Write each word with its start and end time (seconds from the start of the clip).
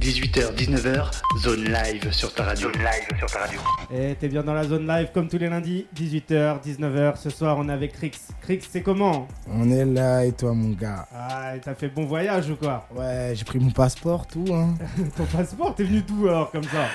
18h, 0.00 0.54
19h, 0.54 1.10
zone 1.40 1.64
live 1.64 2.10
sur 2.10 2.32
ta 2.32 2.44
radio. 2.44 2.72
Zone 2.72 2.82
live 2.82 3.18
sur 3.18 3.30
ta 3.30 3.40
radio. 3.40 3.60
Et 3.94 4.14
t'es 4.14 4.28
bien 4.28 4.42
dans 4.42 4.54
la 4.54 4.64
zone 4.64 4.86
live 4.86 5.10
comme 5.12 5.28
tous 5.28 5.36
les 5.36 5.50
lundis, 5.50 5.86
18h, 5.94 6.62
19h. 6.64 7.16
Ce 7.16 7.28
soir, 7.28 7.58
on 7.58 7.68
est 7.68 7.72
avec 7.72 7.92
Crix. 7.92 8.12
Crix, 8.40 8.60
c'est 8.66 8.80
comment? 8.80 9.28
On 9.52 9.70
est 9.70 9.84
là 9.84 10.24
et 10.24 10.32
toi 10.32 10.54
mon 10.54 10.70
gars? 10.70 11.06
Ah, 11.14 11.52
t'as 11.62 11.74
fait 11.74 11.88
bon 11.88 12.06
voyage 12.06 12.48
ou 12.48 12.56
quoi? 12.56 12.88
Ouais, 12.96 13.34
j'ai 13.34 13.44
pris 13.44 13.58
mon 13.58 13.70
passeport, 13.70 14.26
tout 14.26 14.46
hein. 14.54 14.74
Ton 15.18 15.26
passeport, 15.26 15.74
t'es 15.74 15.84
venu 15.84 16.00
d'où 16.00 16.28
alors 16.28 16.50
comme 16.50 16.64
ça? 16.64 16.88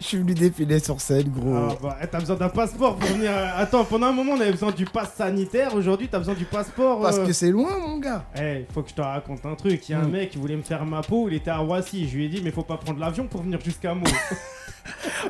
Je 0.00 0.06
suis 0.06 0.16
venu 0.16 0.32
défiler 0.32 0.78
sur 0.78 0.98
scène, 1.00 1.28
gros. 1.28 1.54
Ah, 1.54 1.76
bah, 1.82 1.96
eh, 2.02 2.06
T'as 2.06 2.20
besoin 2.20 2.36
d'un 2.36 2.48
passeport 2.48 2.96
pour 2.96 3.06
venir. 3.10 3.30
euh, 3.30 3.48
Attends, 3.56 3.84
pendant 3.84 4.06
un 4.06 4.12
moment, 4.12 4.32
on 4.32 4.40
avait 4.40 4.50
besoin 4.52 4.70
du 4.72 4.86
pass 4.86 5.12
sanitaire. 5.14 5.74
Aujourd'hui, 5.74 6.08
t'as 6.10 6.18
besoin 6.18 6.34
du 6.34 6.46
passeport. 6.46 7.02
Parce 7.02 7.18
euh, 7.18 7.26
que 7.26 7.32
c'est 7.34 7.50
loin, 7.50 7.78
mon 7.78 7.98
gars. 7.98 8.24
Eh, 8.40 8.64
faut 8.72 8.82
que 8.82 8.88
je 8.88 8.94
te 8.94 9.02
raconte 9.02 9.44
un 9.44 9.54
truc. 9.56 9.86
Il 9.88 9.92
y 9.92 9.94
a 9.94 10.00
un 10.00 10.06
Mm. 10.06 10.10
mec 10.10 10.30
qui 10.30 10.38
voulait 10.38 10.56
me 10.56 10.62
faire 10.62 10.86
ma 10.86 11.02
peau, 11.02 11.28
il 11.28 11.34
était 11.34 11.50
à 11.50 11.58
Roissy. 11.58 12.08
Je 12.08 12.16
lui 12.16 12.24
ai 12.24 12.28
dit, 12.28 12.40
mais 12.42 12.50
faut 12.50 12.62
pas 12.62 12.78
prendre 12.78 12.98
l'avion 12.98 13.26
pour 13.26 13.42
venir 13.42 13.60
jusqu'à 13.62 13.94
Meaux. 13.94 14.04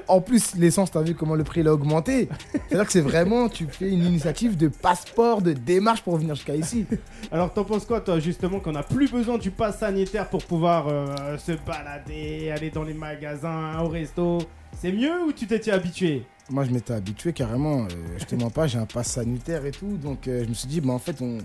En 0.08 0.20
plus, 0.20 0.54
l'essence, 0.54 0.90
t'as 0.92 1.02
vu 1.02 1.14
comment 1.14 1.34
le 1.34 1.44
prix 1.44 1.60
il 1.60 1.68
a 1.68 1.74
augmenté 1.74 2.28
C'est-à-dire 2.68 2.86
que 2.86 2.92
c'est 2.92 3.00
vraiment, 3.00 3.48
tu 3.48 3.66
fais 3.66 3.90
une 3.90 4.04
initiative 4.04 4.56
de 4.56 4.68
passeport, 4.68 5.42
de 5.42 5.52
démarche 5.52 6.02
pour 6.02 6.16
venir 6.16 6.34
jusqu'à 6.34 6.54
ici. 6.54 6.86
Alors, 7.30 7.52
t'en 7.52 7.64
penses 7.64 7.84
quoi, 7.84 8.00
toi, 8.00 8.18
justement, 8.20 8.60
qu'on 8.60 8.74
a 8.76 8.82
plus 8.82 9.10
besoin 9.10 9.38
du 9.38 9.50
pass 9.50 9.78
sanitaire 9.80 10.28
pour 10.28 10.44
pouvoir 10.44 10.86
euh, 10.88 11.36
se 11.36 11.52
balader, 11.66 12.52
aller 12.56 12.70
dans 12.70 12.84
les 12.84 12.94
magasins, 12.94 13.78
au 13.82 13.88
resto? 13.88 14.38
C'est 14.78 14.92
mieux 14.92 15.24
ou 15.26 15.32
tu 15.32 15.46
t'étais 15.46 15.70
habitué? 15.72 16.24
Moi, 16.50 16.64
je 16.64 16.70
m'étais 16.70 16.92
habitué 16.94 17.32
carrément. 17.32 17.82
euh, 17.84 17.86
je 18.18 18.24
te 18.24 18.34
mens 18.34 18.50
pas, 18.50 18.66
j'ai 18.66 18.78
un 18.78 18.86
pass 18.86 19.08
sanitaire 19.12 19.64
et 19.66 19.70
tout. 19.70 19.96
Donc, 19.98 20.26
euh, 20.26 20.42
je 20.44 20.48
me 20.48 20.54
suis 20.54 20.66
dit, 20.68 20.80
bah, 20.80 20.92
en 20.92 20.98
fait, 20.98 21.20
on, 21.22 21.38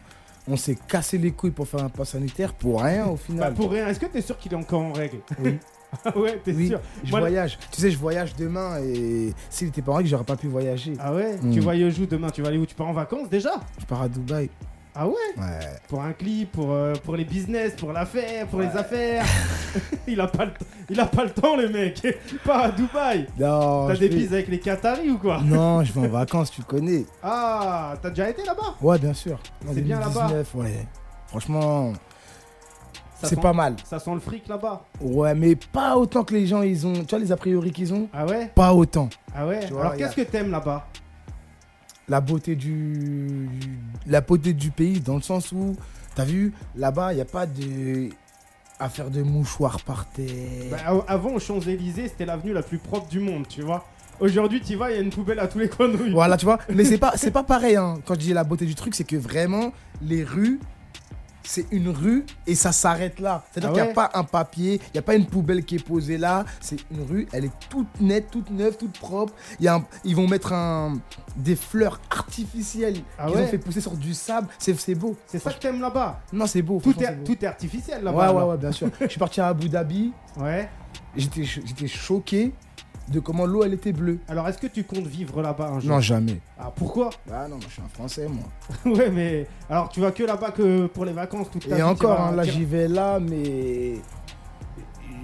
on 0.48 0.56
s'est 0.58 0.78
cassé 0.88 1.18
les 1.18 1.32
couilles 1.32 1.52
pour 1.52 1.68
faire 1.68 1.84
un 1.84 1.90
pass 1.90 2.10
sanitaire 2.12 2.54
pour 2.54 2.82
rien 2.82 3.06
au 3.06 3.12
Bah, 3.12 3.18
final. 3.18 3.54
pour 3.54 3.72
rien, 3.72 3.88
est-ce 3.88 4.00
que 4.00 4.06
t'es 4.08 4.22
sûr 4.22 4.38
qu'il 4.38 4.54
est 4.54 4.58
encore 4.58 4.82
en 4.82 4.94
règle? 4.94 5.18
Oui. 5.40 5.58
Ah 6.04 6.18
ouais, 6.18 6.42
t'es 6.44 6.54
Oui. 6.54 6.68
sûr 6.70 6.80
Je 7.04 7.12
Moi, 7.12 7.20
voyage. 7.20 7.58
Tu 7.72 7.80
sais, 7.82 7.92
je 7.92 7.98
voyage 7.98 8.36
demain 8.36 8.80
et 8.84 9.34
s'il 9.50 9.68
était 9.68 9.82
pas 9.82 9.92
en 9.94 9.96
règle, 9.96 10.10
j'aurais 10.10 10.24
pas 10.26 10.36
pu 10.36 10.48
voyager. 10.48 10.94
Ah 11.00 11.14
ouais? 11.14 11.38
Mm. 11.42 11.52
Tu 11.54 11.60
voyages 11.60 12.00
où 12.00 12.06
demain? 12.06 12.30
Tu 12.32 12.42
vas 12.42 12.48
aller 12.50 12.58
où? 12.58 12.66
Tu 12.66 12.76
pars 12.76 12.88
en 12.88 12.94
vacances 12.94 13.30
déjà? 13.30 13.52
Je 13.80 13.86
pars 13.86 14.02
à 14.02 14.10
Dubaï. 14.10 14.50
Ah 14.98 15.08
ouais 15.08 15.14
Ouais. 15.38 15.60
Pour 15.90 16.02
un 16.02 16.14
clip, 16.14 16.52
pour, 16.54 16.72
euh, 16.72 16.94
pour 17.04 17.16
les 17.18 17.26
business, 17.26 17.74
pour 17.76 17.92
l'affaire, 17.92 18.48
pour 18.48 18.62
les 18.62 18.68
affaires. 18.68 19.26
il, 20.08 20.20
a 20.22 20.28
pas 20.28 20.46
le 20.46 20.52
il 20.90 21.00
a 21.00 21.06
pas 21.06 21.26
le 21.26 21.32
temps, 21.32 21.58
le 21.58 21.68
mec. 21.68 22.02
Il 22.32 22.40
part 22.40 22.64
à 22.66 22.72
Dubaï. 22.72 23.28
Non, 23.38 23.88
T'as 23.88 23.98
des 23.98 24.10
bises 24.10 24.32
avec 24.34 24.48
les 24.48 24.60
Qataris 24.60 25.10
ou 25.10 25.18
quoi 25.18 25.42
Non, 25.44 25.84
je 25.84 25.92
vais 25.92 26.08
en 26.08 26.10
vacances, 26.12 26.52
tu 26.52 26.62
connais. 26.62 27.06
Ah, 27.22 27.96
t'as 28.02 28.10
déjà 28.10 28.30
été 28.30 28.46
là-bas 28.46 28.76
Ouais, 28.82 28.98
bien 28.98 29.14
sûr. 29.14 29.38
C'est 29.74 29.82
bien 29.82 30.00
là-bas 30.00 30.28
2019, 30.30 30.56
Ouais. 30.56 30.88
Franchement, 31.28 31.92
c'est 33.22 33.40
pas 33.40 33.54
mal. 33.54 33.76
Ça 33.84 34.00
sent 34.00 34.14
le 34.14 34.20
fric 34.20 34.48
là-bas. 34.48 34.84
Ouais, 35.02 35.34
mais 35.36 35.56
pas 35.56 35.98
autant 35.98 36.24
que 36.24 36.34
les 36.34 36.46
gens, 36.48 36.62
ils 36.62 36.86
ont. 36.86 36.94
Tu 36.94 37.10
vois, 37.10 37.20
les 37.20 37.32
a 37.32 37.38
priori 37.38 37.72
qu'ils 37.72 37.94
ont 37.94 38.08
Ah 38.14 38.26
ouais 38.26 38.52
Pas 38.54 38.74
autant. 38.74 39.10
Ah 39.36 39.46
ouais 39.48 39.66
vois, 39.68 39.82
Alors 39.82 39.94
a- 39.94 39.98
qu'est-ce 39.98 40.16
que 40.16 40.22
t'aimes 40.22 40.52
là-bas? 40.52 40.88
La 42.08 42.22
beauté 42.22 42.56
du. 42.56 43.50
La 44.08 44.22
beauté 44.22 44.54
du 44.54 44.70
pays, 44.72 45.00
dans 45.00 45.16
le 45.16 45.22
sens 45.22 45.52
où, 45.52 45.76
t'as 46.16 46.26
vu, 46.26 46.54
là-bas, 46.76 47.14
il 47.14 47.16
n'y 47.16 47.22
a 47.22 47.26
pas 47.26 47.46
de. 47.46 48.10
Affaire 48.78 49.10
de 49.10 49.22
mouchoirs 49.24 49.80
par 49.82 50.06
terre. 50.10 50.28
Bah, 50.70 50.78
av- 50.86 51.06
Avant, 51.08 51.32
aux 51.32 51.40
Champs-Élysées, 51.40 52.10
c'était 52.10 52.26
l'avenue 52.26 52.52
la 52.52 52.62
plus 52.62 52.78
propre 52.78 53.08
du 53.08 53.20
monde, 53.22 53.48
tu 53.48 53.62
vois. 53.62 53.86
Aujourd'hui, 54.20 54.60
tu 54.62 54.76
vas, 54.76 54.92
il 54.92 54.96
y 54.96 54.98
a 55.00 55.02
une 55.02 55.10
poubelle 55.12 55.40
à 55.40 55.48
tous 55.48 55.60
les 55.60 55.70
coins 55.70 55.88
de 55.88 55.96
rue. 55.96 56.12
Voilà, 56.12 56.36
tu 56.36 56.44
vois. 56.46 56.60
Mais 56.74 56.84
c'est 56.84 56.98
pas, 57.06 57.14
c'est 57.16 57.32
pas 57.32 57.44
pareil, 57.44 57.78
hein. 57.78 58.00
Quand 58.06 58.16
je 58.16 58.20
dis 58.20 58.34
la 58.34 58.44
beauté 58.44 58.66
du 58.66 58.76
truc, 58.76 58.94
c'est 58.94 59.06
que 59.06 59.16
vraiment, 59.16 59.72
les 60.02 60.24
rues, 60.26 60.60
c'est 61.46 61.66
une 61.72 61.90
rue 61.90 62.26
et 62.48 62.56
ça 62.56 62.72
s'arrête 62.72 63.20
là. 63.20 63.44
C'est-à-dire 63.52 63.70
Ah 63.70 63.74
qu'il 63.74 63.82
n'y 63.84 63.88
ouais 63.88 63.92
a 63.92 64.10
pas 64.10 64.12
un 64.20 64.24
papier, 64.24 64.76
il 64.84 64.92
n'y 64.94 65.00
a 65.00 65.02
pas 65.04 65.16
une 65.16 65.26
poubelle 65.26 65.64
qui 65.64 65.76
est 65.76 65.84
posée 65.86 66.18
là. 66.18 66.46
C'est 66.60 66.78
une 66.92 67.04
rue, 67.04 67.28
elle 67.34 67.46
est 67.46 67.52
toute 67.70 68.02
nette, 68.02 68.30
toute 68.32 68.50
neuve, 68.50 68.78
toute 68.78 68.98
propre. 68.98 69.34
Il 69.60 69.66
y 69.66 69.68
a 69.68 69.76
un- 69.76 69.86
ils 70.04 70.16
vont 70.16 70.28
mettre 70.28 70.54
un, 70.54 70.98
des 71.36 71.56
fleurs 71.56 72.00
artificielles 72.10 72.98
Ah 73.18 73.28
qu'ils 73.28 73.36
ouais 73.38 73.44
ont 73.44 73.48
fait 73.48 73.58
pousser 73.58 73.82
sur 73.82 73.96
du 73.96 74.14
sable. 74.14 74.48
C'est, 74.60 74.78
c'est 74.80 74.96
beau. 74.96 75.16
C'est 75.28 75.40
ça 75.40 75.52
que 75.54 75.60
t'aimes 75.60 75.82
là-bas 75.82 76.22
Non, 76.34 76.48
c'est 76.48 76.62
beau. 76.62 76.80
tout 76.84 76.92
est, 77.02 77.06
c'est 77.06 77.16
beau. 77.16 77.24
tout 77.26 77.44
est 77.44 77.48
artificiel 77.48 78.00
Ouais, 78.00 78.04
là-bas. 78.06 78.18
ouais, 78.18 78.24
alors. 78.26 78.50
ouais, 78.50 78.58
bien 78.58 78.72
sûr. 78.72 78.90
je 79.02 79.08
suis 79.08 79.20
parti 79.20 79.42
à 79.42 79.48
Abu 79.48 79.70
Dhabi. 79.70 80.12
Ouais. 80.38 80.70
J'étais 81.16 81.88
choqué 81.88 82.54
de 83.08 83.20
comment 83.20 83.46
l'eau, 83.46 83.64
elle 83.64 83.74
était 83.74 83.92
bleue. 83.94 84.20
Alors, 84.28 84.48
est-ce 84.48 84.58
que 84.58 84.68
tu 84.68 84.84
comptes 84.84 85.06
vivre 85.08 85.42
là-bas 85.42 85.68
un 85.68 85.80
jour? 85.80 85.92
Non, 85.92 86.00
jamais. 86.02 86.40
Ah, 86.60 86.72
pourquoi? 86.76 87.10
Ah 87.32 87.44
non, 87.48 87.58
moi, 87.58 87.66
je 87.68 87.74
suis 87.74 87.82
un 87.82 87.88
Français, 87.94 88.28
moi. 88.28 88.46
Ouais, 88.98 89.10
mais 89.12 89.48
alors 89.70 89.90
tu 89.90 90.00
vas 90.00 90.12
que 90.12 90.24
là-bas 90.24 90.52
que 90.52 90.88
pour 90.88 91.06
les 91.06 91.14
vacances 91.14 91.50
toute 91.52 91.64
ta 91.64 91.70
Et 91.70 91.72
vie, 91.74 91.78
tu 91.78 91.84
encore, 91.84 92.20
hein, 92.20 92.32
là 92.36 92.44
tu- 92.44 92.52
j'y 92.52 92.66
vais 92.66 92.88
là, 92.88 93.20
mais 93.20 93.96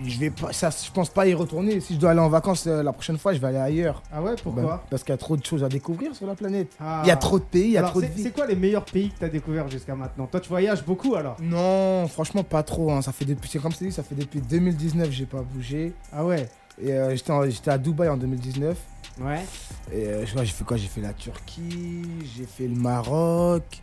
je 0.06 0.20
vais 0.20 0.30
pas, 0.32 0.52
ça, 0.52 0.70
je 0.72 0.92
pense 0.92 1.10
pas 1.10 1.28
y 1.28 1.34
retourner. 1.34 1.80
Si 1.80 1.94
je 1.96 2.00
dois 2.00 2.12
aller 2.12 2.20
en 2.20 2.30
vacances 2.30 2.66
euh, 2.66 2.82
la 2.82 2.92
prochaine 2.92 3.18
fois, 3.20 3.34
je 3.34 3.40
vais 3.40 3.48
aller 3.48 3.58
ailleurs. 3.58 4.02
Ah 4.12 4.22
ouais, 4.22 4.34
pourquoi? 4.42 4.64
Ben, 4.64 4.80
Parce 4.90 5.04
qu'il 5.04 5.12
y 5.12 5.14
a 5.14 5.18
trop 5.18 5.38
de 5.38 5.46
choses 5.46 5.64
à 5.64 5.70
découvrir 5.70 6.16
sur 6.16 6.26
la 6.26 6.34
planète. 6.36 6.72
Ah. 6.80 7.02
Il 7.06 7.08
y 7.08 7.12
a 7.12 7.16
trop 7.18 7.38
de 7.38 7.44
pays, 7.44 7.64
il 7.66 7.72
y 7.72 7.78
a 7.78 7.80
Alors, 7.82 7.92
trop 7.92 8.02
de 8.02 8.08
c'est- 8.08 8.24
c'est 8.24 8.32
quoi 8.32 8.48
les 8.48 8.56
meilleurs 8.56 8.86
pays 8.86 9.10
que 9.10 9.20
t'as 9.20 9.30
découvert 9.30 9.68
jusqu'à 9.70 9.94
maintenant? 9.96 10.26
Toi, 10.26 10.40
tu 10.40 10.50
voyages 10.50 10.84
beaucoup 10.84 11.14
alors? 11.16 11.38
Non, 11.40 12.08
franchement 12.08 12.44
pas 12.44 12.64
trop. 12.64 12.92
hein. 12.92 13.02
Ça 13.04 13.12
fait 13.12 13.26
depuis, 13.26 13.48
c'est 13.50 13.60
comme 13.60 13.74
t'ai 13.74 13.86
dit, 13.86 13.92
ça 13.92 14.02
fait 14.04 14.16
depuis 14.16 14.42
2019 14.42 15.12
j'ai 15.12 15.26
pas 15.28 15.42
bougé. 15.42 15.94
Ah 16.12 16.26
ouais? 16.26 16.50
Et 16.80 16.94
euh, 16.94 17.16
j'étais, 17.16 17.72
à 17.72 17.78
Dubaï 17.78 18.10
en 18.10 18.18
2019. 18.18 18.78
Ouais. 19.22 19.44
Et 19.92 20.08
euh, 20.08 20.26
j'ai 20.26 20.46
fait 20.46 20.64
quoi? 20.64 20.78
J'ai 20.78 20.88
fait 20.88 21.02
la 21.02 21.14
Turquie, 21.14 22.04
j'ai 22.36 22.46
fait 22.46 22.68
le 22.68 22.76
Maroc, 22.76 23.82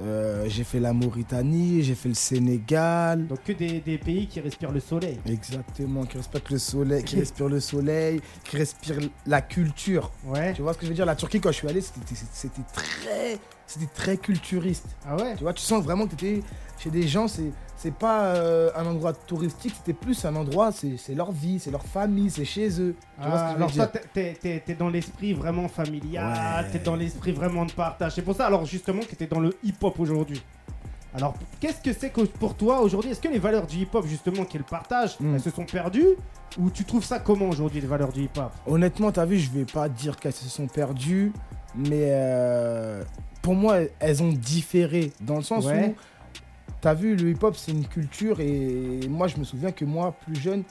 euh, 0.00 0.46
j'ai 0.48 0.64
fait 0.64 0.80
la 0.80 0.92
Mauritanie, 0.92 1.82
j'ai 1.82 1.94
fait 1.94 2.08
le 2.08 2.14
Sénégal. 2.14 3.26
Donc 3.26 3.44
que 3.44 3.52
des, 3.52 3.80
des 3.80 3.98
pays 3.98 4.26
qui 4.26 4.40
respirent 4.40 4.72
le 4.72 4.80
soleil. 4.80 5.20
Exactement, 5.26 6.04
qui 6.04 6.16
respecte 6.16 6.50
le 6.50 6.58
soleil, 6.58 7.04
qui 7.04 7.16
respire 7.16 7.48
le 7.48 7.60
soleil, 7.60 8.20
qui 8.44 8.56
respire 8.56 8.98
la 9.26 9.40
culture. 9.42 10.10
Ouais. 10.26 10.54
Tu 10.54 10.62
vois 10.62 10.72
ce 10.72 10.78
que 10.78 10.86
je 10.86 10.90
veux 10.90 10.96
dire? 10.96 11.06
La 11.06 11.14
Turquie, 11.16 11.40
quand 11.40 11.50
je 11.50 11.56
suis 11.56 11.68
allé, 11.68 11.80
c'était 11.80 12.00
c'était 12.32 12.62
très, 12.72 13.38
c'était 13.66 13.92
très 13.94 14.16
culturiste. 14.16 14.86
Ah 15.06 15.16
ouais? 15.16 15.36
Tu 15.36 15.42
vois, 15.42 15.52
tu 15.52 15.62
sens 15.62 15.84
vraiment 15.84 16.06
que 16.06 16.14
tu 16.16 16.26
étais 16.26 16.46
chez 16.78 16.90
des 16.90 17.06
gens, 17.06 17.28
c'est 17.28 17.52
c'est 17.82 17.92
pas 17.94 18.26
euh, 18.26 18.70
un 18.76 18.86
endroit 18.86 19.12
touristique, 19.12 19.74
c'était 19.76 19.92
plus 19.92 20.24
un 20.24 20.36
endroit, 20.36 20.70
c'est 20.72 21.14
leur 21.14 21.32
vie, 21.32 21.58
c'est 21.58 21.72
leur 21.72 21.84
famille, 21.84 22.30
c'est 22.30 22.44
chez 22.44 22.68
eux. 22.80 22.94
Tu 23.20 23.26
vois 23.28 23.36
ce 23.38 23.42
Ah, 23.42 23.46
que 23.46 23.52
je 23.68 23.74
veux 23.74 23.80
alors 23.82 23.90
toi, 23.92 24.00
t'es- 24.14 24.74
dans 24.78 24.88
l'esprit 24.88 25.32
vraiment 25.32 25.66
familial, 25.68 26.64
Ouais. 26.64 26.70
t'es 26.70 26.78
dans 26.78 26.94
l'esprit 26.94 27.32
vraiment 27.32 27.64
de 27.66 27.72
partage. 27.72 28.12
C'est 28.14 28.22
pour 28.22 28.36
ça, 28.36 28.46
alors 28.46 28.64
justement, 28.66 29.02
que 29.02 29.16
t'es 29.16 29.26
dans 29.26 29.40
le 29.40 29.56
hip-hop 29.64 29.98
aujourd'hui. 29.98 30.40
Alors, 31.14 31.34
qu'est-ce 31.60 31.82
que 31.82 31.92
c'est 31.92 32.08
que 32.10 32.22
pour 32.22 32.54
toi 32.54 32.80
aujourd'hui 32.80 33.10
Est-ce 33.10 33.20
que 33.20 33.28
les 33.28 33.38
valeurs 33.38 33.66
du 33.66 33.78
hip-hop, 33.78 34.06
justement, 34.06 34.44
qui 34.44 34.56
est 34.56 34.60
le 34.60 34.64
partage, 34.64 35.18
Mm. 35.20 35.34
elles 35.34 35.40
se 35.42 35.50
sont 35.50 35.64
perdues? 35.66 36.06
Ou 36.58 36.70
tu 36.70 36.84
trouves 36.84 37.04
ça 37.04 37.18
comment 37.18 37.48
aujourd'hui, 37.48 37.80
les 37.80 37.86
valeurs 37.86 38.12
du 38.12 38.22
hip-hop? 38.22 38.50
Honnêtement, 38.66 39.10
t'as 39.12 39.26
vu, 39.26 39.38
je 39.38 39.50
vais 39.50 39.64
pas 39.66 39.88
dire 39.88 40.16
qu'elles 40.16 40.32
se 40.32 40.48
sont 40.48 40.68
perdues, 40.68 41.32
mais 41.74 42.06
euh, 42.12 43.02
pour 43.42 43.54
moi, 43.54 43.78
elles 43.98 44.22
ont 44.22 44.32
différé 44.32 45.12
dans 45.20 45.36
le 45.36 45.42
sens 45.42 45.66
Ouais. 45.66 45.88
où, 45.88 45.94
t'as 46.82 46.92
vu, 46.94 47.16
le 47.16 47.30
hip-hop, 47.30 47.56
c'est 47.56 47.72
une 47.72 47.86
culture 47.86 48.40
et 48.40 49.00
moi, 49.08 49.28
je 49.28 49.38
me 49.38 49.44
souviens 49.44 49.70
que 49.70 49.84
moi, 49.86 50.14
plus 50.26 50.38
jeune, 50.38 50.64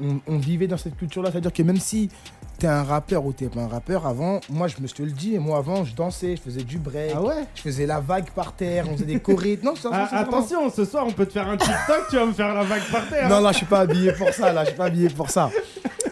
on, 0.00 0.20
on 0.28 0.36
vivait 0.38 0.66
dans 0.68 0.76
cette 0.76 0.96
culture-là. 0.96 1.30
C'est-à-dire 1.32 1.52
que 1.52 1.62
même 1.62 1.78
si 1.78 2.10
t'es 2.58 2.66
un 2.66 2.82
rappeur 2.82 3.24
ou 3.24 3.32
t'es 3.32 3.48
pas 3.48 3.62
un 3.62 3.66
rappeur, 3.68 4.06
avant, 4.06 4.40
moi, 4.50 4.68
je 4.68 4.76
me 4.80 4.86
je 4.86 4.94
te 4.94 5.02
le 5.02 5.10
dis, 5.10 5.38
moi, 5.38 5.56
avant, 5.58 5.84
je 5.84 5.94
dansais, 5.94 6.36
je 6.36 6.42
faisais 6.42 6.62
du 6.62 6.78
break, 6.78 7.12
Ah 7.14 7.22
ouais 7.22 7.46
je 7.54 7.62
faisais 7.62 7.86
la 7.86 8.00
vague 8.00 8.28
par 8.30 8.52
terre, 8.52 8.84
on 8.90 8.92
faisait 8.92 9.06
des 9.06 9.18
chorés. 9.20 9.58
Non, 9.62 9.74
ça, 9.74 9.88
Ah, 9.92 10.18
Attention, 10.20 10.70
ce 10.70 10.84
soir, 10.84 11.06
on 11.06 11.12
peut 11.12 11.24
te 11.26 11.32
faire 11.32 11.48
un 11.48 11.56
TikTok, 11.56 12.08
tu 12.10 12.16
vas 12.16 12.26
me 12.26 12.32
faire 12.32 12.52
la 12.54 12.62
vague 12.64 12.84
par 12.92 13.08
terre. 13.08 13.28
Non, 13.28 13.40
non, 13.40 13.48
je 13.52 13.56
suis 13.56 13.66
pas 13.66 13.80
habillé 13.80 14.12
pour 14.12 14.28
ça, 14.34 14.52
là, 14.52 14.62
je 14.64 14.68
suis 14.68 14.76
pas 14.76 14.84
habillé 14.86 15.08
pour 15.08 15.30
ça. 15.30 15.50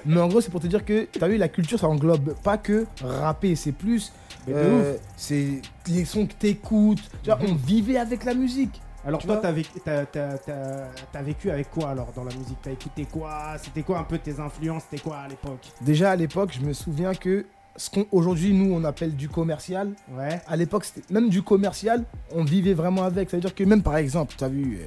Mais 0.07 0.21
en 0.21 0.29
gros, 0.29 0.41
c'est 0.41 0.51
pour 0.51 0.61
te 0.61 0.67
dire 0.67 0.85
que, 0.85 1.07
t'as 1.19 1.29
vu, 1.29 1.37
la 1.37 1.49
culture, 1.49 1.79
ça 1.79 1.87
englobe 1.89 2.35
pas 2.43 2.57
que 2.59 2.87
rapper, 3.03 3.55
c'est 3.57 3.73
plus. 3.73 4.13
Euh, 4.49 4.97
c'est 5.17 5.63
les 5.89 6.05
sons 6.05 6.27
que 6.27 6.35
t'écoutes. 6.35 7.03
Tu 7.23 7.31
vois, 7.31 7.39
on 7.47 7.55
vivait 7.55 7.97
avec 7.99 8.25
la 8.25 8.35
musique. 8.35 8.81
Alors 9.07 9.21
Tu 9.21 9.27
toi, 9.27 9.37
t'as 9.37 11.23
vécu, 11.23 11.51
avec 11.51 11.71
quoi 11.71 11.91
alors 11.91 12.13
dans 12.17 12.25
la 12.25 12.35
musique 12.35 12.57
T'as 12.63 12.71
écouté 12.71 13.05
quoi? 13.05 13.57
C'était 13.63 13.83
quoi 13.83 13.99
un 13.99 14.05
peu 14.05 14.19
tes 14.19 14.41
influences? 14.41 14.85
C'était 14.91 15.03
quoi 15.03 15.19
à 15.19 15.29
l'époque? 15.29 15.61
Déjà, 15.83 16.11
à 16.13 16.17
l'époque, 16.17 16.53
je 16.59 16.65
me 16.67 16.73
souviens 16.73 17.15
que 17.15 17.45
ce 17.77 17.91
qu'aujourd'hui, 17.91 18.55
nous, 18.55 18.73
on 18.75 18.83
appelle 18.85 19.15
du 19.15 19.29
commercial, 19.29 19.91
Ouais. 20.17 20.41
à 20.47 20.57
l'époque, 20.57 20.85
c'était 20.85 21.03
même 21.13 21.29
du 21.29 21.43
commercial, 21.43 22.05
on 22.35 22.45
vivait 22.45 22.73
vraiment 22.75 23.03
avec. 23.05 23.29
Ça 23.31 23.37
veut 23.37 23.41
dire 23.43 23.55
que 23.55 23.65
même, 23.65 23.83
par 23.83 23.97
exemple, 23.97 24.35
t'as 24.39 24.49
vu, 24.49 24.79
euh, 24.81 24.87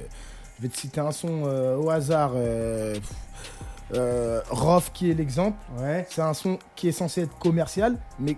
je 0.56 0.62
vais 0.62 0.68
te 0.68 0.76
citer 0.76 1.00
un 1.00 1.12
son 1.12 1.42
euh, 1.46 1.76
au 1.76 1.90
hasard, 1.90 2.32
euh, 2.34 2.96
euh, 3.94 4.40
Rof, 4.50 4.90
qui 4.92 5.10
est 5.10 5.14
l'exemple. 5.14 5.58
Ouais. 5.78 6.06
C'est 6.10 6.22
un 6.22 6.34
son 6.34 6.58
qui 6.74 6.88
est 6.88 6.92
censé 6.92 7.22
être 7.22 7.38
commercial, 7.38 7.96
mais 8.18 8.36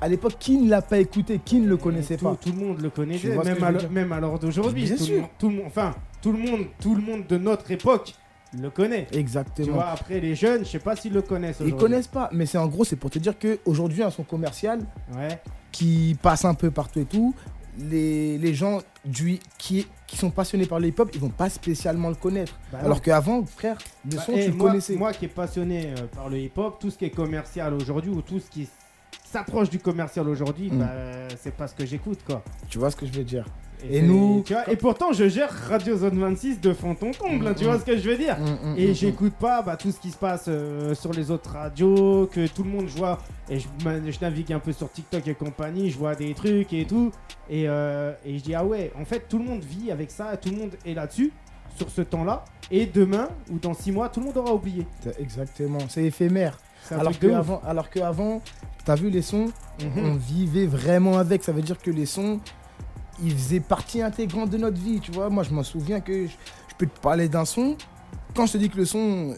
à 0.00 0.08
l'époque, 0.08 0.36
qui 0.38 0.56
ne 0.58 0.68
l'a 0.70 0.82
pas 0.82 0.98
écouté 0.98 1.40
Qui 1.44 1.60
ne 1.60 1.68
le 1.68 1.76
connaissait 1.76 2.16
tout, 2.16 2.24
pas 2.24 2.36
Tout 2.40 2.52
le 2.52 2.58
monde 2.66 2.80
le 2.80 2.90
connaissait, 2.90 3.30
Tu 3.30 3.38
même 3.38 3.56
que 3.58 3.62
à, 3.64 3.88
même 3.90 4.12
à 4.12 4.20
l'heure 4.20 4.38
d'aujourd'hui. 4.38 4.84
Bien 4.84 4.96
tout 4.96 5.04
sûr. 5.04 5.22
Le, 5.22 5.26
tout 5.38 5.48
le 5.48 5.56
monde, 5.56 5.64
enfin, 5.66 5.94
tout 6.22 6.32
le 6.32 6.38
monde, 6.38 6.66
tout 6.80 6.94
le 6.94 7.02
monde 7.02 7.26
de 7.26 7.36
notre 7.38 7.70
époque 7.70 8.14
le 8.58 8.70
connaît. 8.70 9.06
Tu 9.12 9.18
Exactement. 9.18 9.74
vois, 9.74 9.88
après 9.90 10.18
les 10.20 10.34
jeunes, 10.34 10.64
je 10.64 10.70
sais 10.70 10.78
pas 10.80 10.96
s'ils 10.96 11.12
le 11.12 11.22
connaissent. 11.22 11.58
Ils 11.60 11.66
aujourd'hui. 11.66 11.78
connaissent 11.80 12.08
pas, 12.08 12.28
mais 12.32 12.46
c'est 12.46 12.58
en 12.58 12.66
gros, 12.66 12.84
c'est 12.84 12.96
pour 12.96 13.10
te 13.10 13.18
dire 13.18 13.34
qu'aujourd'hui, 13.38 14.02
un 14.02 14.10
son 14.10 14.24
commercial 14.24 14.80
Ouais. 15.16 15.40
qui 15.70 16.16
passe 16.20 16.44
un 16.44 16.54
peu 16.54 16.70
partout 16.70 17.00
et 17.00 17.04
tout, 17.04 17.34
les, 17.78 18.38
les 18.38 18.52
gens 18.54 18.80
du, 19.04 19.38
qui, 19.56 19.86
qui 20.06 20.16
sont 20.16 20.30
passionnés 20.30 20.66
par 20.66 20.80
le 20.80 20.88
hip-hop, 20.88 21.10
ils 21.14 21.20
vont 21.20 21.28
pas 21.28 21.48
spécialement 21.48 22.08
le 22.08 22.16
connaître. 22.16 22.58
Bah 22.72 22.78
Alors 22.82 23.00
qu'avant, 23.00 23.44
frère, 23.46 23.78
le 24.10 24.16
Bah, 24.16 24.22
son, 24.26 24.32
eh, 24.34 24.44
tu 24.46 24.50
le 24.50 24.56
moi, 24.56 24.70
connaissais. 24.70 24.96
Moi 24.96 25.12
qui 25.12 25.26
est 25.26 25.28
passionné 25.28 25.86
euh, 25.96 26.06
par 26.14 26.28
le 26.28 26.38
hip-hop, 26.38 26.78
tout 26.80 26.90
ce 26.90 26.98
qui 26.98 27.04
est 27.04 27.10
commercial 27.10 27.72
aujourd'hui 27.74 28.10
ou 28.10 28.20
tout 28.20 28.40
ce 28.40 28.50
qui 28.50 28.68
s'approche 29.30 29.70
du 29.70 29.78
commercial 29.78 30.28
aujourd'hui, 30.28 30.70
Mm. 30.70 30.78
bah, 30.78 30.90
c'est 31.38 31.54
pas 31.54 31.66
ce 31.68 31.74
que 31.74 31.86
j'écoute 31.86 32.20
quoi. 32.26 32.42
Tu 32.68 32.78
vois 32.78 32.90
ce 32.90 32.96
que 32.96 33.06
je 33.06 33.12
veux 33.12 33.24
dire 33.24 33.44
Et 33.88 34.02
nous- 34.02 34.42
tu 34.44 34.52
vois, 34.52 34.70
et 34.70 34.76
pourtant 34.76 35.12
je 35.12 35.26
gère 35.28 35.50
Radio 35.68 35.96
Zone 35.96 36.18
26 36.18 36.60
de 36.60 36.74
fond 36.74 36.90
en 36.90 36.94
comble, 37.12 37.46
hein, 37.46 37.54
tu 37.56 37.64
Mm, 37.64 37.66
vois 37.68 37.76
mm. 37.76 37.80
ce 37.80 37.84
que 37.86 37.96
je 37.96 38.10
veux 38.10 38.16
dire 38.18 38.36
Mm, 38.38 38.44
mm, 38.72 38.74
Et 38.78 38.90
mm, 38.90 38.94
j'écoute 38.94 39.32
pas 39.34 39.62
bah, 39.62 39.76
tout 39.76 39.90
ce 39.90 39.98
qui 40.00 40.10
se 40.10 40.18
passe 40.18 40.44
euh, 40.48 40.94
sur 40.94 41.12
les 41.12 41.30
autres 41.30 41.50
radios, 41.52 42.26
que 42.30 42.46
tout 42.48 42.62
le 42.64 42.70
monde 42.70 42.86
voit. 42.88 43.18
Et 43.48 43.58
je, 43.58 43.66
navigue 44.20 44.52
un 44.52 44.58
peu 44.58 44.72
sur 44.72 44.90
TikTok 44.92 45.26
et 45.28 45.34
compagnie, 45.34 45.90
je 45.90 45.96
vois 45.98 46.14
des 46.14 46.34
trucs 46.34 46.72
et 46.74 46.84
tout. 46.84 47.10
Et, 47.48 47.68
euh, 47.68 48.12
et 48.24 48.36
je 48.38 48.42
dis, 48.44 48.54
ah 48.54 48.64
ouais, 48.64 48.92
en 49.00 49.04
fait, 49.06 49.26
tout 49.28 49.38
le 49.38 49.44
monde 49.44 49.62
vit 49.64 49.90
avec 49.90 50.10
ça, 50.10 50.36
tout 50.36 50.50
le 50.50 50.56
monde 50.56 50.72
est 50.84 50.92
là-dessus, 50.94 51.32
sur 51.76 51.88
ce 51.88 52.02
temps-là. 52.02 52.44
Et 52.70 52.84
demain, 52.86 53.28
ou 53.50 53.58
dans 53.58 53.72
six 53.74 53.90
mois, 53.92 54.08
tout 54.10 54.20
le 54.20 54.26
monde 54.26 54.36
aura 54.36 54.52
oublié. 54.54 54.86
mm. 55.06 55.10
Exactement, 55.18 55.78
c'est 55.88 56.04
éphémère. 56.04 56.58
C'est 56.90 56.96
un 56.96 56.98
Alors 56.98 57.12
truc 57.12 57.22
de 57.22 57.28
ouf. 57.28 57.34
qu'avant, 57.36 57.62
alors 57.66 57.88
qu'avant, 57.88 58.42
t'as 58.84 58.96
vu 58.96 59.10
les 59.10 59.22
sons, 59.22 59.46
Mhm. 59.82 60.04
on 60.04 60.14
vivait 60.16 60.66
vraiment 60.66 61.16
avec. 61.18 61.42
Ça 61.44 61.52
veut 61.52 61.62
dire 61.62 61.78
que 61.78 61.90
les 61.90 62.04
sons, 62.06 62.40
ils 63.22 63.32
faisaient 63.32 63.60
partie 63.60 64.02
intégrante 64.02 64.50
de 64.50 64.58
notre 64.58 64.78
vie. 64.80 64.98
Tu 65.00 65.12
vois, 65.12 65.30
moi, 65.30 65.42
je 65.44 65.50
m'en 65.54 65.62
souviens 65.62 66.00
que 66.00 66.26
je, 66.26 66.30
je 66.32 66.74
peux 66.76 66.86
te 66.86 66.98
parler 67.00 67.28
d'un 67.28 67.44
son. 67.44 67.76
Quand 68.34 68.46
je 68.46 68.52
te 68.54 68.58
dis 68.58 68.68
que 68.68 68.76
le 68.76 68.84
son, 68.84 69.34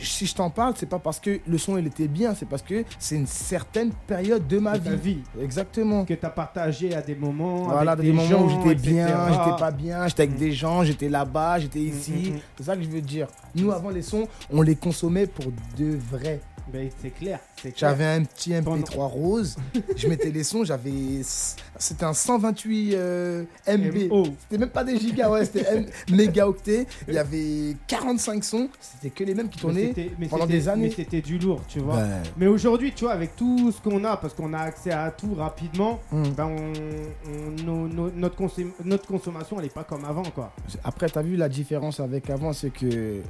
si 0.00 0.26
je 0.26 0.34
t'en 0.34 0.48
parle, 0.50 0.74
c'est 0.76 0.86
pas 0.86 0.98
parce 1.00 1.18
que 1.18 1.40
le 1.46 1.58
son 1.58 1.76
il 1.76 1.86
était 1.88 2.06
bien, 2.06 2.34
c'est 2.34 2.46
parce 2.46 2.62
que 2.62 2.84
c'est 3.00 3.16
une 3.16 3.26
certaine 3.26 3.90
période 4.06 4.46
de 4.46 4.58
ma 4.58 4.78
De 4.78 4.84
ta 4.84 4.90
vie. 4.94 5.14
vie. 5.14 5.42
Exactement. 5.42 6.04
Que 6.04 6.14
t'as 6.14 6.30
partagé 6.30 6.94
à 6.94 7.02
des 7.02 7.16
moments. 7.16 7.64
Voilà, 7.64 7.92
avec 7.92 8.04
des, 8.06 8.12
moments 8.12 8.44
où 8.44 8.48
j'étais 8.48 8.72
etc. 8.72 8.92
bien, 8.94 9.28
j'étais 9.32 9.56
pas 9.58 9.70
bien, 9.72 10.06
j'étais 10.06 10.22
avec 10.22 10.36
des 10.36 10.52
gens, 10.52 10.84
j'étais 10.84 11.08
là-bas, 11.08 11.58
j'étais 11.58 11.80
Mm, 11.80 11.88
ici. 11.88 12.12
mm. 12.32 12.38
C'est 12.58 12.62
ça 12.64 12.76
que 12.76 12.82
je 12.82 12.88
veux 12.88 13.00
dire. 13.00 13.26
Nous, 13.56 13.72
avant 13.72 13.90
les 13.90 14.02
sons, 14.02 14.28
on 14.52 14.62
les 14.62 14.76
consommait 14.76 15.26
pour 15.26 15.46
de 15.76 15.96
vrai. 16.12 16.40
Ben, 16.72 16.88
c'est 17.00 17.10
clair. 17.10 17.40
J'avais 17.76 18.04
un 18.04 18.22
petit 18.24 18.52
MP3 18.52 18.64
Pendant- 18.94 19.08
rose, 19.08 19.56
je 19.96 20.06
mettais 20.06 20.30
les 20.30 20.44
sons, 20.44 20.64
j'avais. 20.64 21.22
C'était 21.78 22.04
un 22.04 22.12
128 22.12 22.94
euh, 22.94 23.44
MB. 23.66 24.10
C'était 24.42 24.58
même 24.58 24.68
pas 24.70 24.84
des 24.84 24.98
gigas, 24.98 25.30
ouais, 25.30 25.44
c'était 25.44 25.64
M- 25.66 25.86
mégaoctets. 26.12 26.86
Il 27.08 27.14
y 27.14 27.18
avait 27.18 27.76
45 27.86 28.44
sons, 28.44 28.68
c'était 28.80 29.10
que 29.10 29.24
les 29.24 29.34
mêmes 29.34 29.48
qui 29.48 29.58
tournaient. 29.58 29.92
mais 30.18 30.26
pendant 30.28 30.46
des 30.46 30.68
années. 30.68 30.88
Mais 30.88 30.94
c'était 30.94 31.20
du 31.22 31.38
lourd, 31.38 31.62
tu 31.68 31.80
vois. 31.80 31.96
Ben, 31.96 32.22
Mais 32.36 32.46
aujourd'hui, 32.46 32.92
tu 32.94 33.04
vois, 33.04 33.14
avec 33.14 33.34
tout 33.34 33.72
ce 33.72 33.80
qu'on 33.80 34.04
a, 34.04 34.16
parce 34.16 34.34
qu'on 34.34 34.52
a 34.52 34.58
accès 34.58 34.92
à 34.92 35.10
tout 35.10 35.34
rapidement, 35.34 36.00
hum. 36.12 36.28
ben 36.36 36.50
on, 37.66 37.88
notre, 38.14 38.36
consom- 38.36 38.72
notre 38.84 39.06
consommation, 39.06 39.58
elle 39.58 39.66
est 39.66 39.74
pas 39.74 39.84
comme 39.84 40.04
avant, 40.04 40.22
quoi. 40.22 40.52
Après, 40.84 41.08
t'as 41.08 41.22
vu 41.22 41.36
la 41.36 41.48
différence 41.48 42.00
avec 42.00 42.30
avant, 42.30 42.52
c'est 42.52 42.70
que 42.70 43.20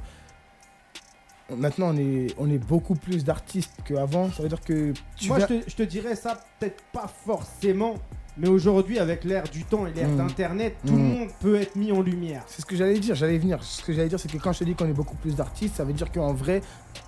maintenant 1.55 1.93
on 1.93 1.97
est, 1.97 2.27
on 2.37 2.49
est 2.49 2.57
beaucoup 2.57 2.95
plus 2.95 3.23
d'artistes 3.23 3.73
qu'avant. 3.85 4.31
Ça 4.31 4.43
veut 4.43 4.49
dire 4.49 4.61
que 4.61 4.93
tu 5.15 5.27
Moi, 5.27 5.37
viens- 5.37 5.47
je, 5.49 5.53
te, 5.63 5.69
je 5.69 5.75
te 5.75 5.83
dirais 5.83 6.15
ça, 6.15 6.39
peut-être 6.59 6.81
pas 6.93 7.07
forcément, 7.25 7.95
mais 8.37 8.47
aujourd'hui, 8.47 8.99
avec 8.99 9.23
l'ère 9.23 9.43
du 9.49 9.63
temps 9.65 9.85
et 9.87 9.93
l'ère 9.93 10.09
Mm. 10.09 10.17
d'Internet, 10.17 10.75
tout 10.85 10.93
le 10.93 10.99
monde 10.99 11.29
peut 11.39 11.55
être 11.55 11.75
mis 11.75 11.91
en 11.91 12.01
lumière. 12.01 12.43
C'est 12.47 12.61
ce 12.61 12.65
que 12.65 12.75
j'allais 12.75 12.99
dire, 12.99 13.15
j'allais 13.15 13.37
venir. 13.37 13.63
Ce 13.63 13.83
que 13.83 13.91
j'allais 13.93 14.07
dire, 14.09 14.19
c'est 14.19 14.31
que 14.31 14.37
quand 14.37 14.53
je 14.53 14.59
te 14.59 14.63
dis 14.63 14.75
qu'on 14.75 14.87
est 14.87 14.93
beaucoup 14.93 15.15
plus 15.17 15.35
d'artistes, 15.35 15.75
ça 15.75 15.83
veut 15.83 15.93
dire 15.93 16.11
qu'en 16.11 16.33
vrai, 16.33 16.61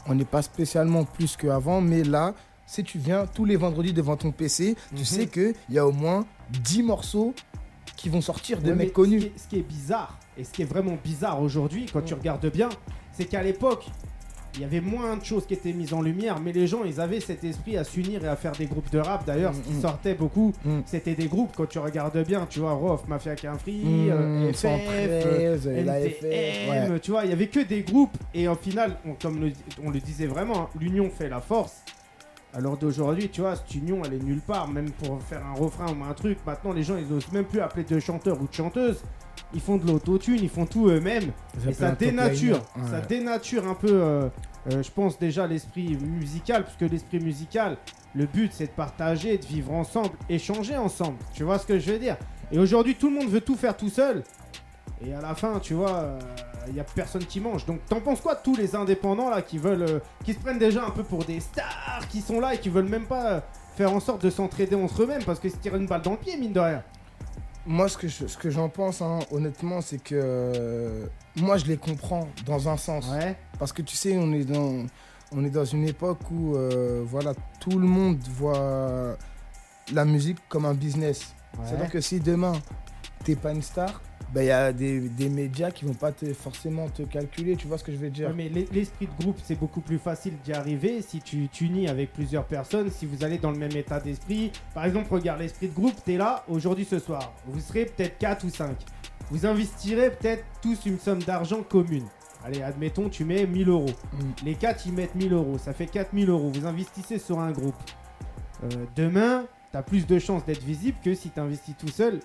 on 0.07 0.15
n'est 0.15 0.25
pas 0.25 0.41
spécialement 0.41 1.05
plus 1.05 1.37
qu'avant, 1.37 1.79
mais 1.81 2.03
là, 2.03 2.33
si 2.65 2.83
tu 2.83 2.97
viens 2.99 3.25
tous 3.27 3.45
les 3.45 3.55
vendredis 3.57 3.93
devant 3.93 4.17
ton 4.17 4.31
PC, 4.31 4.75
tu 4.89 4.99
Mhm. 4.99 5.05
sais 5.05 5.27
qu'il 5.27 5.53
y 5.69 5.77
a 5.79 5.85
au 5.87 5.91
moins 5.91 6.25
10 6.49 6.83
morceaux 6.83 7.33
qui 7.97 8.09
vont 8.09 8.21
sortir 8.21 8.61
de 8.61 8.69
Ouais, 8.69 8.75
mecs 8.75 8.93
connus. 8.93 9.21
Ce 9.21 9.25
qui, 9.25 9.27
est, 9.27 9.37
ce 9.39 9.47
qui 9.47 9.59
est 9.59 9.63
bizarre, 9.63 10.17
et 10.37 10.43
ce 10.43 10.51
qui 10.51 10.61
est 10.63 10.65
vraiment 10.65 10.97
bizarre 11.03 11.41
aujourd'hui, 11.41 11.85
quand 11.91 12.01
tu 12.01 12.13
regardes 12.13 12.49
bien, 12.51 12.69
c'est 13.13 13.25
qu'à 13.25 13.43
l'époque, 13.43 13.85
il 14.55 14.61
y 14.61 14.63
avait 14.65 14.81
moins 14.81 15.15
de 15.17 15.23
choses 15.23 15.45
qui 15.45 15.53
étaient 15.53 15.71
mises 15.71 15.93
en 15.93 16.01
lumière, 16.01 16.39
mais 16.39 16.51
les 16.51 16.67
gens, 16.67 16.83
ils 16.83 16.99
avaient 16.99 17.19
cet 17.21 17.43
esprit 17.43 17.77
à 17.77 17.83
s'unir 17.83 18.23
et 18.25 18.27
à 18.27 18.35
faire 18.35 18.51
des 18.51 18.65
groupes 18.65 18.89
de 18.91 18.99
rap. 18.99 19.25
D'ailleurs, 19.25 19.53
ce 19.55 19.61
qui 19.61 19.71
Mm, 19.73 19.77
mm. 19.77 19.81
sortait 19.81 20.13
beaucoup, 20.13 20.51
Mm. 20.65 20.79
c'était 20.85 21.15
des 21.15 21.27
groupes, 21.27 21.51
quand 21.55 21.67
tu 21.67 21.79
regardes 21.79 22.17
bien, 22.25 22.45
tu 22.49 22.59
vois, 22.59 22.73
Rof, 22.73 23.07
Mafia 23.07 23.35
Qu'un 23.35 23.57
Free, 23.57 23.81
Mmh, 23.83 24.51
FF, 24.51 24.55
113, 24.57 25.67
la 25.85 25.99
NTM, 26.01 26.11
FF, 26.11 26.91
ouais. 26.91 26.99
tu 26.99 27.11
vois, 27.11 27.23
il 27.23 27.29
y 27.29 27.33
avait 27.33 27.47
que 27.47 27.61
des 27.61 27.81
groupes, 27.83 28.17
et 28.33 28.47
au 28.47 28.55
final, 28.55 28.97
on, 29.05 29.13
comme 29.13 29.39
le- 29.39 29.53
on 29.83 29.89
le 29.89 29.99
disait 29.99 30.27
vraiment, 30.27 30.63
hein, 30.63 30.67
l'union 30.79 31.09
fait 31.09 31.29
la 31.29 31.39
force. 31.39 31.81
Alors 32.53 32.75
d'aujourd'hui, 32.75 33.29
tu 33.29 33.39
vois, 33.39 33.55
cette 33.55 33.73
union, 33.75 34.01
elle 34.05 34.15
est 34.15 34.23
nulle 34.23 34.41
part, 34.41 34.67
même 34.67 34.91
pour 34.91 35.21
faire 35.23 35.41
un 35.45 35.53
refrain 35.57 35.85
ou 35.87 36.03
un 36.03 36.13
truc. 36.13 36.37
Maintenant, 36.45 36.73
les 36.73 36.83
gens, 36.83 36.97
ils 36.97 37.09
osent 37.13 37.31
même 37.31 37.45
plus 37.45 37.61
appeler 37.61 37.85
de 37.85 37.97
chanteurs 37.99 38.37
ou 38.41 38.47
de 38.47 38.53
chanteuses. 38.53 39.01
Ils 39.53 39.61
font 39.61 39.77
de 39.77 39.85
l'autotune, 39.85 40.39
ils 40.41 40.49
font 40.49 40.65
tout 40.65 40.87
eux-mêmes. 40.87 41.31
Et 41.67 41.73
ça 41.73 41.91
dénature, 41.91 42.61
ça 42.89 43.01
dénature 43.01 43.67
un 43.67 43.73
peu, 43.73 43.91
euh, 43.91 44.29
euh, 44.71 44.83
je 44.83 44.91
pense 44.91 45.19
déjà 45.19 45.47
l'esprit 45.47 45.97
musical, 45.97 46.63
parce 46.63 46.77
que 46.77 46.85
l'esprit 46.85 47.19
musical, 47.19 47.77
le 48.15 48.25
but 48.25 48.51
c'est 48.53 48.67
de 48.67 48.71
partager, 48.71 49.37
de 49.37 49.45
vivre 49.45 49.73
ensemble, 49.73 50.11
échanger 50.29 50.77
ensemble. 50.77 51.17
Tu 51.33 51.43
vois 51.43 51.59
ce 51.59 51.65
que 51.65 51.79
je 51.79 51.91
veux 51.91 51.99
dire? 51.99 52.17
Et 52.51 52.59
aujourd'hui, 52.59 52.95
tout 52.95 53.09
le 53.09 53.15
monde 53.15 53.29
veut 53.29 53.41
tout 53.41 53.55
faire 53.55 53.75
tout 53.75 53.89
seul. 53.89 54.23
Et 55.05 55.13
à 55.13 55.21
la 55.21 55.33
fin, 55.33 55.59
tu 55.59 55.73
vois, 55.73 56.17
il 56.67 56.75
y 56.75 56.79
a 56.79 56.83
personne 56.83 57.25
qui 57.25 57.39
mange. 57.39 57.65
Donc, 57.65 57.85
t'en 57.87 57.99
penses 58.01 58.21
quoi 58.21 58.35
de 58.35 58.41
tous 58.43 58.55
les 58.55 58.75
indépendants 58.75 59.29
là 59.29 59.41
qui 59.41 59.57
veulent, 59.57 59.83
euh, 59.83 59.99
qui 60.23 60.33
se 60.33 60.39
prennent 60.39 60.59
déjà 60.59 60.85
un 60.85 60.91
peu 60.91 61.03
pour 61.03 61.23
des 61.23 61.39
stars, 61.39 62.07
qui 62.09 62.21
sont 62.21 62.39
là 62.39 62.53
et 62.53 62.59
qui 62.59 62.69
veulent 62.69 62.89
même 62.89 63.05
pas 63.05 63.25
euh, 63.25 63.39
faire 63.75 63.93
en 63.93 63.99
sorte 63.99 64.23
de 64.23 64.29
s'entraider 64.29 64.75
entre 64.75 65.03
eux-mêmes 65.03 65.23
parce 65.23 65.39
qu'ils 65.39 65.51
se 65.51 65.57
tirent 65.57 65.75
une 65.75 65.87
balle 65.87 66.01
dans 66.01 66.11
le 66.11 66.17
pied, 66.17 66.37
mine 66.37 66.53
de 66.53 66.59
rien? 66.59 66.83
Moi, 67.65 67.87
ce 67.89 67.97
que, 67.97 68.07
je- 68.07 68.25
ce 68.27 68.37
que 68.37 68.49
j'en 68.49 68.69
pense, 68.69 69.01
hein, 69.01 69.19
honnêtement, 69.31 69.81
c'est 69.81 70.01
que 70.01 70.15
euh, 70.15 71.05
moi, 71.35 71.57
je 71.57 71.65
les 71.65 71.77
comprends 71.77 72.27
dans 72.45 72.67
un 72.69 72.77
sens. 72.77 73.07
Ouais. 73.09 73.35
Parce 73.59 73.71
que 73.71 73.81
tu 73.83 73.95
sais, 73.95 74.17
on 74.17 74.31
est 74.33 74.45
dans, 74.45 74.85
on 75.31 75.45
est 75.45 75.49
dans 75.51 75.65
une 75.65 75.87
époque 75.87 76.19
où 76.31 76.55
euh, 76.55 77.03
voilà, 77.05 77.33
tout 77.59 77.77
le 77.77 77.85
monde 77.87 78.17
voit 78.35 79.15
la 79.93 80.05
musique 80.05 80.37
comme 80.49 80.65
un 80.65 80.73
business. 80.73 81.33
C'est-à-dire 81.65 81.91
que 81.91 82.01
si 82.01 82.19
demain, 82.19 82.53
t'es 83.23 83.35
pas 83.35 83.51
une 83.51 83.61
star, 83.61 84.01
il 84.35 84.45
y 84.45 84.51
a 84.51 84.71
des, 84.71 84.99
des 85.09 85.27
médias 85.29 85.71
qui 85.71 85.83
vont 85.85 85.93
pas 85.93 86.11
te, 86.13 86.33
forcément 86.33 86.87
te 86.87 87.01
calculer, 87.03 87.57
tu 87.57 87.67
vois 87.67 87.77
ce 87.77 87.83
que 87.83 87.91
je 87.91 87.97
veux 87.97 88.09
dire? 88.09 88.29
Ouais, 88.29 88.33
mais 88.35 88.49
l'es- 88.49 88.67
l'esprit 88.71 89.07
de 89.07 89.21
groupe, 89.23 89.37
c'est 89.43 89.59
beaucoup 89.59 89.81
plus 89.81 89.97
facile 89.99 90.33
d'y 90.43 90.53
arriver 90.53 91.01
si 91.01 91.19
tu 91.19 91.49
t'unis 91.49 91.89
avec 91.89 92.13
plusieurs 92.13 92.45
personnes, 92.45 92.89
si 92.89 93.05
vous 93.05 93.23
allez 93.25 93.37
dans 93.39 93.51
le 93.51 93.57
même 93.57 93.75
état 93.75 93.99
d'esprit. 93.99 94.51
Par 94.73 94.85
exemple, 94.85 95.13
regarde 95.13 95.41
l'esprit 95.41 95.67
de 95.67 95.73
groupe, 95.73 95.95
t'es 96.05 96.15
là 96.17 96.45
aujourd'hui 96.47 96.85
ce 96.85 96.99
soir. 96.99 97.33
Vous 97.45 97.59
serez 97.59 97.85
peut-être 97.85 98.17
4 98.19 98.45
ou 98.45 98.49
5. 98.49 98.77
Vous 99.29 99.45
investirez 99.45 100.11
peut-être 100.11 100.43
tous 100.61 100.85
une 100.85 100.97
somme 100.99 101.19
d'argent 101.23 101.61
commune. 101.63 102.05
Allez, 102.43 102.61
admettons, 102.63 103.07
tu 103.09 103.23
mets 103.25 103.45
1000 103.45 103.69
euros. 103.69 103.85
Mm. 104.13 104.45
Les 104.45 104.55
4, 104.55 104.87
ils 104.87 104.93
mettent 104.93 105.15
1000 105.15 105.33
euros. 105.33 105.57
Ça 105.57 105.73
fait 105.73 105.85
4000 105.87 106.29
euros. 106.29 106.51
Vous 106.53 106.65
investissez 106.65 107.19
sur 107.19 107.39
un 107.39 107.51
groupe. 107.51 107.75
Euh, 108.63 108.67
demain, 108.95 109.45
t'as 109.71 109.83
plus 109.83 110.07
de 110.07 110.19
chances 110.19 110.45
d'être 110.45 110.63
visible 110.63 110.97
que 111.03 111.13
si 111.15 111.29
t'investis 111.29 111.75
tout 111.77 111.87
seul. 111.89 112.19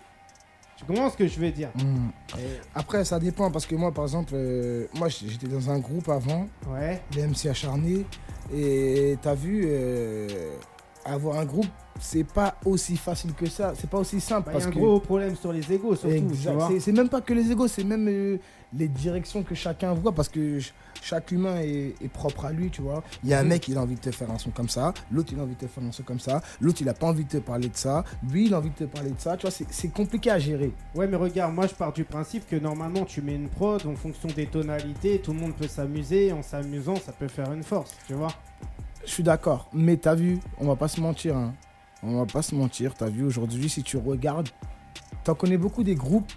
Tu 0.76 0.85
comprends 0.85 1.09
ce 1.11 1.16
que 1.16 1.26
je 1.26 1.38
veux 1.40 1.50
dire? 1.50 1.71
Mm. 1.75 2.38
Et- 2.38 2.42
Après, 2.75 3.04
ça 3.04 3.18
dépend 3.18 3.50
parce 3.50 3.64
que 3.66 3.75
moi, 3.75 3.92
par 3.92 4.04
exemple, 4.04 4.33
euh, 4.35 4.87
moi 4.95 5.09
j'étais 5.09 5.47
dans 5.49 5.71
un 5.71 5.78
groupe 5.78 6.09
avant, 6.09 6.47
Ouais. 6.68 7.00
les 7.14 7.23
MC 7.26 7.49
acharnés, 7.49 8.04
et 8.54 9.16
t'as 9.23 9.35
vu, 9.35 9.64
euh, 9.66 10.28
avoir 11.07 11.39
un 11.39 11.45
groupe, 11.45 11.67
c'est 12.01 12.25
pas 12.25 12.57
aussi 12.65 12.97
facile 12.97 13.33
que 13.35 13.47
ça, 13.49 13.73
c'est 13.79 13.89
pas 13.89 13.99
aussi 13.99 14.21
simple 14.21 14.47
Bah, 14.53 14.53
Il 14.59 14.61
y 14.61 14.65
a 14.65 14.67
un 14.67 14.71
que. 14.71 14.79
gros 14.79 15.01
problème 15.01 15.35
sur 15.37 15.53
les 15.53 15.73
égos, 15.73 15.97
surtout. 15.97 16.31
C'est- 16.81 16.93
même 16.93 17.09
pas 17.09 17.21
que 17.21 17.33
les 17.33 17.51
égos, 17.51 17.69
c'est 17.69 17.85
même 17.85 18.07
euh, 18.09 18.39
les 18.75 18.89
directions 18.89 19.43
que 19.43 19.55
chacun 19.55 19.95
voit 19.95 20.13
parce 20.13 20.29
que 20.29 20.61
ch- 20.61 20.75
chaque 21.01 21.31
humain 21.31 21.57
est, 21.61 21.95
est 22.03 22.09
propre 22.09 22.45
à 22.47 22.53
lui, 22.53 22.69
tu 22.71 22.83
vois. 22.83 23.03
Il 23.25 23.31
y 23.31 23.35
a 23.35 23.39
un 23.39 23.43
Mhm. 23.45 23.49
mec, 23.49 23.69
il 23.69 23.79
a 23.79 23.83
envie 23.83 23.95
de 23.95 24.01
te 24.01 24.11
faire 24.11 24.31
un 24.31 24.39
son 24.39 24.51
comme 24.51 24.69
ça, 24.69 24.93
l'autre, 25.11 25.33
il 25.33 25.39
a 25.41 25.43
envie 25.45 25.55
de 25.55 25.61
te 25.61 25.67
faire 25.67 25.83
un 25.85 25.93
son 25.93 26.03
comme 26.03 26.21
ça, 26.21 26.43
l'autre, 26.61 26.79
il 26.83 26.89
a 26.89 26.95
pas 26.95 27.07
envie 27.07 27.25
de 27.25 27.31
te 27.31 27.37
parler 27.39 27.69
de 27.69 27.77
ça, 27.77 28.05
lui, 28.31 28.47
il 28.47 28.55
a 28.55 28.59
envie 28.59 28.71
de 28.71 28.75
te 28.75 28.85
parler 28.85 29.11
de 29.11 29.21
ça, 29.21 29.37
tu 29.37 29.43
vois, 29.43 29.51
c'est- 29.51 29.67
c'est 29.71 29.89
compliqué 29.89 30.31
à 30.31 30.39
gérer. 30.39 30.73
Ouais, 30.95 31.07
mais 31.07 31.17
regarde, 31.17 31.55
moi 31.55 31.67
je 31.67 31.75
pars 31.75 31.93
du 31.93 32.05
principe 32.05 32.47
que 32.49 32.57
normalement 32.57 33.05
tu 33.05 33.23
mets 33.23 33.35
une 33.37 33.49
prod 33.49 33.87
en 33.87 33.95
fonction 33.95 34.29
des 34.37 34.47
tonalités, 34.47 35.21
tout 35.21 35.33
le 35.33 35.39
monde 35.39 35.55
peut 35.55 35.69
s'amuser, 35.69 36.33
en 36.33 36.43
s'amusant 36.43 36.97
ça 36.97 37.13
peut 37.13 37.29
faire 37.29 37.51
une 37.53 37.63
force, 37.63 37.93
tu 38.07 38.13
vois. 38.15 38.29
Je 39.07 39.13
suis 39.13 39.23
d'accord, 39.23 39.69
mais 39.73 39.97
t'as 39.97 40.17
vu, 40.17 40.41
on 40.59 40.67
va 40.67 40.77
pas 40.77 40.89
se 40.89 41.01
mentir, 41.01 41.37
hein. 41.37 41.55
on 42.03 42.19
va 42.19 42.27
pas 42.27 42.43
se 42.43 42.55
mentir, 42.55 42.95
t'as 42.95 43.09
vu, 43.09 43.23
aujourd'hui, 43.25 43.69
si 43.69 43.83
tu 43.83 43.97
regardes, 43.97 44.49
t'en 45.25 45.35
connais 45.35 45.57
beaucoup 45.57 45.85
des 45.85 45.95
groupes 45.95 46.33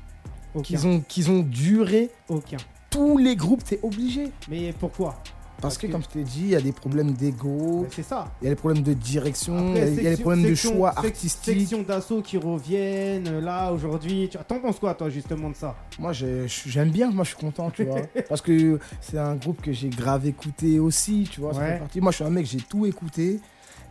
qui 0.63 0.77
ont, 0.85 1.01
qui 1.01 1.27
ont 1.29 1.39
duré, 1.41 2.11
Aucun. 2.27 2.57
tous 2.91 3.17
les 3.17 3.35
groupes, 3.35 3.63
t'es 3.63 3.79
obligé. 3.81 4.31
Mais 4.49 4.71
pourquoi? 4.73 5.21
Parce 5.61 5.77
que, 5.77 5.87
que- 5.87 5.91
comme 5.91 6.01
je 6.03 6.07
t'ai 6.09 6.23
dit, 6.23 6.41
il 6.41 6.49
y 6.49 6.55
a 6.55 6.61
des 6.61 6.71
problèmes 6.71 7.11
d'ego, 7.13 7.85
C'est 7.91 8.03
ça. 8.03 8.25
il 8.41 8.45
y 8.45 8.47
a 8.47 8.51
des 8.51 8.55
problèmes 8.55 8.83
de 8.83 8.93
direction, 8.93 9.53
il 9.73 9.77
y 9.77 9.79
a- 9.79 9.83
Après, 9.83 9.93
il 9.93 10.03
y 10.03 10.07
a 10.07 10.15
des 10.15 10.21
problèmes 10.21 10.45
section- 10.45 10.71
de 10.71 10.75
choix 10.77 10.93
artistiques. 10.97 11.59
Section 11.59 11.81
d'assaut 11.83 12.21
qui 12.21 12.37
reviennent 12.37 13.39
là 13.39 13.71
aujourd'hui. 13.71 14.29
T'en 14.47 14.59
penses 14.59 14.79
quoi 14.79 14.93
toi 14.93 15.09
justement 15.09 15.49
de 15.49 15.55
ça? 15.55 15.75
Moi, 15.99 16.13
j'ai- 16.13 16.45
j'aime 16.47 16.89
bien, 16.91 17.11
moi, 17.11 17.23
je 17.23 17.29
suis 17.29 17.37
content, 17.37 17.69
tu 17.71 17.83
vois. 17.85 18.01
parce 18.29 18.41
que 18.41 18.79
c'est 19.01 19.17
un 19.17 19.35
groupe 19.35 19.61
que 19.61 19.71
j'ai 19.71 19.89
grave 19.89 20.25
écouté 20.25 20.79
aussi, 20.79 21.27
tu 21.31 21.39
vois. 21.41 21.53
Ouais. 21.55 21.79
Moi, 22.01 22.11
je 22.11 22.15
suis 22.15 22.25
un 22.25 22.29
mec, 22.29 22.45
j'ai 22.45 22.57
tout 22.61 22.85
écouté. 22.85 23.39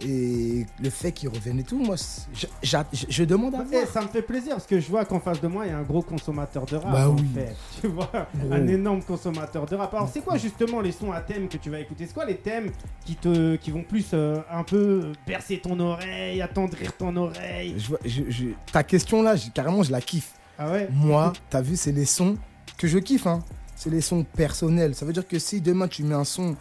Et 0.00 0.64
le 0.80 0.90
fait 0.90 1.10
qu'ils 1.10 1.28
reviennent 1.28 1.58
et 1.58 1.64
tout, 1.64 1.78
moi, 1.78 1.96
je, 2.32 2.46
je- 2.62 2.76
je 3.08 3.24
demande 3.24 3.54
à 3.56 3.62
voir. 3.64 3.86
ça 3.88 4.00
me 4.02 4.06
fait 4.08 4.22
plaisir 4.22 4.52
parce 4.52 4.66
que 4.66 4.78
je 4.78 4.88
vois 4.88 5.04
qu'en 5.04 5.18
face 5.18 5.40
de 5.40 5.48
moi, 5.48 5.66
il 5.66 5.70
y 5.70 5.72
a 5.74 5.78
un 5.78 5.82
gros 5.82 6.02
consommateur 6.02 6.66
de 6.66 6.76
rap. 6.76 6.92
Bah 6.92 7.08
oui. 7.08 7.24
fait. 7.34 7.56
Tu 7.80 7.88
vois, 7.88 8.08
Gros. 8.36 8.52
un 8.52 8.66
énorme 8.68 9.02
consommateur 9.02 9.66
de 9.66 9.74
rap. 9.74 9.92
Alors, 9.92 10.08
c'est 10.12 10.20
quoi 10.20 10.36
justement 10.38 10.80
les 10.80 10.92
sons 10.92 11.10
à 11.10 11.20
thème 11.20 11.48
que 11.48 11.56
tu 11.56 11.68
vas 11.70 11.80
écouter? 11.80 12.06
C'est 12.06 12.14
quoi 12.14 12.26
les 12.26 12.36
thèmes 12.36 12.70
qui, 13.04 13.16
te, 13.16 13.56
qui 13.56 13.72
vont 13.72 13.82
plus 13.82 14.06
euh, 14.14 14.38
un 14.50 14.62
peu 14.62 15.12
bercer 15.26 15.58
ton 15.58 15.78
oreille, 15.80 16.40
attendrir 16.42 16.96
ton 16.96 17.16
oreille? 17.16 17.74
Je 18.04 18.44
ta 18.72 18.84
question 18.84 19.22
là, 19.22 19.34
carrément, 19.52 19.82
je 19.82 19.90
la 19.90 20.00
kiffe. 20.00 20.32
Ah 20.58 20.70
ouais? 20.70 20.88
Moi, 20.92 21.32
t'as 21.50 21.60
vu, 21.60 21.76
c'est 21.76 21.92
les 21.92 22.04
sons 22.04 22.36
que 22.76 22.86
je 22.86 22.98
kiffe. 22.98 23.26
Hein. 23.26 23.40
C'est 23.74 23.90
les 23.90 24.00
sons 24.00 24.24
personnels. 24.24 24.94
Ça 24.94 25.04
veut 25.06 25.12
dire 25.12 25.26
que 25.26 25.38
si 25.38 25.60
demain 25.60 25.86
tu 25.88 26.02
mets 26.04 26.14
un 26.16 26.24
son 26.24 26.56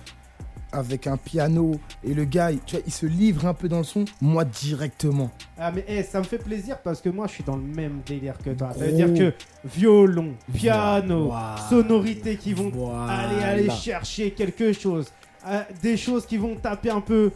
avec 0.72 1.08
un 1.08 1.18
piano 1.18 1.80
et 2.04 2.14
le 2.14 2.26
gars, 2.26 2.50
tu 2.66 2.76
vois, 2.76 2.84
il 2.86 2.92
se 2.94 3.06
livre 3.06 3.46
un 3.46 3.54
peu 3.54 3.68
dans 3.70 3.78
le 3.80 3.84
son, 3.84 4.06
moi 4.22 4.44
directement. 4.46 5.30
Ah 5.58 5.72
mais 5.72 5.86
eh, 5.88 6.04
ça 6.04 6.20
me 6.20 6.24
fait 6.26 6.38
plaisir 6.38 6.78
parce 6.84 7.02
que 7.02 7.10
moi 7.10 7.28
je 7.28 7.34
suis 7.34 7.44
dans 7.44 7.56
le 7.56 7.64
même 7.64 8.02
délire 8.06 8.38
que 8.44 8.50
toi. 8.52 8.72
Ça 8.74 8.80
veut 8.86 8.92
Gros. 8.92 8.98
dire 8.98 9.14
que 9.14 9.34
violon, 9.68 10.34
piano, 10.54 11.28
Voilà. 11.28 11.56
sonorités 11.70 12.36
qui 12.38 12.54
vont 12.54 12.70
Voilà. 12.74 13.14
aller 13.14 13.44
aller 13.44 13.70
chercher 13.70 14.32
quelque 14.32 14.74
chose. 14.74 15.08
Euh, 15.48 15.62
des 15.82 15.96
choses 15.96 16.26
qui 16.26 16.36
vont 16.38 16.56
taper 16.56 16.90
un 16.90 17.00
peu 17.00 17.32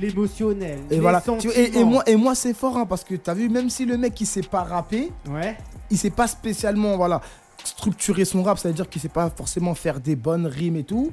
l'émotionnel. 0.00 0.78
Et 0.90 0.94
les 0.94 1.00
voilà. 1.00 1.22
Et, 1.54 1.84
moi, 1.84 2.02
et 2.06 2.16
moi 2.16 2.34
c'est 2.34 2.54
fort 2.54 2.76
hein, 2.76 2.86
parce 2.86 3.02
que 3.04 3.14
t'as 3.16 3.34
vu, 3.34 3.48
même 3.48 3.70
si 3.70 3.84
le 3.84 3.96
mec 3.96 4.20
il 4.20 4.26
sait 4.26 4.42
pas 4.42 4.62
rapper, 4.62 5.10
Ouais. 5.28 5.56
il 5.90 5.98
sait 5.98 6.10
pas 6.10 6.26
spécialement 6.28 6.96
voilà 6.96 7.20
structurer 7.64 8.24
son 8.24 8.44
rap, 8.44 8.58
ça 8.58 8.68
veut 8.68 8.74
dire 8.74 8.88
qu'il 8.88 9.02
sait 9.02 9.08
pas 9.08 9.28
forcément 9.30 9.74
faire 9.74 9.98
des 9.98 10.14
bonnes 10.14 10.46
rimes 10.46 10.76
et 10.76 10.84
tout. 10.84 11.10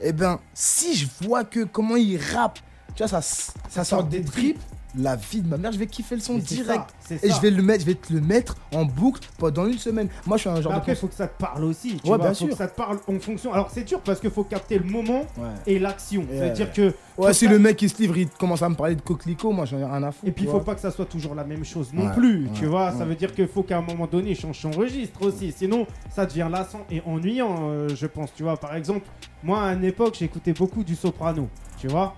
Et 0.00 0.12
ben, 0.12 0.40
si 0.54 0.94
je 0.94 1.06
vois 1.22 1.44
que 1.44 1.64
comment 1.64 1.96
il 1.96 2.18
rappe, 2.18 2.58
tu 2.94 3.04
vois, 3.04 3.08
ça, 3.08 3.20
ça 3.68 3.84
sort 3.84 4.04
des 4.04 4.22
tripes, 4.22 4.60
la 4.98 5.16
vie 5.16 5.42
de 5.42 5.48
ma 5.48 5.56
mère, 5.58 5.72
je 5.72 5.78
vais 5.78 5.86
kiffer 5.86 6.14
le 6.14 6.20
son 6.20 6.38
direct. 6.38 6.84
ça, 7.00 7.14
Et 7.22 7.28
ça. 7.28 7.36
je 7.36 7.40
vais 7.40 7.50
le 7.50 7.62
mettre, 7.62 7.80
je 7.82 7.86
vais 7.86 7.94
te 7.94 8.12
le 8.12 8.20
mettre 8.20 8.56
en 8.74 8.84
boucle 8.84 9.20
pendant 9.38 9.66
une 9.66 9.78
semaine. 9.78 10.08
Moi, 10.26 10.36
je 10.36 10.42
suis 10.42 10.50
un 10.50 10.60
genre 10.60 10.72
Mais 10.72 10.78
de 10.78 10.82
après, 10.82 10.94
faut 10.94 11.06
que 11.08 11.14
ça 11.14 11.28
te 11.28 11.38
parle 11.38 11.64
aussi. 11.64 11.88
Tu 11.96 12.10
Ouais, 12.10 12.16
vois, 12.16 12.18
bien 12.18 12.28
faut 12.28 12.34
sûr. 12.34 12.48
que 12.48 12.54
ça 12.56 12.66
te 12.68 12.76
parle 12.76 12.98
en 13.06 13.18
fonction. 13.20 13.52
Alors, 13.52 13.70
c'est 13.70 13.84
dur 13.84 14.00
parce 14.00 14.20
qu'il 14.20 14.30
faut 14.30 14.44
capter 14.44 14.78
le 14.78 14.84
moment 14.84 15.20
Ouais. 15.38 15.48
et 15.66 15.78
l'action. 15.78 16.22
Ouais. 16.22 16.26
C'est-à-dire 16.30 16.72
que. 16.72 16.94
Ouais, 17.18 17.32
si 17.34 17.46
le 17.48 17.58
mec 17.58 17.80
il 17.82 17.88
se 17.90 17.96
livre, 17.98 18.16
il 18.18 18.28
commence 18.28 18.62
à 18.62 18.68
me 18.68 18.74
parler 18.74 18.94
de 18.94 19.00
coquelicot, 19.00 19.50
moi 19.52 19.64
j'en 19.64 19.78
ai 19.78 19.84
rien 19.84 20.02
à 20.02 20.12
foutre. 20.12 20.26
Et 20.28 20.32
puis, 20.32 20.44
il 20.44 20.50
faut 20.50 20.60
pas 20.60 20.74
que 20.74 20.80
ça 20.80 20.90
soit 20.90 21.06
toujours 21.06 21.34
la 21.34 21.44
même 21.44 21.64
chose 21.64 21.92
non 21.92 22.10
plus. 22.14 22.48
tu 22.54 22.66
vois, 22.66 22.92
ça 22.92 23.04
veut 23.04 23.14
dire 23.14 23.32
qu'il 23.34 23.48
faut 23.48 23.62
qu'à 23.62 23.78
un 23.78 23.82
moment 23.82 24.06
donné, 24.06 24.30
il 24.30 24.36
change 24.36 24.58
son 24.60 24.70
registre 24.70 25.22
aussi. 25.26 25.52
Sinon, 25.52 25.86
ça 26.10 26.26
devient 26.26 26.48
lassant 26.50 26.86
et 26.90 27.02
ennuyant, 27.06 27.70
euh, 27.70 27.88
je 27.94 28.06
pense. 28.06 28.32
Tu 28.34 28.42
vois, 28.42 28.56
par 28.56 28.74
exemple, 28.74 29.06
moi, 29.42 29.62
à 29.64 29.72
une 29.74 29.84
époque, 29.84 30.16
j'écoutais 30.18 30.52
beaucoup 30.52 30.82
du 30.84 30.94
soprano. 30.94 31.48
Tu 31.78 31.88
vois 31.88 32.14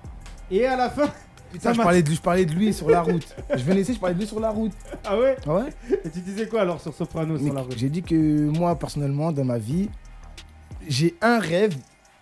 Et 0.50 0.64
à 0.66 0.76
la 0.76 0.88
fin. 0.90 1.08
Putain, 1.52 1.73
je 1.73 1.78
parlais, 1.81 2.02
de, 2.02 2.11
je 2.11 2.21
parlais 2.21 2.45
de 2.45 2.52
lui 2.52 2.73
sur 2.75 2.90
la 2.90 3.00
route. 3.02 3.35
je 3.55 3.62
venais 3.64 3.81
ici, 3.81 3.95
je 3.95 3.99
parlais 4.00 4.14
de 4.14 4.21
lui 4.21 4.26
sur 4.26 4.38
la 4.40 4.50
route. 4.50 4.73
Ah 5.05 5.19
ouais 5.19 5.37
Ah 5.47 5.55
ouais 5.55 5.71
Et 6.05 6.11
tu 6.11 6.21
disais 6.21 6.47
quoi 6.47 6.61
alors 6.62 6.81
sur 6.81 6.93
soprano 6.95 7.35
Mais 7.38 7.45
sur 7.47 7.55
la 7.55 7.62
route? 7.62 7.76
J'ai 7.76 7.88
dit 7.88 8.02
que 8.02 8.14
moi, 8.50 8.76
personnellement, 8.78 9.33
dans 9.33 9.45
ma 9.45 9.59
vie, 9.59 9.88
j'ai 10.87 11.17
un 11.23 11.38
rêve, 11.38 11.75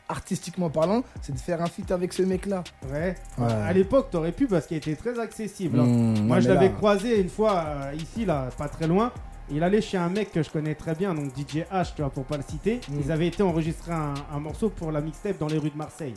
artistiquement 0.09 0.71
parlant, 0.71 1.03
c'est 1.21 1.33
de 1.35 1.39
faire 1.41 1.61
un 1.61 1.67
feat 1.67 1.91
avec 1.91 2.13
ce 2.13 2.23
mec-là. 2.23 2.63
Ouais. 2.93 3.17
Ouais. 3.39 3.53
À 3.53 3.73
l'époque, 3.73 4.09
t'aurais 4.11 4.31
pu 4.33 4.47
parce 4.47 4.67
qu'il 4.67 4.77
était 4.77 4.95
très 4.95 5.19
accessible. 5.19 5.81
hein. 5.81 5.85
Mmh, 5.87 6.21
Moi, 6.27 6.39
je 6.41 6.49
l'avais 6.49 6.67
là- 6.69 6.73
croisé 6.75 7.21
une 7.21 7.29
fois 7.29 7.65
euh, 7.67 7.93
ici, 7.95 8.25
là, 8.25 8.49
pas 8.57 8.69
très 8.69 8.87
loin. 8.87 9.11
Il 9.51 9.63
allait 9.63 9.81
chez 9.81 9.97
un 9.97 10.09
mec 10.09 10.33
que 10.33 10.43
je 10.43 10.51
connais 10.51 10.75
très 10.75 10.95
bien, 10.95 11.15
donc 11.15 11.27
DJ 11.37 11.65
H, 11.73 11.95
tu 11.95 12.03
vois, 12.03 12.11
pour 12.11 12.25
pas 12.25 12.37
le 12.37 12.43
citer. 12.49 12.81
Mm. 12.89 13.01
Ils 13.05 13.13
avaient 13.13 13.27
été 13.29 13.43
enregistrer 13.43 13.93
un, 13.93 14.15
un 14.33 14.39
morceau 14.41 14.71
pour 14.71 14.91
la 14.93 15.01
mixtape 15.01 15.39
dans 15.39 15.47
les 15.49 15.59
rues 15.59 15.71
de 15.71 15.77
Marseille. 15.77 16.15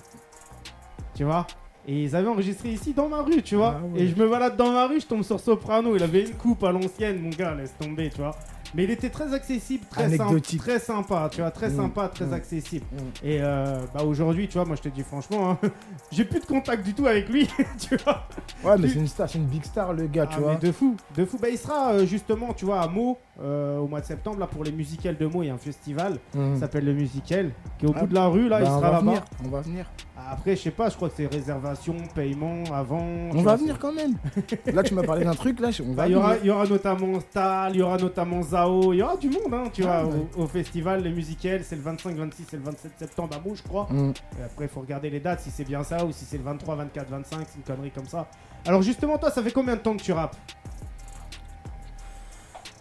Tu 1.16 1.24
vois? 1.24 1.46
Et 1.91 2.03
ils 2.03 2.15
avaient 2.15 2.27
enregistré 2.27 2.69
ici 2.69 2.93
dans 2.93 3.10
ma 3.10 3.24
rue, 3.24 3.41
tu 3.41 3.55
vois. 3.55 3.77
Ah 3.79 3.86
ouais. 3.86 4.01
Et 4.01 4.08
je 4.08 4.15
me 4.15 4.29
balade 4.29 4.55
dans 4.55 4.72
ma 4.72 4.86
rue, 4.86 5.00
je 5.00 5.08
tombe 5.08 5.24
sur 5.24 5.39
Soprano. 5.39 5.96
Il 5.96 6.03
avait 6.03 6.22
une 6.22 6.36
coupe 6.36 6.63
à 6.63 6.72
l'ancienne, 6.72 7.19
mon 7.19 7.29
gars, 7.31 7.55
laisse 7.55 7.74
tomber, 7.79 8.12
tu 8.12 8.17
vois. 8.22 8.36
Mais 8.75 8.84
il 8.84 8.91
était 8.91 9.10
très 9.10 9.34
accessible, 9.34 9.84
très 9.89 10.08
sympa, 10.12 10.24
Anecdotique. 10.25 10.60
très 10.60 10.77
sympa, 10.77 11.27
tu 11.31 11.41
vois, 11.41 11.50
très 11.50 11.69
Mm. 11.72 11.75
sympa, 11.75 12.08
très 12.10 12.25
Mm. 12.27 12.34
accessible. 12.34 12.86
Mm. 12.91 12.98
Et 13.27 13.39
euh, 13.41 13.79
bah 13.96 14.03
aujourd'hui, 14.03 14.48
tu 14.48 14.60
vois, 14.60 14.65
moi 14.65 14.75
je 14.75 14.84
te 14.84 14.89
dis 14.89 15.01
franchement, 15.01 15.50
hein, 15.50 15.58
j'ai 16.12 16.24
plus 16.24 16.39
de 16.39 16.46
contact 16.46 16.86
du 16.86 16.93
tout 16.93 17.08
avec 17.08 17.27
lui, 17.29 17.48
tu 17.79 17.96
vois. 17.98 18.27
Ouais, 18.63 18.77
mais 18.77 18.88
c'est 18.88 19.00
une 19.00 19.08
star, 19.08 19.27
c'est 19.27 19.39
une 19.39 19.48
big 19.48 19.63
star, 19.65 19.93
le 19.93 20.05
gars, 20.05 20.27
Ah, 20.29 20.36
tu 20.36 20.39
vois. 20.41 20.53
mais 20.53 20.60
de 20.60 20.72
fou, 20.72 20.96
de 21.17 21.25
fou. 21.25 21.39
Bah, 21.41 21.50
il 21.50 21.58
sera 21.58 21.93
euh, 21.93 22.05
justement, 22.05 22.53
tu 22.53 22.65
vois, 22.65 22.81
à 22.81 22.88
Meaux 22.88 23.17
euh, 23.41 23.79
au 23.79 23.88
mois 23.88 24.01
de 24.01 24.05
septembre, 24.05 24.38
là, 24.39 24.46
pour 24.46 24.63
les 24.63 24.72
musicales 24.72 25.17
de 25.17 25.25
Meaux. 25.25 25.41
Il 25.41 25.48
y 25.48 25.50
a 25.50 25.55
un 25.55 25.58
festival 25.58 26.19
Mmh. 26.36 26.53
qui 26.53 26.60
s'appelle 26.60 26.86
le 26.86 26.93
Musical, 26.93 27.50
qui 27.79 27.86
est 27.88 27.89
au 27.89 27.93
Ah, 27.96 28.01
bout 28.01 28.08
de 28.08 28.13
la 28.13 28.27
rue, 28.27 28.50
là, 28.50 28.60
Bah, 28.60 28.65
il 28.65 28.69
sera 28.79 28.91
là-bas. 28.91 29.24
On 29.43 29.48
va 29.50 29.62
venir. 29.62 29.86
Après, 30.31 30.55
je 30.55 30.62
sais 30.62 30.71
pas, 30.71 30.89
je 30.89 30.95
crois 30.95 31.09
que 31.09 31.15
c'est 31.17 31.25
réservation, 31.27 31.95
paiement, 32.13 32.63
avant. 32.74 33.00
On 33.33 33.41
va 33.41 33.55
venir 33.55 33.79
quand 33.79 33.91
même. 33.91 34.13
là, 34.74 34.83
tu 34.83 34.93
m'as 34.93 35.01
parlé 35.03 35.25
d'un 35.25 35.33
truc, 35.33 35.59
là, 35.59 35.69
on 35.83 35.93
Bah, 35.93 36.03
va 36.03 36.07
il 36.07 36.12
y, 36.12 36.15
aura, 36.15 36.27
venir. 36.29 36.39
il 36.43 36.48
y 36.48 36.51
aura 36.51 36.65
notamment 36.67 37.19
Stal, 37.19 37.71
il 37.75 37.79
y 37.79 37.81
aura 37.81 37.98
notamment 37.98 38.41
Zao, 38.43 38.93
il 38.93 38.98
y 38.98 39.01
aura 39.01 39.17
du 39.17 39.29
monde, 39.29 39.53
hein, 39.53 39.63
tu 39.74 39.83
Ah, 39.86 40.03
vois, 40.03 40.13
ouais. 40.13 40.19
au, 40.38 40.43
au 40.43 40.48
festival, 40.48 41.01
les 41.03 41.12
musicales, 41.12 41.62
c'est 41.63 41.75
le 41.75 41.81
25, 41.81 42.15
26 42.15 42.43
et 42.53 42.57
le 42.57 42.63
27 42.63 42.91
septembre 43.00 43.36
à 43.36 43.48
Meaux, 43.48 43.55
je 43.55 43.63
crois. 43.63 43.88
Mmh. 43.89 44.13
Et 44.39 44.43
après, 44.43 44.65
il 44.65 44.69
faut 44.69 44.81
regarder 44.81 45.09
les 45.09 45.19
dates, 45.19 45.41
si 45.41 45.50
c'est 45.50 45.65
bien 45.65 45.83
ça 45.83 46.05
ou 46.05 46.12
si 46.12 46.25
c'est 46.25 46.38
le 46.38 46.43
23, 46.43 46.75
24, 46.75 47.09
25, 47.09 47.39
c'est 47.50 47.57
une 47.57 47.63
connerie 47.63 47.91
comme 47.91 48.05
ça. 48.07 48.27
Alors, 48.67 48.81
justement, 48.81 49.17
toi, 49.17 49.31
ça 49.31 49.41
fait 49.41 49.51
combien 49.51 49.75
de 49.75 49.81
temps 49.81 49.95
que 49.98 50.03
tu 50.03 50.12
rappes? 50.12 50.36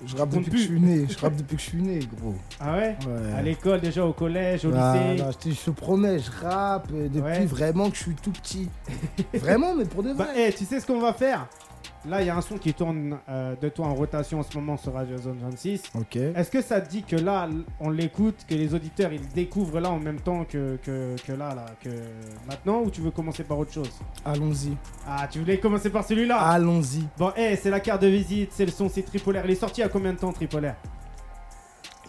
Je 0.06 0.16
rappe 0.16 0.30
depuis 0.30 0.50
que 0.52 0.56
je 0.56 0.62
suis 0.62 0.80
né. 0.80 1.06
Je 1.08 1.18
rappe 1.18 1.34
depuis 1.36 1.56
que 1.56 1.62
je 1.62 1.68
suis 1.68 1.82
né, 1.82 1.98
gros. 2.20 2.34
Ah 2.60 2.76
ouais? 2.76 2.96
Ouais. 3.06 3.32
À 3.36 3.42
l'école, 3.42 3.80
déjà, 3.80 4.04
au 4.06 4.12
collège, 4.12 4.64
au 4.64 4.72
Ah, 4.72 4.94
lycée? 5.12 5.22
non, 5.24 5.30
je, 5.32 5.38
te, 5.38 5.50
je 5.54 5.60
te 5.60 5.70
promets, 5.70 6.18
je 6.20 6.30
rappe 6.30 6.88
euh, 6.94 7.08
depuis 7.08 7.20
Ouais. 7.22 7.44
vraiment 7.46 7.90
que 7.90 7.96
je 7.96 8.02
suis 8.02 8.14
tout 8.14 8.30
petit. 8.30 8.68
vraiment, 9.34 9.74
mais 9.74 9.84
pour 9.84 10.02
de 10.04 10.12
Bah, 10.12 10.28
vrai. 10.32 10.50
eh, 10.50 10.52
tu 10.52 10.64
sais 10.64 10.78
ce 10.80 10.86
qu'on 10.86 11.00
va 11.00 11.12
faire? 11.12 11.46
Là, 12.06 12.22
il 12.22 12.26
y 12.26 12.30
a 12.30 12.36
un 12.36 12.40
son 12.40 12.58
qui 12.58 12.72
tourne 12.72 13.18
euh, 13.28 13.56
de 13.60 13.68
toi 13.68 13.86
en 13.86 13.94
rotation 13.94 14.38
en 14.38 14.42
ce 14.42 14.56
moment 14.56 14.76
sur 14.76 14.94
Radio 14.94 15.18
Zone 15.18 15.38
26. 15.42 15.82
ok. 15.96 16.16
Est-ce 16.16 16.50
que 16.50 16.62
ça 16.62 16.80
te 16.80 16.88
dit 16.88 17.02
que 17.02 17.16
là, 17.16 17.48
on 17.80 17.90
l'écoute, 17.90 18.46
que 18.48 18.54
les 18.54 18.72
auditeurs 18.72 19.12
ils 19.12 19.20
le 19.20 19.26
découvrent 19.34 19.80
là 19.80 19.90
en 19.90 19.98
même 19.98 20.20
temps 20.20 20.44
que, 20.44 20.78
que, 20.82 21.16
que 21.26 21.32
là, 21.32 21.54
là, 21.54 21.66
que 21.82 21.90
maintenant 22.46 22.82
ou 22.82 22.90
tu 22.90 23.00
veux 23.00 23.10
commencer 23.10 23.42
par 23.42 23.58
autre 23.58 23.72
chose? 23.72 23.90
Allons-y. 24.24 24.76
Ah, 25.06 25.26
tu 25.30 25.40
voulais 25.40 25.58
commencer 25.58 25.90
par 25.90 26.04
celui-là? 26.04 26.38
Allons-y. 26.38 27.04
Bon, 27.18 27.32
eh, 27.36 27.56
c'est 27.56 27.70
la 27.70 27.80
carte 27.80 28.02
de 28.02 28.08
visite, 28.08 28.50
c'est 28.52 28.64
le 28.64 28.70
son, 28.72 28.88
c'est 28.88 29.02
Tripolaire. 29.02 29.44
Il 29.44 29.50
est 29.50 29.56
sorti 29.56 29.80
il 29.80 29.84
y 29.84 29.86
a 29.86 29.88
combien 29.90 30.12
de 30.12 30.18
temps, 30.18 30.32
Tripolaire? 30.32 30.76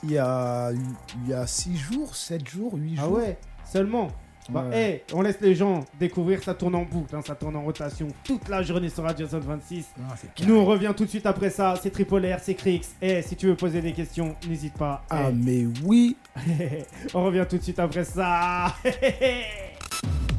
Il 0.03 0.11
y 0.11 0.17
a, 0.17 0.71
il 0.71 1.29
y 1.29 1.33
a 1.33 1.45
6 1.45 1.75
jours, 1.77 2.15
7 2.15 2.47
jours, 2.47 2.73
8 2.75 2.95
jours. 2.95 3.05
Ah 3.05 3.09
ouais 3.09 3.37
Seulement 3.65 4.07
Bah, 4.49 4.65
Ouais. 4.69 5.03
eh, 5.09 5.13
on 5.15 5.21
laisse 5.21 5.39
les 5.41 5.55
gens 5.55 5.85
découvrir, 5.99 6.41
ça 6.43 6.53
tourne 6.53 6.75
en 6.75 6.83
boucle, 6.83 7.15
hein, 7.15 7.21
ça 7.25 7.35
tourne 7.35 7.55
en 7.55 7.61
rotation 7.63 8.07
toute 8.23 8.47
la 8.49 8.61
journée 8.63 8.89
sur 8.89 9.03
Radio 9.03 9.27
Zone 9.27 9.41
26. 9.41 9.85
Non, 9.97 10.05
c'est 10.17 10.45
Nous, 10.47 10.55
on 10.55 10.65
revient 10.65 10.93
tout 10.95 11.05
de 11.05 11.09
suite 11.09 11.25
après 11.25 11.49
ça. 11.49 11.75
C'est 11.81 11.89
Tripolaire, 11.91 12.39
c'est 12.41 12.55
Crix. 12.55 12.81
Eh, 13.01 13.21
si 13.21 13.35
tu 13.35 13.47
veux 13.47 13.55
poser 13.55 13.81
des 13.81 13.93
questions, 13.93 14.35
n'hésite 14.47 14.73
pas. 14.73 15.03
Ah, 15.09 15.29
mais 15.33 15.65
oui. 15.83 16.17
Eh, 16.47 16.83
on 17.13 17.23
revient 17.25 17.45
tout 17.49 17.57
de 17.57 17.63
suite 17.63 17.79
après 17.79 18.03
ça. 18.03 18.75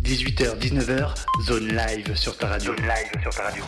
18h, 0.03 0.59
19h, 0.59 1.15
zone 1.47 1.69
live 1.69 2.17
sur 2.17 2.37
ta 2.37 2.49
radio. 2.49 2.75
Zone 2.75 2.83
live 2.87 3.23
sur 3.23 3.31
ta 3.35 3.43
radio. 3.45 3.63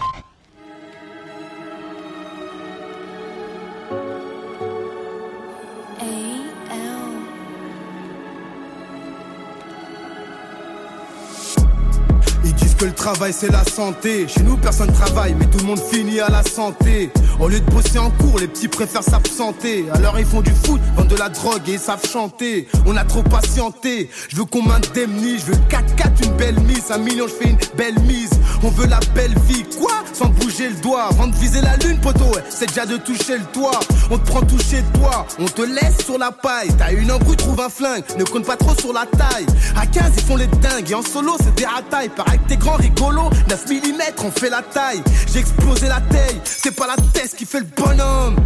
Que 12.83 12.87
le 12.87 12.95
travail 12.95 13.33
c'est 13.33 13.51
la 13.51 13.65
santé. 13.65 14.27
Chez 14.27 14.43
nous 14.43 14.57
personne 14.57 14.93
travaille, 14.93 15.37
mais 15.39 15.47
tout 15.47 15.59
le 15.59 15.65
monde 15.65 15.81
finit 15.81 16.19
à 16.19 16.29
la 16.29 16.43
santé. 16.43 17.13
Au 17.39 17.47
lieu 17.47 17.61
de 17.61 17.71
bosser 17.71 17.99
en 17.99 18.11
cours, 18.11 18.41
les 18.41 18.49
petits 18.49 18.67
préfèrent 18.67 19.05
s'absenter. 19.05 19.87
Alors 19.95 20.19
ils 20.19 20.27
font 20.27 20.41
du 20.41 20.51
foot, 20.65 20.81
vendent 20.97 21.07
de 21.07 21.17
la 21.17 21.29
drogue 21.29 21.63
et 21.69 21.75
ils 21.75 21.79
savent 21.79 22.05
chanter. 22.05 22.67
On 22.85 22.97
a 22.97 23.05
trop 23.05 23.23
patienté. 23.23 24.11
Je 24.29 24.37
veux 24.37 24.47
qu'on 24.47 24.63
m'indemnise, 24.63 25.45
je 25.47 25.53
veux 25.53 25.59
4-4 25.69 26.25
une 26.25 26.33
belle 26.33 26.61
mise. 26.61 26.91
Un 26.91 26.99
million, 26.99 27.27
je 27.29 27.35
fais 27.35 27.51
une 27.51 27.59
belle 27.77 27.99
mise. 28.01 28.31
On 28.65 28.69
veut 28.69 28.87
la 28.87 29.01
belle 29.15 29.35
vie, 29.47 29.65
quoi? 29.79 30.03
Sans 30.13 30.29
bouger 30.29 30.69
le 30.69 30.77
doigt. 30.77 31.05
Avant 31.11 31.29
de 31.29 31.37
viser 31.37 31.61
la 31.61 31.77
lune, 31.77 32.01
poteau, 32.01 32.33
c'est 32.51 32.67
déjà 32.67 32.85
de 32.85 32.97
toucher 32.97 33.39
le 33.39 33.45
toit. 33.53 33.79
On 34.11 34.19
te 34.19 34.27
prend 34.29 34.41
toucher 34.41 34.83
toi, 34.95 35.27
on 35.39 35.45
te 35.45 35.63
laisse 35.63 36.05
sur 36.05 36.19
la 36.19 36.33
paille. 36.33 36.71
T'as 36.79 36.93
une 36.93 37.13
embrouille, 37.13 37.37
trouve 37.37 37.61
un 37.61 37.69
flingue. 37.69 38.03
Ne 38.19 38.25
compte 38.25 38.45
pas 38.45 38.57
trop 38.57 38.75
sur 38.77 38.93
la 38.93 39.07
taille. 39.07 39.47
À 39.77 39.87
15, 39.87 40.13
ils 40.17 40.25
font 40.25 40.37
les 40.37 40.49
dingues. 40.49 40.91
Et 40.91 40.95
en 40.95 41.03
solo, 41.03 41.37
c'est 41.39 41.55
des 41.55 41.67
ratailles. 41.67 42.09
Pareil 42.09 42.41
t'es 42.49 42.57
rigolo. 42.77 43.31
9 43.49 43.67
mm, 43.71 44.25
on 44.25 44.31
fait 44.31 44.51
la 44.51 44.63
taille. 44.63 45.03
J'ai 45.33 45.41
explosé 45.41 45.89
la 45.89 46.01
taille. 46.01 46.41
C'est 46.45 46.75
pas 46.75 46.87
la 46.87 46.97
tête 47.13 47.35
qui 47.37 47.45
fait 47.45 47.61
le 47.61 47.67
bonhomme. 47.77 48.37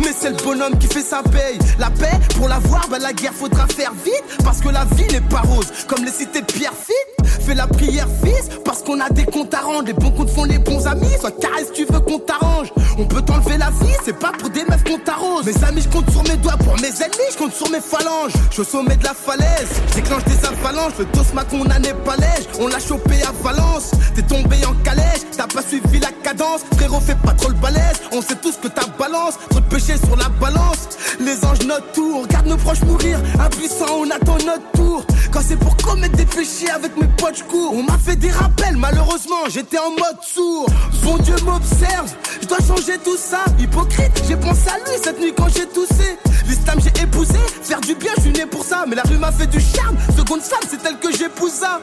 Mais 0.00 0.12
c'est 0.18 0.30
le 0.30 0.36
bonhomme 0.36 0.78
qui 0.78 0.86
fait 0.86 1.02
sa 1.02 1.22
paye. 1.22 1.58
La 1.78 1.90
paix, 1.90 2.18
pour 2.36 2.48
l'avoir, 2.48 2.88
bah 2.88 2.98
la 2.98 3.12
guerre 3.12 3.34
faudra 3.34 3.66
faire 3.66 3.92
vite. 4.04 4.24
Parce 4.44 4.60
que 4.60 4.68
la 4.68 4.84
vie 4.96 5.12
n'est 5.12 5.20
pas 5.20 5.40
rose. 5.40 5.66
Comme 5.86 6.04
les 6.04 6.12
cités 6.12 6.40
de 6.40 6.46
Pierre. 6.46 6.72
Fais 7.24 7.54
la 7.54 7.66
prière, 7.66 8.06
fils. 8.24 8.48
Parce 8.64 8.82
qu'on 8.82 9.00
a 9.00 9.08
des 9.10 9.24
comptes 9.24 9.54
à 9.54 9.60
rendre. 9.60 9.86
Les 9.86 9.92
bons 9.92 10.10
comptes 10.10 10.30
font 10.30 10.44
les 10.44 10.58
bons 10.58 10.86
amis. 10.86 11.12
Sois 11.20 11.32
carré 11.32 11.64
si 11.64 11.84
tu 11.84 11.92
veux 11.92 12.00
qu'on 12.00 12.18
t'arrange. 12.18 12.72
On 12.98 13.04
peut 13.04 13.22
t'enlever 13.22 13.56
la 13.56 13.70
vie, 13.70 13.94
c'est 14.04 14.18
pas 14.18 14.32
pour 14.38 14.50
des 14.50 14.64
meufs 14.64 14.82
qu'on. 15.38 15.44
Mes 15.44 15.64
amis, 15.64 15.82
je 15.82 15.88
compte 15.88 16.10
sur 16.10 16.22
mes 16.24 16.36
doigts. 16.36 16.56
Pour 16.58 16.74
mes 16.76 16.88
ennemis, 16.88 17.30
je 17.32 17.38
compte 17.38 17.54
sur 17.54 17.70
mes 17.70 17.80
phalanges. 17.80 18.32
Je 18.48 18.54
suis 18.54 18.62
au 18.62 18.64
sommet 18.64 18.96
de 18.96 19.04
la 19.04 19.14
falaise. 19.14 19.68
J'éclenche 19.94 20.24
des 20.24 20.44
avalanches. 20.44 20.92
Le 20.98 21.04
dos 21.06 21.22
m'a 21.34 21.44
condamné 21.44 21.92
pas 22.04 22.16
lège. 22.16 22.46
On 22.60 22.68
l'a 22.68 22.78
chopé 22.78 23.22
à 23.22 23.32
Valence. 23.42 23.90
T'es 24.14 24.22
tombé 24.22 24.64
en 24.66 24.74
calèche. 24.84 25.22
T'as 25.36 25.46
pas 25.46 25.62
suivi 25.62 25.98
la 26.00 26.10
cadence. 26.22 26.62
Frérot, 26.76 27.00
fais 27.00 27.14
pas 27.14 27.32
trop 27.32 27.48
le 27.48 27.54
balèze. 27.54 28.00
On 28.12 28.22
sait 28.22 28.36
tous 28.36 28.56
que 28.56 28.68
ta 28.68 28.86
balance. 28.98 29.34
Trop 29.50 29.60
de 29.60 29.66
péché 29.66 29.96
sur 29.96 30.16
la 30.16 30.28
balance. 30.28 30.88
Les 31.20 31.44
anges 31.44 31.64
notre 31.66 31.90
tour. 31.92 32.22
Regarde 32.22 32.46
nos 32.46 32.56
proches 32.56 32.82
mourir. 32.82 33.18
Impuissant, 33.38 33.86
on 34.00 34.10
attend 34.10 34.38
notre 34.44 34.70
tour. 34.72 35.04
Quand 35.30 35.40
c'est 35.46 35.56
pour 35.56 35.76
commettre 35.76 36.16
des 36.16 36.24
péchés 36.24 36.70
avec 36.70 36.96
mes 36.96 37.06
potes, 37.06 37.44
cours. 37.48 37.74
On 37.74 37.82
m'a 37.82 37.98
fait 37.98 38.16
des 38.16 38.30
rappels, 38.30 38.76
malheureusement, 38.76 39.44
j'étais 39.48 39.78
en 39.78 39.90
mode 39.90 40.22
sourd. 40.22 40.66
Bon 41.02 41.18
Dieu 41.18 41.34
m'observe, 41.44 42.12
je 42.40 42.46
dois 42.46 42.58
changer 42.66 42.98
tout 43.04 43.16
ça. 43.16 43.44
Hypocrite, 43.58 44.22
j'ai 44.26 44.36
pensé 44.36 44.68
à 44.68 44.78
lui 44.78 44.96
cette 45.02 45.20
nuit 45.20 45.27
quand 45.36 45.48
j'ai 45.48 45.66
toussé. 45.66 46.18
L'islam 46.46 46.78
j'ai 46.82 47.02
épousé, 47.02 47.38
faire 47.62 47.80
du 47.80 47.94
bien, 47.94 48.12
je 48.16 48.22
suis 48.22 48.32
né 48.32 48.46
pour 48.46 48.64
ça. 48.64 48.84
Mais 48.88 48.96
la 48.96 49.02
rue 49.02 49.18
m'a 49.18 49.32
fait 49.32 49.46
du 49.46 49.60
charme, 49.60 49.96
seconde 50.16 50.40
femme, 50.40 50.60
c'est 50.68 50.78
elle 50.86 50.98
que 50.98 51.12
j'épousa. 51.14 51.80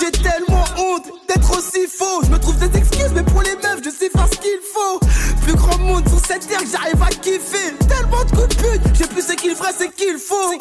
J'ai 0.00 0.12
tellement 0.12 0.64
honte 0.76 1.06
d'être 1.28 1.58
aussi 1.58 1.86
faux. 1.86 2.22
Je 2.22 2.30
me 2.30 2.38
trouve 2.38 2.56
des 2.58 2.78
excuses, 2.78 3.10
mais 3.14 3.22
pour 3.24 3.42
les 3.42 3.56
meufs, 3.56 3.80
je 3.84 3.90
sais 3.90 4.08
faire 4.10 4.28
ce 4.32 4.38
qu'il 4.38 4.60
faut. 4.72 5.00
Plus 5.42 5.54
grand 5.54 5.78
monde 5.78 6.08
sur 6.08 6.20
cette 6.24 6.46
terre, 6.46 6.60
j'arrive 6.70 7.02
à 7.02 7.08
kiffer. 7.08 7.74
Tellement 7.88 8.24
de 8.24 8.30
coups 8.30 8.48
de 8.48 8.62
pute, 8.62 8.82
j'ai 8.94 9.06
plus 9.06 9.22
ce 9.22 9.32
qu'il 9.32 9.54
ferait, 9.56 9.74
c'est 9.76 9.92
qu'il 9.94 10.18
faut. 10.18 10.54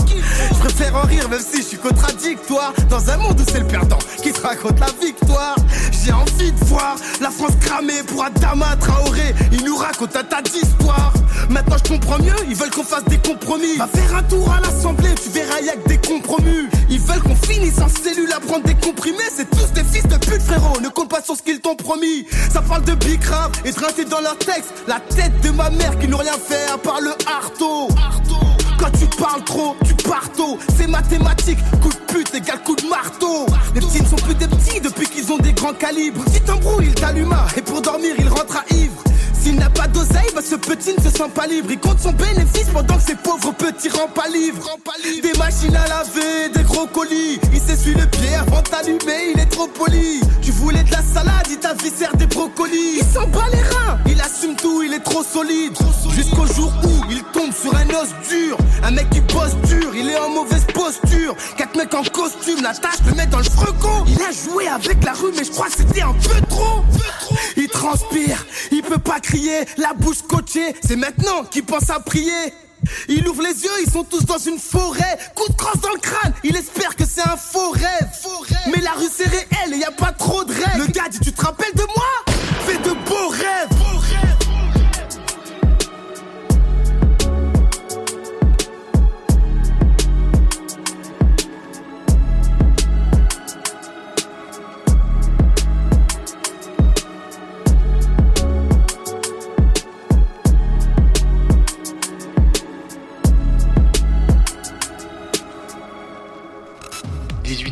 Je 0.52 0.60
préfère 0.60 0.96
en 0.96 1.02
rire, 1.02 1.30
même 1.30 1.40
si 1.40 1.62
je 1.62 1.68
suis 1.68 1.78
contradictoire. 1.78 2.74
Dans 2.90 3.10
un 3.12 3.18
monde 3.18 3.40
où 3.40 3.44
c'est 3.52 3.60
le 3.60 3.68
perdant 3.68 4.00
qui 4.24 4.32
te 4.32 4.42
raconte 4.42 4.80
la 4.80 4.90
victoire. 5.00 5.56
J'ai 6.04 6.12
envie 6.12 6.52
de 6.52 6.66
voir 6.66 6.96
la 7.22 7.30
France 7.30 7.54
cramée 7.62 8.02
pour 8.08 8.24
Adama 8.24 8.76
Traoré. 8.78 9.36
Il 9.52 9.64
nous 9.66 9.76
raconte 9.76 10.16
un 10.16 10.24
tas 10.24 10.42
d'histoires. 10.42 11.14
Maintenant 11.50 11.78
je 11.84 11.90
comprends 11.90 12.17
ils 12.48 12.56
veulent 12.56 12.70
qu'on 12.70 12.84
fasse 12.84 13.04
des 13.06 13.18
compromis. 13.18 13.78
Va 13.78 13.88
faire 13.88 14.16
un 14.16 14.24
tour 14.24 14.52
à 14.52 14.60
l'Assemblée, 14.62 15.10
tu 15.22 15.30
verras 15.30 15.60
y'a 15.62 15.76
que 15.76 15.88
des 15.90 15.98
compromis. 15.98 16.68
Ils 16.90 17.00
veulent 17.00 17.22
qu'on 17.22 17.36
finisse 17.36 17.80
en 17.80 17.90
cellule 17.90 18.32
à 18.32 18.40
prendre 18.40 18.66
des 18.66 18.76
comprimés. 18.76 19.18
C'est 19.36 19.50
tous 19.50 19.72
des 19.74 19.84
fils 19.84 20.04
de 20.04 20.18
pute, 20.18 20.42
frérot. 20.42 20.80
Ne 20.82 20.90
compte 20.90 21.10
pas 21.10 21.22
sur 21.22 21.36
ce 21.36 21.42
qu'ils 21.42 21.60
t'ont 21.60 21.76
promis. 21.76 22.26
Ça 22.52 22.62
parle 22.62 22.84
de 22.84 22.94
big 22.96 23.24
rap 23.26 23.56
et 23.66 23.72
de 23.72 24.10
dans 24.10 24.22
leur 24.22 24.38
texte. 24.38 24.74
La 24.88 25.00
tête 25.00 25.40
de 25.42 25.50
ma 25.50 25.70
mère 25.70 25.98
qui 26.00 26.08
n'ont 26.08 26.18
rien 26.18 26.34
fait 26.34 26.72
à 26.74 26.78
part 26.78 27.02
le 27.02 27.12
harto. 27.28 27.90
Quand 28.80 28.92
tu 28.92 29.08
parles 29.18 29.44
trop, 29.44 29.76
tu 29.86 29.94
parto. 30.08 30.58
C'est 30.78 30.88
mathématique, 30.88 31.58
coup 31.82 31.90
de 31.90 32.14
pute 32.14 32.34
égale 32.36 32.62
coup 32.64 32.76
de 32.76 32.88
marteau. 32.88 33.46
Les 33.74 33.82
petits 33.82 34.02
ne 34.02 34.08
sont 34.08 34.16
plus 34.18 34.36
des 34.36 34.48
petits 34.48 34.80
depuis 34.80 35.08
qu'ils 35.08 35.32
ont 35.32 35.38
des 35.38 35.54
grands 35.54 35.74
calibres. 35.74 36.24
Si 36.32 36.42
t'embrouilles, 36.42 36.88
il 36.88 36.96
t'alluma 36.96 37.48
et 37.56 37.62
pour 37.62 37.82
dormir, 37.82 38.14
il 38.18 38.30
rentre 38.30 38.58
à 38.58 38.74
ivre. 38.74 39.04
S'il 39.48 39.56
n'a 39.56 39.70
pas 39.70 39.88
d'oseille, 39.88 40.30
bah 40.36 40.42
ce 40.44 40.56
petit 40.56 40.94
ne 40.98 41.02
se 41.02 41.10
sent 41.10 41.30
pas 41.34 41.48
libre. 41.48 41.70
Il 41.72 41.80
compte 41.80 42.02
son 42.02 42.12
bénéfice 42.12 42.68
pendant 42.74 42.98
que 42.98 43.04
ces 43.04 43.16
pauvres 43.16 43.54
petits 43.54 43.88
rendent 43.88 44.14
pas 44.14 44.28
livres. 44.28 44.70
Des 45.24 45.32
machines 45.40 45.74
à 45.74 45.88
laver, 45.88 46.50
des 46.54 46.64
gros 46.64 46.86
colis. 46.86 47.40
Il 47.54 47.62
s'essuie 47.62 47.94
le 47.94 48.06
pied 48.08 48.36
avant 48.36 48.62
d'allumer, 48.70 49.32
il 49.34 49.40
est 49.40 49.46
trop 49.46 49.68
poli. 49.68 50.20
Tu 50.42 50.52
voulais 50.52 50.84
de 50.84 50.92
la 50.92 51.02
salade, 51.02 51.48
il 51.50 51.60
t'a 51.60 51.74
viscère 51.76 52.14
des 52.18 52.26
brocolis. 52.26 52.98
Il 53.00 53.06
s'en 53.06 53.26
bat 53.28 53.46
les 53.54 53.62
reins, 53.62 53.98
il 54.08 54.20
assume 54.20 54.58
tout, 54.58 54.84
il 54.84 54.94
est 54.94 55.00
trop 55.00 55.24
solide. 55.24 55.78
Jusqu'au 56.14 56.46
jour 56.48 56.74
où 56.84 57.10
il 57.10 57.24
tombe 57.32 57.54
sur 57.54 57.74
un 57.74 57.88
os 57.92 58.10
dur. 58.30 58.58
Un 58.84 58.92
mec 58.92 59.10
qui 59.12 59.22
bosse 59.22 59.56
dur, 59.70 59.96
il 59.96 60.10
est 60.10 60.18
en 60.18 60.30
mauvaise 60.30 60.66
posture. 60.74 61.34
Quatre 61.58 61.78
mecs 61.78 61.94
en 61.94 62.04
costume, 62.04 62.62
la 62.62 62.74
tâche 62.74 63.00
le 63.06 63.14
met 63.14 63.28
dans 63.28 63.38
le 63.38 63.46
freco. 63.46 64.04
Il 64.08 64.22
a 64.22 64.32
joué 64.32 64.68
avec 64.68 65.02
la 65.06 65.14
rue, 65.14 65.32
mais 65.38 65.46
je 65.46 65.52
crois 65.52 65.68
que 65.68 65.78
c'était 65.78 66.02
un 66.02 66.12
peu 66.12 66.42
trop. 66.50 66.84
Il 67.56 67.68
transpire, 67.68 68.46
il 68.72 68.77
peut 68.88 68.98
pas 69.00 69.20
crier, 69.20 69.66
la 69.78 69.94
bouche 69.94 70.22
coachée. 70.28 70.76
C'est 70.82 70.96
maintenant 70.96 71.44
qu'il 71.50 71.64
pense 71.64 71.90
à 71.90 72.00
prier. 72.00 72.54
Il 73.10 73.28
ouvre 73.28 73.42
les 73.42 73.64
yeux, 73.64 73.72
ils 73.86 73.92
sont 73.92 74.04
tous 74.04 74.26
dans 74.26 74.38
une 74.38 74.60
forêt. 74.60 75.18
Coup 75.36 75.48
de 75.50 75.56
crosse 75.56 75.82
dans 75.82 75.94
le 75.94 76.00
crâne, 76.00 76.34
il 76.44 76.56
espère 76.56 76.96
que 76.96 77.06
c'est 77.06 77.22
un 77.22 77.36
faux. 77.36 77.74
Mais 78.68 78.82
la 78.82 78.92
rue 78.92 79.08
c'est 79.12 79.28
réel 79.28 79.74
et 79.74 79.78
y 79.78 79.84
a 79.84 79.92
pas 79.92 80.12
trop 80.12 80.44
de 80.44 80.54
rêves. 80.54 80.78
Le 80.78 80.88
gars 80.88 81.10
dit 81.10 81.20
Tu 81.20 81.32
te 81.32 81.42
rappelles 81.42 81.74
de 81.74 81.84
moi? 81.84 82.36
Fais 82.66 82.78
de 82.78 82.94
beaux 83.06 83.30
rêves. 83.30 83.77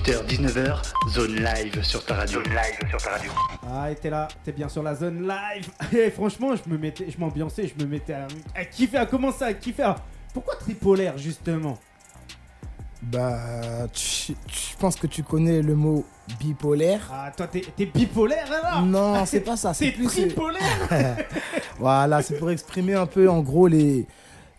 18h, 0.06 0.26
19h, 0.28 0.82
zone 1.10 1.36
live 1.36 1.84
sur 1.84 2.06
ta 2.06 2.16
radio. 2.16 2.44
Zone 2.44 2.54
live 2.54 2.90
sur 2.90 3.02
ta 3.02 3.10
radio. 3.12 3.32
Ah, 3.68 3.90
et 3.92 3.96
t'es 3.96 4.10
là, 4.10 4.28
t'es 4.44 4.52
bien 4.52 4.70
sur 4.70 4.84
la 4.84 4.94
zone 4.96 5.28
live. 5.28 5.68
Et 5.98 6.12
franchement, 6.12 6.52
je 6.56 6.70
me 6.70 6.78
mettais, 6.78 7.08
je 7.10 7.18
m'ambiançais, 7.20 7.68
je 7.76 7.84
me 7.84 7.90
mettais 7.90 8.14
à, 8.14 8.28
à 8.56 8.66
kiffer, 8.66 8.98
à 8.98 9.06
commencer 9.08 9.44
à 9.44 9.54
kiffer. 9.54 9.84
Alors, 9.84 10.00
pourquoi 10.34 10.56
tripolaire 10.56 11.18
justement? 11.18 11.78
Bah, 13.02 13.88
tu- 13.94 14.34
je 14.48 14.76
pense 14.80 14.96
que 14.96 15.08
tu 15.08 15.24
connais 15.24 15.62
le 15.62 15.76
mot 15.76 16.06
bipolaire. 16.40 17.02
Ah, 17.12 17.32
toi, 17.36 17.48
t'es 17.48 17.62
t'es 17.76 17.86
bipolaire 17.88 18.48
alors? 18.52 18.82
Non, 18.86 19.26
c'est 19.26 19.42
pas 19.42 19.58
ça. 19.58 19.74
C'est 19.74 19.86
C'est 19.86 19.92
plus. 19.92 20.08
tripolaire? 20.08 20.62
Voilà, 21.80 22.22
c'est 22.22 22.38
pour 22.40 22.52
exprimer 22.52 22.94
un 22.94 23.06
peu 23.06 23.30
en 23.30 23.42
gros 23.42 23.68
les, 23.68 24.06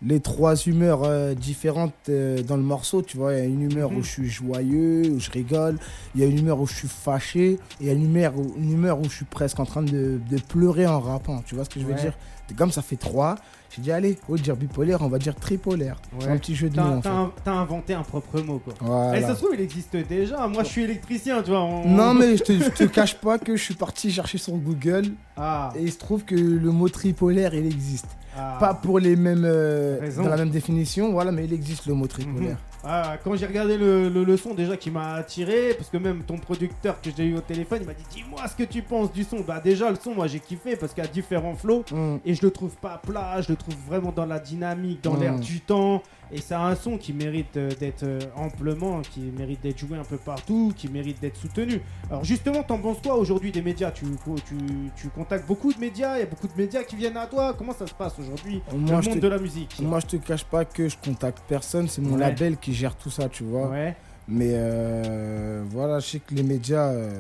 les 0.03 0.21
trois 0.21 0.57
humeurs 0.57 1.05
euh, 1.05 1.35
différentes 1.35 1.95
euh, 2.11 2.43
dans 2.43 2.57
le 2.57 2.63
morceau. 2.63 3.03
Tu 3.03 3.17
vois, 3.17 3.33
il 3.35 3.39
y 3.39 3.43
a 3.43 3.45
une 3.45 3.63
humeur 3.63 3.91
Mhm. 3.91 3.97
où 3.99 4.03
je 4.03 4.11
suis 4.11 4.29
joyeux, 4.29 5.11
où 5.11 5.19
je 5.21 5.31
rigole. 5.31 5.79
Il 6.15 6.21
y 6.21 6.25
a 6.25 6.27
une 6.27 6.39
humeur 6.39 6.61
où 6.61 6.67
je 6.67 6.75
suis 6.75 6.89
fâché. 6.89 7.53
Et 7.53 7.59
il 7.81 7.87
y 7.87 7.91
a 7.91 7.93
une 7.95 8.05
humeur 8.05 8.39
où, 8.39 8.55
une 8.59 8.73
humeur 8.73 9.01
où 9.01 9.05
je 9.05 9.15
suis 9.17 9.25
presque 9.25 9.59
en 9.59 9.65
train 9.65 9.83
de, 9.83 10.21
de 10.31 10.39
pleurer 10.49 10.87
en 10.87 11.01
rappant. 11.01 11.43
Tu 11.47 11.55
vois 11.55 11.65
ce 11.65 11.71
que 11.71 11.81
je 11.81 11.87
veux 11.87 11.95
Ouais. 11.95 12.01
dire? 12.01 12.17
Comme 12.57 12.71
ça 12.73 12.83
fait 12.83 12.97
trois. 12.97 13.37
J'ai 13.77 13.83
dit, 13.83 13.93
allez, 13.93 14.17
au 14.29 14.37
dire 14.37 14.57
bipolaire, 14.57 15.03
on 15.03 15.09
va 15.09 15.19
dire 15.19 15.35
tripolaire. 15.35 16.01
C'est 16.19 16.29
un 16.29 16.39
petit 16.39 16.55
jeu 16.57 16.71
de 16.71 16.81
mots 16.81 17.01
T'as 17.03 17.11
en 17.13 17.31
fait. 17.45 17.51
inventé 17.51 17.95
un 17.95 18.03
propre 18.03 18.41
mot 18.41 18.59
quoi. 18.59 18.73
Voilà. 18.81 19.19
Et 19.19 19.23
ça 19.23 19.35
se 19.35 19.41
trouve, 19.41 19.51
il 19.55 19.61
existe 19.61 19.95
déjà. 19.97 20.47
Moi, 20.49 20.63
je 20.65 20.69
suis 20.69 20.83
électricien, 20.83 21.43
tu 21.43 21.51
vois. 21.51 21.63
on- 21.63 21.87
Non, 21.89 22.15
mais 22.15 22.37
je 22.39 22.43
te, 22.43 22.53
je 22.53 22.71
te 22.71 22.85
cache 22.85 23.17
pas 23.21 23.39
que 23.39 23.55
je 23.57 23.63
suis 23.63 23.75
parti 23.75 24.11
chercher 24.11 24.39
sur 24.39 24.55
Google 24.55 25.13
Ah, 25.37 25.73
et 25.77 25.83
il 25.83 25.93
se 25.93 25.99
trouve 25.99 26.25
que 26.25 26.35
le 26.35 26.71
mot 26.71 26.89
tripolaire 26.89 27.55
il 27.55 27.67
existe. 27.67 28.09
ah. 28.37 28.57
Pas 28.59 28.73
pour 28.75 28.99
les 28.99 29.15
mêmes. 29.17 29.45
euh, 29.45 29.99
dans 30.17 30.29
la 30.29 30.37
même 30.37 30.51
définition, 30.51 31.13
voilà, 31.13 31.31
mais 31.33 31.45
il 31.45 31.53
existe 31.53 31.87
le 31.87 31.95
mot 31.95 32.07
tripolaire. 32.07 32.57
Ah, 32.89 33.17
quand 33.25 33.35
j'ai 33.37 33.47
regardé 33.47 33.77
le, 33.77 34.09
le, 34.09 34.23
le 34.25 34.37
son 34.37 34.55
déjà 34.55 34.77
qui 34.77 34.91
m'a 34.91 35.15
attiré, 35.15 35.75
parce 35.77 35.91
que 35.91 35.97
même 35.97 36.23
ton 36.23 36.39
producteur 36.39 37.01
que 37.01 37.11
j'ai 37.17 37.25
eu 37.25 37.37
au 37.37 37.41
téléphone, 37.41 37.79
il 37.83 37.87
m'a 37.87 37.95
dit 37.95 38.05
dis-moi 38.11 38.47
ce 38.47 38.55
que 38.55 38.63
tu 38.63 38.83
penses 38.83 39.13
du 39.13 39.25
son. 39.25 39.41
Bah 39.41 39.61
déjà 39.63 39.91
le 39.91 39.97
son 39.97 40.15
moi 40.15 40.27
j'ai 40.29 40.41
kiffé 40.41 40.77
parce 40.77 40.95
qu'il 40.95 41.03
y 41.03 41.07
a 41.07 41.11
différents 41.11 41.55
flows 41.55 41.85
Hum. 41.93 42.21
et 42.25 42.35
je 42.35 42.43
le 42.43 42.51
trouve 42.51 42.75
pas 42.77 43.01
plat, 43.05 43.41
je 43.43 43.49
le 43.51 43.57
trouve 43.57 43.75
vraiment 43.89 44.13
dans 44.13 44.27
la 44.27 44.39
dynamique, 44.39 45.03
dans 45.03 45.15
Mm. 45.17 45.21
l'air 45.21 45.39
du 45.39 45.61
temps 45.61 46.03
et 46.33 46.39
c'est 46.41 46.55
un 46.55 46.75
son 46.75 46.99
qui 46.99 47.13
mérite 47.13 47.57
euh, 47.57 47.71
d'être 47.79 48.03
euh, 48.03 48.19
amplement, 48.37 49.01
qui 49.03 49.21
mérite 49.21 49.61
d'être 49.63 49.79
joué 49.79 49.97
un 49.97 50.03
peu 50.05 50.17
partout, 50.17 50.73
qui 50.77 50.89
mérite 50.89 51.21
d'être 51.21 51.37
soutenu. 51.37 51.81
Alors 52.11 52.25
justement 52.25 52.63
t'en 52.63 52.79
penses 52.79 52.99
quoi 53.03 53.15
aujourd'hui 53.17 53.53
des 53.53 53.63
médias? 53.63 53.91
Tu, 53.91 54.05
tu, 54.47 54.55
tu 54.97 55.09
contactes 55.09 55.47
beaucoup 55.47 55.73
de 55.73 55.79
médias, 55.79 56.17
il 56.17 56.21
y 56.21 56.23
a 56.23 56.27
beaucoup 56.27 56.49
de 56.49 56.57
médias 56.57 56.83
qui 56.85 56.97
viennent 56.97 57.17
à 57.17 57.27
toi, 57.27 57.55
comment 57.57 57.73
ça 57.75 57.87
se 57.87 57.95
passe 57.95 58.15
aujourd'hui 58.19 58.61
Moi, 58.73 59.01
le 59.01 59.09
monde 59.09 59.15
te- 59.17 59.23
de 59.23 59.29
la 59.29 59.39
musique? 59.39 59.77
Moi, 59.81 60.01
je 60.01 60.07
te 60.07 60.17
cache 60.17 60.45
pas 60.45 60.65
que 60.65 60.89
je 60.89 60.97
contacte 61.05 61.43
personne, 61.49 61.89
c'est 61.89 62.01
mon 62.03 62.15
Ouais. 62.15 62.21
label 62.21 62.57
qui 62.57 62.73
gère 62.77 62.95
tout 62.97 63.11
ça, 63.11 63.29
tu 63.29 63.43
vois. 63.45 63.69
Ouais, 63.69 63.97
Mais 64.29 64.51
euh, 64.53 65.65
voilà, 65.71 65.99
je 66.01 66.07
sais 66.07 66.19
que 66.21 66.35
les 66.35 66.43
médias, 66.43 66.89
euh, 66.89 67.11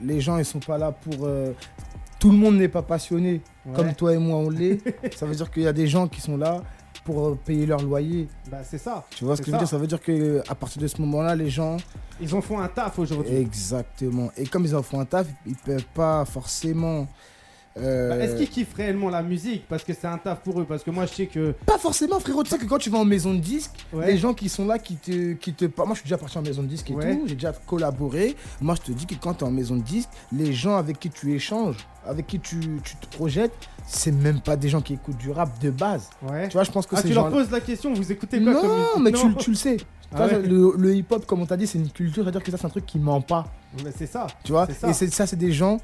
les 0.00 0.20
gens, 0.20 0.38
ils 0.38 0.44
sont 0.44 0.60
pas 0.60 0.78
là 0.78 0.92
pour. 0.92 1.24
euh, 1.26 1.52
tout 2.20 2.30
le 2.30 2.36
monde 2.38 2.56
n'est 2.56 2.68
pas 2.68 2.82
passionné 2.82 3.42
ouais. 3.66 3.72
comme 3.74 3.94
toi 3.94 4.14
et 4.14 4.18
moi 4.18 4.36
on 4.38 4.48
l'est. 4.48 4.80
ça 5.16 5.26
veut 5.26 5.34
dire 5.34 5.50
qu'il 5.50 5.62
y 5.64 5.66
a 5.66 5.72
des 5.74 5.86
gens 5.86 6.08
qui 6.08 6.20
sont 6.22 6.36
là 6.38 6.62
pour 7.04 7.36
payer 7.36 7.66
leur 7.66 7.82
loyer. 7.82 8.28
bah 8.50 8.58
c'est 8.62 8.78
ça. 8.78 9.04
Tu 9.10 9.24
vois 9.26 9.36
ce 9.36 9.42
que 9.42 9.46
je 9.46 9.50
veux 9.50 9.56
ça. 9.56 9.64
dire? 9.64 9.68
Ça 9.68 9.76
veut 9.78 9.86
dire 9.86 10.00
que 10.00 10.42
à 10.48 10.54
partir 10.54 10.80
de 10.80 10.86
ce 10.86 11.00
moment-là, 11.02 11.34
les 11.36 11.50
gens. 11.50 11.76
Ils 12.20 12.34
en 12.34 12.40
font 12.40 12.60
un 12.60 12.68
taf 12.68 12.98
aujourd'hui. 12.98 13.34
Exactement. 13.36 14.30
Et 14.38 14.46
comme 14.46 14.64
ils 14.64 14.74
en 14.74 14.82
font 14.82 15.00
un 15.00 15.04
taf, 15.04 15.26
ils 15.46 15.56
peuvent 15.56 15.84
pas 15.92 16.24
forcément. 16.24 17.06
Euh, 17.78 18.08
Bah, 18.10 18.16
Est-ce 18.18 18.36
qu'ils 18.36 18.48
kiffent 18.48 18.74
réellement 18.74 19.10
la 19.10 19.22
musique 19.22 19.66
Parce 19.68 19.82
que 19.84 19.92
c'est 19.92 20.06
un 20.06 20.18
taf 20.18 20.40
pour 20.40 20.60
eux. 20.60 20.64
Parce 20.64 20.82
que 20.82 20.90
moi, 20.90 21.06
je 21.06 21.12
sais 21.14 21.26
que. 21.26 21.52
Pas 21.66 21.78
forcément, 21.78 22.20
frérot. 22.20 22.42
Tu 22.44 22.50
sais 22.50 22.58
que 22.58 22.66
quand 22.66 22.78
tu 22.78 22.90
vas 22.90 22.98
en 22.98 23.04
maison 23.04 23.34
de 23.34 23.38
disque, 23.40 23.70
Ouais. 23.92 24.06
les 24.06 24.18
gens 24.18 24.34
qui 24.34 24.48
sont 24.48 24.66
là, 24.66 24.78
qui 24.78 24.96
te, 24.96 25.32
qui 25.34 25.52
te 25.54 25.64
parlent. 25.66 25.88
Moi, 25.88 25.94
je 25.94 26.00
suis 26.00 26.08
déjà 26.08 26.18
parti 26.18 26.38
en 26.38 26.42
maison 26.42 26.62
de 26.62 26.68
disque 26.68 26.90
et 26.90 26.94
Ouais. 26.94 27.14
tout. 27.16 27.24
J'ai 27.26 27.34
déjà 27.34 27.52
collaboré. 27.66 28.36
Moi, 28.60 28.74
je 28.76 28.82
te 28.82 28.92
dis 28.92 29.06
que 29.06 29.14
quand 29.14 29.34
tu 29.34 29.44
es 29.44 29.46
en 29.46 29.50
maison 29.50 29.76
de 29.76 29.82
disque, 29.82 30.08
les 30.32 30.52
gens 30.52 30.76
avec 30.76 30.98
qui 31.00 31.10
tu 31.10 31.34
échanges, 31.34 31.76
avec 32.06 32.26
qui 32.26 32.38
tu, 32.40 32.58
tu 32.84 32.96
te 32.96 33.06
projettes, 33.16 33.52
c'est 33.86 34.12
même 34.12 34.40
pas 34.40 34.56
des 34.56 34.68
gens 34.68 34.80
qui 34.80 34.94
écoutent 34.94 35.16
du 35.18 35.30
rap 35.30 35.58
de 35.60 35.70
base. 35.70 36.08
Ouais. 36.22 36.48
Tu 36.48 36.52
vois, 36.54 36.64
je 36.64 36.70
pense 36.70 36.86
que 36.86 36.94
Ah, 36.96 37.02
tu 37.02 37.12
leur 37.12 37.28
poses 37.30 37.50
la 37.50 37.60
question, 37.60 37.92
vous 37.92 38.12
écoutez 38.12 38.40
quoi 38.42 38.54
comme 38.54 38.68
Non, 38.68 38.76
musique? 38.98 39.02
mais 39.02 39.10
Non. 39.10 39.32
tu, 39.34 39.44
tu 39.44 39.50
le 39.50 39.56
sais. 39.56 39.76
Ah 40.16 40.28
le, 40.28 40.74
le 40.78 40.94
hip-hop, 40.94 41.26
comme 41.26 41.42
on 41.42 41.46
t'a 41.46 41.56
dit, 41.56 41.66
c'est 41.66 41.78
une 41.78 41.90
culture. 41.90 42.22
C'est-à-dire 42.22 42.42
que 42.42 42.50
ça, 42.52 42.56
c'est 42.56 42.66
un 42.66 42.70
truc 42.70 42.86
qui 42.86 42.98
ment 43.00 43.20
pas. 43.20 43.46
Mais 43.82 43.90
c'est 43.96 44.06
ça. 44.06 44.28
Tu 44.44 44.52
vois 44.52 44.68
ça. 44.72 44.88
Et 44.90 44.92
ça, 44.92 45.26
c'est 45.26 45.34
des 45.36 45.50
gens, 45.50 45.78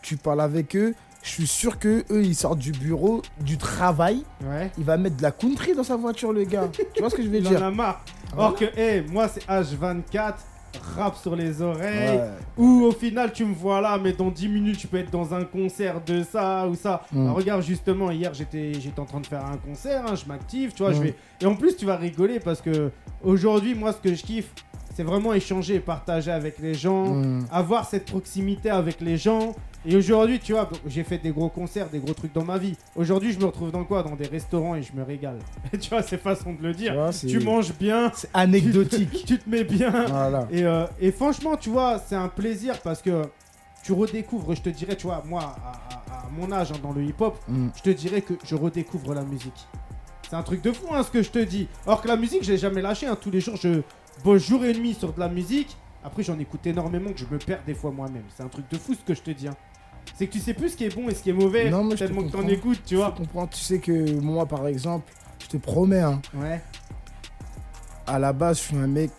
tu 0.00 0.16
parles 0.16 0.40
avec 0.40 0.74
eux, 0.74 0.94
je 1.26 1.32
suis 1.32 1.46
sûr 1.48 1.78
que 1.80 2.04
eux 2.10 2.24
ils 2.24 2.36
sortent 2.36 2.60
du 2.60 2.70
bureau, 2.72 3.20
du 3.40 3.58
travail, 3.58 4.22
Ouais. 4.44 4.70
il 4.78 4.84
va 4.84 4.96
mettre 4.96 5.16
de 5.16 5.22
la 5.22 5.32
country 5.32 5.74
dans 5.74 5.82
sa 5.82 5.96
voiture 5.96 6.32
le 6.32 6.44
gars. 6.44 6.68
tu 6.94 7.00
vois 7.00 7.10
ce 7.10 7.16
que 7.16 7.22
je 7.22 7.28
veux 7.28 7.38
Il 7.38 7.46
en 7.46 7.50
dire? 7.50 7.64
a 7.64 7.70
marre. 7.72 8.04
Or 8.36 8.54
que, 8.54 8.64
hé, 8.78 9.02
moi 9.10 9.26
c'est 9.28 9.44
H24, 9.46 10.34
rap 10.96 11.16
sur 11.16 11.34
les 11.34 11.62
oreilles. 11.62 12.18
Ouais. 12.18 12.30
Ou 12.58 12.82
au 12.84 12.92
final, 12.92 13.32
tu 13.32 13.44
me 13.44 13.54
vois 13.54 13.80
là, 13.80 13.98
mais 14.02 14.12
dans 14.12 14.30
10 14.30 14.48
minutes, 14.48 14.78
tu 14.78 14.86
peux 14.86 14.98
être 14.98 15.10
dans 15.10 15.34
un 15.34 15.42
concert 15.44 16.00
de 16.04 16.22
ça 16.22 16.66
ou 16.68 16.74
ça. 16.74 17.02
Mm. 17.12 17.22
Alors, 17.22 17.36
regarde, 17.36 17.62
justement, 17.62 18.10
hier, 18.10 18.32
j'étais 18.34 18.74
j'étais 18.74 19.00
en 19.00 19.04
train 19.06 19.20
de 19.20 19.26
faire 19.26 19.44
un 19.44 19.56
concert, 19.56 20.04
hein, 20.06 20.14
je 20.14 20.26
m'active, 20.26 20.72
tu 20.74 20.82
vois. 20.82 20.92
Je 20.92 20.98
Mm. 21.00 21.02
vais... 21.04 21.14
Et 21.40 21.46
en 21.46 21.56
plus, 21.56 21.76
tu 21.76 21.86
vas 21.86 21.96
rigoler 21.96 22.38
parce 22.40 22.60
que 22.60 22.90
aujourd'hui, 23.24 23.74
moi, 23.74 23.92
ce 23.92 23.98
que 24.08 24.14
je 24.14 24.22
kiffe, 24.22 24.52
c'est 24.96 25.02
vraiment 25.02 25.34
échanger 25.34 25.74
et 25.74 25.80
partager 25.80 26.30
avec 26.30 26.58
les 26.58 26.72
gens, 26.72 27.04
Mm. 27.14 27.46
avoir 27.52 27.86
cette 27.86 28.06
proximité 28.06 28.70
avec 28.70 29.02
les 29.02 29.18
gens. 29.18 29.54
Et 29.84 29.94
aujourd'hui, 29.94 30.38
tu 30.40 30.52
vois, 30.54 30.68
j'ai 30.86 31.04
fait 31.04 31.18
des 31.18 31.30
gros 31.30 31.50
concerts, 31.50 31.90
des 31.90 31.98
gros 31.98 32.14
trucs 32.14 32.32
dans 32.32 32.42
ma 32.44 32.56
vie. 32.56 32.74
Aujourd'hui, 32.96 33.32
je 33.32 33.38
me 33.38 33.44
retrouve 33.44 33.70
dans 33.70 33.84
quoi? 33.84 34.02
Dans 34.02 34.16
des 34.16 34.26
restaurants 34.26 34.74
et 34.74 34.82
je 34.82 34.92
me 34.94 35.02
régale. 35.02 35.38
tu 35.80 35.90
vois, 35.90 36.02
c'est 36.02 36.16
façon 36.16 36.54
de 36.54 36.62
le 36.66 36.72
Tu 36.74 36.78
dire. 36.82 36.94
vois, 36.94 37.10
Tu 37.12 37.38
manges 37.40 37.72
bien, 37.78 38.10
C'est 38.14 38.30
anecdotique. 38.32 39.24
tu 39.26 39.38
te 39.38 39.48
mets 39.48 39.64
bien. 39.64 39.90
voilà. 40.08 40.48
Et, 40.50 40.64
euh, 40.64 40.86
et 40.98 41.12
franchement, 41.12 41.56
tu 41.56 41.68
vois, 41.68 41.98
c'est 42.04 42.16
un 42.16 42.28
plaisir 42.28 42.80
parce 42.80 43.02
que 43.02 43.22
tu 43.84 43.92
redécouvres, 43.92 44.54
je 44.56 44.62
te 44.62 44.70
dirais, 44.70 44.96
tu 44.96 45.06
vois, 45.06 45.22
moi, 45.26 45.42
à, 45.42 46.14
à- 46.14 46.26
à 46.26 46.28
mon 46.36 46.50
âge 46.50 46.72
hein, 46.72 46.78
dans 46.82 46.92
le 46.92 47.04
hip-hop, 47.04 47.38
Mm. 47.46 47.68
je 47.76 47.82
te 47.82 47.90
dirais 47.90 48.22
que 48.22 48.34
je 48.44 48.54
redécouvre 48.56 49.12
la 49.14 49.22
musique. 49.22 49.68
C'est 50.28 50.36
un 50.36 50.42
truc 50.42 50.62
de 50.62 50.72
fou, 50.72 50.86
hein, 50.92 51.02
ce 51.02 51.10
que 51.10 51.22
je 51.22 51.30
te 51.30 51.38
dis. 51.38 51.68
Or 51.86 52.02
que 52.02 52.08
la 52.08 52.16
musique, 52.16 52.42
je 52.42 52.52
l'ai 52.52 52.58
jamais 52.58 52.82
lâché. 52.82 53.06
hein. 53.06 53.16
Tous 53.20 53.30
les 53.30 53.40
jours, 53.40 53.56
je 53.56 53.82
bosse 54.24 54.42
jour 54.46 54.64
et 54.64 54.72
nuit 54.74 54.94
sur 54.94 55.12
de 55.12 55.20
la 55.20 55.28
musique. 55.28 55.76
Après, 56.04 56.22
j'en 56.22 56.38
écoute 56.38 56.66
énormément 56.66 57.12
que 57.12 57.18
je 57.18 57.26
me 57.30 57.38
perds 57.38 57.62
des 57.66 57.74
fois 57.74 57.90
moi-même. 57.90 58.24
C'est 58.36 58.42
un 58.42 58.48
truc 58.48 58.68
de 58.70 58.76
fou, 58.78 58.94
ce 58.94 59.00
que 59.04 59.14
je 59.14 59.22
te 59.22 59.30
dis. 59.30 59.48
hein. 59.48 59.56
C'est 60.14 60.26
que 60.28 60.32
tu 60.32 60.38
sais 60.40 60.54
plus 60.54 60.70
ce 60.70 60.76
qui 60.76 60.84
est 60.84 60.94
bon 60.94 61.08
et 61.08 61.14
ce 61.14 61.22
qui 61.22 61.30
est 61.30 61.34
mauvais. 61.34 61.68
Non, 61.70 61.84
mais 61.84 61.96
je 61.96 62.04
te 62.04 62.04
tellement 62.04 62.22
que 62.22 62.32
t'en 62.32 62.46
écoutes, 62.46 62.80
tu 62.84 62.96
vois. 62.96 63.10
Tu 63.16 63.22
comprends, 63.22 63.46
tu 63.46 63.58
sais 63.58 63.78
que 63.80 64.12
moi 64.20 64.46
par 64.46 64.66
exemple, 64.68 65.12
je 65.42 65.46
te 65.48 65.56
promets, 65.56 66.00
hein, 66.00 66.20
Ouais. 66.34 66.60
à 68.06 68.18
la 68.18 68.32
base, 68.32 68.58
je 68.58 68.62
suis 68.64 68.76
un 68.76 68.86
mec, 68.86 69.10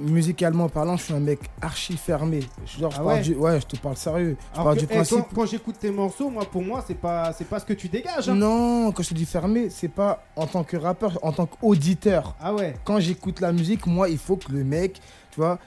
musicalement 0.00 0.68
parlant, 0.68 0.96
je 0.96 1.04
suis 1.04 1.14
un 1.14 1.20
mec 1.20 1.38
archi 1.60 1.96
fermé. 1.96 2.40
Je, 2.66 2.78
genre, 2.80 2.90
je 2.90 2.96
Ah 2.96 3.02
parle 3.04 3.14
ouais 3.18 3.22
du- 3.22 3.34
ouais, 3.34 3.60
je 3.60 3.66
te 3.66 3.76
parle 3.76 3.96
sérieux. 3.96 4.36
Je 4.40 4.54
Alors 4.54 4.64
parle 4.64 4.76
que, 4.76 4.80
du 4.80 4.86
eh, 4.90 5.02
quand, 5.08 5.28
quand 5.34 5.46
j'écoute 5.46 5.76
tes 5.78 5.90
morceaux, 5.90 6.30
moi, 6.30 6.44
pour 6.50 6.62
moi, 6.62 6.82
c'est 6.86 6.94
pas, 6.94 7.32
c'est 7.32 7.44
pas 7.46 7.60
ce 7.60 7.64
que 7.66 7.72
tu 7.74 7.88
dégages. 7.88 8.28
hein. 8.28 8.34
Non, 8.34 8.90
quand 8.92 9.02
je 9.02 9.10
te 9.10 9.14
dis 9.14 9.26
fermé, 9.26 9.68
c'est 9.70 9.88
pas 9.88 10.24
en 10.36 10.46
tant 10.46 10.64
que 10.64 10.76
rappeur, 10.76 11.18
en 11.22 11.32
tant 11.32 11.46
qu'auditeur. 11.46 12.34
Ah 12.40 12.54
ouais. 12.54 12.74
Quand 12.84 12.98
j'écoute 12.98 13.40
la 13.40 13.52
musique, 13.52 13.86
moi, 13.86 14.08
il 14.08 14.18
faut 14.18 14.36
que 14.36 14.50
le 14.52 14.64
mec, 14.64 15.00
tu 15.30 15.40
vois, 15.40 15.58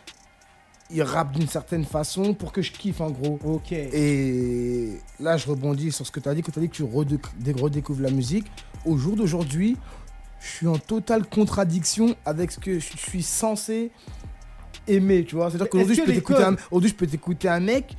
il 0.89 1.01
rappe 1.03 1.31
d'une 1.31 1.47
certaine 1.47 1.85
façon 1.85 2.33
pour 2.33 2.51
que 2.51 2.61
je 2.61 2.71
kiffe 2.71 3.01
en 3.01 3.09
gros. 3.11 3.39
Ok. 3.43 3.71
Et 3.71 4.99
là, 5.19 5.37
je 5.37 5.47
rebondis 5.49 5.91
sur 5.91 6.05
ce 6.05 6.11
que 6.11 6.19
tu 6.19 6.29
as 6.29 6.35
dit, 6.35 6.41
que 6.41 6.51
tu 6.51 6.59
as 6.59 6.61
dit 6.61 6.69
que 6.69 6.75
tu 6.75 6.83
redéc- 6.83 7.33
dé- 7.39 7.53
redécouvres 7.53 8.01
la 8.01 8.11
musique. 8.11 8.45
Au 8.85 8.97
jour 8.97 9.15
d'aujourd'hui, 9.15 9.77
je 10.39 10.47
suis 10.49 10.67
en 10.67 10.77
totale 10.77 11.25
contradiction 11.25 12.15
avec 12.25 12.51
ce 12.51 12.59
que 12.59 12.77
je 12.77 12.97
suis 12.97 13.23
censé 13.23 13.91
aimer, 14.87 15.23
tu 15.25 15.35
vois. 15.35 15.49
C'est-à-dire 15.49 15.69
qu'aujourd'hui, 15.69 15.95
je, 15.95 16.01
codes- 16.01 16.09
je 16.87 16.93
peux 16.93 17.07
t'écouter 17.07 17.47
un 17.49 17.59
mec, 17.59 17.95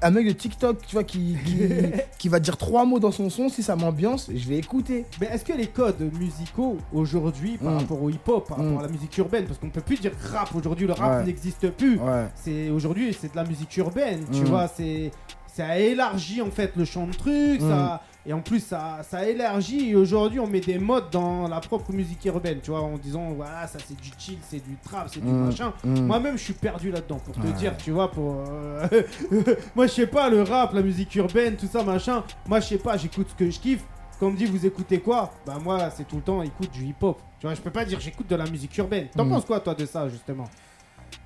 un 0.00 0.10
mec 0.10 0.26
de 0.28 0.32
TikTok, 0.32 0.86
tu 0.86 0.94
vois, 0.94 1.02
qui, 1.04 1.36
qui, 1.44 1.58
qui 2.18 2.28
va 2.28 2.38
dire 2.38 2.56
trois 2.56 2.84
mots 2.84 3.00
dans 3.00 3.10
son 3.10 3.30
son, 3.30 3.48
si 3.48 3.62
ça 3.64 3.74
m'ambiance, 3.74 4.30
je 4.32 4.48
vais 4.48 4.56
écouter. 4.56 5.06
Mais 5.20 5.26
est-ce 5.32 5.44
que 5.44 5.52
les 5.52 5.66
codes 5.66 6.00
musicaux 6.18 6.78
aujourd'hui 6.92 7.56
par 7.58 7.72
Mm. 7.72 7.76
rapport 7.78 8.02
au 8.02 8.08
hip-hop, 8.10 8.48
par 8.48 8.58
rapport 8.58 8.78
à 8.78 8.82
la 8.82 8.88
musique 8.88 9.16
urbaine, 9.18 9.44
parce 9.46 9.58
qu'on 9.58 9.70
peut 9.70 9.80
plus 9.80 10.00
dire 10.00 10.12
rap 10.32 10.54
aujourd'hui, 10.54 10.86
le 10.86 10.92
rap 10.92 11.20
Ouais. 11.20 11.24
n'existe 11.26 11.68
plus. 11.70 11.98
Ouais. 11.98 12.26
C'est 12.36 12.70
aujourd'hui 12.70 13.16
c'est 13.20 13.32
de 13.32 13.36
la 13.36 13.44
musique 13.44 13.76
urbaine, 13.76 14.20
tu 14.32 14.42
Mm. 14.42 14.44
vois, 14.44 14.68
c'est 14.68 15.10
ça 15.52 15.66
a 15.66 15.78
élargi 15.78 16.40
en 16.40 16.50
fait 16.52 16.70
le 16.76 16.84
champ 16.84 17.04
de 17.08 17.12
trucs, 17.14 17.60
ça 17.60 18.00
et 18.28 18.32
en 18.34 18.40
plus 18.40 18.60
ça 18.60 18.98
ça 19.08 19.26
élargit 19.28 19.90
et 19.90 19.96
aujourd'hui 19.96 20.38
on 20.38 20.46
met 20.46 20.60
des 20.60 20.78
modes 20.78 21.10
dans 21.10 21.48
la 21.48 21.58
propre 21.60 21.92
musique 21.92 22.24
urbaine, 22.26 22.60
tu 22.62 22.70
vois, 22.70 22.82
en 22.82 22.96
disant 22.98 23.30
voilà 23.32 23.66
ça 23.66 23.78
c'est 23.84 23.98
du 24.00 24.10
chill, 24.18 24.38
c'est 24.42 24.62
du 24.62 24.76
trap, 24.84 25.08
c'est 25.12 25.20
du 25.20 25.26
Mm. 25.32 25.46
machin. 25.46 25.72
Mm. 25.82 26.00
Moi-même, 26.06 26.36
je 26.38 26.42
suis 26.44 26.52
perdu 26.52 26.90
là-dedans 26.90 27.18
pour 27.18 27.34
te 27.34 27.40
Ouais. 27.46 27.52
dire, 27.54 27.76
tu 27.78 27.90
vois, 27.90 28.10
pour. 28.10 28.36
euh, 28.48 28.86
Moi, 29.74 29.86
je 29.86 29.92
sais 29.92 30.06
pas, 30.06 30.28
le 30.28 30.42
rap, 30.42 30.72
la 30.74 30.82
musique 30.82 31.14
urbaine, 31.14 31.56
tout 31.56 31.66
ça, 31.66 31.82
machin. 31.82 32.22
Moi, 32.46 32.60
je 32.60 32.66
sais 32.66 32.78
pas, 32.78 32.96
j'écoute 32.96 33.28
ce 33.30 33.34
que 33.34 33.50
je 33.50 33.58
kiffe. 33.58 33.82
Quand 34.20 34.26
on 34.26 34.30
me 34.32 34.36
dit, 34.36 34.46
vous 34.46 34.66
écoutez 34.66 34.98
quoi? 35.00 35.32
Bah, 35.46 35.58
moi, 35.62 35.90
c'est 35.90 36.06
tout 36.06 36.16
le 36.16 36.22
temps, 36.22 36.42
écoute 36.42 36.70
du 36.72 36.84
hip-hop. 36.84 37.20
Tu 37.38 37.46
vois, 37.46 37.54
je 37.54 37.60
peux 37.60 37.70
pas 37.70 37.84
dire, 37.84 38.00
j'écoute 38.00 38.26
de 38.28 38.34
la 38.36 38.46
musique 38.46 38.76
urbaine. 38.78 39.06
T'en 39.16 39.24
Mm. 39.24 39.28
penses 39.30 39.44
quoi, 39.44 39.60
toi, 39.60 39.74
de 39.74 39.86
ça, 39.86 40.08
justement? 40.08 40.44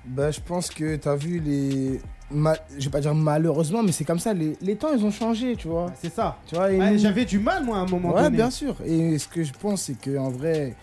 Bah, 0.05 0.31
je 0.31 0.39
pense 0.39 0.69
que 0.69 0.95
tu 0.97 1.07
as 1.07 1.15
vu 1.15 1.39
les. 1.39 2.01
ma- 2.31 2.55
Je 2.77 2.85
vais 2.85 2.91
pas 2.91 2.99
dire 2.99 3.15
malheureusement, 3.15 3.81
mais 3.83 3.91
c'est 3.91 4.03
comme 4.05 4.19
ça. 4.19 4.33
Les... 4.33 4.57
les 4.61 4.75
temps, 4.75 4.89
ils 4.93 5.03
ont 5.05 5.11
changé, 5.11 5.55
tu 5.55 5.67
vois. 5.67 5.85
Bah, 5.87 5.93
C'est 6.01 6.13
ça. 6.13 6.37
Tu 6.45 6.55
vois 6.55 6.65
Ouais, 6.65 6.91
nous- 6.91 6.97
J'avais 6.97 7.25
du 7.25 7.39
mal, 7.39 7.63
moi, 7.63 7.77
à 7.77 7.81
un 7.81 7.85
moment 7.87 8.13
Ouais, 8.13 8.23
donné. 8.23 8.35
bien 8.37 8.49
sûr. 8.51 8.75
Et 8.85 9.17
ce 9.17 9.27
que 9.27 9.43
je 9.43 9.53
pense, 9.53 9.83
c'est 9.83 9.97
que 9.99 10.17
en 10.17 10.29
vrai, 10.29 10.75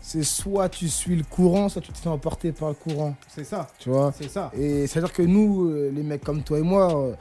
c'est 0.00 0.22
soit 0.22 0.68
tu 0.68 0.88
suis 0.88 1.16
le 1.16 1.24
courant, 1.24 1.68
soit 1.68 1.82
tu 1.82 1.92
te 1.92 1.98
fais 1.98 2.08
emporter 2.08 2.52
par 2.52 2.68
le 2.68 2.74
courant. 2.74 3.14
C'est 3.28 3.44
ça, 3.44 3.66
Tu 3.78 3.88
vois. 3.90 4.12
c'est 4.16 4.28
ça. 4.30 4.50
Et 4.56 4.86
c'est-à-dire 4.86 5.12
que 5.12 5.22
nous, 5.22 5.68
euh, 5.68 5.90
les 5.92 6.02
mecs 6.02 6.22
comme 6.22 6.42
toi 6.42 6.58
et 6.58 6.62
moi, 6.62 6.96
euh, 6.96 7.14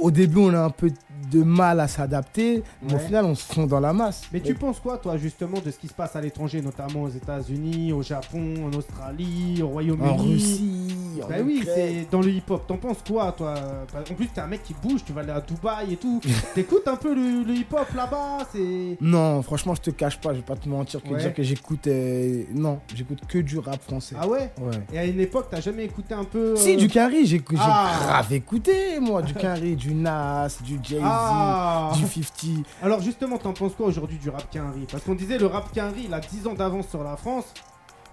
au 0.00 0.10
début, 0.10 0.38
on 0.38 0.54
a 0.54 0.60
un 0.60 0.70
peu 0.70 0.90
de 1.30 1.42
mal 1.42 1.80
à 1.80 1.88
s'adapter, 1.88 2.62
mais 2.82 2.94
au 2.94 2.98
final, 2.98 3.24
on 3.24 3.34
se 3.34 3.44
fond 3.44 3.66
dans 3.66 3.80
la 3.80 3.92
masse. 3.92 4.22
Mais 4.32 4.40
tu 4.40 4.54
penses 4.54 4.80
quoi, 4.80 4.98
toi, 4.98 5.16
justement, 5.16 5.58
de 5.64 5.70
ce 5.70 5.78
qui 5.78 5.88
se 5.88 5.94
passe 5.94 6.16
à 6.16 6.20
l'étranger, 6.20 6.62
notamment 6.62 7.02
aux 7.02 7.08
États-Unis, 7.08 7.92
au 7.92 8.02
Japon, 8.02 8.54
en 8.66 8.76
Australie, 8.76 9.60
au 9.62 9.68
Royaume-Uni? 9.68 10.08
En 10.08 10.16
Russie, 10.16 10.77
en 11.24 11.28
Bah 11.28 11.34
oui, 11.44 11.62
c'est 11.64 12.06
dans 12.10 12.20
le 12.20 12.30
hip-hop. 12.30 12.66
T'en 12.66 12.76
penses 12.76 12.98
quoi, 13.06 13.32
toi? 13.32 13.54
Bah, 13.92 14.00
En 14.10 14.14
plus, 14.14 14.28
t'es 14.28 14.40
un 14.40 14.46
mec 14.46 14.62
qui 14.62 14.74
bouge, 14.74 15.04
tu 15.04 15.12
vas 15.12 15.20
aller 15.22 15.30
à 15.32 15.40
Dubaï 15.40 15.92
et 15.94 15.96
tout. 15.96 16.20
T'écoutes 16.54 16.86
un 16.88 16.96
peu 16.96 17.14
le, 17.14 17.42
le 17.44 17.54
hip-hop 17.54 17.86
là-bas 17.94 18.46
C'est. 18.52 18.96
Non, 19.00 19.42
franchement, 19.42 19.74
je 19.74 19.80
te 19.82 19.90
cache 19.90 20.20
pas, 20.20 20.30
je 20.32 20.38
vais 20.38 20.44
pas 20.44 20.56
te 20.56 20.68
mentir, 20.68 21.02
que 21.02 21.08
Ouais. 21.08 21.18
dire 21.20 21.34
que 21.34 21.42
j'écoute. 21.42 21.86
euh, 21.86 22.44
Non, 22.54 22.80
j'écoute 22.94 23.20
que 23.28 23.38
du 23.38 23.58
rap 23.58 23.82
français. 23.82 24.16
Ah 24.18 24.26
ouais? 24.28 24.50
Ouais. 24.60 24.78
Et 24.92 24.98
à 24.98 25.04
une 25.04 25.20
époque, 25.20 25.46
t'as 25.50 25.60
jamais 25.60 25.84
écouté 25.84 26.14
un 26.14 26.24
peu. 26.24 26.54
Si, 26.56 26.74
euh, 26.74 26.76
du 26.76 26.88
Carry, 26.88 27.26
j'ai 27.26 27.42
Ah. 27.58 27.92
grave 28.04 28.32
écouté, 28.32 29.00
moi, 29.00 29.22
du 29.22 29.34
Carry, 29.34 29.76
du 29.76 29.94
Nas, 29.94 30.48
du 30.62 30.78
Jay-Z, 30.82 31.02
Ah 31.04 31.92
du 31.94 32.02
50. 32.06 32.64
Alors 32.82 33.00
justement, 33.00 33.38
t'en 33.38 33.52
penses 33.52 33.74
quoi 33.74 33.86
aujourd'hui 33.86 34.18
du 34.18 34.28
rap 34.30 34.50
Quinry 34.50 34.86
Parce 34.90 35.02
qu'on 35.04 35.14
disait 35.14 35.38
le 35.38 35.46
rap 35.46 35.72
Quinry, 35.72 36.04
il 36.06 36.14
a 36.14 36.20
10 36.20 36.46
ans 36.46 36.54
d'avance 36.54 36.88
sur 36.88 37.02
la 37.02 37.16
France. 37.16 37.44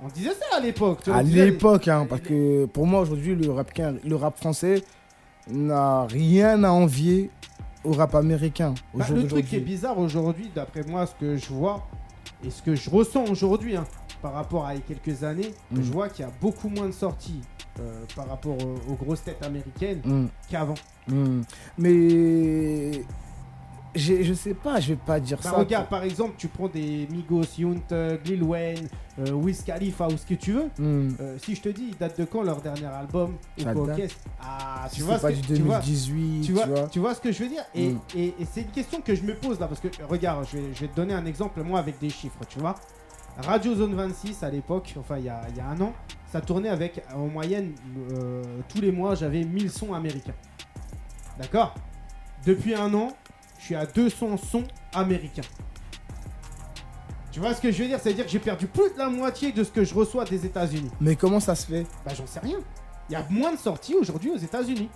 On 0.03 0.07
disait 0.09 0.31
ça 0.33 0.57
à 0.57 0.59
l'époque. 0.59 1.07
À 1.07 1.23
l'époque, 1.23 1.87
hein, 1.87 2.05
parce 2.09 2.21
que 2.21 2.65
pour 2.65 2.85
moi, 2.85 3.01
aujourd'hui, 3.01 3.35
le 3.35 3.51
rap, 3.51 3.71
le 4.03 4.15
rap 4.15 4.37
français 4.37 4.83
n'a 5.49 6.05
rien 6.05 6.63
à 6.63 6.69
envier 6.69 7.29
au 7.83 7.91
rap 7.93 8.15
américain. 8.15 8.73
Au 8.93 8.97
Bah, 8.99 9.05
le 9.13 9.27
truc 9.27 9.47
qui 9.47 9.57
est 9.57 9.59
bizarre 9.59 9.97
aujourd'hui, 9.99 10.49
d'après 10.53 10.83
moi, 10.83 11.05
ce 11.05 11.13
que 11.15 11.37
je 11.37 11.47
vois 11.49 11.87
et 12.43 12.49
ce 12.49 12.61
que 12.61 12.75
je 12.75 12.89
ressens 12.89 13.25
aujourd'hui 13.29 13.75
hein, 13.77 13.85
par 14.21 14.33
rapport 14.33 14.65
à 14.65 14.73
il 14.73 14.77
y 14.79 14.79
a 14.79 14.83
quelques 14.95 15.23
années, 15.23 15.53
Mm. 15.71 15.77
je 15.81 15.91
vois 15.91 16.09
qu'il 16.09 16.25
y 16.25 16.27
a 16.27 16.31
beaucoup 16.41 16.67
moins 16.69 16.87
de 16.87 16.91
sorties 16.93 17.41
euh, 17.79 18.03
par 18.15 18.27
rapport 18.27 18.57
aux, 18.57 18.91
aux 18.91 18.95
grosses 18.95 19.23
têtes 19.23 19.43
américaines 19.45 20.01
Hmm, 20.03 20.27
qu'avant. 20.49 20.75
hmm. 21.09 21.41
Mais 21.77 23.03
je 23.95 24.33
sais 24.33 24.53
pas, 24.53 24.79
je 24.79 24.89
vais 24.89 24.99
pas 25.03 25.19
dire 25.19 25.37
Bah, 25.43 25.49
ça. 25.51 25.55
regarde, 25.57 25.87
par 25.87 26.03
exemple, 26.03 26.33
tu 26.37 26.47
prends 26.47 26.67
des 26.67 27.07
Migos, 27.11 27.43
Yount, 27.57 27.81
euh, 27.91 28.17
Lil 28.25 28.43
Wayne, 28.43 28.87
euh, 29.19 29.31
Wiz 29.31 29.63
Khalifa 29.63 30.07
ou 30.07 30.17
ce 30.17 30.25
que 30.25 30.33
tu 30.33 30.51
veux. 30.53 30.69
Hmm. 30.77 31.15
Euh, 31.19 31.37
si 31.39 31.55
je 31.55 31.61
te 31.61 31.69
dis, 31.69 31.91
date 31.99 32.19
de 32.19 32.25
quand 32.25 32.43
leur 32.43 32.61
dernier 32.61 32.85
album 32.87 33.35
ou 33.57 33.61
Ça 33.63 33.73
quoi 33.73 33.95
Ah, 34.41 34.87
tu 34.91 35.01
vois, 35.03 35.17
ce 35.17 35.21
pas 35.21 35.31
que- 35.31 35.37
du 35.37 35.41
tu 35.41 35.61
vois, 35.61 35.79
2018, 35.79 36.41
tu 36.45 36.51
vois, 36.53 36.87
tu 36.89 36.99
vois 36.99 37.15
ce 37.15 37.21
que 37.21 37.31
je 37.31 37.43
veux 37.43 37.49
dire? 37.49 37.63
Et, 37.73 37.89
Mm. 37.89 37.99
et- 38.15 38.27
et 38.39 38.45
c'est 38.51 38.61
une 38.61 38.71
question 38.71 39.01
que 39.01 39.15
je 39.15 39.23
me 39.23 39.33
pose 39.35 39.59
là, 39.59 39.67
parce 39.67 39.79
que 39.79 39.87
regarde, 40.09 40.45
je 40.51 40.57
vais, 40.57 40.73
je 40.73 40.81
vais 40.81 40.87
te 40.87 40.95
donner 40.95 41.13
un 41.13 41.25
exemple, 41.25 41.61
moi, 41.63 41.79
avec 41.79 41.97
des 41.99 42.09
chiffres, 42.09 42.39
tu 42.49 42.59
vois. 42.59 42.75
Radio 43.37 43.75
Zone 43.75 43.95
26 43.95 44.43
à 44.43 44.49
l'époque, 44.49 44.93
enfin 44.97 45.17
il 45.17 45.25
y 45.25 45.29
a, 45.29 45.41
il 45.49 45.57
y 45.57 45.59
a 45.59 45.67
un 45.67 45.79
an, 45.81 45.91
ça 46.31 46.39
tournait 46.39 46.69
avec 46.69 47.03
en 47.13 47.27
moyenne 47.27 47.73
euh, 48.13 48.41
tous 48.69 48.79
les 48.79 48.93
mois 48.93 49.13
j'avais 49.15 49.43
1000 49.43 49.69
sons 49.69 49.93
américains. 49.93 50.33
D'accord? 51.37 51.73
Depuis 52.45 52.75
un 52.75 52.93
an, 52.93 53.09
suis 53.65 53.75
à 53.75 53.85
200 53.85 54.37
sons 54.37 54.63
américains. 54.93 55.41
Tu 57.31 57.39
vois 57.41 57.53
ce 57.53 57.61
que 57.61 57.71
je 57.71 57.81
veux 57.83 57.89
dire? 57.89 57.99
C'est-à-dire 58.01 58.25
que 58.25 58.31
j'ai 58.31 58.39
perdu 58.39 58.65
plus 58.67 58.93
de 58.93 58.97
la 58.97 59.09
moitié 59.09 59.51
de 59.51 59.63
ce 59.63 59.71
que 59.71 59.83
je 59.83 59.93
reçois 59.93 60.23
des 60.23 60.45
États-Unis. 60.45 60.89
Mais 61.01 61.15
comment 61.17 61.39
ça 61.41 61.53
se 61.55 61.67
fait? 61.67 61.85
Bah 62.05 62.13
j'en 62.17 62.25
sais 62.25 62.39
rien. 62.39 62.57
Il 63.09 63.13
y 63.13 63.15
a 63.15 63.25
moins 63.29 63.51
de 63.53 63.57
sorties 63.59 63.93
aujourd'hui 63.95 64.31
aux 64.31 64.37
États-Unis. 64.37 64.89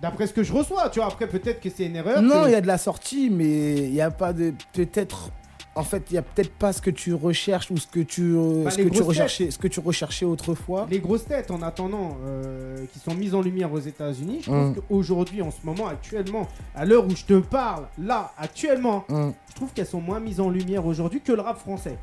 D'après 0.00 0.26
ce 0.26 0.32
que 0.32 0.42
je 0.42 0.52
reçois, 0.52 0.88
tu 0.90 0.98
vois, 1.00 1.08
après 1.08 1.28
peut-être 1.28 1.60
que 1.60 1.70
c'est 1.70 1.86
une 1.86 1.96
erreur. 1.96 2.22
Non, 2.22 2.42
que- 2.42 2.48
il 2.48 2.52
y 2.52 2.56
a 2.56 2.60
de 2.60 2.66
la 2.66 2.78
sortie, 2.78 3.30
mais 3.30 3.74
il 3.74 3.92
n'y 3.92 4.00
a 4.00 4.10
pas 4.10 4.32
de. 4.32 4.52
Peut-être. 4.72 5.30
En 5.74 5.84
fait, 5.84 6.02
il 6.10 6.14
y 6.14 6.18
a 6.18 6.22
peut-être 6.22 6.52
pas 6.52 6.72
ce 6.74 6.82
que 6.82 6.90
tu 6.90 7.14
recherches 7.14 7.70
ou 7.70 7.78
ce 7.78 7.86
que 7.86 8.00
tu, 8.00 8.34
euh, 8.36 8.64
Bah, 8.64 8.70
ce 8.70 8.82
que 8.82 8.88
tu 8.90 9.00
recherchais, 9.02 9.50
ce 9.50 9.56
que 9.58 9.68
tu 9.68 9.80
recherchais 9.80 10.26
autrefois. 10.26 10.86
Les 10.90 11.00
grosses 11.00 11.24
têtes, 11.24 11.50
en 11.50 11.62
attendant, 11.62 12.18
euh, 12.26 12.84
qui 12.92 12.98
sont 12.98 13.14
mises 13.14 13.34
en 13.34 13.40
lumière 13.40 13.72
aux 13.72 13.78
États-Unis, 13.78 14.40
je 14.42 14.50
Hum. 14.50 14.74
trouve 14.74 14.84
qu'aujourd'hui, 14.86 15.40
en 15.40 15.50
ce 15.50 15.64
moment, 15.64 15.86
actuellement, 15.88 16.46
à 16.74 16.84
l'heure 16.84 17.06
où 17.06 17.16
je 17.16 17.24
te 17.24 17.38
parle, 17.40 17.86
là, 17.98 18.32
actuellement, 18.36 19.06
Hein. 19.08 19.32
je 19.48 19.54
trouve 19.54 19.72
qu'elles 19.72 19.86
sont 19.86 20.00
moins 20.02 20.20
mises 20.20 20.40
en 20.40 20.50
lumière 20.50 20.84
aujourd'hui 20.84 21.22
que 21.22 21.32
le 21.32 21.40
rap 21.40 21.58
français. 21.58 21.96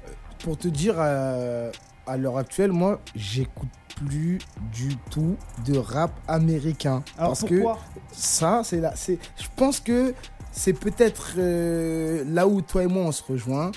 Pour 0.43 0.57
te 0.57 0.67
dire, 0.67 0.95
euh, 0.97 1.71
à 2.07 2.17
l'heure 2.17 2.37
actuelle, 2.37 2.71
moi, 2.71 2.99
j'écoute 3.15 3.69
plus 3.97 4.39
du 4.73 4.95
tout 5.11 5.35
de 5.67 5.77
rap 5.77 6.11
américain. 6.27 7.03
Alors 7.19 7.31
parce 7.31 7.43
que 7.43 7.53
pourquoi? 7.61 7.77
ça, 8.11 8.61
c'est 8.63 8.79
là. 8.79 8.93
c'est- 8.95 9.19
Je 9.37 9.45
pense 9.55 9.79
que 9.79 10.15
c'est 10.51 10.73
peut-être 10.73 11.33
euh, 11.37 12.23
là 12.27 12.47
où 12.47 12.61
toi 12.61 12.83
et 12.83 12.87
moi 12.87 13.03
on 13.03 13.11
se 13.11 13.23
rejoint. 13.23 13.71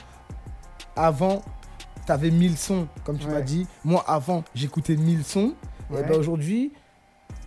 Avant, 0.97 1.43
t'avais 2.07 2.31
1000 2.31 2.57
sons, 2.57 2.87
comme 3.05 3.19
tu 3.19 3.27
Ouais. 3.27 3.33
m'as 3.35 3.41
dit. 3.41 3.67
Moi, 3.85 4.05
avant, 4.07 4.45
j'écoutais 4.55 4.97
1000 4.97 5.25
sons. 5.25 5.55
Ouais. 5.91 6.01
Et 6.01 6.05
ben 6.05 6.19
aujourd'hui, 6.19 6.73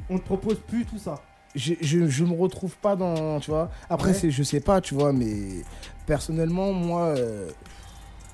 On 0.09 0.17
te 0.19 0.23
propose 0.23 0.59
plus 0.59 0.85
tout 0.85 0.97
ça. 0.99 1.15
je, 1.55 1.73
je, 1.81 2.07
je 2.07 2.23
me 2.25 2.33
retrouve 2.39 2.75
pas 2.77 2.95
dans. 2.95 3.39
Tu 3.39 3.49
vois. 3.51 3.69
Après, 3.89 4.09
Ouais. 4.09 4.13
c'est, 4.13 4.31
je 4.31 4.43
sais 4.43 4.59
pas, 4.59 4.81
tu 4.81 4.93
vois, 4.95 5.13
mais 5.13 5.63
personnellement, 6.05 6.71
moi. 6.73 7.01
euh, 7.17 7.49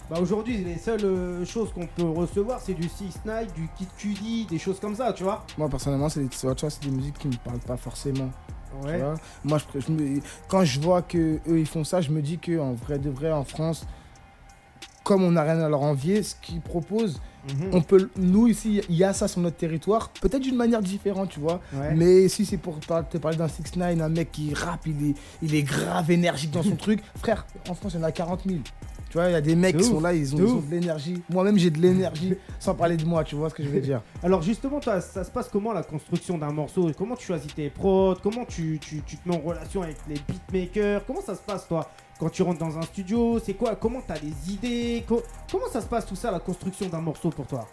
Bah 0.10 0.20
aujourd'hui, 0.20 0.58
les 0.58 0.78
seules 0.78 1.06
euh, 1.06 1.46
choses 1.46 1.72
qu'on 1.74 1.88
peut 1.88 2.04
recevoir, 2.10 2.60
c'est 2.62 2.74
du 2.74 2.90
6 2.90 3.20
Night, 3.26 3.54
du 3.54 3.70
Kid 3.78 3.88
Cudi, 3.98 4.46
des 4.50 4.60
choses 4.60 4.80
comme 4.80 4.96
ça, 4.96 5.14
tu 5.14 5.24
vois. 5.24 5.46
moi, 5.58 5.70
personnellement, 5.70 6.10
c'est, 6.10 6.22
des- 6.22 6.28
tu 6.30 6.46
vois, 6.46 6.56
c'est 6.70 6.84
des 6.84 6.92
musiques 6.92 7.18
qui 7.20 7.28
me 7.30 7.36
parlent 7.44 7.60
pas 7.60 7.78
forcément. 7.78 8.30
Tu 8.82 8.88
Ouais. 8.88 8.98
vois. 9.00 9.14
Moi, 9.44 9.58
je, 9.58 9.80
je 9.80 9.92
me- 9.92 10.20
quand 10.48 10.64
je 10.64 10.80
vois 10.80 11.02
que 11.02 11.40
eux 11.48 11.60
ils 11.60 11.68
font 11.68 11.84
ça, 11.84 12.02
je 12.02 12.12
me 12.12 12.22
dis 12.22 12.38
que 12.40 12.60
en 12.60 12.74
vrai 12.74 13.00
de 13.00 13.10
vrai, 13.10 13.32
en 13.32 13.44
France, 13.44 13.86
comme 15.04 15.24
on 15.24 15.32
n'a 15.32 15.44
rien 15.44 15.60
à 15.60 15.70
leur 15.70 15.82
envier, 15.82 16.22
ce 16.24 16.36
qu'ils 16.36 16.62
proposent, 16.62 17.20
Mhm. 17.50 17.70
on 17.74 17.82
peut, 17.82 18.10
nous 18.18 18.48
ici, 18.48 18.82
il 18.88 18.96
y 18.96 19.04
a 19.04 19.14
ça 19.14 19.28
sur 19.28 19.42
notre 19.42 19.58
territoire, 19.58 20.10
peut-être 20.22 20.44
d'une 20.44 20.56
manière 20.56 20.82
différente, 20.82 21.30
tu 21.30 21.40
vois. 21.40 21.60
Ouais. 21.74 21.96
Mais 21.96 22.28
si 22.28 22.46
c'est 22.46 22.58
pour 22.58 22.80
te 22.80 23.18
parler 23.18 23.36
d'un 23.38 23.48
6 23.48 23.76
9 23.78 24.00
un 24.00 24.10
mec 24.10 24.32
qui 24.32 24.54
rappe, 24.54 24.86
il 24.86 25.10
est, 25.10 25.14
il 25.42 25.56
est 25.56 25.64
grave 25.64 26.12
énergique 26.12 26.52
dans 26.52 26.62
son 26.62 26.76
truc, 26.76 27.02
frère, 27.18 27.48
en 27.68 27.74
France, 27.74 27.94
il 27.96 28.00
y 28.00 28.04
en 28.04 28.06
a 28.06 28.12
40 28.12 28.44
000. 28.46 28.60
Tu 29.12 29.18
vois, 29.18 29.28
il 29.28 29.34
y 29.34 29.36
a 29.36 29.42
des 29.42 29.56
mecs 29.58 29.76
qui 29.76 29.84
sont 29.84 30.00
là, 30.00 30.14
ils 30.14 30.34
ont, 30.34 30.38
de 30.40 30.44
ils 30.46 30.50
ont 30.54 30.62
de 30.62 30.72
l'énergie. 30.72 31.22
Moi-même, 31.30 31.58
j'ai 31.58 31.70
de 31.70 31.78
l'énergie, 31.80 32.34
sans 32.60 32.74
parler 32.74 32.96
de 32.96 33.04
moi, 33.04 33.26
tu 33.26 33.36
vois 33.36 33.50
ce 33.50 33.54
que 33.56 33.62
je 33.62 33.68
veux 33.68 33.82
dire. 33.82 34.02
Alors 34.24 34.42
justement, 34.42 34.80
toi, 34.80 35.02
ça 35.02 35.26
se 35.26 35.30
passe 35.32 35.50
comment 35.52 35.74
la 35.74 35.84
construction 35.84 36.38
d'un 36.38 36.52
morceau? 36.54 36.90
Comment 36.98 37.18
tu 37.18 37.26
choisis 37.28 37.54
tes 37.54 37.70
prods? 37.70 38.16
Comment 38.24 38.46
tu, 38.46 38.80
tu, 38.80 39.02
tu 39.06 39.18
te 39.18 39.28
mets 39.28 39.36
en 39.36 39.40
relation 39.42 39.82
avec 39.82 39.98
les 40.08 40.16
beatmakers? 40.30 41.06
Comment 41.06 41.20
ça 41.22 41.36
se 41.36 41.42
passe 41.42 41.68
toi 41.68 41.90
quand 42.20 42.30
tu 42.30 42.42
rentres 42.42 42.60
dans 42.60 42.78
un 42.78 42.84
studio? 42.84 43.38
C'est 43.44 43.54
quoi? 43.56 43.76
Comment 43.76 44.00
t'as 44.08 44.18
des 44.18 44.54
idées? 44.54 45.04
Co- 45.06 45.22
Comment 45.52 45.68
ça 45.70 45.82
se 45.82 45.88
passe 45.88 46.06
tout 46.06 46.16
ça, 46.16 46.32
la 46.32 46.40
construction 46.40 46.88
d'un 46.88 47.02
morceau 47.02 47.32
pour 47.32 47.46
toi? 47.48 47.68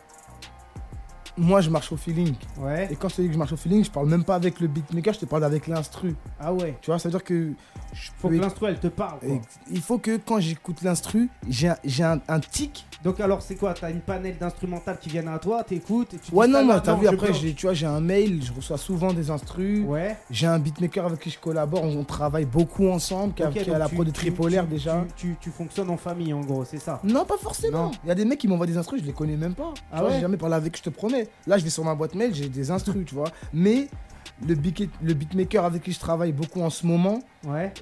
Moi, 1.38 1.60
je 1.60 1.70
marche 1.70 1.92
au 1.92 1.96
feeling. 1.96 2.34
Ouais. 2.58 2.88
Et 2.90 2.96
quand 2.96 3.08
je 3.08 3.16
te 3.16 3.22
dis 3.22 3.28
que 3.28 3.34
je 3.34 3.38
marche 3.38 3.52
au 3.52 3.56
feeling, 3.56 3.84
je 3.84 3.90
parle 3.90 4.08
même 4.08 4.24
pas 4.24 4.34
avec 4.34 4.58
le 4.60 4.66
beatmaker, 4.66 5.14
je 5.14 5.20
te 5.20 5.24
parle 5.26 5.44
avec 5.44 5.68
l'instru. 5.68 6.16
Ah 6.40 6.52
ouais. 6.52 6.76
Tu 6.80 6.90
vois, 6.90 6.98
ça 6.98 7.08
veut 7.08 7.12
dire 7.12 7.22
que 7.22 7.52
je 7.92 8.10
Faut 8.18 8.28
peux 8.28 8.36
que 8.36 8.40
l'instru 8.42 8.66
elle 8.68 8.78
te 8.80 8.88
parle. 8.88 9.20
quoi. 9.20 9.38
Il 9.70 9.80
faut 9.80 9.98
que 9.98 10.16
quand 10.16 10.40
j'écoute 10.40 10.82
l'instru, 10.82 11.28
j'ai 11.48 11.68
un, 11.68 11.76
j'ai 11.84 12.02
un, 12.02 12.20
un 12.28 12.40
tic. 12.40 12.86
Donc 13.04 13.20
alors 13.20 13.40
c'est 13.42 13.54
quoi? 13.54 13.74
T'as 13.74 13.90
une 13.92 14.00
panel 14.00 14.36
d'instrumentales 14.38 14.98
qui 14.98 15.08
viennent 15.08 15.28
à 15.28 15.38
toi, 15.38 15.62
t'écoutes 15.62 16.14
et 16.14 16.18
tu 16.18 16.34
Ouais, 16.34 16.48
dis, 16.48 16.52
non, 16.52 16.62
mais 16.66 16.72
là, 16.74 16.80
t'as 16.80 16.94
non, 16.94 16.98
vu, 16.98 17.06
après, 17.06 17.30
tu 17.30 17.54
vois, 17.66 17.72
j'ai 17.72 17.86
un 17.86 18.00
mail, 18.00 18.42
je 18.44 18.52
reçois 18.52 18.76
souvent 18.76 19.12
des 19.12 19.30
instrus. 19.30 19.84
Ouais. 19.86 20.16
J'ai 20.32 20.48
un 20.48 20.58
beatmaker 20.58 21.06
avec 21.06 21.20
qui 21.20 21.30
je 21.30 21.38
collabore, 21.38 21.84
on, 21.84 21.96
on 21.98 22.04
travaille 22.04 22.44
beaucoup 22.46 22.88
ensemble, 22.88 23.34
qui 23.34 23.44
a, 23.44 23.48
Ok, 23.50 23.62
qui 23.62 23.70
a 23.70 23.78
la 23.78 23.88
prod 23.88 24.04
de 24.04 24.10
tripolaire 24.10 24.66
déjà. 24.66 25.04
Tu, 25.16 25.28
tu- 25.28 25.36
tu 25.40 25.50
fonctionnes 25.50 25.90
en 25.90 25.96
famille 25.96 26.32
en 26.32 26.40
gros, 26.40 26.64
c'est 26.64 26.80
ça? 26.80 27.00
Non, 27.04 27.24
pas 27.24 27.36
forcément. 27.38 27.84
Non. 27.84 27.90
Il 28.02 28.08
y 28.08 28.10
a 28.10 28.16
des 28.16 28.24
mecs 28.24 28.40
qui 28.40 28.48
m'envoient 28.48 28.66
des 28.66 28.76
instrus, 28.76 29.00
je 29.00 29.06
les 29.06 29.12
connais 29.12 29.36
même 29.36 29.54
pas. 29.54 29.72
Ah 29.92 30.04
ouais 30.04 30.14
J'ai 30.14 30.20
jamais 30.20 30.36
parlé 30.36 30.56
avec, 30.56 30.76
je 30.76 30.82
te 30.82 30.90
promets. 30.90 31.27
Là, 31.46 31.58
je 31.58 31.64
vais 31.64 31.70
sur 31.70 31.84
ma 31.84 31.94
boîte 31.94 32.14
mail, 32.14 32.34
j'ai 32.34 32.48
des 32.48 32.70
instrus, 32.70 33.04
tu 33.06 33.14
vois. 33.14 33.28
Mais 33.52 33.88
le, 34.46 34.54
beat- 34.54 34.90
le 35.02 35.14
beatmaker 35.14 35.64
avec 35.64 35.82
qui 35.82 35.92
je 35.92 35.98
travaille 36.00 36.32
beaucoup 36.32 36.60
en 36.62 36.70
ce 36.70 36.86
moment, 36.86 37.20
Ouais. 37.46 37.72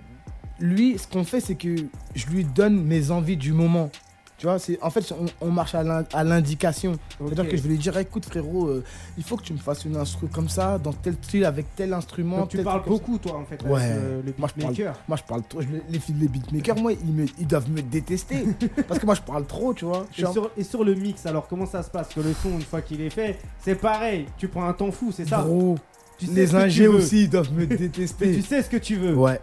lui, 0.58 0.98
ce 0.98 1.06
qu'on 1.06 1.24
fait, 1.24 1.40
c'est 1.40 1.54
que 1.54 1.74
je 2.14 2.26
lui 2.26 2.44
donne 2.44 2.82
mes 2.84 3.10
envies 3.10 3.36
du 3.36 3.52
moment. 3.52 3.90
Tu 4.38 4.44
vois, 4.46 4.56
en 4.82 4.90
fait, 4.90 5.14
on, 5.40 5.46
on 5.46 5.50
marche 5.50 5.74
à 5.74 5.82
l'in- 5.82 6.04
à 6.12 6.22
l'indication. 6.22 6.98
C'est-à-dire 7.18 7.48
que 7.48 7.56
je 7.56 7.62
vais 7.62 7.70
lui 7.70 7.78
dire, 7.78 7.96
écoute 7.96 8.26
frérot, 8.26 8.66
euh, 8.68 8.84
il 9.16 9.24
faut 9.24 9.36
que 9.38 9.42
tu 9.42 9.54
me 9.54 9.58
fasses 9.58 9.86
une 9.86 9.96
instru 9.96 10.26
comme 10.28 10.50
ça, 10.50 10.76
dans 10.78 10.92
tel 10.92 11.14
style, 11.22 11.46
avec 11.46 11.64
tel 11.74 11.94
instrument. 11.94 12.40
Donc 12.40 12.50
tu 12.50 12.62
parles 12.62 12.82
beaucoup 12.86 13.16
toi 13.16 13.36
en 13.38 13.46
fait 13.46 13.62
Ouais. 13.64 13.80
avec 13.82 13.96
euh, 13.96 14.20
le 14.26 14.34
Moi, 14.36 14.48
je 14.54 14.60
parle- 14.60 14.72
beatmaker. 14.74 14.94
ça. 14.94 15.00
Moi, 15.08 15.16
je 15.16 15.22
parle 15.22 15.42
trop. 15.48 15.60
les 15.60 16.00
les 16.20 16.28
beatmakers, 16.28 16.76
moi, 16.76 16.92
ils, 16.92 17.12
me- 17.12 17.26
ils 17.38 17.46
doivent 17.46 17.70
me 17.70 17.80
détester. 17.80 18.44
parce 18.88 19.00
que 19.00 19.06
moi, 19.06 19.14
je 19.14 19.22
parle 19.22 19.46
trop, 19.46 19.72
tu 19.72 19.86
vois. 19.86 20.06
Et 20.18 20.24
un- 20.24 20.32
sur, 20.32 20.50
et 20.56 20.64
sur 20.64 20.84
le 20.84 20.94
mix, 20.94 21.24
alors 21.24 21.48
comment 21.48 21.64
ça 21.66 21.82
se 21.82 21.88
passe? 21.88 22.08
Que 22.08 22.20
le 22.20 22.34
son, 22.34 22.50
une 22.50 22.60
fois 22.62 22.82
qu'il 22.82 23.00
est 23.00 23.08
fait, 23.10 23.38
c'est 23.64 23.74
pareil. 23.76 24.26
Tu 24.36 24.48
prends 24.48 24.68
un 24.68 24.74
temps 24.74 24.90
fou, 24.92 25.12
c'est 25.12 25.26
ça? 25.26 25.42
Gros, 25.42 25.76
Tu 26.18 26.26
sais 26.26 26.32
les 26.34 26.48
tu 26.48 26.56
ingés 26.56 26.88
aussi, 26.88 27.22
ils 27.22 27.30
doivent 27.30 27.52
me 27.54 27.66
Tu 27.68 27.76
détester. 27.78 28.42
sais 28.42 28.62
ce 28.62 28.68
que 28.68 28.76
tu 28.76 28.96
veux. 28.96 29.14
ouais. 29.14 29.40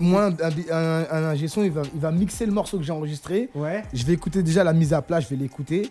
Moi, 0.00 0.24
un, 0.26 0.30
un, 0.72 1.06
un 1.10 1.24
ingé 1.30 1.48
son, 1.48 1.62
il 1.62 1.70
va, 1.70 1.82
il 1.94 2.00
va 2.00 2.10
mixer 2.10 2.44
le 2.46 2.52
morceau 2.52 2.76
que 2.78 2.84
j'ai 2.84 2.92
enregistré. 2.92 3.48
Ouais. 3.54 3.84
Je 3.92 4.04
vais 4.04 4.12
écouter 4.14 4.42
déjà 4.42 4.64
la 4.64 4.72
mise 4.72 4.92
à 4.92 5.02
plat, 5.02 5.20
je 5.20 5.28
vais 5.28 5.36
l'écouter. 5.36 5.90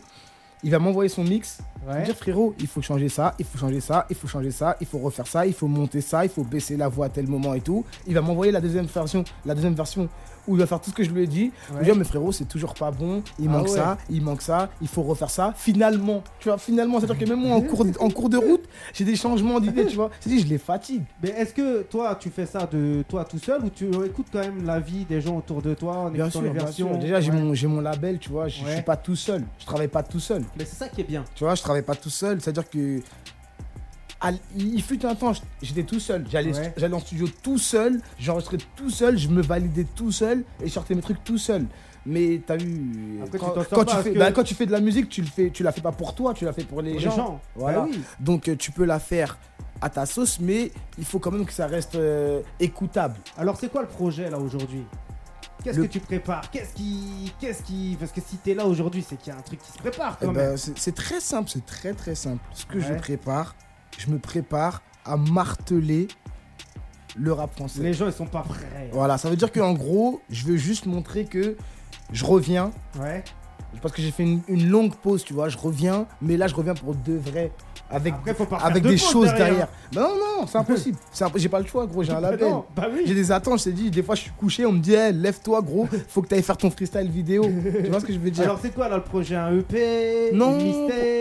Il 0.64 0.72
va 0.72 0.80
m'envoyer 0.80 1.10
son 1.10 1.24
mix. 1.24 1.60
Je 1.82 1.92
vais 1.92 2.00
Ouais. 2.00 2.04
dire 2.06 2.16
frérot, 2.16 2.56
il 2.60 2.66
faut 2.68 2.82
changer 2.82 3.08
ça, 3.10 3.36
il 3.38 3.46
faut 3.46 3.58
changer 3.58 3.80
ça, 3.80 4.08
il 4.10 4.16
faut 4.16 4.28
changer 4.28 4.50
ça, 4.52 4.76
il 4.82 4.88
faut 4.88 4.98
refaire 4.98 5.28
ça, 5.28 5.46
il 5.46 5.54
faut 5.54 5.68
monter 5.68 6.02
ça, 6.02 6.26
il 6.26 6.30
faut 6.30 6.44
baisser 6.44 6.76
la 6.76 6.88
voix 6.88 7.06
à 7.06 7.10
tel 7.10 7.28
moment 7.28 7.54
et 7.54 7.62
tout. 7.62 7.86
Il 8.08 8.16
va 8.16 8.22
m'envoyer 8.22 8.52
la 8.52 8.62
deuxième 8.62 8.86
version, 8.86 9.24
la 9.46 9.54
deuxième 9.54 9.76
version 9.76 10.10
où 10.48 10.56
il 10.56 10.60
va 10.60 10.66
faire 10.68 10.80
tout 10.82 10.90
ce 10.92 10.96
que 10.96 11.04
je 11.04 11.10
lui 11.12 11.24
ai 11.24 11.28
dit. 11.28 11.52
Ouais. 11.74 11.84
dire 11.84 11.96
mais 11.96 12.04
frérot, 12.04 12.32
c'est 12.32 12.46
toujours 12.46 12.74
pas 12.74 12.92
bon, 12.92 13.24
il 13.40 13.48
Ah 13.50 13.52
manque 13.52 13.68
ouais. 13.68 13.76
ça, 13.76 13.98
il 14.10 14.22
manque 14.22 14.42
ça, 14.42 14.70
il 14.82 14.88
faut 14.88 15.02
refaire 15.04 15.30
ça. 15.30 15.54
Finalement, 15.56 16.24
tu 16.40 16.50
vois, 16.50 16.58
finalement, 16.58 17.00
c'est-à-dire 17.00 17.18
que 17.26 17.30
même 17.30 17.42
moi 17.42 17.56
en 17.58 17.62
cours, 17.62 17.86
en 18.00 18.10
cours 18.10 18.30
de 18.30 18.38
route, 18.38 18.64
j'ai 18.94 19.06
des 19.06 19.16
changements 19.16 19.60
d'idées, 19.60 19.86
tu 19.88 19.96
vois. 19.96 20.10
C'est 20.20 20.30
dit, 20.30 20.40
je 20.40 20.48
les 20.48 20.58
fatigue. 20.58 21.04
Mais 21.24 21.30
est-ce 21.30 21.54
que 21.54 21.82
toi, 21.84 22.16
tu 22.20 22.30
fais 22.30 22.46
ça 22.46 22.68
de 22.72 23.04
toi 23.08 23.26
tout 23.26 23.40
seul 23.40 23.64
ou 23.64 23.70
tu 23.70 23.86
écoutes 24.06 24.28
quand 24.32 24.40
même 24.40 24.66
la 24.66 24.80
vie 24.80 25.06
des 25.06 25.22
gens 25.22 25.38
autour 25.38 25.62
de 25.62 25.74
toi 25.74 25.98
en 25.98 26.10
Bien 26.10 26.26
écoutant 26.26 26.40
sûr, 26.40 26.42
les 26.44 26.50
bien 26.54 26.64
versions? 26.64 26.90
sûr. 26.90 26.98
Déjà, 27.00 27.22
j'ai 27.22 27.32
Ouais. 27.32 27.40
mon, 27.42 27.54
j'ai 27.54 27.68
mon 27.68 27.82
label, 27.82 28.20
tu 28.20 28.30
vois, 28.30 28.48
je, 28.48 28.64
je 28.66 28.72
suis 28.72 28.82
pas 28.82 28.98
tout 28.98 29.16
seul, 29.16 29.44
je 29.60 29.66
travaille 29.66 29.88
pas 29.88 30.04
tout 30.04 30.20
seul. 30.20 30.44
Mais 30.58 30.66
c'est 30.66 30.76
ça 30.76 30.88
qui 30.90 31.02
est 31.02 31.06
bien. 31.06 31.24
Tu 31.36 31.44
vois, 31.44 31.56
je 31.56 31.62
travaille 31.62 31.82
pas 31.82 31.96
tout 31.96 32.10
seul. 32.10 32.40
C'est-à-dire 32.42 32.70
que. 32.70 33.00
Il 34.56 34.82
fut 34.82 35.06
un 35.06 35.16
temps, 35.16 35.34
j'étais 35.62 35.84
tout 35.84 36.00
seul. 36.00 36.26
J'allais 36.30 36.56
Ouais. 36.58 36.74
j'allais 36.78 36.94
en 36.96 37.00
studio 37.00 37.28
tout 37.44 37.58
seul, 37.58 38.00
j'enregistrais 38.20 38.58
tout 38.76 38.90
seul, 38.90 39.18
je 39.18 39.28
me 39.30 39.42
validais 39.42 39.86
tout 39.96 40.12
seul 40.12 40.44
et 40.62 40.68
je 40.68 40.72
sortais 40.74 40.96
mes 40.96 41.02
trucs 41.02 41.24
tout 41.24 41.38
seul. 41.38 41.66
Mais 42.08 42.40
t'as 42.46 42.56
vu. 42.58 43.20
Après, 43.24 43.40
quand, 43.40 43.54
quand 43.70 43.86
tu 43.86 43.96
fais, 43.98 44.14
que- 44.14 44.20
bah, 44.20 44.32
quand 44.32 44.44
tu 44.44 44.54
fais 44.54 44.68
de 44.68 44.72
la 44.72 44.80
musique, 44.80 45.10
tu 45.10 45.22
le 45.22 45.28
fais, 45.28 45.50
tu 45.50 45.64
la 45.64 45.72
fais 45.72 45.82
pas 45.82 45.92
pour 45.92 46.14
toi, 46.14 46.34
tu 46.36 46.46
la 46.46 46.54
fais 46.54 46.64
pour 46.64 46.82
les, 46.84 46.92
Pour 46.92 47.00
gens. 47.02 47.10
les 47.10 47.16
gens. 47.16 47.42
Voilà. 47.56 47.80
Bah 47.80 47.88
oui. 47.90 48.00
Donc 48.20 48.48
euh, 48.48 48.56
tu 48.56 48.72
peux 48.72 48.86
la 48.86 49.00
faire 49.00 49.38
à 49.82 49.90
ta 49.90 50.06
sauce, 50.06 50.40
mais 50.40 50.72
il 51.00 51.06
faut 51.06 51.18
quand 51.20 51.32
même 51.32 51.46
que 51.46 51.52
ça 51.54 51.66
reste 51.68 51.96
euh, 51.96 52.42
écoutable. 52.60 53.16
Alors 53.38 53.58
c'est 53.58 53.70
quoi 53.72 53.82
le 53.82 53.88
projet 53.88 54.30
là 54.30 54.38
aujourd'hui? 54.40 54.84
Qu'est-ce 55.64 55.78
Le- 55.80 55.88
que 55.88 55.92
tu 55.94 56.00
prépares? 56.00 56.52
Qu'est-ce 56.52 56.74
qui. 56.76 57.34
Qu'est-ce 57.40 57.64
qui. 57.64 57.98
Parce 58.00 58.12
que 58.12 58.22
si 58.22 58.38
t'es 58.38 58.54
là 58.54 58.68
aujourd'hui, 58.68 59.04
c'est 59.08 59.16
qu'il 59.16 59.34
y 59.34 59.36
a 59.36 59.40
un 59.40 59.42
truc 59.42 59.60
qui 59.64 59.72
se 59.72 59.78
prépare 59.80 60.16
Eh 60.22 60.26
quand 60.28 60.32
ben, 60.34 60.50
même. 60.50 60.58
c'est 60.58 60.94
très 60.94 61.20
simple, 61.20 61.50
c'est 61.52 61.66
très 61.66 61.94
très 61.94 62.14
simple. 62.14 62.44
Ce 62.54 62.68
que 62.68 62.80
je 62.80 62.94
prépare, 62.94 63.56
je 63.98 64.10
me 64.10 64.20
prépare 64.20 64.82
à 65.06 65.18
marteler 65.18 66.08
le 67.16 67.32
rap 67.32 67.54
français. 67.56 67.82
Les 67.82 67.94
gens 67.94 68.08
ils 68.08 68.14
sont 68.14 68.26
pas 68.26 68.42
prêts. 68.42 68.90
Voilà, 68.92 69.18
ça 69.18 69.30
veut 69.30 69.36
dire 69.36 69.52
qu'en 69.52 69.74
gros, 69.74 70.22
je 70.30 70.46
veux 70.46 70.58
juste 70.58 70.86
montrer 70.86 71.26
que 71.26 71.56
je 72.12 72.26
reviens. 72.26 72.72
Ouais. 73.00 73.24
Parce 73.82 73.94
que 73.94 74.02
j'ai 74.02 74.12
fait 74.12 74.24
une, 74.24 74.42
une 74.48 74.70
longue 74.70 74.96
pause, 74.96 75.24
tu 75.24 75.34
vois. 75.34 75.50
Je 75.50 75.58
reviens, 75.58 76.08
mais 76.22 76.38
là, 76.38 76.48
je 76.48 76.56
reviens 76.56 76.74
pour 76.74 76.96
de 76.96 77.14
vrai. 77.14 77.52
Avec, 77.90 78.14
Après, 78.16 78.34
faut 78.34 78.46
pas 78.46 78.58
faire 78.58 78.66
avec 78.68 78.84
de 78.84 78.90
des 78.90 78.98
choses 78.98 79.32
derrière. 79.34 79.68
Bah 79.94 80.02
non, 80.10 80.42
non, 80.42 80.48
c'est 80.48 80.58
impossible. 80.58 80.98
Imp- 81.22 81.32
J'ai 81.38 81.50
pas 81.50 81.60
le 81.60 81.66
choix, 81.68 81.86
gros. 81.86 82.02
J'ai 82.04 82.12
un 82.14 82.22
Bah 82.22 82.32
label. 82.32 82.52
Bah 82.76 82.88
oui. 82.92 83.02
J'ai 83.06 83.14
des 83.14 83.32
attentes, 83.32 83.60
je 83.60 83.66
t'ai 83.66 83.72
dit. 83.74 83.92
Des 83.92 84.02
fois, 84.02 84.16
je 84.16 84.22
suis 84.22 84.32
couché, 84.32 84.66
on 84.66 84.72
me 84.72 84.80
dit, 84.80 84.94
hey, 84.96 85.14
lève-toi, 85.14 85.62
gros. 85.62 85.88
Faut 86.08 86.22
que 86.24 86.28
tu 86.28 86.34
ailles 86.36 86.42
faire 86.44 86.58
ton 86.58 86.72
freestyle 86.72 87.10
vidéo. 87.10 87.44
tu 87.84 87.90
vois 87.90 88.00
ce 88.00 88.06
que 88.06 88.14
je 88.14 88.20
veux 88.20 88.32
dire? 88.32 88.44
Alors 88.44 88.60
c'est 88.62 88.74
quoi 88.74 88.90
là 88.90 88.98
le 88.98 89.04
projet 89.04 89.36
Un 89.36 89.56
EP 89.60 90.32
Non, 90.34 90.58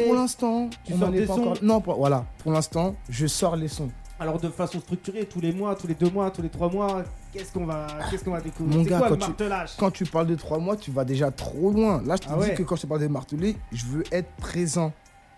pour, 0.07 0.15
l'instant, 0.15 0.71
Tu 0.85 0.95
on 0.95 0.99
sors 0.99 1.11
des 1.11 1.27
pas 1.27 1.35
sons? 1.35 1.41
encore. 1.43 1.57
Non, 1.63 1.81
pour- 1.83 1.97
voilà. 1.97 2.25
Pour 2.39 2.53
l'instant, 2.53 2.95
je 3.11 3.27
sors 3.27 3.57
les 3.57 3.69
sons. 3.69 3.91
Alors 4.19 4.39
de 4.39 4.49
façon 4.49 4.79
structurée, 4.81 5.27
tous 5.27 5.41
les 5.41 5.53
mois, 5.53 5.75
tous 5.75 5.89
les 5.89 5.95
deux 5.95 6.09
mois, 6.09 6.31
tous 6.31 6.41
les 6.41 6.49
trois 6.49 6.71
mois, 6.71 7.03
qu'est-ce 7.33 7.53
qu'on 7.53 7.67
va, 7.67 7.87
qu'est-ce 8.11 8.25
qu'on 8.25 8.31
va 8.31 8.41
découvrir? 8.41 8.79
Mon 8.79 8.85
gars, 8.85 8.99
quoi 8.99 9.09
le 9.11 9.17
quand 9.17 9.21
tu- 9.23 9.29
martelage? 9.29 9.71
Quand 9.77 9.91
tu 9.91 10.05
parles 10.05 10.29
de 10.29 10.37
trois 10.37 10.59
mois, 10.59 10.77
tu 10.77 10.93
vas 10.93 11.05
déjà 11.05 11.31
trop 11.33 11.73
loin. 11.73 12.01
Là, 12.07 12.15
je 12.17 12.21
te 12.27 12.33
Ah 12.33 12.37
dis 12.41 12.49
ouais. 12.51 12.55
que 12.55 12.63
quand 12.63 12.77
je 12.77 12.83
te 12.83 12.87
parle 12.87 13.01
de 13.01 13.09
marteler, 13.09 13.57
je 13.73 13.85
veux 13.87 14.05
être 14.13 14.31
présent. 14.39 14.93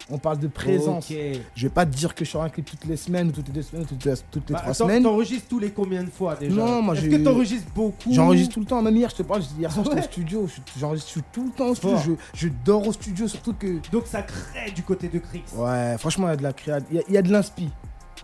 On 0.09 0.19
parle 0.19 0.39
de 0.39 0.47
présence. 0.47 1.11
Ok. 1.11 1.17
Je 1.57 1.63
vais 1.67 1.73
pas 1.73 1.85
te 1.85 1.91
dire 1.95 2.15
que 2.15 2.25
je 2.25 2.31
sors 2.31 2.43
un 2.43 2.49
clip 2.49 2.65
toutes 2.65 2.85
les 2.85 2.97
semaines, 2.97 3.29
ou 3.29 3.33
toutes 3.33 3.49
les 3.49 3.53
deux 3.55 3.63
semaines, 3.63 3.85
ou 3.85 3.89
toutes 3.89 4.05
les, 4.05 4.15
toutes 4.31 4.49
les 4.49 4.53
Bah, 4.55 4.61
trois 4.61 4.73
attends, 4.73 4.85
semaines. 4.85 5.03
T'enregistres 5.03 5.49
tous 5.49 5.59
les 5.59 5.71
combien 5.71 6.05
de 6.05 6.11
fois 6.11 6.37
déjà 6.37 6.55
Non, 6.55 6.81
moi, 6.81 6.95
Est-ce 6.95 7.07
que 7.07 7.17
t'enregistres 7.17 7.73
beaucoup 7.75 8.13
J'enregistre 8.13 8.55
tout 8.55 8.61
le 8.61 8.67
temps. 8.67 8.81
Même 8.83 8.97
hier, 8.97 9.11
je 9.11 9.17
te 9.17 9.23
parle, 9.25 9.43
hier 9.59 9.73
soir, 9.73 9.85
j'étais 9.85 9.99
au 9.99 10.03
studio. 10.03 10.47
Je- 10.47 10.81
J'enregistre 10.81 11.19
tout 11.33 11.45
le 11.45 11.51
temps 11.51 11.69
au 11.69 11.75
studio. 11.75 11.99
Je, 12.35 12.47
je 12.47 12.49
dors 12.65 12.87
au 12.87 12.93
studio, 12.93 13.27
surtout 13.27 13.55
que. 13.55 13.81
Donc 13.91 14.05
ça 14.07 14.23
crée 14.23 14.71
du 14.71 14.83
côté 14.83 15.09
de 15.09 15.19
Crix. 15.19 15.43
Ouais, 15.57 15.97
franchement, 15.99 16.29
il 16.29 16.31
y 16.31 16.35
a 16.35 16.37
de 16.37 16.43
la 16.45 16.53
créa. 16.53 16.79
Il 16.91 16.97
y 16.97 16.99
a, 17.01 17.03
il 17.09 17.15
y 17.15 17.19
a 17.19 17.23
de 17.23 17.33
l'inspi. 17.33 17.69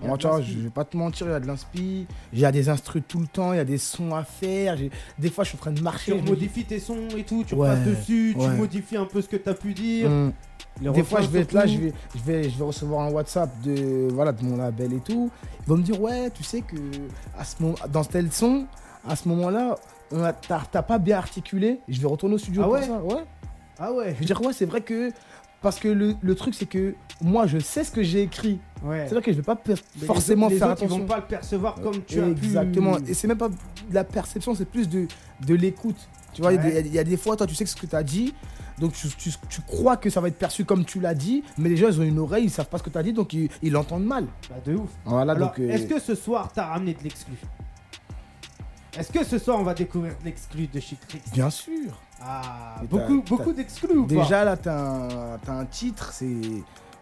Moi, 0.03 0.17
tu 0.17 0.27
vois, 0.27 0.41
je 0.41 0.59
vais 0.59 0.71
pas 0.71 0.85
te 0.85 0.97
mentir, 0.97 1.27
il 1.27 1.31
y 1.31 1.35
a 1.35 1.39
de 1.41 1.47
l'inspi. 1.47 2.07
Il 2.33 2.39
y 2.39 2.45
a 2.47 2.51
des 2.51 2.69
instrus 2.71 3.03
tout 3.07 3.21
le 3.21 3.27
temps, 3.27 3.53
il 3.53 3.57
y 3.57 3.61
a 3.61 3.65
des 3.65 3.77
sons 3.79 4.15
à 4.15 4.25
faire. 4.25 4.77
Des 5.19 5.31
fois, 5.31 5.45
je 5.45 5.51
suis 5.51 5.59
en 5.59 5.61
train 5.61 5.71
de 5.73 5.81
marcher. 5.83 6.17
Tu 6.17 6.23
modifies 6.31 6.65
tes 6.65 6.81
sons 6.81 7.09
et 7.17 7.25
tout, 7.25 7.45
tu 7.47 7.55
Ouais, 7.55 7.69
passes 7.69 7.85
dessus, 7.85 8.35
tu 8.41 8.47
modifies 8.49 8.97
un 8.97 9.05
peu 9.05 9.21
ce 9.21 9.29
que 9.29 9.37
t'as 9.37 9.55
pu 9.55 9.75
dire. 9.75 10.09
Hum. 10.11 10.33
Des 10.81 11.03
fois, 11.05 11.21
je 11.21 11.29
vais 11.29 11.41
être 11.41 11.53
là, 11.53 11.67
je 11.67 11.79
vais, 11.79 11.93
je, 12.15 12.21
vais, 12.23 12.51
je 12.51 12.59
vais 12.59 12.65
recevoir 12.65 13.07
un 13.07 13.11
WhatsApp 13.13 13.51
de, 13.63 14.09
voilà, 14.13 14.33
de 14.33 14.43
mon 14.45 14.57
label 14.57 14.93
et 14.95 15.01
tout. 15.01 15.31
Ils 15.61 15.69
vont 15.69 15.77
me 15.77 15.83
dire, 15.83 16.01
ouais, 16.01 16.31
tu 16.31 16.43
sais 16.43 16.63
que 16.63 16.77
à 17.39 17.45
ce 17.45 17.63
moment, 17.63 17.77
dans 17.91 18.05
tel 18.05 18.33
son, 18.33 18.67
à 19.09 19.15
ce 19.17 19.29
moment-là, 19.29 19.77
t'as 20.71 20.83
pas 20.83 20.99
bien 20.99 21.19
articulé. 21.19 21.81
Je 21.89 22.01
vais 22.01 22.09
retourner 22.09 22.35
au 22.35 22.39
studio 22.39 22.63
Ah 22.63 22.65
pour 22.65 22.75
ouais? 22.75 22.83
ça. 22.87 23.01
Ouais. 23.03 23.23
Ah 23.79 23.93
ouais. 23.93 24.15
Je 24.15 24.21
veux 24.21 24.25
dire, 24.25 24.41
ouais, 24.43 24.53
c'est 24.53 24.67
vrai 24.67 24.81
que 24.81 25.11
parce 25.61 25.79
que 25.79 25.87
le, 25.89 26.15
le 26.21 26.35
truc, 26.35 26.55
c'est 26.55 26.67
que 26.67 26.95
moi, 27.21 27.47
je 27.47 27.59
sais 27.59 27.85
ce 27.85 27.93
que 27.93 28.03
j'ai 28.03 28.23
écrit. 28.23 28.59
Ouais. 28.83 29.05
C'est-à-dire 29.07 29.23
que 29.23 29.31
je 29.33 29.37
vais 29.37 29.43
pas 29.45 29.57
les 29.67 29.77
forcément 30.07 30.47
autres- 30.47 30.55
les 30.55 30.59
faire 30.59 30.69
autres, 30.71 30.83
attention. 30.83 30.97
Ils 30.97 31.01
vont 31.03 31.07
pas 31.07 31.17
le 31.19 31.27
percevoir 31.27 31.75
comme 31.77 32.03
tu 32.05 32.21
as 32.21 32.25
pu. 32.25 32.45
Exactement. 32.45 32.97
Et 33.07 33.15
c'est 33.15 33.29
même 33.29 33.39
pas 33.39 33.49
de 33.49 33.55
la 33.93 34.03
perception, 34.03 34.55
c'est 34.57 34.65
plus 34.65 34.89
de, 34.89 35.07
de 35.47 35.55
l'écoute. 35.55 36.09
Tu 36.33 36.43
vois, 36.43 36.53
il 36.53 36.57
y 36.57 36.59
a 36.59 36.63
des- 36.63 36.73
Ouais. 36.73 36.83
il 36.87 36.95
y, 36.95 36.99
a 36.99 37.05
des 37.05 37.17
fois, 37.17 37.37
toi, 37.37 37.47
tu 37.47 37.55
sais 37.55 37.65
que 37.65 37.71
ce 37.71 37.77
que 37.77 37.87
tu 37.87 37.95
as 37.97 38.03
dit, 38.03 38.35
donc 38.79 38.93
tu, 38.95 39.09
tu- 39.09 39.31
tu 39.49 39.61
crois 39.63 39.97
que 39.97 40.09
ça 40.11 40.21
va 40.21 40.29
être 40.29 40.39
perçu 40.39 40.65
comme 40.65 40.85
tu 40.85 40.99
l'as 41.01 41.15
dit, 41.15 41.43
mais 41.59 41.69
les 41.69 41.77
gens, 41.77 41.89
ils 41.89 42.01
ont 42.01 42.05
une 42.05 42.19
oreille, 42.19 42.45
ils 42.45 42.51
savent 42.51 42.69
pas 42.69 42.79
ce 42.79 42.83
que 42.83 42.91
tu 42.91 42.99
as 42.99 43.03
dit, 43.03 43.13
donc 43.13 43.33
ils 43.35 43.51
ils 43.63 43.73
l'entendent 43.73 44.05
mal. 44.07 44.27
Bah, 44.49 44.57
de 44.65 44.75
ouf. 44.77 44.91
Voilà, 45.05 45.33
Alors, 45.33 45.49
donc. 45.51 45.59
euh, 45.61 45.69
est-ce 45.71 45.87
que 45.87 45.99
ce 46.01 46.15
soir, 46.15 46.51
t'as 46.55 46.67
ramené 46.67 46.95
de 46.95 47.03
l'exclu? 47.05 47.35
Est-ce 48.97 49.11
que 49.11 49.25
ce 49.25 49.39
soir, 49.39 49.59
on 49.59 49.63
va 49.63 49.73
découvrir 49.75 50.13
de 50.21 50.25
l'exclu 50.27 50.67
de 50.67 50.79
Chic 50.81 50.99
Tricks? 51.09 51.23
Bien 51.33 51.49
sûr. 51.49 51.99
Ah, 52.21 52.77
beaucoup, 52.91 53.21
t'as- 53.23 53.29
beaucoup 53.31 53.51
t'as- 53.51 53.57
d'exclus 53.57 53.97
ou 53.97 54.07
pas? 54.07 54.15
Déjà, 54.15 54.45
là, 54.45 54.57
tu 54.57 54.69
as, 54.69 55.39
un 55.49 55.65
titre, 55.67 56.11
c'est. 56.13 56.37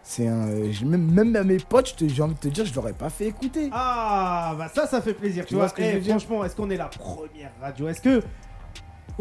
C'est 0.03 0.27
un. 0.27 0.47
euh, 0.47 0.71
Même, 0.83 1.11
même 1.11 1.35
à 1.35 1.43
mes 1.43 1.57
potes, 1.57 1.93
j'ai 2.07 2.21
envie 2.23 2.33
de 2.33 2.39
te 2.39 2.47
dire, 2.47 2.65
je 2.65 2.73
l'aurais 2.73 2.93
pas 2.93 3.09
fait 3.11 3.27
écouter. 3.27 3.69
Ah, 3.71 4.55
bah 4.57 4.67
ça, 4.73 4.87
ça 4.87 4.99
fait 5.01 5.13
plaisir. 5.13 5.43
Tu, 5.43 5.49
Tu 5.49 5.55
vois, 5.55 5.65
vois 5.65 5.69
ce 5.69 5.73
que 5.75 5.81
Eh, 5.83 5.89
je 5.91 5.95
veux 5.97 6.01
dire? 6.01 6.17
franchement, 6.17 6.43
est-ce 6.43 6.55
qu'on 6.55 6.69
est 6.71 6.77
la 6.77 6.85
première 6.87 7.51
radio? 7.61 7.87
Est-ce 7.87 8.01
que 8.01 8.23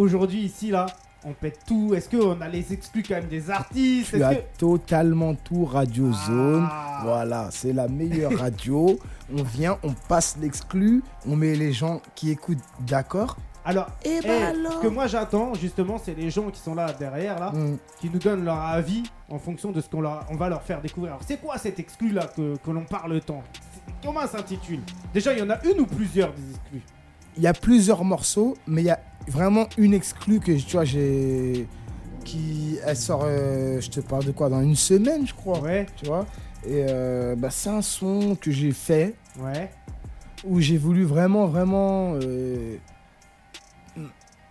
aujourd'hui, 0.00 0.40
ici, 0.42 0.70
là, 0.70 0.86
on 1.24 1.32
pète 1.32 1.60
tout 1.66 1.92
Est-ce 1.94 2.08
qu'on 2.08 2.40
a 2.40 2.48
les 2.48 2.72
exclus 2.72 3.02
quand 3.06 3.14
même 3.16 3.28
des 3.28 3.50
artistes? 3.50 4.10
Tu 4.16 4.22
as 4.22 4.34
que- 4.36 4.40
totalement 4.58 5.34
tout 5.34 5.64
Radio 5.66 6.10
Zone. 6.12 6.66
Ah. 6.70 7.00
Voilà, 7.04 7.48
c'est 7.50 7.72
la 7.72 7.88
meilleure 7.88 8.32
radio. 8.38 8.98
on 9.36 9.42
vient, 9.42 9.78
on 9.82 9.92
passe 10.08 10.36
l'exclu, 10.40 11.02
on 11.28 11.36
met 11.36 11.54
les 11.54 11.72
gens 11.72 12.00
qui 12.14 12.30
écoutent 12.30 12.58
d'accord? 12.80 13.36
Alors, 13.64 13.88
Et 14.04 14.18
eh, 14.24 14.26
bah 14.26 14.28
ce 14.54 14.58
alors 14.58 14.80
que 14.80 14.86
moi 14.88 15.06
j'attends, 15.06 15.52
justement, 15.54 15.98
c'est 16.02 16.14
les 16.14 16.30
gens 16.30 16.50
qui 16.50 16.58
sont 16.60 16.74
là 16.74 16.92
derrière, 16.94 17.38
là, 17.38 17.52
Mm. 17.52 17.76
qui 18.00 18.08
nous 18.10 18.18
donnent 18.18 18.44
leur 18.44 18.58
avis 18.58 19.02
en 19.28 19.38
fonction 19.38 19.70
de 19.70 19.80
ce 19.82 19.88
qu'on 19.90 20.00
leur- 20.00 20.24
on 20.30 20.36
va 20.36 20.48
leur 20.48 20.62
faire 20.62 20.80
découvrir. 20.80 21.12
Alors, 21.12 21.24
c'est 21.28 21.36
quoi 21.36 21.58
cet 21.58 21.78
exclu 21.78 22.10
là 22.10 22.26
que, 22.34 22.56
que 22.56 22.70
l'on 22.70 22.84
parle 22.84 23.20
tant? 23.20 23.42
Comment 24.02 24.20
ça 24.22 24.38
s'intitule? 24.38 24.80
Déjà, 25.12 25.34
il 25.34 25.38
y 25.40 25.42
en 25.42 25.50
a 25.50 25.62
une 25.64 25.80
ou 25.80 25.86
plusieurs 25.86 26.32
des 26.32 26.50
exclus? 26.52 26.80
Il 27.36 27.42
y 27.42 27.46
a 27.46 27.52
plusieurs 27.52 28.02
morceaux, 28.02 28.56
mais 28.66 28.80
il 28.82 28.86
y 28.86 28.90
a 28.90 28.98
vraiment 29.28 29.68
une 29.78 29.94
exclue 29.94 30.40
que 30.40 30.52
tu 30.52 30.72
vois, 30.72 30.84
j'ai. 30.84 31.66
qui. 32.24 32.78
Elle 32.84 32.96
sort, 32.96 33.22
euh, 33.24 33.80
je 33.80 33.90
te 33.90 34.00
parle 34.00 34.24
de 34.24 34.32
quoi, 34.32 34.48
dans 34.48 34.62
une 34.62 34.76
semaine, 34.76 35.26
je 35.26 35.34
crois. 35.34 35.60
Ouais, 35.60 35.86
Tu 35.96 36.06
vois 36.06 36.26
Et 36.66 36.84
euh, 36.88 37.34
bah, 37.36 37.48
c'est 37.50 37.70
un 37.70 37.82
son 37.82 38.36
que 38.40 38.50
j'ai 38.50 38.72
fait 38.72 39.14
ouais. 39.38 39.70
où 40.44 40.60
j'ai 40.60 40.76
voulu 40.78 41.04
vraiment, 41.04 41.46
vraiment. 41.46 42.14
euh, 42.22 42.76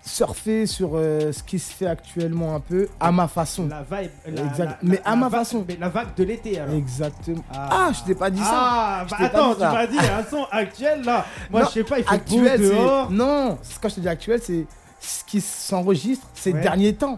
surfer 0.10 0.65
sur 0.65 0.91
euh, 0.95 1.32
ce 1.32 1.43
qui 1.43 1.60
se 1.60 1.72
fait 1.72 1.86
actuellement 1.88 2.56
un 2.56 2.60
peu 2.60 2.88
à 3.00 3.12
ma 3.12 3.28
façon. 3.28 3.67
La 3.67 3.82
vibe. 3.84 4.12
La, 4.28 4.41
Exact. 4.43 4.60
la- 4.60 4.78
Mais 4.84 5.02
à 5.06 5.15
ma 5.15 5.30
façon. 5.30 5.63
mais 5.67 5.78
la 5.80 5.89
vague 5.89 6.13
de 6.15 6.24
l'été 6.24 6.60
alors. 6.60 6.76
Exactement. 6.76 7.43
Ah, 7.54 7.91
je 7.93 8.04
t'ai 8.06 8.15
pas 8.15 8.30
dit 8.30 8.41
ça. 8.41 8.50
Ah, 8.52 9.06
bah 9.10 9.17
attends, 9.19 9.54
tu 9.56 9.62
m'as 9.62 9.88
dit 9.88 9.98
un 10.00 10.24
son 10.30 10.45
actuel 10.52 11.04
là. 11.04 11.26
Moi, 11.50 11.62
Non, 11.62 11.67
je 11.67 11.72
sais 11.74 11.84
pas, 11.84 12.00
il 12.00 12.04
fait 12.06 12.13
Actuel, 12.15 12.62
beau 12.62 12.67
dehors. 12.67 13.12
Non, 13.12 13.58
quand 13.82 13.89
je 13.89 13.95
te 13.95 14.00
dis 14.00 14.10
actuel, 14.10 14.39
c'est 14.43 14.65
ce 15.00 15.24
qui 15.24 15.39
s'enregistre 15.41 16.28
ces 16.34 16.52
Ouais. 16.54 16.62
derniers 16.62 16.93
temps. 16.95 17.17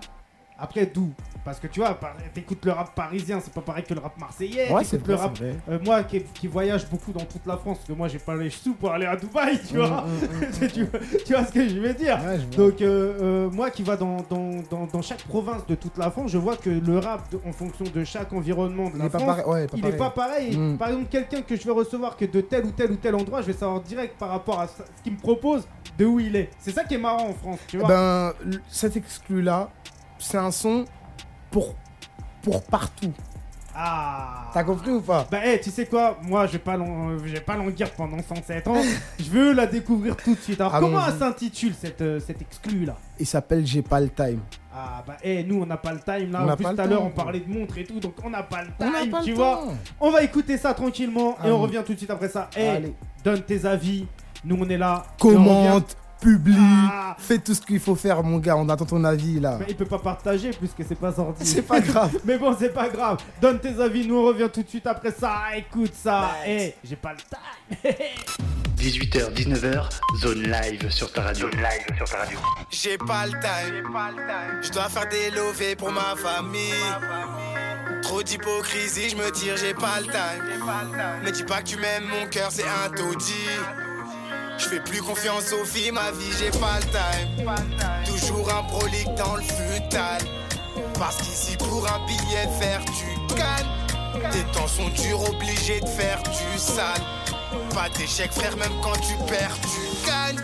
Après, 0.60 0.86
d'où? 0.86 1.10
Parce 1.44 1.60
que 1.60 1.66
tu 1.68 1.80
vois, 1.80 1.98
t'écoutes 2.36 2.64
le 2.66 2.72
rap 2.72 2.94
parisien, 2.94 3.40
c'est 3.44 3.52
pas 3.54 3.62
pareil 3.62 3.84
que 3.84 3.94
le 3.96 4.00
rap 4.00 4.16
marseillais. 4.20 4.72
Ouais, 4.72 4.84
c'est 4.84 5.06
le 5.08 5.16
rap. 5.16 5.36
Euh, 5.42 5.80
moi 5.84 6.04
qui, 6.04 6.22
qui 6.22 6.46
voyage 6.48 6.88
beaucoup 6.88 7.12
dans 7.12 7.26
toute 7.26 7.46
la 7.48 7.58
France, 7.58 7.78
parce 7.80 7.88
que 7.88 7.94
moi 7.94 8.08
j'ai 8.08 8.20
pas 8.20 8.36
les 8.36 8.52
sous 8.52 8.76
pour 8.76 8.92
aller 8.92 9.08
à 9.08 9.16
Dubaï, 9.16 9.60
tu 9.68 9.78
vois. 9.78 10.06
tu, 10.74 10.84
vois 10.84 11.00
tu 11.26 11.34
vois 11.34 11.46
ce 11.46 11.52
que 11.52 11.68
je 11.68 11.80
veux 11.80 11.94
dire 11.96 12.18
Mm, 12.20 12.28
Ouais, 12.28 12.40
je 12.40 12.56
vois. 12.58 12.70
Donc, 12.70 12.82
euh, 12.82 13.14
euh, 13.22 13.50
moi 13.50 13.72
qui 13.72 13.82
va 13.84 13.98
dans, 13.98 14.18
dans, 14.30 14.52
dans, 14.70 14.86
dans 14.86 15.02
chaque 15.02 15.24
province 15.24 15.66
de 15.66 15.74
toute 15.76 15.98
la 15.98 16.12
France, 16.12 16.30
je 16.32 16.38
vois 16.38 16.58
que 16.58 16.70
le 16.70 17.00
rap, 17.00 17.24
en 17.46 17.52
fonction 17.52 17.86
de 17.92 18.04
chaque 18.04 18.32
environnement 18.34 18.90
de 18.90 18.96
Il 18.96 19.00
la 19.00 19.06
est 19.06 19.10
pas 19.10 19.20
France. 19.20 19.38
Ouais, 19.48 19.66
pas 19.68 19.78
il 19.78 19.82
pareil. 19.82 19.96
est 19.96 19.98
pas 19.98 20.10
pareil. 20.12 20.58
Mm. 20.58 20.78
Par 20.78 20.88
exemple, 20.90 21.08
quelqu'un 21.10 21.42
que 21.42 21.56
je 21.56 21.64
vais 21.64 21.72
recevoir 21.72 22.18
que 22.18 22.26
de 22.26 22.42
tel 22.42 22.66
ou 22.66 22.72
tel 22.72 22.92
ou 22.92 22.96
tel 22.98 23.16
endroit, 23.16 23.42
je 23.42 23.48
vais 23.48 23.54
savoir 23.54 23.82
direct 23.82 24.16
par 24.20 24.30
rapport 24.30 24.60
à 24.60 24.68
ce 24.68 24.84
qu'il 25.04 25.14
me 25.14 25.18
propose 25.18 25.68
de 25.98 26.06
où 26.06 26.20
il 26.20 26.36
est. 26.36 26.50
C'est 26.60 26.72
ça 26.72 26.84
qui 26.84 26.94
est 26.96 27.00
marrant 27.00 27.30
en 27.30 27.34
France, 27.34 27.60
tu 27.68 27.78
vois. 27.80 27.88
Ben, 27.88 28.34
l- 28.46 28.62
cet 28.70 28.96
exclu-là, 28.96 29.70
c'est 30.20 30.38
un 30.38 30.52
son 30.52 30.86
pour, 31.52 31.76
pour 32.42 32.64
partout. 32.64 33.14
ah. 33.76 34.50
T'as 34.54 34.64
compris 34.64 34.92
ou 34.92 35.02
pas? 35.02 35.26
Bah, 35.32 35.46
hey, 35.46 35.62
tu 35.62 35.70
sais 35.70 35.86
quoi? 35.86 36.18
Moi, 36.24 36.46
je 36.48 36.54
vais 36.54 37.40
pas 37.40 37.56
languir 37.56 37.90
pendant 37.92 38.18
107 38.22 38.68
ans. 38.68 38.82
je 39.20 39.30
veux 39.30 39.54
la 39.54 39.66
découvrir 39.66 40.18
tout 40.18 40.36
de 40.36 40.40
suite. 40.40 40.60
Alors, 40.60 40.76
Allons-y. 40.76 40.92
comment 40.92 41.06
elle 41.08 41.18
s'intitule 41.18 41.74
cette, 41.80 42.02
euh, 42.02 42.20
cette 42.20 42.42
exclue 42.42 42.86
là? 42.86 42.98
Il 43.20 43.26
s'appelle 43.26 43.66
J'ai 43.66 43.82
pas 43.82 44.00
le 44.02 44.10
time. 44.10 44.40
Ah, 44.74 45.04
bah, 45.06 45.18
hey, 45.24 45.44
nous, 45.46 45.62
on 45.62 45.66
n'a 45.66 45.78
pas 45.78 45.94
le 45.94 46.00
time 46.00 46.32
là. 46.32 46.44
On 46.46 46.50
En 46.50 46.56
plus, 46.56 46.66
tout 46.66 46.82
à 46.82 46.86
l'heure, 46.86 47.04
on 47.04 47.10
parlait 47.12 47.40
de 47.42 47.50
montre 47.50 47.78
et 47.78 47.84
tout, 47.84 48.00
donc 48.00 48.14
on 48.24 48.30
n'a 48.30 48.44
pas 48.44 48.62
le 48.64 48.70
time, 48.78 49.10
pas 49.10 49.22
tu 49.22 49.30
le 49.32 49.36
vois. 49.36 49.56
temps. 49.66 49.74
On 50.00 50.12
va 50.12 50.22
écouter 50.24 50.58
ça 50.58 50.74
tranquillement 50.74 51.38
et 51.46 51.50
on 51.52 51.60
revient 51.60 51.82
tout 51.86 51.94
de 51.94 51.98
suite 51.98 52.10
après 52.12 52.30
ça. 52.30 52.50
Hey, 52.56 52.68
Allez. 52.70 52.94
donne 53.24 53.42
tes 53.42 53.66
avis. 53.66 54.06
Nous, 54.44 54.58
on 54.60 54.68
est 54.70 54.78
là. 54.78 55.04
Commente, 55.20 55.96
publie, 56.22 56.56
Ah. 56.60 57.16
fais 57.20 57.40
tout 57.40 57.54
ce 57.54 57.62
qu'il 57.62 57.80
faut 57.80 57.96
faire, 57.96 58.24
mon 58.24 58.38
gars. 58.38 58.56
On 58.56 58.70
attend 58.70 58.86
ton 58.86 59.04
avis 59.04 59.40
là. 59.40 59.58
Mais 59.60 59.66
il 59.70 59.76
peut 59.76 59.86
pas 59.86 60.00
partager 60.00 60.52
puisque 60.52 60.88
c'est 60.88 60.96
pas 60.96 61.12
sorti. 61.12 61.46
C'est 61.46 61.64
pas 61.64 61.80
grave. 61.82 62.12
Mais 62.26 62.38
bon, 62.38 62.56
c'est 62.58 62.74
pas 62.74 62.88
grave. 62.90 63.18
Donne 63.42 63.60
tes 63.60 63.80
avis, 63.82 64.08
nous 64.08 64.16
on 64.18 64.24
revient 64.24 64.48
tout 64.54 64.62
de 64.64 64.70
suite 64.70 64.88
après 64.88 65.12
ça. 65.12 65.34
Écoute 65.58 65.94
ça. 65.94 66.32
Eh, 66.48 66.74
j'ai 66.84 66.96
pas 66.96 67.14
le 67.14 67.18
time. 67.18 67.92
18h, 68.78 69.32
19h, 69.34 69.90
zone 70.22 70.42
live 70.44 70.90
sur 70.90 71.12
ta 71.12 71.22
radio. 71.22 71.50
Zone 71.52 71.60
live 71.62 71.98
sur 71.98 72.10
ta 72.10 72.18
radio. 72.20 72.40
J'ai 72.72 72.98
pas 72.98 73.26
le 73.28 73.34
time. 73.34 73.84
Je 74.64 74.70
dois 74.72 74.90
faire 74.90 75.08
des 75.10 75.30
lovés 75.32 75.76
pour 75.76 75.92
ma 75.92 76.16
famille. 76.16 76.74
Trop 78.02 78.24
d'hypocrisie, 78.24 79.10
je 79.10 79.16
me 79.16 79.30
tire, 79.32 79.56
j'ai 79.58 79.76
pas 79.76 80.00
le 80.00 80.08
time. 80.08 80.64
Mais 81.24 81.32
dis 81.32 81.44
pas 81.44 81.62
que 81.62 81.68
tu 81.68 81.78
m'aimes, 81.78 82.06
mon 82.10 82.28
cœur 82.30 82.50
c'est 82.52 82.64
un 82.64 82.90
taudis. 82.90 83.34
Je 84.62 84.68
fais 84.70 84.80
plus 84.80 85.02
confiance 85.02 85.52
aux 85.54 85.66
filles, 85.66 85.92
ma 85.92 86.12
vie 86.12 86.32
j'ai 86.38 86.52
pas 86.52 86.80
le 86.80 86.86
time. 86.86 87.56
Toujours 88.06 88.48
un 88.54 88.64
prolique 88.64 89.14
dans 89.16 89.36
le 89.36 89.42
futal. 89.42 90.22
Parce 91.00 91.18
qu'ici 91.18 91.58
pour 91.58 91.88
un 91.88 92.06
billet 92.06 92.48
faire 92.60 92.82
tu 92.86 93.36
gagnes. 93.36 94.32
Tes 94.32 94.44
temps 94.52 94.68
sont 94.68 94.90
durs, 94.90 95.24
obligé 95.30 95.80
de 95.80 95.88
faire 95.88 96.22
du 96.22 96.60
sale. 96.60 97.02
Pas 97.74 97.90
d'échec 97.98 98.32
frère, 98.32 98.56
même 98.58 98.72
quand 98.84 98.94
tu 98.94 99.16
perds, 99.28 99.58
tu 99.62 100.08
gagnes. 100.08 100.40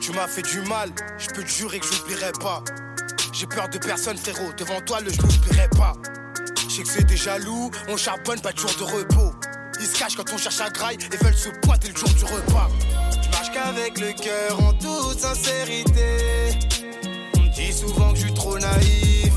Tu 0.00 0.12
m'as 0.12 0.28
fait 0.28 0.42
du 0.42 0.62
mal, 0.62 0.88
je 1.18 1.28
peux 1.28 1.42
te 1.42 1.50
jurer 1.50 1.78
que 1.78 1.86
j'oublierai 1.86 2.32
pas. 2.40 2.64
J'ai 3.34 3.46
peur 3.46 3.68
de 3.68 3.76
personne, 3.76 4.16
frérot. 4.16 4.52
Devant 4.56 4.80
toi, 4.80 5.00
le 5.00 5.12
je 5.12 5.20
n'oublierai 5.20 5.68
pas. 5.76 5.92
Je 6.70 6.80
que 6.80 6.88
c'est 6.88 7.04
des 7.04 7.18
jaloux, 7.18 7.70
on 7.88 7.98
charbonne, 7.98 8.40
pas 8.40 8.52
de 8.52 8.58
jour 8.58 8.70
de 8.78 8.84
repos. 8.84 9.34
Ils 9.78 9.86
se 9.86 9.98
cachent 9.98 10.16
quand 10.16 10.32
on 10.32 10.38
cherche 10.38 10.60
à 10.60 10.70
graille 10.70 10.96
et 11.12 11.16
veulent 11.22 11.34
se 11.34 11.50
pointer 11.60 11.88
le 11.88 11.96
jour 11.96 12.08
du 12.08 12.24
repas. 12.24 12.70
Qu'avec 13.52 14.00
le 14.00 14.12
cœur 14.12 14.58
en 14.60 14.72
toute 14.72 15.18
sincérité. 15.18 16.56
On 17.36 17.40
me 17.40 17.48
dit 17.54 17.72
souvent 17.72 18.10
que 18.12 18.16
je 18.16 18.22
suis 18.22 18.34
trop 18.34 18.58
naïf. 18.58 19.32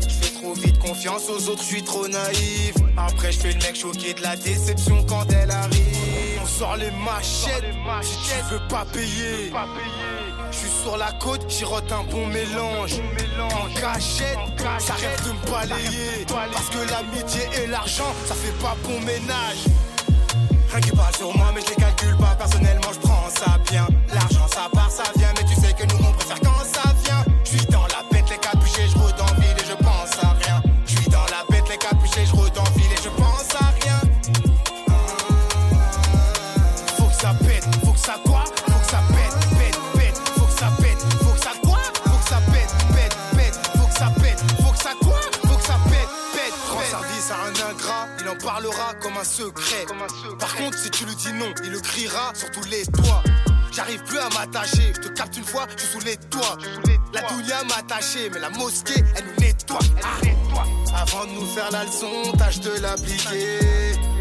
Je 0.00 0.14
fais 0.14 0.34
trop 0.40 0.54
vite 0.54 0.78
confiance 0.78 1.28
aux 1.28 1.48
autres, 1.48 1.62
je 1.62 1.66
suis 1.66 1.82
trop 1.82 2.06
naïf. 2.06 2.74
Après, 2.96 3.32
je 3.32 3.40
fais 3.40 3.52
le 3.52 3.58
mec 3.58 3.74
choqué 3.74 4.14
de 4.14 4.22
la 4.22 4.36
déception 4.36 5.04
quand 5.08 5.26
elle 5.32 5.50
arrive. 5.50 6.40
On 6.40 6.46
sort 6.46 6.76
les 6.76 6.92
machettes, 6.92 7.64
si 8.02 8.16
tu 8.18 8.54
veux 8.54 8.68
pas 8.68 8.86
payer. 8.92 9.52
Je 10.52 10.56
suis 10.56 10.70
sur 10.82 10.96
la 10.96 11.10
côte, 11.12 11.44
j'y 11.48 11.64
un 11.64 12.04
bon 12.10 12.26
mélange. 12.28 13.00
En 13.40 13.80
cachette, 13.80 14.38
ça 14.78 14.94
rêve 14.94 15.26
de 15.26 15.32
me 15.32 15.50
balayer. 15.50 16.24
Parce 16.28 16.68
que 16.68 16.88
l'amitié 16.90 17.42
et 17.60 17.66
l'argent, 17.66 18.14
ça 18.26 18.34
fait 18.34 18.56
pas 18.62 18.76
bon 18.84 19.00
ménage. 19.00 19.66
Rien 20.70 20.80
qui 20.80 20.90
parle 20.90 21.14
sur 21.16 21.36
moi, 21.36 21.50
mais 21.54 21.60
je 21.62 21.70
les 21.70 21.76
calcule 21.76 22.16
pas. 22.16 22.34
Personnellement, 22.38 22.92
L'argent, 24.14 24.48
ça 24.48 24.68
part, 24.72 24.90
ça 24.90 25.02
vient. 25.16 25.35
Parlera 48.56 48.94
comme 49.02 49.16
un 49.18 49.24
secret. 49.24 49.84
Par 50.38 50.54
contre, 50.56 50.78
si 50.78 50.90
tu 50.90 51.04
lui 51.04 51.14
dis 51.14 51.32
non, 51.34 51.52
il 51.62 51.72
le 51.72 51.80
criera 51.80 52.32
sur 52.34 52.50
tous 52.50 52.64
les 52.70 52.86
toits. 52.86 53.22
J'arrive 53.70 54.02
plus 54.04 54.18
à 54.18 54.30
m'attacher, 54.30 54.94
je 54.94 55.00
te 55.02 55.08
capte 55.08 55.36
une 55.36 55.44
fois, 55.44 55.66
je 55.76 55.82
suis 55.82 55.92
sous 55.92 56.06
les 56.06 56.16
toits. 56.16 56.56
La 57.12 57.20
dounia 57.20 57.62
m'a 57.68 57.76
attaché, 57.76 58.30
mais 58.32 58.38
la 58.38 58.48
mosquée, 58.48 59.04
elle 59.14 59.24
nous 59.26 59.44
nettoie. 59.44 59.78
Ah. 60.02 61.02
Avant 61.02 61.26
de 61.26 61.32
nous 61.32 61.46
faire 61.54 61.70
la 61.70 61.84
leçon, 61.84 62.32
tâche 62.38 62.60
de 62.60 62.70
l'appliquer. 62.80 63.60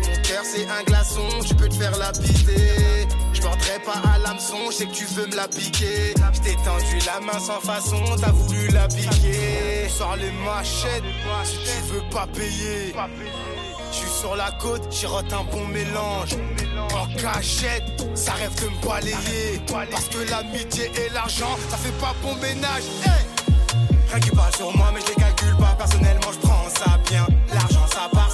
Mon 0.03 0.21
cœur 0.23 0.43
c'est 0.43 0.67
un 0.67 0.83
glaçon, 0.83 1.29
tu 1.47 1.55
peux 1.55 1.69
te 1.69 1.75
faire 1.75 1.97
lapider. 1.97 3.07
Je 3.31 3.41
mordrai 3.41 3.79
pas 3.85 4.01
à 4.15 4.17
l'hameçon, 4.17 4.57
je 4.69 4.75
sais 4.75 4.85
que 4.85 4.93
tu 4.93 5.05
veux 5.05 5.27
me 5.27 5.35
la 5.35 5.47
piquer. 5.47 6.13
Je 6.33 6.41
t'ai 6.41 6.55
tendu 6.55 6.99
la 7.05 7.21
main 7.21 7.39
sans 7.39 7.61
façon, 7.61 8.03
t'as 8.19 8.31
voulu 8.31 8.67
la 8.67 8.89
piquer. 8.89 9.87
Sors 9.87 10.17
les 10.17 10.31
machettes 10.43 11.03
si 11.45 11.57
tu 11.57 11.93
veux 11.93 12.09
pas 12.09 12.27
payer. 12.27 12.93
Je 13.95 14.01
suis 14.01 14.19
sur 14.19 14.35
la 14.35 14.51
côte, 14.51 14.81
j'y 14.91 15.05
un 15.05 15.43
bon 15.51 15.67
mélange. 15.67 16.35
En 16.93 17.07
cachette, 17.15 18.05
ça 18.13 18.33
rêve 18.33 18.53
de 18.61 18.67
me 18.67 18.85
balayer. 18.85 19.61
Parce 19.67 20.07
que 20.09 20.29
l'amitié 20.29 20.91
et 20.97 21.13
l'argent, 21.13 21.55
ça 21.69 21.77
fait 21.77 21.97
pas 22.01 22.13
bon 22.21 22.35
ménage. 22.35 22.83
Hey 23.05 23.25
Rien 24.09 24.19
qui 24.19 24.31
parle 24.31 24.53
sur 24.53 24.75
moi, 24.75 24.91
mais 24.93 24.99
je 24.99 25.07
les 25.07 25.15
calcule 25.15 25.55
pas. 25.57 25.75
Personnellement, 25.77 26.31
je 26.33 26.39
prends 26.45 26.67
ça 26.77 26.99
bien. 27.09 27.25
L'argent, 27.53 27.87
ça 27.87 28.09
part, 28.11 28.29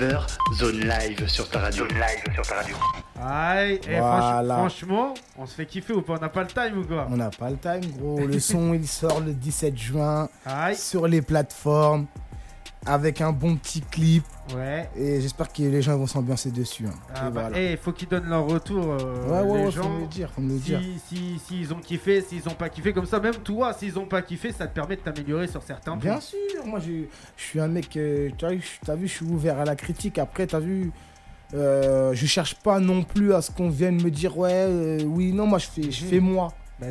19h, 0.00 0.26
zone 0.56 0.80
live 0.80 1.28
sur 1.28 1.48
ta 1.50 1.58
radio. 1.60 1.84
Zone 1.86 1.98
live 1.98 2.34
sur 2.34 2.42
ta 2.46 2.54
radio. 2.56 2.74
Aïe, 3.22 3.80
eh, 3.86 3.98
Voilà. 3.98 4.54
franch- 4.54 4.58
franchement, 4.58 5.14
on 5.36 5.44
se 5.44 5.54
fait 5.54 5.66
kiffer 5.66 5.92
ou 5.92 6.00
pas? 6.00 6.14
On 6.14 6.18
n'a 6.20 6.28
pas 6.30 6.40
le 6.42 6.46
time 6.48 6.78
ou 6.78 6.86
quoi? 6.86 7.06
On 7.10 7.16
n'a 7.18 7.28
pas 7.28 7.50
le 7.50 7.56
time, 7.58 7.82
gros. 7.98 8.18
Le 8.26 8.40
son, 8.40 8.72
il 8.72 8.88
sort 8.88 9.20
le 9.20 9.34
17 9.34 9.76
juin 9.76 10.28
Aïe, 10.46 10.74
sur 10.74 11.06
les 11.06 11.20
plateformes 11.20 12.06
avec 12.86 13.20
un 13.20 13.30
bon 13.32 13.56
petit 13.56 13.82
clip. 13.82 14.24
ouais. 14.56 14.88
Et 14.96 15.20
j'espère 15.20 15.52
que 15.52 15.62
les 15.62 15.82
gens 15.82 15.96
vont 15.98 16.06
s'ambiancer 16.06 16.50
dessus. 16.50 16.86
hein. 16.86 16.94
Ah 17.14 17.30
bah, 17.30 17.48
voilà. 17.48 17.60
eh, 17.60 17.76
faut 17.76 17.92
qu'ils 17.92 18.08
donnent 18.08 18.28
leur 18.28 18.46
retour. 18.46 18.84
euh, 18.98 19.24
ouais, 19.44 19.50
ouais, 19.50 19.58
les 19.58 19.64
ouais, 19.66 19.70
gens. 19.70 19.82
faut 19.82 19.88
me 19.90 20.00
le 20.00 20.06
dire, 20.06 20.30
faut 20.30 20.40
me 20.40 20.52
le 20.54 20.58
dire. 20.58 20.80
Si, 20.80 20.98
si, 21.16 21.38
s'ils 21.46 21.74
ont 21.74 21.80
kiffé, 21.80 22.22
s'ils 22.22 22.48
ont 22.48 22.54
pas 22.54 22.68
kiffé, 22.70 22.92
comme 22.92 23.06
ça, 23.06 23.20
même 23.20 23.34
toi, 23.36 23.72
s'ils 23.74 23.98
ont 23.98 24.06
pas 24.06 24.22
kiffé, 24.22 24.50
ça 24.52 24.66
te 24.66 24.74
permet 24.74 24.96
de 24.96 25.02
t'améliorer 25.02 25.46
sur 25.46 25.62
certains 25.62 25.92
points. 25.92 26.00
Bien 26.12 26.20
sûr, 26.20 26.38
moi 26.64 26.80
je, 26.80 27.04
je 27.36 27.42
suis 27.42 27.60
un 27.60 27.68
mec, 27.68 27.94
euh, 27.96 28.30
tu 28.38 28.46
vu, 28.46 28.62
je 29.06 29.12
suis 29.12 29.26
ouvert 29.26 29.58
à 29.60 29.64
la 29.64 29.76
critique. 29.76 30.18
Après, 30.18 30.46
t'as 30.46 30.58
vu, 30.60 30.90
euh, 31.52 32.14
je 32.14 32.26
cherche 32.26 32.54
pas 32.56 32.80
non 32.80 33.02
plus 33.02 33.34
à 33.34 33.42
ce 33.42 33.50
qu'on 33.50 33.68
vienne 33.68 34.02
me 34.02 34.10
dire, 34.10 34.38
ouais, 34.38 34.50
euh, 34.52 35.02
oui, 35.04 35.32
non, 35.32 35.46
moi 35.46 35.58
je 35.58 35.66
fais, 35.66 35.90
je 35.90 36.04
Mhm. 36.04 36.10
fais 36.10 36.20
moi. 36.20 36.48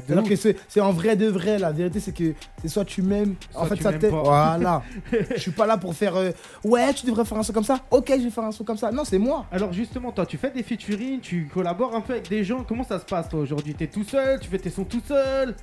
De 0.08 0.14
Alors 0.14 0.24
que 0.24 0.36
c'est 0.36 0.56
c'est 0.68 0.82
en 0.82 0.92
vrai 0.92 1.16
de 1.16 1.28
vrai, 1.28 1.58
la 1.58 1.72
vérité 1.72 2.00
c'est 2.00 2.12
que 2.12 2.34
c'est 2.62 2.68
soit 2.68 2.86
tu 2.86 3.02
m'aimes, 3.02 3.36
en 3.56 3.60
Soit 3.62 3.70
fait 3.70 3.76
tu 3.78 3.84
ça 3.84 3.92
m'aimes 3.92 4.00
t'aide. 4.00 4.12
pas. 4.12 4.22
Voilà. 4.24 4.84
je 5.36 5.40
suis 5.42 5.52
pas 5.52 5.66
là 5.66 5.78
pour 5.78 5.96
faire, 5.96 6.16
euh, 6.16 6.32
ouais, 6.64 6.94
tu 6.94 7.06
devrais 7.08 7.26
faire 7.26 7.38
un 7.38 7.44
son 7.44 7.54
comme 7.54 7.64
ça. 7.64 7.80
Ok, 7.90 8.12
je 8.16 8.24
vais 8.24 8.30
faire 8.30 8.44
un 8.44 8.52
son 8.52 8.64
comme 8.64 8.78
ça. 8.78 8.92
Non, 8.92 9.04
c'est 9.04 9.18
moi. 9.18 9.46
Alors 9.52 9.74
justement, 9.74 10.12
toi, 10.12 10.26
tu 10.26 10.38
fais 10.38 10.52
des 10.52 10.62
featuring, 10.64 11.20
tu 11.22 11.50
collabores 11.52 11.96
un 11.96 12.02
peu 12.02 12.14
avec 12.14 12.30
des 12.30 12.44
gens. 12.44 12.64
Comment 12.68 12.84
ça 12.84 13.00
se 13.00 13.06
passe 13.06 13.30
toi 13.30 13.40
aujourd'hui? 13.40 13.74
T'es 13.74 13.88
tout 13.88 14.04
seul 14.04 14.40
Tu 14.40 14.48
fais 14.50 14.60
tes 14.60 14.70
sons 14.70 14.84
tout 14.86 15.02
seul? 15.08 15.56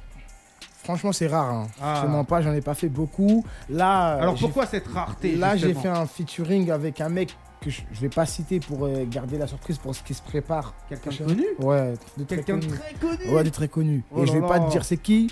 Franchement, 0.82 1.12
c'est 1.12 1.26
rare. 1.26 1.52
Hein. 1.52 1.66
Ah. 1.82 1.94
Je 2.00 2.06
te 2.06 2.10
mens 2.12 2.24
pas, 2.24 2.42
j'en 2.42 2.52
ai 2.52 2.60
pas 2.60 2.74
fait 2.74 2.88
beaucoup. 2.88 3.44
Là, 3.68 4.14
euh, 4.16 4.22
Alors 4.22 4.36
j'ai 4.36 4.42
pourquoi 4.46 4.66
cette 4.66 4.86
rareté 4.86 5.34
Là, 5.34 5.56
j'ai 5.56 5.68
justement? 5.74 5.82
fait 5.82 5.88
un 6.00 6.06
featuring 6.06 6.70
avec 6.70 7.00
un 7.00 7.08
mec 7.08 7.36
que 7.60 7.70
je, 7.70 7.80
je 7.92 8.00
vais 8.00 8.08
pas 8.08 8.26
citer 8.26 8.60
pour 8.60 8.84
euh, 8.86 9.04
garder 9.08 9.38
la 9.38 9.46
surprise 9.46 9.78
pour 9.78 9.94
ce 9.94 10.02
qui 10.02 10.14
se 10.14 10.22
prépare. 10.22 10.74
Quelqu'un 10.88 11.10
de 11.10 11.16
connu 11.16 11.44
Ouais, 11.58 11.94
de 12.16 12.24
très 12.24 12.36
Quelqu'un 12.36 12.56
de 12.58 12.66
connu. 12.66 12.78
très 12.78 12.94
connu 12.94 13.30
Ouais, 13.34 13.44
de 13.44 13.48
très 13.50 13.68
connu. 13.68 14.04
Oh 14.12 14.22
Et 14.22 14.26
je 14.26 14.32
là 14.34 14.40
vais 14.40 14.46
pas 14.46 14.60
te 14.60 14.70
dire 14.70 14.84
c'est 14.84 14.96
qui. 14.98 15.28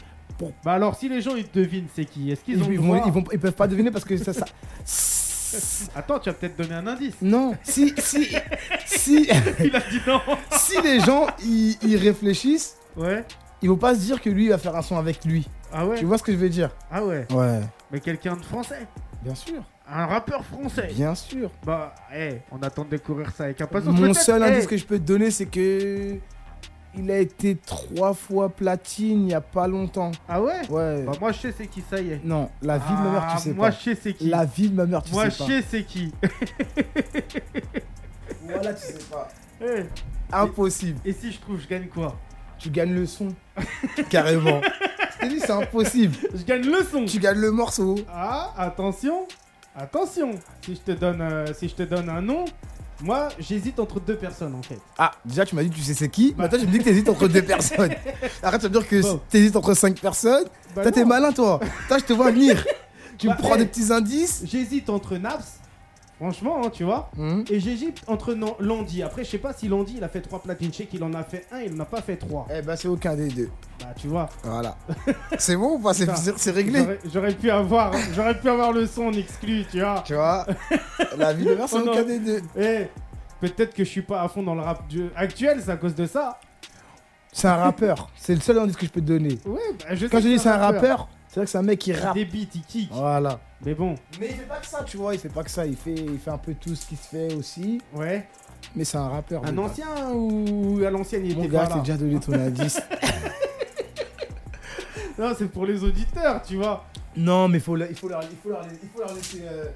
Bah 0.64 0.72
alors, 0.72 0.96
si 0.96 1.08
les 1.08 1.20
gens 1.20 1.36
ils 1.36 1.48
devinent, 1.52 1.86
c'est 1.94 2.04
qui 2.06 2.30
Est-ce 2.32 2.42
qu'ils 2.42 2.56
Ils, 2.58 2.62
ont 2.64 2.66
le 2.68 2.72
ils 2.74 2.80
vont, 2.80 2.86
droit 2.94 3.02
ils, 3.06 3.12
vont- 3.12 3.24
ils 3.32 3.38
peuvent 3.38 3.52
pas 3.52 3.68
deviner 3.68 3.90
parce 3.92 4.04
que 4.04 4.16
ça. 4.16 4.32
ça... 4.32 4.44
Attends, 5.94 6.18
tu 6.18 6.28
vas 6.28 6.34
peut-être 6.34 6.56
donner 6.56 6.74
un 6.74 6.86
indice. 6.88 7.14
non, 7.22 7.54
si, 7.62 7.94
si, 7.98 8.34
si, 8.86 9.28
Il 9.60 9.76
a 9.76 9.80
dit 9.80 10.00
non 10.06 10.20
si 10.50 10.80
les 10.82 10.98
gens 11.00 11.26
ils, 11.44 11.76
ils 11.82 11.96
réfléchissent, 11.96 12.76
Ouais 12.96 13.24
ils 13.62 13.68
vont 13.70 13.76
pas 13.76 13.94
se 13.94 14.00
dire 14.00 14.20
que 14.20 14.28
lui 14.28 14.44
il 14.46 14.50
va 14.50 14.58
faire 14.58 14.74
un 14.74 14.82
son 14.82 14.96
avec 14.98 15.24
lui. 15.24 15.48
Ah 15.72 15.86
ouais 15.86 15.96
Tu 15.96 16.04
vois 16.04 16.18
ce 16.18 16.22
que 16.24 16.32
je 16.32 16.36
veux 16.36 16.48
dire? 16.50 16.70
Ah 16.90 17.04
ouais 17.04 17.26
Ouais, 17.32 17.60
Mais 17.92 18.00
quelqu'un 18.00 18.34
de 18.36 18.42
français 18.44 18.86
bien 19.22 19.34
sûr, 19.36 19.62
Un 19.90 20.06
rappeur 20.06 20.44
français 20.44 20.88
bien 20.94 21.14
sûr. 21.14 21.50
Bah, 21.64 21.94
eh, 22.14 22.40
on 22.50 22.62
attend 22.62 22.84
de 22.84 22.90
découvrir 22.90 23.30
ça 23.30 23.44
avec 23.44 23.60
impatience. 23.60 23.98
Mon 23.98 24.14
seul 24.14 24.42
eh, 24.42 24.46
indice 24.50 24.66
que 24.66 24.76
je 24.76 24.84
peux 24.86 24.98
te 24.98 25.04
donner, 25.04 25.30
c'est 25.30 25.46
que 25.46 26.16
il 26.96 27.10
a 27.10 27.18
été 27.18 27.56
trois 27.56 28.14
fois 28.14 28.48
platine 28.48 29.26
il 29.26 29.30
y 29.30 29.34
a 29.34 29.40
pas 29.40 29.66
longtemps. 29.66 30.12
Ah 30.28 30.40
ouais? 30.40 30.60
Ouais. 30.70 31.02
Bah, 31.02 31.12
moi, 31.20 31.32
je 31.32 31.40
sais 31.40 31.54
c'est 31.56 31.66
qui, 31.66 31.82
ça 31.90 32.00
y 32.00 32.12
est. 32.12 32.20
Non, 32.24 32.50
la 32.62 32.78
vie 32.78 32.90
de 32.90 33.02
ma 33.02 33.10
mère, 33.10 33.26
Ah, 33.28 33.34
tu 33.36 33.42
sais 33.42 33.52
Moi, 33.52 33.66
pas. 33.68 33.76
je 33.76 33.82
sais 33.82 33.98
c'est 34.00 34.14
qui. 34.14 34.28
La 34.28 34.44
vie 34.44 34.70
de 34.70 34.74
ma 34.76 34.86
mère, 34.86 35.02
tu 35.02 35.12
Moi, 35.12 35.24
je 35.24 35.30
sais 35.30 35.38
pas. 35.38 35.46
sais 35.48 35.64
c'est 35.70 35.82
qui. 35.84 36.12
Voilà, 38.46 38.74
tu 38.74 38.82
sais 38.86 38.98
pas. 39.10 39.28
Eh, 39.62 39.84
Impossible. 40.32 40.98
Et 41.04 41.12
si 41.12 41.32
je 41.32 41.40
trouve, 41.40 41.60
je 41.60 41.66
gagne 41.68 41.86
quoi? 41.88 42.16
Tu 42.58 42.70
gagnes 42.70 42.94
le 42.94 43.06
son. 43.06 43.28
Carrément. 44.10 44.60
Je 45.14 45.18
t'ai 45.20 45.28
dit, 45.34 45.40
c'est 45.40 45.50
impossible. 45.50 46.14
Je 46.34 46.42
gagne 46.44 46.64
le 46.66 46.82
son 46.84 47.04
Tu 47.06 47.18
gagnes 47.18 47.38
le 47.40 47.50
morceau. 47.50 47.96
Ah, 48.12 48.52
attention 48.56 49.26
Attention 49.76 50.30
Si 50.64 50.74
je 50.74 50.80
te 50.80 50.92
donne, 50.92 51.20
euh, 51.20 51.46
si 51.52 51.68
je 51.68 51.74
te 51.74 51.82
donne 51.82 52.08
un 52.08 52.20
nom, 52.20 52.44
moi, 53.02 53.28
j'hésite 53.40 53.80
entre 53.80 53.98
deux 53.98 54.16
personnes, 54.16 54.54
en 54.54 54.62
fait. 54.62 54.78
Ah, 54.98 55.10
déjà, 55.24 55.44
tu 55.44 55.56
m'as 55.56 55.64
dit, 55.64 55.70
tu 55.70 55.80
sais 55.80 55.94
c'est 55.94 56.08
qui. 56.08 56.32
Bah. 56.32 56.44
Maintenant, 56.44 56.60
tu 56.60 56.66
me 56.66 56.72
dis 56.72 56.78
que 56.78 56.84
t'hésites 56.84 57.08
entre 57.08 57.26
deux 57.26 57.42
personnes. 57.54 57.92
Arrête 58.42 58.62
de 58.62 58.68
me 58.68 58.72
dire 58.72 58.86
que 58.88 59.02
Bon. 59.02 59.20
t'hésites 59.28 59.56
entre 59.56 59.74
cinq 59.74 59.98
personnes. 60.00 60.44
Bah 60.76 60.82
Toi, 60.82 60.92
t'es 60.92 61.00
non. 61.02 61.08
malin, 61.08 61.32
toi. 61.32 61.58
Toi, 61.88 61.98
je 61.98 62.04
te 62.04 62.12
vois 62.12 62.30
venir. 62.30 62.64
Tu 63.18 63.26
Bah, 63.26 63.34
me 63.36 63.38
prends 63.42 63.56
eh. 63.56 63.58
des 63.58 63.66
petits 63.66 63.92
indices. 63.92 64.42
J'hésite 64.44 64.88
entre 64.90 65.16
Naps, 65.16 65.58
franchement, 66.16 66.62
hein, 66.64 66.70
tu 66.72 66.84
vois, 66.84 67.10
Hum. 67.18 67.44
et 67.50 67.60
j'hésite 67.60 68.02
entre 68.06 68.34
non- 68.34 68.56
Landy. 68.60 69.02
Après, 69.02 69.24
je 69.24 69.30
sais 69.30 69.38
pas 69.38 69.52
si 69.52 69.68
Landy, 69.68 69.94
il 69.98 70.04
a 70.04 70.08
fait 70.08 70.20
trois 70.20 70.40
platines. 70.42 70.70
Je 70.72 70.78
sais 70.78 70.86
qu'il 70.86 71.02
en 71.04 71.12
a 71.14 71.22
fait 71.22 71.46
un, 71.52 71.60
il 71.60 71.74
en 71.74 71.80
a 71.80 71.84
pas 71.84 72.00
fait 72.02 72.16
trois. 72.16 72.46
Eh 72.56 72.62
ben, 72.62 72.76
c'est 72.76 72.88
aucun 72.88 73.14
des 73.16 73.28
deux. 73.28 73.50
Bah, 73.80 73.86
tu 73.96 74.06
vois. 74.08 74.28
Voilà. 74.42 74.76
c'est 75.38 75.56
bon 75.56 75.76
ou 75.76 75.78
pas? 75.78 75.92
C'est 75.94 76.08
c'est 76.36 76.50
réglé. 76.52 76.84
J'aurais- 77.12 77.34
pu 77.34 77.50
avoir, 77.50 77.92
j'aurais 78.14 78.38
pu 78.38 78.48
avoir 78.48 78.72
le 78.72 78.86
son 78.86 79.06
en 79.06 79.12
exclu, 79.12 79.64
tu 79.70 79.80
vois. 79.80 80.02
Tu 80.06 80.14
vois 80.14 80.46
La 81.18 81.32
vie 81.32 81.44
de 81.44 81.58
c'est 81.66 81.76
Oh 81.84 81.88
aucun 81.88 82.02
des 82.04 82.18
deux. 82.20 82.40
Eh, 82.56 82.86
peut-être 83.40 83.74
que 83.74 83.82
je 83.84 83.88
suis 83.90 84.02
pas 84.02 84.22
à 84.22 84.28
fond 84.28 84.42
dans 84.42 84.54
le 84.54 84.60
rap 84.62 84.86
du- 84.88 85.10
actuel, 85.16 85.60
c'est 85.64 85.70
à 85.72 85.76
cause 85.76 85.94
de 85.94 86.06
ça. 86.06 86.38
C'est 87.32 87.48
un 87.48 87.56
rappeur. 87.56 88.08
C'est 88.14 88.34
le 88.34 88.40
seul 88.40 88.58
indice 88.60 88.76
que 88.76 88.86
je 88.86 88.90
peux 88.92 89.00
te 89.00 89.06
donner. 89.06 89.40
Ouais, 89.44 89.58
bah, 89.80 89.94
je 89.96 90.06
Quand 90.06 90.18
sais 90.18 90.22
je 90.22 90.28
dis 90.28 90.38
c'est 90.38 90.48
un 90.48 90.56
rappeur, 90.58 91.08
c'est 91.34 91.40
vrai 91.40 91.44
que 91.46 91.50
c'est 91.50 91.58
un 91.58 91.62
mec 91.62 91.80
qui 91.80 91.90
Il 91.90 91.96
rappe. 91.96 92.14
des 92.14 92.24
beats, 92.24 92.46
il 92.54 92.62
kick. 92.62 92.88
Voilà. 92.92 93.40
Mais 93.66 93.74
bon, 93.74 93.96
Mais 94.20 94.28
il 94.30 94.36
fait 94.36 94.44
pas 94.44 94.58
que 94.58 94.66
ça, 94.66 94.84
tu 94.84 94.96
vois. 94.96 95.14
Il 95.14 95.18
fait 95.20 95.28
pas 95.28 95.42
que 95.42 95.50
ça. 95.50 95.66
Il 95.66 95.74
fait, 95.76 95.92
il 95.94 96.18
fait 96.20 96.30
un 96.30 96.38
peu 96.38 96.54
tout 96.54 96.76
ce 96.76 96.86
qui 96.86 96.94
se 96.94 97.08
fait 97.08 97.34
aussi. 97.34 97.80
ouais. 97.92 98.28
Mais 98.76 98.84
c'est 98.84 98.96
un 98.98 99.08
rappeur. 99.08 99.44
Un 99.44 99.58
ancien 99.58 99.86
ou 100.12 100.80
à 100.86 100.90
l'ancienne, 100.90 101.26
il 101.26 101.36
Mon 101.36 101.42
était 101.42 101.52
gars, 101.52 101.66
pas 101.66 101.74
là. 101.76 101.80
déjà 101.82 101.96
donné 101.96 102.20
ton 102.20 102.32
indice. 102.34 102.80
Non, 105.18 105.32
c'est 105.36 105.46
pour 105.48 105.64
les 105.66 105.82
auditeurs, 105.84 106.42
tu 106.42 106.56
vois. 106.56 106.84
non, 107.16 107.48
mais 107.48 107.60
faut 107.60 107.76
le- 107.76 107.88
il, 107.88 107.96
faut 107.96 108.08
leur, 108.08 108.22
il, 108.24 108.36
faut 108.42 108.48
leur, 108.50 108.64
il 108.82 108.88
faut 108.88 108.98
leur 109.00 109.14
laisser 109.14 109.42
euh, 109.44 109.66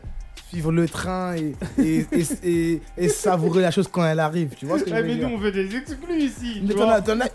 suivre 0.49 0.73
le 0.73 0.89
train 0.89 1.35
et, 1.37 1.55
et, 1.79 2.07
et, 2.13 2.27
et- 2.43 2.83
et 2.97 3.09
savourer 3.09 3.61
la 3.63 3.71
chose 3.71 3.89
quand 3.91 4.05
elle 4.05 4.21
arrive. 4.21 4.55
Tu 4.57 4.65
vois 4.67 4.79
ce 4.79 4.85
que 4.85 4.91
je 4.91 4.95
Eh, 4.95 5.03
veux 5.03 5.07
mais 5.09 5.15
dire? 5.17 5.29
nous, 5.29 5.35
on 5.35 5.39
veut 5.39 5.53
des 5.53 5.77
exclus 5.77 6.19
ici. 6.19 6.63
Mais 6.67 6.75
t'en 6.75 6.89
as, 6.89 7.03
t'en 7.03 7.21
as. 7.21 7.29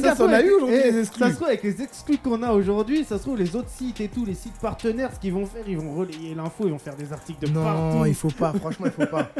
Ça 0.00 0.14
t'en 0.16 0.28
as 0.28 0.42
eu 0.42 0.50
aujourd'hui 0.52 0.76
exclus. 0.76 1.18
Ça 1.24 1.30
se 1.30 1.34
trouve, 1.36 1.48
avec 1.48 1.62
les 1.62 1.82
exclus 1.82 2.18
qu'on 2.18 2.42
a 2.42 2.52
aujourd'hui, 2.52 3.04
ça 3.04 3.18
se 3.18 3.22
trouve, 3.22 3.36
les 3.38 3.54
autres 3.56 3.68
sites 3.68 4.00
et 4.00 4.08
tout, 4.08 4.24
les 4.24 4.34
sites 4.34 4.54
partenaires, 4.60 5.10
ce 5.14 5.20
qu'ils 5.20 5.32
vont 5.34 5.44
faire, 5.46 5.64
ils 5.68 5.76
vont 5.78 5.94
relayer 5.94 6.34
l'info, 6.34 6.64
ils 6.64 6.70
vont 6.70 6.78
faire 6.78 6.96
des 6.96 7.12
articles 7.12 7.46
de 7.46 7.50
Non, 7.52 7.62
partout. 7.64 8.06
il 8.06 8.14
faut 8.14 8.30
pas, 8.30 8.52
franchement, 8.54 8.86
il 8.86 8.92
faut 8.92 9.10
pas. 9.10 9.30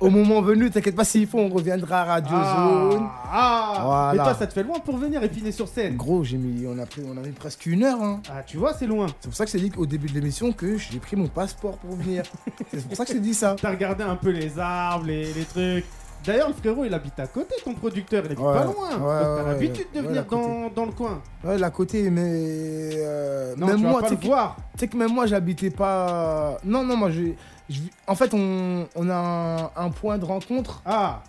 Au 0.00 0.10
moment 0.10 0.42
venu, 0.42 0.70
t'inquiète 0.70 0.96
pas, 0.96 1.04
s'il 1.04 1.26
faut, 1.26 1.38
on 1.38 1.48
reviendra 1.48 2.00
à 2.02 2.04
Radio 2.04 2.36
Zone. 2.36 3.02
Ah, 3.32 3.72
ah. 3.76 3.82
Voilà. 3.84 4.12
Et 4.14 4.16
toi, 4.26 4.34
ça 4.38 4.46
te 4.46 4.52
fait 4.52 4.62
loin 4.62 4.78
pour 4.80 4.96
venir 4.98 5.22
épiner 5.22 5.52
sur 5.52 5.68
scène? 5.68 5.96
Gros, 5.96 6.22
j'ai 6.24 6.36
mis, 6.36 6.66
on 6.66 6.78
a 6.78 6.86
pris, 6.86 7.02
on 7.06 7.16
a 7.16 7.20
mis 7.20 7.32
presque 7.32 7.64
une 7.66 7.84
heure. 7.84 8.02
Hein. 8.02 8.20
Ah, 8.30 8.42
tu 8.46 8.56
vois, 8.58 8.74
c'est 8.74 8.86
loin. 8.86 9.06
C'est 9.20 9.28
pour 9.28 9.36
ça 9.36 9.46
que 9.46 9.50
t'ai 9.50 9.58
dit 9.58 9.72
au 9.76 9.86
début 9.86 10.08
de 10.08 10.14
l'émission 10.14 10.52
que 10.52 10.76
j'ai 10.76 10.98
pris 10.98 11.16
mon 11.16 11.28
passeport 11.28 11.78
pour 11.78 11.96
venir. 11.96 12.22
C'est 12.72 12.86
pour 12.88 12.96
ça 12.96 13.04
que 13.04 13.10
je 13.10 13.14
t'ai 13.16 13.20
dit 13.20 13.34
ça. 13.34 13.56
T'as 13.60 13.70
regardé 13.70 14.04
un 14.04 14.16
peu 14.16 14.30
les 14.30 14.58
arbres, 14.58 15.06
les, 15.06 15.32
les 15.32 15.44
trucs. 15.44 15.84
D'ailleurs, 16.24 16.48
le 16.48 16.54
frérot, 16.54 16.84
il 16.84 16.94
habite 16.94 17.18
à 17.18 17.26
côté, 17.26 17.54
ton 17.64 17.74
producteur, 17.74 18.22
il 18.24 18.26
habite 18.26 18.38
Ouais, 18.38 18.52
pas 18.54 18.64
loin. 18.64 18.74
ouais, 18.74 18.90
Donc, 18.92 19.00
t'as 19.00 19.42
ouais, 19.44 19.50
l'habitude 19.50 19.86
de 19.92 20.00
venir 20.02 20.20
à 20.22 20.24
dans, 20.24 20.70
dans 20.70 20.86
le 20.86 20.92
coin. 20.92 21.20
Ouais, 21.42 21.58
la 21.58 21.70
côté, 21.70 22.10
mais. 22.10 22.22
euh, 22.24 23.54
Non, 23.56 23.66
même 23.66 23.76
tu 23.78 23.82
vas 23.82 23.88
moi, 23.90 24.00
pas 24.02 24.06
tu 24.08 24.14
le 24.14 24.20
que- 24.20 24.26
voir. 24.26 24.56
tu 24.74 24.78
sais 24.80 24.88
que 24.88 24.96
même 24.96 25.12
moi, 25.12 25.26
j'habitais 25.26 25.70
pas. 25.70 26.58
Non, 26.64 26.84
non, 26.84 26.96
moi, 26.96 27.10
je. 27.10 27.32
je- 27.68 27.80
En 28.06 28.14
fait, 28.14 28.32
on, 28.34 28.86
on 28.94 29.10
a 29.10 29.14
un, 29.16 29.86
un 29.86 29.90
point 29.90 30.16
de 30.16 30.24
rencontre 30.24 30.80
Ah, 30.86 31.24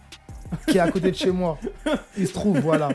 qui 0.68 0.78
est 0.78 0.82
à 0.82 0.92
côté 0.92 1.10
de 1.10 1.16
chez 1.16 1.32
moi. 1.32 1.58
Il 2.18 2.28
se 2.28 2.34
trouve, 2.34 2.60
voilà. 2.60 2.90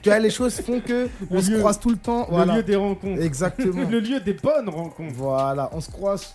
Tu 0.00 0.08
vois, 0.08 0.18
les 0.18 0.30
choses 0.30 0.58
font 0.62 0.80
que 0.80 1.06
on 1.30 1.34
Le 1.34 1.42
se 1.42 1.58
croise 1.58 1.78
tout 1.78 1.90
le 1.90 1.98
temps. 1.98 2.26
le 2.30 2.34
Voilà. 2.34 2.54
lieu 2.56 2.62
des 2.62 2.76
rencontres. 2.76 3.20
Exactement. 3.20 3.86
le 3.90 4.00
lieu 4.00 4.20
des 4.20 4.32
bonnes 4.32 4.70
rencontres. 4.70 5.12
Voilà, 5.14 5.68
on 5.74 5.82
se 5.82 5.90
croise 5.90 6.34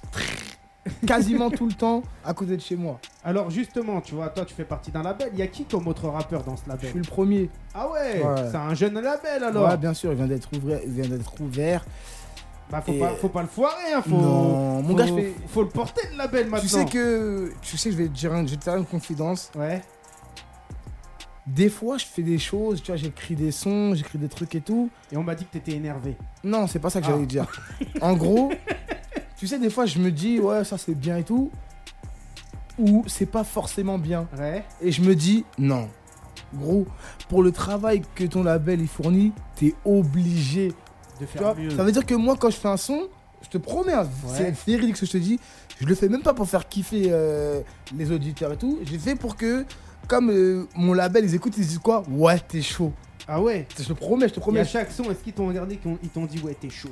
quasiment 1.05 1.49
tout 1.51 1.67
le 1.67 1.73
temps 1.73 2.01
à 2.25 2.33
côté 2.33 2.55
de 2.57 2.61
chez 2.61 2.75
moi. 2.75 2.99
Alors, 3.23 3.49
justement, 3.51 4.01
tu 4.01 4.15
vois, 4.15 4.29
toi, 4.29 4.45
tu 4.45 4.53
fais 4.53 4.63
partie 4.65 4.91
d'un 4.91 5.03
label. 5.03 5.29
Il 5.33 5.39
y 5.39 5.43
a 5.43 5.47
qui 5.47 5.65
comme 5.65 5.87
autre 5.87 6.07
rappeur 6.09 6.43
dans 6.43 6.55
ce 6.57 6.63
Je 6.65 6.69
label 6.69 6.89
suis 6.89 6.99
le 6.99 7.05
premier. 7.05 7.49
Ah 7.73 7.89
ouais, 7.91 8.23
Ouais. 8.23 8.49
c'est 8.49 8.57
un 8.57 8.73
jeune 8.73 8.95
label 8.99 9.43
alors. 9.43 9.69
Ouais, 9.69 9.77
bien 9.77 9.93
sûr, 9.93 10.11
il 10.11 10.17
vient 10.17 10.27
d'être 10.27 10.49
ouvert. 10.57 10.79
Il 10.85 10.91
vient 10.91 11.07
d'être 11.07 11.39
ouvert. 11.41 11.85
Bah, 12.71 12.81
faut, 12.81 12.93
Et- 12.93 12.99
pas, 12.99 13.09
faut 13.15 13.29
pas 13.29 13.41
le 13.41 13.47
foirer, 13.49 13.93
hein. 13.93 14.01
Faut, 14.01 14.09
Non, 14.15 14.81
mon 14.81 14.87
faut- 14.89 14.95
gars, 14.95 15.05
je 15.05 15.13
fais- 15.13 15.33
faut 15.47 15.61
le 15.61 15.67
porter 15.69 16.01
le 16.11 16.17
label 16.17 16.45
maintenant. 16.45 16.61
Tu 16.61 16.67
sais 16.69 16.85
que. 16.85 17.51
Tu 17.61 17.77
sais, 17.77 17.91
je 17.91 17.97
vais 17.97 18.05
te 18.07 18.13
dire, 18.13 18.31
je 18.47 18.51
vais 18.51 18.57
te 18.57 18.63
faire 18.63 18.77
une 18.77 18.85
confidence. 18.85 19.51
Ouais. 19.57 19.81
Des 21.47 21.69
fois, 21.69 21.97
je 21.97 22.05
fais 22.05 22.21
des 22.21 22.37
choses, 22.37 22.81
tu 22.81 22.91
vois, 22.91 22.95
j'écris 22.97 23.35
des 23.35 23.51
sons, 23.51 23.93
j'écris 23.95 24.19
des 24.19 24.29
trucs 24.29 24.53
et 24.55 24.61
tout. 24.61 24.89
Et 25.11 25.17
on 25.17 25.23
m'a 25.23 25.35
dit 25.35 25.43
que 25.45 25.51
t'étais 25.51 25.73
énervé. 25.73 26.15
Non, 26.43 26.67
c'est 26.67 26.79
pas 26.79 26.89
ça 26.89 27.01
que 27.01 27.07
Ah. 27.07 27.11
j'allais 27.11 27.25
dire. 27.25 27.45
En 27.99 28.13
gros, 28.15 28.51
tu 29.41 29.47
sais, 29.47 29.57
des 29.57 29.71
fois, 29.71 29.87
je 29.87 29.97
me 29.97 30.11
dis, 30.11 30.39
ouais, 30.39 30.63
ça 30.63 30.77
c'est 30.77 30.93
bien 30.93 31.17
et 31.17 31.23
tout. 31.23 31.49
Ou 32.77 33.03
c'est 33.07 33.25
pas 33.25 33.43
forcément 33.43 33.97
bien. 33.97 34.27
Ouais. 34.37 34.63
Et 34.81 34.91
je 34.91 35.01
me 35.01 35.15
dis, 35.15 35.45
non. 35.57 35.89
Gros, 36.53 36.85
pour 37.27 37.41
le 37.41 37.51
travail 37.51 38.03
que 38.13 38.23
ton 38.25 38.43
label 38.43 38.81
il 38.81 38.87
fournit, 38.87 39.31
t'es 39.55 39.73
obligé. 39.83 40.71
De 41.19 41.25
faire 41.25 41.41
vois, 41.41 41.55
mieux. 41.55 41.71
ça 41.71 41.83
veut 41.83 41.91
dire 41.91 42.05
que 42.05 42.13
moi, 42.13 42.35
quand 42.39 42.51
je 42.51 42.57
fais 42.57 42.67
un 42.67 42.77
son, 42.77 43.07
je 43.41 43.49
te 43.49 43.57
promets, 43.57 43.93
hein, 43.93 44.07
Ouais. 44.27 44.53
c'est 44.55 44.71
véridique 44.71 44.95
ce 44.95 45.01
que 45.01 45.07
je 45.07 45.11
te 45.13 45.17
dis, 45.17 45.39
je 45.79 45.87
le 45.87 45.95
fais 45.95 46.07
même 46.07 46.21
pas 46.21 46.35
pour 46.35 46.47
faire 46.47 46.69
kiffer 46.69 47.07
euh, 47.09 47.61
les 47.97 48.11
auditeurs 48.11 48.53
et 48.53 48.57
tout. 48.57 48.77
Je 48.85 48.93
le 48.93 48.99
fais 48.99 49.15
pour 49.15 49.35
que, 49.37 49.65
comme 50.07 50.29
euh, 50.29 50.67
mon 50.75 50.93
label, 50.93 51.25
ils 51.25 51.33
écoutent, 51.33 51.57
ils 51.57 51.65
disent 51.65 51.79
quoi? 51.79 52.03
Ouais, 52.11 52.37
t'es 52.47 52.61
chaud. 52.61 52.93
Ah 53.27 53.41
ouais. 53.41 53.67
Je 53.75 53.85
te 53.85 53.93
promets, 53.93 54.27
je 54.27 54.33
te 54.35 54.39
Et 54.39 54.41
promets. 54.41 54.59
à 54.59 54.65
chaque 54.65 54.91
son, 54.91 55.05
est-ce 55.05 55.23
qu'ils 55.23 55.33
t'ont 55.33 55.47
regardé, 55.47 55.77
qu'ils 55.77 55.89
ont- 55.89 55.97
ils 56.03 56.09
t'ont 56.09 56.25
dit 56.25 56.39
ouais, 56.41 56.55
t'es 56.59 56.69
chaud? 56.69 56.89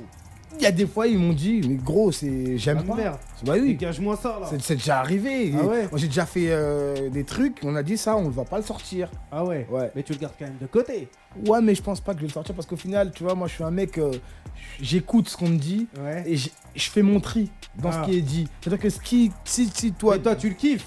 Il 0.60 0.64
y 0.64 0.66
a 0.66 0.72
des 0.72 0.86
fois, 0.86 1.06
ils 1.06 1.18
m'ont 1.18 1.32
dit, 1.32 1.62
mais 1.66 1.76
gros, 1.76 2.12
c'est 2.12 2.58
j'aime 2.58 2.82
Ah, 2.82 2.94
pas. 2.96 3.18
Bah 3.44 3.52
oui, 3.54 3.68
Dégage-moi 3.68 4.16
ça 4.16 4.38
là. 4.40 4.46
c'est 4.60 4.74
déjà 4.76 4.98
arrivé. 5.00 5.54
Ah 5.58 5.64
ouais 5.64 5.88
Moi, 5.90 5.98
j'ai 5.98 6.06
déjà 6.08 6.26
fait 6.26 6.48
euh, 6.50 7.08
des 7.08 7.24
trucs, 7.24 7.58
on 7.64 7.74
a 7.76 7.82
dit 7.82 7.96
ça, 7.96 8.14
on 8.16 8.24
ne 8.24 8.30
va 8.30 8.44
pas 8.44 8.58
le 8.58 8.62
sortir. 8.62 9.08
Ah 9.32 9.42
ouais. 9.44 9.66
Ouais. 9.70 9.90
Mais 9.96 10.02
tu 10.02 10.12
le 10.12 10.18
gardes 10.18 10.34
quand 10.38 10.44
même 10.44 10.58
de 10.60 10.66
côté. 10.66 11.08
Ouais, 11.46 11.62
mais 11.62 11.74
je 11.74 11.82
pense 11.82 12.00
pas 12.00 12.12
que 12.12 12.18
je 12.18 12.22
vais 12.24 12.28
le 12.28 12.32
sortir 12.34 12.54
parce 12.54 12.66
qu'au 12.66 12.76
final, 12.76 13.10
tu 13.12 13.22
vois, 13.24 13.34
moi, 13.34 13.48
je 13.48 13.54
suis 13.54 13.64
un 13.64 13.70
mec, 13.70 13.96
euh, 13.96 14.10
j'écoute 14.82 15.28
ce 15.30 15.36
qu'on 15.36 15.48
me 15.48 15.56
dit 15.58 15.88
Ouais. 16.02 16.24
et 16.26 16.36
je 16.36 16.90
fais 16.90 17.02
mon 17.02 17.20
tri 17.20 17.50
dans 17.78 17.88
Ah. 17.90 18.02
ce 18.04 18.10
qui 18.10 18.18
est 18.18 18.22
dit. 18.22 18.46
C'est-à-dire 18.60 18.82
que 18.82 18.90
ce 18.90 19.00
qui, 19.00 19.32
si, 19.44 19.70
si 19.74 19.92
toi, 19.92 20.16
Et 20.16 20.20
toi, 20.20 20.36
tu 20.36 20.48
le 20.50 20.54
kiffes 20.54 20.86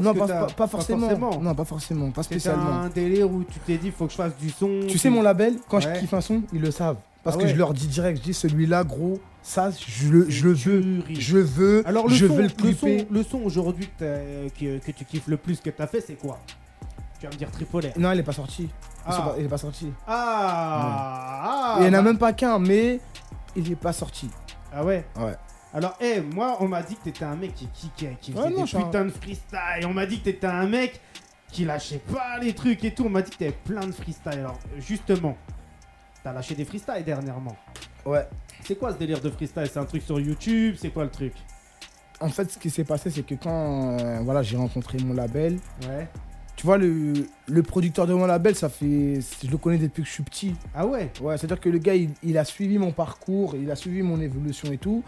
non, 0.00 0.12
pas, 0.14 0.26
pas- 0.26 0.46
pas 0.48 0.66
forcément. 0.66 1.00
forcément. 1.08 1.40
Non, 1.40 1.54
pas 1.54 1.64
forcément, 1.64 2.10
pas 2.10 2.22
spécialement. 2.22 2.80
un 2.82 2.88
délire 2.90 3.30
où 3.30 3.44
tu 3.44 3.58
t'es 3.60 3.78
dit, 3.78 3.90
faut 3.90 4.04
que 4.06 4.12
je 4.12 4.16
fasse 4.16 4.36
du 4.36 4.50
son. 4.50 4.80
Tu 4.88 4.98
sais, 4.98 5.08
mon 5.08 5.22
label, 5.22 5.56
quand 5.68 5.78
Ouais. 5.84 5.94
je 5.94 6.00
kiffe 6.00 6.12
un 6.12 6.20
son, 6.20 6.42
ils 6.52 6.60
le 6.60 6.70
savent. 6.70 6.98
Parce 7.26 7.36
Ah 7.38 7.42
que 7.42 7.48
je 7.48 7.54
leur 7.56 7.74
dis 7.74 7.88
direct, 7.88 8.18
je 8.18 8.22
dis 8.22 8.34
celui-là, 8.34 8.84
gros, 8.84 9.20
ça, 9.42 9.70
je 9.70 10.08
le, 10.08 10.30
je 10.30 10.44
le 10.44 10.52
veux. 10.54 11.02
Je 11.10 11.36
veux, 11.38 11.82
Alors, 11.86 12.06
le 12.08 12.14
je 12.14 12.26
son, 12.26 12.34
veux 12.34 12.42
le 12.42 12.48
le 12.48 12.54
clipper. 12.54 12.98
son, 13.00 13.06
le 13.12 13.22
son 13.22 13.38
aujourd'hui 13.42 13.86
que, 13.88 13.98
t'as- 14.04 14.50
que, 14.58 14.78
que 14.78 14.90
tu 14.92 15.04
kiffes 15.04 15.26
le 15.26 15.36
plus 15.36 15.60
que 15.60 15.70
t'as 15.70 15.86
fait, 15.88 16.00
c'est 16.00 16.14
quoi? 16.14 16.38
Tu 17.18 17.26
vas 17.26 17.32
me 17.32 17.36
dire 17.36 17.50
tripolaire. 17.50 17.92
Non, 17.98 18.12
il 18.12 18.20
est 18.20 18.22
pas 18.22 18.32
sorti. 18.32 18.62
Il 18.64 18.68
Ah. 19.06 19.34
est 19.36 19.40
Il 19.40 19.46
est 19.46 19.48
pas 19.48 19.58
sorti. 19.58 19.92
Ah, 20.06 21.76
Et 21.80 21.84
il 21.84 21.90
n'y 21.90 21.96
en 21.96 21.98
a 21.98 22.02
bah- 22.02 22.08
même 22.10 22.18
pas 22.18 22.32
qu'un, 22.32 22.58
mais 22.58 23.00
il 23.54 23.72
est 23.72 23.76
pas 23.76 23.92
sorti. 23.92 24.28
Ah 24.72 24.84
ouais? 24.84 25.04
Ouais. 25.18 25.34
Alors, 25.74 25.96
eh, 26.00 26.20
moi, 26.20 26.56
on 26.60 26.68
m'a 26.68 26.82
dit 26.82 26.94
que 26.96 27.04
t'étais 27.04 27.24
un 27.24 27.36
mec 27.36 27.54
qui, 27.54 27.68
qui, 27.74 27.90
qui, 27.96 28.06
qui 28.20 28.32
faisait 28.32 28.42
Ouais, 28.44 28.50
non, 28.50 28.64
des 28.64 28.70
putains 28.70 29.04
de 29.04 29.10
freestyle. 29.10 29.86
On 29.86 29.92
m'a 29.92 30.06
dit 30.06 30.18
que 30.20 30.24
t'étais 30.24 30.46
un 30.46 30.66
mec 30.66 31.00
qui 31.52 31.64
lâchait 31.64 31.98
pas 32.12 32.38
les 32.40 32.54
trucs 32.54 32.82
et 32.84 32.94
tout. 32.94 33.04
On 33.04 33.10
m'a 33.10 33.22
dit 33.22 33.30
que 33.30 33.36
t'avais 33.36 33.56
plein 33.64 33.86
de 33.86 33.92
freestyle. 33.92 34.32
Alors, 34.40 34.58
justement, 34.78 35.36
t'as 36.26 36.32
lâché 36.32 36.56
des 36.56 36.64
freestyles 36.64 37.04
dernièrement. 37.04 37.54
Ouais. 38.04 38.26
C'est 38.64 38.74
quoi 38.74 38.92
ce 38.92 38.98
délire 38.98 39.20
de 39.20 39.30
freestyle? 39.30 39.68
C'est 39.72 39.78
un 39.78 39.84
truc 39.84 40.02
sur 40.02 40.18
YouTube? 40.18 40.74
C'est 40.76 40.88
quoi 40.90 41.04
le 41.04 41.10
truc? 41.10 41.32
En 42.20 42.28
fait, 42.30 42.50
ce 42.50 42.58
qui 42.58 42.68
s'est 42.68 42.82
passé, 42.82 43.10
c'est 43.10 43.22
que 43.24 43.36
quand 43.36 43.96
euh, 44.00 44.18
voilà, 44.24 44.42
j'ai 44.42 44.56
rencontré 44.56 44.98
mon 45.04 45.14
label, 45.14 45.60
Ouais. 45.88 46.08
tu 46.56 46.66
vois, 46.66 46.78
le, 46.78 47.12
le 47.46 47.62
producteur 47.62 48.08
de 48.08 48.14
mon 48.14 48.26
label, 48.26 48.56
ça 48.56 48.68
fait. 48.68 49.20
Je 49.44 49.48
le 49.48 49.56
connais 49.56 49.78
depuis 49.78 50.02
que 50.02 50.08
je 50.08 50.14
suis 50.14 50.24
petit. 50.24 50.56
Ah 50.74 50.84
ouais? 50.84 51.12
Ouais, 51.20 51.38
c'est-à-dire 51.38 51.60
que 51.60 51.68
le 51.68 51.78
gars, 51.78 51.94
il, 51.94 52.10
il 52.24 52.36
a 52.38 52.44
suivi 52.44 52.76
mon 52.76 52.90
parcours, 52.90 53.54
il 53.54 53.70
a 53.70 53.76
suivi 53.76 54.02
mon 54.02 54.20
évolution 54.20 54.72
et 54.72 54.78
tout. 54.78 55.04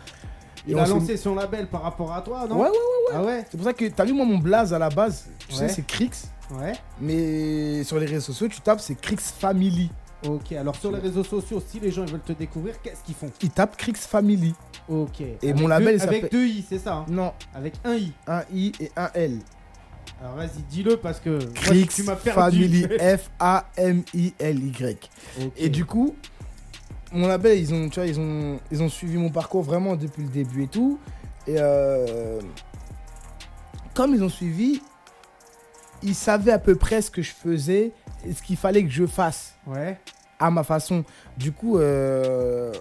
Il 0.69 0.79
a 0.79 0.87
lancé 0.87 1.17
son 1.17 1.35
label 1.35 1.67
par 1.67 1.83
rapport 1.83 2.13
à 2.13 2.21
toi, 2.23 2.47
non? 2.49 2.57
Ouais, 2.61 2.69
ouais, 2.69 2.69
ouais. 2.69 3.15
Ah 3.15 3.23
ouais? 3.25 3.45
C'est 3.51 3.57
pour 3.57 3.67
ça 3.67 3.73
que 3.73 3.87
t'as 3.87 4.05
vu, 4.05 4.13
moi, 4.13 4.25
mon 4.25 4.39
blaze 4.39 4.73
à 4.73 4.79
la 4.79 4.89
base, 4.91 5.27
tu 5.49 5.53
Ouais. 5.55 5.61
sais, 5.67 5.69
c'est 5.69 5.85
Crix. 5.87 6.11
Ouais. 6.53 6.75
Mais 7.01 7.83
sur 7.83 7.99
les 7.99 8.07
réseaux 8.07 8.21
sociaux, 8.33 8.47
tu 8.47 8.61
tapes, 8.61 8.81
c'est 8.81 8.95
Crix 9.01 9.17
Family. 9.19 9.91
Ok, 10.27 10.53
alors 10.53 10.75
sur 10.75 10.91
les 10.91 10.99
réseaux 10.99 11.23
sociaux, 11.23 11.63
si 11.65 11.79
les 11.79 11.91
gens 11.93 12.05
ils 12.05 12.11
veulent 12.11 12.21
te 12.21 12.33
découvrir, 12.33 12.81
qu'est-ce 12.83 13.03
qu'ils 13.05 13.15
font? 13.15 13.31
Ils 13.41 13.51
tapent 13.51 13.77
Crix 13.77 13.93
Family. 13.95 14.53
Ok. 14.89 15.21
Et 15.21 15.37
Avec 15.43 15.57
mon 15.61 15.69
label, 15.69 15.97
deux- 15.99 16.03
Avec 16.03 16.33
deux 16.33 16.45
i, 16.47 16.65
c'est 16.69 16.79
ça 16.79 16.95
hein? 16.97 17.07
Non, 17.09 17.33
Avec 17.55 17.75
un 17.85 17.95
i. 17.95 18.13
un 18.27 18.43
I 18.53 18.73
et 18.81 18.91
un 18.97 19.11
L. 19.15 19.39
Alors 20.21 20.35
vas-y, 20.35 20.63
dis-le 20.69 20.97
parce 20.97 21.21
que 21.21 21.39
Crix 21.55 21.87
tu 21.87 22.03
m'as 22.03 22.17
perdu. 22.17 22.41
Family. 22.65 22.83
F-A-M-I-L-Y. 23.99 24.99
Ok. 25.41 25.53
Et 25.57 25.69
du 25.69 25.85
coup, 25.85 26.17
mon 27.13 27.29
label, 27.29 27.59
ils 27.59 27.73
ont, 27.73 27.89
tu 27.89 28.01
vois, 28.01 28.09
ils 28.09 28.19
ont, 28.19 28.59
ils 28.73 28.83
ont 28.83 28.89
suivi 28.89 29.17
mon 29.19 29.31
parcours 29.31 29.63
vraiment 29.63 29.95
depuis 29.95 30.23
le 30.25 30.29
début 30.31 30.65
et 30.65 30.69
tout. 30.69 30.99
Et 31.47 31.57
euh, 31.59 32.41
comme 33.95 34.15
ils 34.15 34.23
ont 34.25 34.29
suivi, 34.29 34.83
ils 36.03 36.15
savaient 36.15 36.53
à 36.53 36.59
peu 36.59 36.75
près 36.75 37.03
ce 37.03 37.11
que 37.11 37.23
je 37.23 37.33
faisais 37.33 37.93
et 38.27 38.33
ce 38.33 38.43
qu'il 38.43 38.57
fallait 38.57 38.83
que 38.85 38.91
je 38.91 39.07
fasse 39.07 39.55
Ouais. 39.69 39.99
à 40.39 40.51
ma 40.51 40.63
façon. 40.63 41.05
Du 41.37 41.53
coup, 41.53 41.79
euh, 41.79 42.73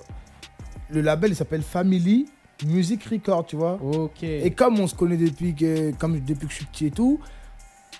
le 0.89 1.01
label, 1.01 1.31
il 1.31 1.35
s'appelle 1.35 1.63
Family 1.63 2.27
Music 2.65 3.03
Record, 3.05 3.45
tu 3.45 3.55
vois. 3.55 3.79
Ok. 3.81 4.23
Et 4.23 4.51
comme 4.51 4.79
on 4.79 4.87
se 4.87 4.95
connaît 4.95 5.17
depuis 5.17 5.53
que, 5.53 5.91
comme 5.95 6.19
depuis 6.19 6.47
que 6.47 6.51
je 6.53 6.57
suis 6.57 6.65
petit 6.65 6.85
et 6.87 6.91
tout, 6.91 7.19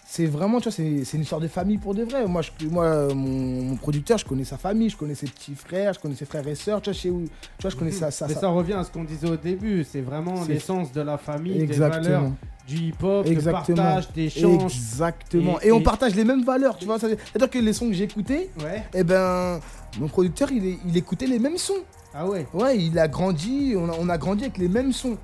c'est 0.10 0.26
vraiment, 0.26 0.60
tu 0.62 0.70
vois, 0.70 0.72
c'est 0.72 1.14
une 1.18 1.22
histoire 1.22 1.42
de 1.42 1.50
famille 1.50 1.78
pour 1.78 1.94
de 1.94 2.04
vrai. 2.04 2.26
Moi, 2.26 2.42
je, 2.42 2.66
moi 2.68 3.14
mon, 3.14 3.64
mon 3.64 3.76
producteur, 3.76 4.18
je 4.18 4.24
connais 4.26 4.46
sa 4.46 4.58
famille, 4.58 4.90
je 4.90 4.96
connais 4.96 5.16
ses 5.16 5.28
petits 5.28 5.54
frères, 5.54 5.94
je 5.94 6.00
connais 6.00 6.16
ses 6.16 6.24
frères 6.26 6.48
et 6.48 6.56
sœurs, 6.56 6.82
tu 6.82 6.90
vois, 6.90 6.98
chez 6.98 7.10
tu 7.10 7.28
vois, 7.62 7.70
je 7.72 7.76
connais 7.76 7.92
sa, 7.92 8.10
sa, 8.10 8.28
Mais 8.28 8.34
sa- 8.36 8.40
ça 8.40 8.48
revient 8.48 8.74
à 8.74 8.86
ce 8.86 8.92
qu'on 8.92 9.04
disait 9.04 9.30
au 9.30 9.36
début, 9.36 9.84
c'est 9.84 10.00
vraiment 10.00 10.46
l'essence 10.46 10.94
de 10.94 11.02
la 11.02 11.18
famille, 11.18 11.66
des 11.66 11.74
valeurs 11.74 12.32
du 12.66 12.76
hip-hop, 12.78 13.26
Exactement. 13.28 13.78
partage, 13.84 14.12
d'échange. 14.14 14.74
Exactement. 14.76 15.60
Et- 15.62 15.68
Et, 15.68 15.72
on 15.74 15.82
partage 15.82 16.16
les 16.16 16.24
mêmes 16.24 16.44
valeurs, 16.44 16.78
tu 16.78 16.86
vois. 16.86 17.00
ça- 17.00 17.08
C'est-à-dire 17.10 17.50
que 17.50 17.60
les 17.60 17.74
sons 17.74 17.88
que 17.88 17.94
j'écoutais, 17.94 18.50
Ouais. 18.62 18.84
eh 18.94 19.04
ben, 19.04 19.60
mon 20.00 20.08
producteur, 20.08 20.50
il, 20.52 20.96
écoutait 20.98 21.28
les 21.28 21.40
mêmes 21.40 21.58
sons. 21.58 21.84
Ah 22.14 22.26
ouais. 22.26 22.46
Ouais, 22.54 22.78
il 22.78 22.98
a 22.98 23.08
grandi, 23.10 23.74
on 23.78 23.90
a, 23.90 23.94
on 24.00 24.08
a 24.10 24.18
grandi 24.18 24.44
avec 24.46 24.58
les 24.58 24.68
mêmes 24.70 24.92
sons. 24.94 25.18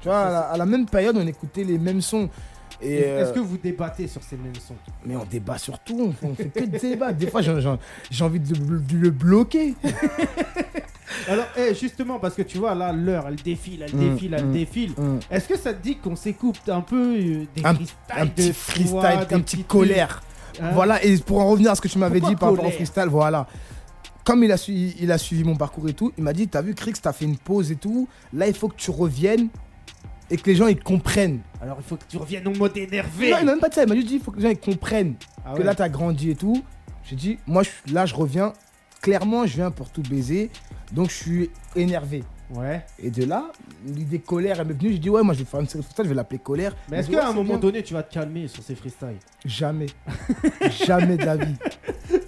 Tu 0.00 0.08
vois, 0.08 0.18
à 0.22 0.30
la, 0.30 0.40
à 0.40 0.56
la 0.56 0.66
même 0.66 0.86
période, 0.86 1.16
on 1.16 1.26
écoutait 1.26 1.64
les 1.64 1.78
mêmes 1.78 2.00
sons. 2.00 2.28
Est-ce 2.82 3.30
euh, 3.30 3.32
que 3.32 3.40
vous 3.40 3.56
débattez 3.58 4.08
sur 4.08 4.22
ces 4.22 4.36
mêmes 4.36 4.54
sons? 4.56 4.74
Mais 5.06 5.14
on 5.16 5.24
débat 5.24 5.58
sur 5.58 5.78
tout, 5.78 6.14
on, 6.22 6.28
on 6.28 6.34
fait 6.34 6.48
que 6.48 6.64
de 6.64 6.78
débat. 6.78 7.12
Des 7.12 7.28
fois, 7.28 7.40
j'ai- 7.42 7.52
envie 8.24 8.40
de, 8.40 8.54
de 8.54 8.96
le 8.96 9.10
bloquer. 9.10 9.74
Alors, 11.28 11.44
eh, 11.56 11.74
justement, 11.74 12.18
parce 12.18 12.34
que 12.34 12.42
tu 12.42 12.58
vois, 12.58 12.74
là, 12.74 12.92
l'heure, 12.92 13.26
elle 13.28 13.36
défile, 13.36 13.82
elle 13.86 13.94
Mm, 13.94 14.10
défile, 14.14 14.34
elle 14.34 14.46
mm. 14.46 14.52
défile. 14.52 14.92
Un, 14.98 15.18
Est-ce 15.30 15.46
que 15.48 15.56
ça 15.58 15.72
te 15.74 15.82
dit 15.82 15.96
qu'on 15.96 16.16
s'écoute 16.16 16.60
un 16.68 16.80
peu 16.80 17.14
euh, 17.16 17.44
des 17.54 17.64
Un- 17.64 17.74
freestyles 17.74 17.96
un 18.16 18.26
petit 18.26 18.48
de 18.48 18.52
freestyle, 18.52 19.26
un 19.30 19.40
petit 19.40 19.64
colère. 19.64 20.22
hein? 20.60 20.70
Voilà, 20.72 21.04
et 21.04 21.16
pour 21.18 21.40
en 21.40 21.46
revenir 21.48 21.70
à 21.70 21.74
ce 21.74 21.80
que 21.80 21.88
tu 21.88 21.98
m'avais 21.98 22.20
dit 22.20 22.34
par 22.36 22.50
rapport 22.50 22.66
au 22.66 22.70
freestyle, 22.70 23.06
voilà. 23.08 23.46
Comme 24.24 24.42
il 24.44 24.52
a, 24.52 24.56
suivi, 24.56 24.94
il 25.00 25.10
a 25.12 25.18
suivi 25.18 25.44
mon 25.44 25.56
parcours 25.56 25.88
et 25.88 25.92
tout, 25.94 26.12
il 26.16 26.24
m'a 26.24 26.32
dit 26.32 26.46
T'as 26.48 26.62
vu, 26.62 26.74
Crix, 26.74 26.92
t'as 27.02 27.12
fait 27.12 27.24
une 27.24 27.36
pause 27.36 27.70
et 27.72 27.76
tout. 27.76 28.08
Là, 28.32 28.46
il 28.48 28.54
faut 28.54 28.68
que 28.68 28.76
tu 28.76 28.90
reviennes 28.90 29.48
et 30.32 30.36
que 30.38 30.46
les 30.50 30.56
gens 30.56 30.66
ils 30.66 30.82
comprennent. 30.82 31.40
Alors, 31.60 31.76
il 31.78 31.84
faut 31.84 31.96
que 31.96 32.04
tu 32.08 32.16
reviennes 32.16 32.48
au 32.48 32.54
mode 32.54 32.74
énervé. 32.76 33.30
Non, 33.30 33.36
il 33.40 33.44
m'a 33.44 33.52
même 33.52 33.60
pas 33.60 33.68
dit 33.68 33.74
ça, 33.74 33.82
il 33.82 33.88
m'a 33.90 33.94
juste 33.94 34.08
dit 34.08 34.14
Il 34.14 34.20
faut 34.22 34.30
que 34.30 34.38
les 34.38 34.42
gens 34.44 34.48
ils 34.48 34.58
comprennent 34.58 35.14
Ah 35.44 35.52
que 35.52 35.58
ouais. 35.58 35.64
là, 35.64 35.74
t'as 35.74 35.90
grandi 35.90 36.30
et 36.30 36.34
tout. 36.34 36.64
J'ai 37.04 37.16
dit 37.16 37.38
Moi, 37.46 37.62
je, 37.62 37.92
là, 37.92 38.06
je 38.06 38.14
reviens. 38.14 38.54
Clairement, 39.02 39.46
je 39.46 39.56
viens 39.56 39.70
pour 39.70 39.90
tout 39.90 40.02
baiser. 40.02 40.50
Donc, 40.92 41.10
je 41.10 41.14
suis 41.14 41.50
énervé. 41.76 42.24
Ouais. 42.54 42.84
Et 42.98 43.10
de 43.10 43.24
là, 43.24 43.50
l'idée 43.86 44.18
colère, 44.18 44.60
elle 44.60 44.66
m'est 44.66 44.74
venue. 44.74 44.92
J'ai 44.92 44.98
dit, 44.98 45.08
ouais, 45.10 45.22
moi, 45.22 45.32
je 45.34 45.40
vais 45.40 45.44
faire 45.44 45.60
une 45.60 45.66
série 45.68 45.82
freestyle, 45.82 46.04
je 46.04 46.08
vais 46.10 46.14
l'appeler 46.14 46.38
colère. 46.38 46.74
Mais 46.90 46.98
est-ce 46.98 47.10
qu'à 47.10 47.26
un 47.28 47.32
moment 47.32 47.50
bien. 47.50 47.58
donné, 47.58 47.82
tu 47.82 47.94
vas 47.94 48.02
te 48.02 48.12
calmer 48.12 48.46
sur 48.48 48.62
ces 48.62 48.74
freestyles 48.74 49.16
Jamais. 49.44 49.86
Jamais 50.86 51.16
de 51.16 51.24
la 51.24 51.36
vie. 51.36 51.56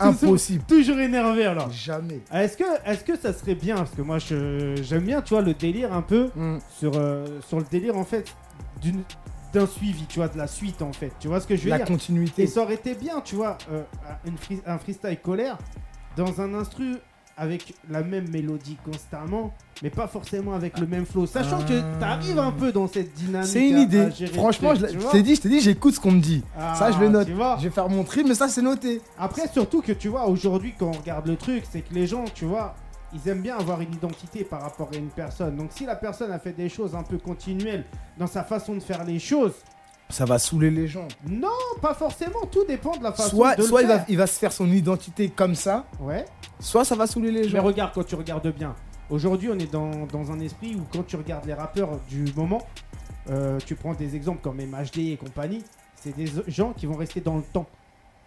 Impossible. 0.00 0.64
Toujours 0.66 0.98
énervé 0.98 1.44
alors. 1.44 1.70
Jamais. 1.70 2.20
Ah, 2.30 2.42
Est-ce 2.44 2.56
que, 2.56 2.64
est 2.86 3.04
que 3.04 3.16
ça 3.18 3.32
serait 3.32 3.54
bien? 3.54 3.76
Parce 3.76 3.90
que 3.90 4.02
moi, 4.02 4.18
je- 4.18 4.80
j'aime 4.82 5.04
bien, 5.04 5.20
tu 5.22 5.34
vois, 5.34 5.42
le 5.42 5.54
délire 5.54 5.92
un 5.92 6.02
peu 6.02 6.30
Hmm. 6.34 6.58
sur, 6.78 6.92
euh, 6.96 7.26
sur 7.46 7.58
le 7.58 7.66
délire 7.70 7.96
en 7.96 8.04
fait 8.04 8.34
d'une 8.80 9.02
d'un 9.52 9.66
suivi, 9.68 10.04
tu 10.08 10.18
vois, 10.18 10.26
de 10.26 10.36
la 10.36 10.48
suite 10.48 10.82
en 10.82 10.92
fait. 10.92 11.12
Tu 11.20 11.28
vois 11.28 11.38
ce 11.40 11.46
que 11.46 11.54
je 11.54 11.62
veux 11.62 11.70
La 11.70 11.76
dire? 11.76 11.86
continuité. 11.86 12.42
Et 12.42 12.46
ça 12.48 12.62
aurait 12.62 12.74
été 12.74 12.94
bien, 12.94 13.20
tu 13.20 13.36
vois, 13.36 13.56
euh, 13.70 13.82
une 14.26 14.36
free- 14.36 14.60
un 14.66 14.78
freestyle 14.78 15.16
colère 15.20 15.58
dans 16.16 16.40
un 16.40 16.54
instru 16.54 16.96
avec 17.36 17.74
la 17.90 18.02
même 18.02 18.28
mélodie 18.30 18.76
constamment, 18.84 19.52
mais 19.82 19.90
pas 19.90 20.06
forcément 20.06 20.54
avec 20.54 20.78
le 20.78 20.86
même 20.86 21.04
flow. 21.04 21.26
Sachant 21.26 21.58
que 21.64 21.80
Ah. 21.80 21.96
t'arrives 21.98 22.38
un 22.38 22.52
peu 22.52 22.70
dans 22.70 22.86
cette 22.86 23.12
dynamique. 23.14 23.48
C'est 23.48 23.68
une 23.68 23.78
idée. 23.78 24.08
Franchement, 24.34 24.74
je, 24.74 24.86
tu 24.86 24.98
t'ai 25.10 25.22
dit, 25.22 25.34
je 25.34 25.40
t'ai 25.40 25.48
dit, 25.48 25.60
j'écoute 25.60 25.94
ce 25.94 26.00
qu'on 26.00 26.12
me 26.12 26.20
dit. 26.20 26.44
Ah, 26.58 26.74
ça, 26.76 26.92
je 26.92 26.98
le 27.00 27.08
note. 27.08 27.26
tu 27.26 27.32
vois. 27.34 27.56
Je 27.58 27.64
vais 27.64 27.70
faire 27.70 27.88
mon 27.88 28.04
tri, 28.04 28.22
mais 28.24 28.34
ça, 28.34 28.48
c'est 28.48 28.62
noté. 28.62 29.00
Après, 29.18 29.48
surtout 29.48 29.82
que 29.82 29.92
tu 29.92 30.08
vois, 30.08 30.26
aujourd'hui, 30.28 30.74
quand 30.78 30.86
on 30.88 30.92
regarde 30.92 31.26
le 31.26 31.36
truc, 31.36 31.64
c'est 31.70 31.80
que 31.80 31.92
les 31.92 32.06
gens, 32.06 32.24
tu 32.32 32.44
vois, 32.44 32.76
ils 33.12 33.28
aiment 33.28 33.42
bien 33.42 33.56
avoir 33.56 33.80
une 33.80 33.92
identité 33.92 34.44
par 34.44 34.62
rapport 34.62 34.90
à 34.92 34.96
une 34.96 35.08
personne. 35.10 35.56
Donc, 35.56 35.68
si 35.70 35.86
la 35.86 35.96
personne 35.96 36.30
a 36.30 36.38
fait 36.38 36.52
des 36.52 36.68
choses 36.68 36.94
un 36.94 37.02
peu 37.02 37.18
continuelles 37.18 37.84
dans 38.18 38.26
sa 38.28 38.44
façon 38.44 38.74
de 38.74 38.80
faire 38.80 39.04
les 39.04 39.18
choses, 39.18 39.54
Ça 40.10 40.24
va 40.24 40.38
saouler 40.38 40.70
les 40.70 40.86
gens. 40.86 41.08
non, 41.26 41.48
pas 41.80 41.94
forcément. 41.94 42.40
Tout 42.50 42.64
dépend 42.66 42.96
de 42.96 43.02
la 43.02 43.12
façon 43.12 43.30
Soit, 43.36 43.56
de 43.56 43.62
soit 43.62 43.80
le 43.82 43.86
il, 43.86 43.88
va, 43.88 43.96
faire. 43.98 44.06
il 44.10 44.16
va 44.18 44.26
se 44.26 44.38
faire 44.38 44.52
son 44.52 44.70
identité 44.70 45.28
comme 45.30 45.54
ça, 45.54 45.86
Ouais. 46.00 46.24
soit 46.60 46.84
ça 46.84 46.94
va 46.94 47.06
saouler 47.06 47.30
les 47.32 47.42
Mais 47.44 47.48
gens. 47.48 47.62
regarde, 47.62 47.92
quand 47.94 48.04
tu 48.04 48.14
regardes 48.14 48.48
bien, 48.52 48.74
aujourd'hui, 49.10 49.48
on 49.50 49.58
est 49.58 49.70
dans, 49.72 50.06
dans 50.06 50.30
un 50.30 50.38
esprit 50.40 50.76
où 50.76 50.82
quand 50.92 51.04
tu 51.06 51.16
regardes 51.16 51.46
les 51.46 51.54
rappeurs 51.54 51.98
du 52.08 52.24
moment, 52.36 52.66
euh, 53.30 53.58
tu 53.64 53.74
prends 53.74 53.94
des 53.94 54.14
exemples 54.14 54.40
comme 54.42 54.58
MHD 54.58 54.98
et 55.12 55.16
compagnie, 55.16 55.64
c'est 55.96 56.14
des 56.14 56.30
gens 56.48 56.72
qui 56.74 56.84
vont 56.86 56.96
rester 56.96 57.20
dans 57.20 57.36
le 57.36 57.42
temps. 57.42 57.66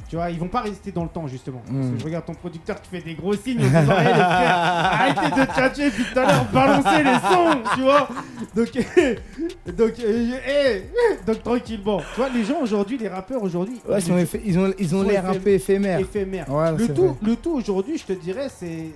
Tu 0.09 0.15
vois, 0.15 0.29
ils 0.29 0.39
vont 0.39 0.47
pas 0.47 0.61
rester 0.61 0.91
dans 0.93 1.03
le 1.03 1.09
temps 1.09 1.27
justement. 1.27 1.61
Parce 1.69 1.87
que 1.89 1.99
je 1.99 2.03
regarde 2.05 2.25
ton 2.25 2.33
producteur 2.33 2.81
qui 2.81 2.89
fait 2.89 3.01
des 3.01 3.13
gros 3.13 3.33
signes 3.35 3.59
en 3.59 3.63
disant 3.67 3.97
Hey, 3.97 4.07
les 4.07 4.13
frères, 4.13 4.57
arrêtez 4.57 5.29
de 5.41 5.45
tchatcher 5.53 5.85
depuis 5.91 6.03
tout 6.13 6.19
à 6.19 6.25
l'heure, 6.25 6.45
balancez 6.53 7.03
les 7.03 7.19
sons, 7.19 7.59
tu 7.75 7.81
vois. 7.81 8.07
Donc, 8.55 8.67
donc, 9.77 9.93
euh, 9.99 10.31
hey, 10.45 10.83
donc 11.25 11.43
tranquillement. 11.43 11.99
Tu 12.13 12.21
vois, 12.21 12.29
les 12.29 12.43
gens 12.45 12.61
aujourd'hui, 12.61 12.97
les 12.97 13.09
rappeurs 13.09 13.43
aujourd'hui, 13.43 13.81
Ouais, 13.87 13.99
ils 13.99 14.11
ont, 14.13 14.17
ils 14.45 14.59
ont, 14.59 14.73
ils 14.79 14.95
ont 14.95 15.01
Sont 15.03 15.07
l'air 15.09 15.29
un 15.29 15.33
peu 15.35 15.49
éphémères. 15.49 15.99
éphémères. 15.99 16.49
Ouais, 16.53 16.71
le, 16.71 16.87
tout, 16.93 17.07
vrai. 17.07 17.15
le 17.21 17.35
tout 17.35 17.51
aujourd'hui, 17.55 17.97
je 17.97 18.05
te 18.05 18.13
dirais, 18.13 18.47
c'est 18.49 18.91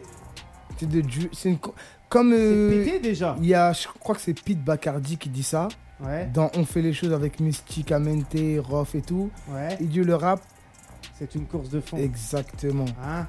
C'est 0.79 0.87
de 0.87 1.01
c'est 1.33 1.49
une 1.49 1.57
co- 1.59 1.75
comme 2.07 2.31
c'est 2.31 2.37
euh, 2.39 2.83
pété 2.85 2.99
déjà. 2.99 3.35
il 3.39 3.47
y 3.47 3.53
a, 3.53 3.73
je 3.73 3.87
crois 3.99 4.15
que 4.15 4.21
c'est 4.21 4.33
Pete 4.41 4.63
Bacardi 4.63 5.17
qui 5.17 5.27
dit 5.29 5.43
ça. 5.43 5.67
Ouais, 6.03 6.27
Dans 6.33 6.49
On 6.57 6.65
fait 6.65 6.81
les 6.81 6.93
choses 6.93 7.13
avec 7.13 7.39
Mysticamente, 7.39 8.35
Rof 8.67 8.95
et 8.95 9.01
tout. 9.01 9.29
ouais. 9.49 9.77
Il 9.79 9.89
dit 9.89 9.99
le 10.03 10.15
rap, 10.15 10.41
C'est 11.17 11.35
une 11.35 11.45
course 11.45 11.69
de 11.69 11.79
fond. 11.79 11.97
exactement. 11.97 12.85
Hein 13.05 13.27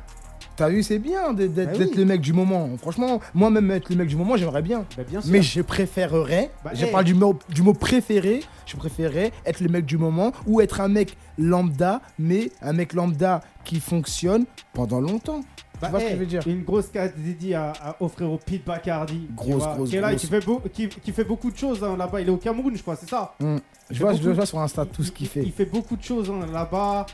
T'as 0.54 0.68
vu, 0.68 0.82
c'est 0.82 0.98
bien 0.98 1.32
d'être 1.32 1.54
Bah 1.54 1.62
oui. 1.78 1.90
le 1.96 2.04
mec 2.04 2.20
du 2.20 2.32
moment. 2.34 2.68
Franchement, 2.76 3.20
moi-même 3.32 3.70
être 3.70 3.88
le 3.88 3.96
mec 3.96 4.08
du 4.08 4.16
moment, 4.16 4.36
j'aimerais 4.36 4.60
bien. 4.60 4.84
Bah, 4.98 5.02
bien 5.08 5.20
sûr. 5.22 5.30
Mais 5.32 5.40
je 5.40 5.62
préférerais, 5.62 6.50
Bah, 6.62 6.72
je 6.74 6.84
hey. 6.84 6.92
parle 6.92 7.04
du 7.04 7.14
mot, 7.14 7.38
du 7.48 7.62
mot 7.62 7.72
préféré, 7.72 8.40
je 8.66 8.76
préférerais 8.76 9.32
être 9.46 9.60
le 9.60 9.68
mec 9.68 9.86
du 9.86 9.96
moment 9.96 10.32
ou 10.46 10.60
être 10.60 10.80
un 10.82 10.88
mec 10.88 11.16
lambda, 11.38 12.02
mais 12.18 12.50
un 12.60 12.74
mec 12.74 12.92
lambda 12.92 13.40
qui 13.64 13.80
fonctionne 13.80 14.44
pendant 14.74 15.00
longtemps. 15.00 15.40
Tu 15.82 15.88
vois 15.88 15.98
ce 16.00 16.04
que 16.04 16.10
je 16.12 16.16
veux 16.16 16.26
dire? 16.26 16.42
Une 16.46 16.62
grosse 16.64 16.88
case 16.88 17.12
dédiée 17.16 17.54
à, 17.54 17.72
à- 17.82 17.96
au 17.98 18.08
frérot 18.08 18.38
Pete 18.44 18.64
Bacardi. 18.64 19.28
Grosse, 19.34 19.64
grosse, 19.64 19.90
qui 19.90 19.96
est 19.96 20.00
là 20.00 20.10
grosse. 20.10 20.20
Qui 20.20 20.26
fait, 20.28 20.44
beau- 20.44 20.62
qui, 20.72 20.88
qui 20.88 21.12
fait 21.12 21.24
beaucoup 21.24 21.50
de 21.50 21.56
choses 21.56 21.82
hein, 21.82 21.96
là-bas. 21.96 22.20
Il 22.20 22.28
est 22.28 22.30
au 22.30 22.36
Cameroun, 22.36 22.76
je 22.76 22.82
crois, 22.82 22.94
c'est 22.94 23.08
ça? 23.08 23.34
Il 23.40 23.58
Je 23.90 24.00
vois, 24.00 24.12
je 24.14 24.28
vois 24.30 24.46
sur 24.46 24.60
Insta 24.60 24.84
tout 24.86 25.02
ce 25.02 25.10
qu'il 25.10 25.26
il- 25.26 25.30
fait. 25.30 25.42
Il 25.42 25.50
fait 25.50 25.64
beaucoup 25.64 25.96
de 25.96 26.02
choses 26.02 26.30
hein, 26.30 26.46
là-bas. 26.52 27.06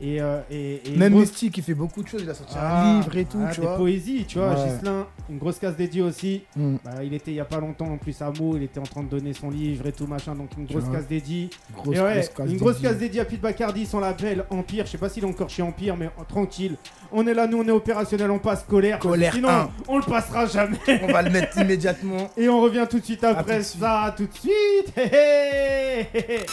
Et, 0.00 0.20
euh, 0.20 0.40
et, 0.50 0.74
et 0.74 0.90
une 0.92 0.98
Même 0.98 1.12
grosse- 1.12 1.30
Mystique, 1.30 1.56
il 1.56 1.64
fait 1.64 1.74
beaucoup 1.74 2.02
de 2.02 2.08
choses. 2.08 2.20
Il 2.22 2.28
a 2.28 2.34
sorti 2.34 2.54
Ah, 2.58 2.82
un 2.90 3.00
livre 3.00 3.16
et 3.16 3.24
tout, 3.24 3.38
ah, 3.42 3.50
tu 3.50 3.60
des 3.62 3.66
vois. 3.66 3.76
poésies, 3.76 4.24
tu 4.28 4.38
vois. 4.38 4.50
Ouais. 4.50 4.68
Gislin, 4.70 5.06
une 5.30 5.38
grosse 5.38 5.58
case 5.58 5.74
dédiée 5.76 6.02
aussi. 6.02 6.42
Hum. 6.58 6.78
Bah, 6.84 7.02
il 7.02 7.14
était 7.14 7.30
il 7.30 7.36
y 7.36 7.40
a 7.40 7.44
pas 7.46 7.58
longtemps 7.60 7.86
en 7.86 7.96
plus 7.96 8.20
à 8.20 8.30
Meaux, 8.30 8.56
il 8.56 8.64
était 8.64 8.78
en 8.78 8.82
train 8.84 9.02
de 9.02 9.08
donner 9.08 9.32
son 9.32 9.48
livre 9.50 9.86
et 9.86 9.92
tout 9.92 10.06
machin, 10.06 10.34
donc 10.34 10.50
une 10.58 10.66
grosse 10.66 10.88
case 10.92 11.06
dédiée. 11.08 11.48
Grosse, 11.74 11.96
et 11.96 12.00
ouais, 12.00 12.14
grosse 12.14 12.28
case 12.28 12.50
une 12.52 12.58
grosse 12.58 12.74
dédiée. 12.76 12.88
case 12.90 12.98
dédiée 12.98 13.20
à 13.20 13.24
Pete 13.24 13.40
Bacardi, 13.40 13.86
son 13.86 14.00
label 14.00 14.44
Empire. 14.50 14.84
Je 14.86 14.90
sais 14.92 14.98
pas 14.98 15.08
s'il 15.08 15.24
est 15.24 15.26
encore 15.26 15.48
chez 15.48 15.62
Empire, 15.62 15.96
mais 15.96 16.10
oh, 16.18 16.22
tranquille. 16.28 16.76
On 17.12 17.26
est 17.26 17.34
là, 17.34 17.46
nous 17.46 17.58
on 17.58 17.66
est 17.66 17.70
opérationnel, 17.70 18.30
on 18.30 18.38
passe 18.38 18.64
colère. 18.64 18.98
Colère 18.98 19.32
Sinon, 19.32 19.48
1. 19.48 19.70
on 19.88 19.96
le 19.98 20.04
passera 20.04 20.44
jamais. 20.46 20.76
On 21.02 21.06
va 21.10 21.22
le 21.22 21.30
mettre 21.30 21.56
immédiatement. 21.58 22.30
Et 22.36 22.48
on 22.50 22.60
revient 22.60 22.86
tout 22.90 22.98
de 22.98 23.04
suite 23.04 23.24
après 23.24 23.54
tout 23.54 23.58
de 23.60 23.64
suite. 23.64 23.80
ça, 23.80 24.14
tout 24.16 24.26
de 24.26 24.34
suite. 24.34 24.92
Hé, 24.96 25.02
hé, 25.10 26.06
hé, 26.12 26.34
hé. 26.34 26.46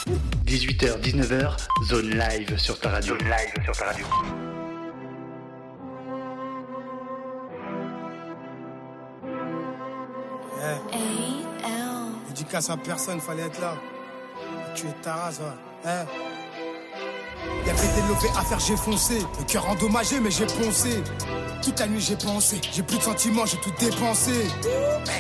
18h, 0.45 1.01
19h, 1.01 1.57
zone 1.89 2.09
live 2.11 2.57
sur 2.57 2.79
ta 2.79 2.89
radio. 2.89 3.15
Live 3.33 3.63
sur 3.63 3.75
ta 3.75 3.85
radio. 3.85 4.05
A-L. 10.61 10.83
Dédicace 12.27 12.69
à 12.69 12.77
personne, 12.77 13.19
fallait 13.19 13.43
être 13.43 13.59
là. 13.59 13.73
Tu 14.75 14.87
es 14.87 14.91
ta 15.01 15.13
race. 15.15 15.41
Hein 15.83 16.05
Y'avait 17.65 17.87
des 17.95 18.01
levées 18.01 18.37
à 18.37 18.43
faire, 18.43 18.59
j'ai 18.59 18.75
foncé. 18.75 19.19
Le 19.39 19.45
cœur 19.45 19.69
endommagé, 19.69 20.19
mais 20.19 20.31
j'ai 20.31 20.45
poncé. 20.45 21.01
Toute 21.63 21.79
la 21.79 21.87
nuit, 21.87 22.01
j'ai 22.01 22.17
pensé. 22.17 22.59
J'ai 22.73 22.83
plus 22.83 22.97
de 22.97 23.03
sentiments, 23.03 23.45
j'ai 23.45 23.57
tout 23.57 23.71
dépensé. 23.79 24.33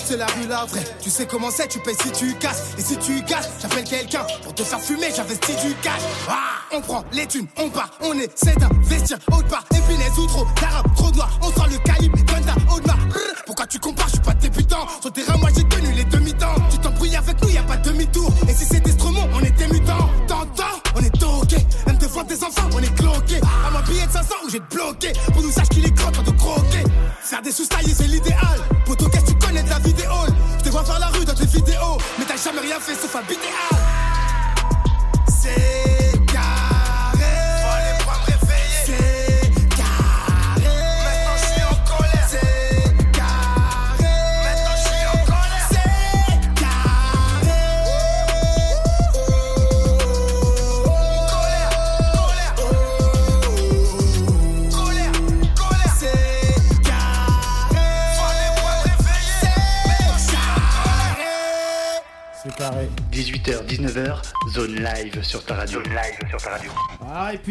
C'est 0.03 0.17
la 0.17 0.25
rue, 0.25 0.47
la 0.47 0.65
vraie. 0.65 0.83
Tu 1.01 1.09
sais 1.09 1.25
comment 1.25 1.49
c'est, 1.51 1.67
tu 1.67 1.79
payes 1.79 1.95
si 2.01 2.11
tu 2.11 2.33
casses. 2.35 2.73
Et 2.77 2.81
si 2.81 2.97
tu 2.97 3.23
casses, 3.23 3.49
j'appelle 3.61 3.85
quelqu'un 3.85 4.25
pour 4.43 4.53
te 4.53 4.63
faire 4.63 4.81
fumer, 4.81 5.07
j'investis 5.15 5.55
du 5.63 5.73
cash. 5.75 6.01
Ah 6.27 6.53
on 6.75 6.81
prend 6.81 7.03
les 7.11 7.27
thunes, 7.27 7.47
on 7.57 7.69
part, 7.69 7.91
on 8.01 8.13
essaie 8.13 8.55
d'investir 8.55 9.17
autre 9.31 9.47
part. 9.47 9.63
Et 9.71 9.79
puis 9.87 9.95
les 9.95 10.19
outros, 10.19 10.45
d'arabe, 10.59 10.85
trop 10.95 11.11
noir. 11.11 11.29
On 11.41 11.51
sort 11.51 11.67
le 11.67 11.77
calibre, 11.77 12.17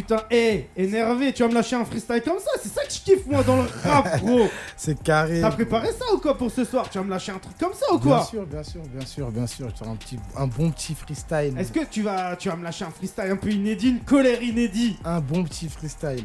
putain, 0.03 0.23
hé, 0.31 0.69
énervé, 0.77 1.33
tu 1.33 1.43
vas 1.43 1.49
me 1.49 1.55
lâcher 1.55 1.77
un 1.77 1.85
freestyle 1.85 2.23
comme 2.23 2.39
ça. 2.39 2.51
C'est 2.63 2.69
ça 2.73 2.85
que 2.85 2.93
je 2.93 3.01
kiffe, 3.01 3.27
moi, 3.27 3.43
dans 3.43 3.57
le 3.57 3.69
rap, 3.85 4.21
gros. 4.23 4.49
C'est 4.77 5.03
carré. 5.03 5.41
T'as 5.41 5.51
préparé 5.51 5.89
ça 5.93 6.13
ou 6.15 6.19
quoi 6.19 6.37
pour 6.37 6.51
ce 6.51 6.65
soir? 6.65 6.89
Tu 6.91 6.99
vas 6.99 7.05
me 7.05 7.11
lâcher 7.11 7.33
un 7.33 7.39
truc 7.39 7.57
comme 7.59 7.73
ça 7.73 7.87
ou 7.93 7.99
Bien 7.99 8.17
quoi 8.17 8.25
sûr, 8.25 8.47
bien 8.47 8.63
sûr, 8.63 8.81
bien 8.83 9.07
sûr, 9.07 9.31
bien 9.31 9.47
sûr. 9.47 9.69
Je 9.79 9.85
un, 9.89 9.97
petit, 9.97 10.19
un 10.37 10.47
bon 10.47 10.71
petit 10.71 10.95
freestyle. 10.95 11.55
Est-ce 11.59 11.73
que 11.73 11.85
tu 11.91 12.03
vas, 12.03 12.37
tu 12.37 12.49
vas 12.49 12.57
me 12.57 12.65
lâcher 12.65 12.85
un 12.85 12.91
freestyle 12.91 13.31
un 13.31 13.37
peu 13.37 13.51
inédit, 13.51 13.91
une 13.91 14.01
colère 14.01 14.43
inédit? 14.43 14.99
Un 15.05 15.21
bon 15.21 15.45
petit 15.45 15.69
freestyle. 15.69 16.25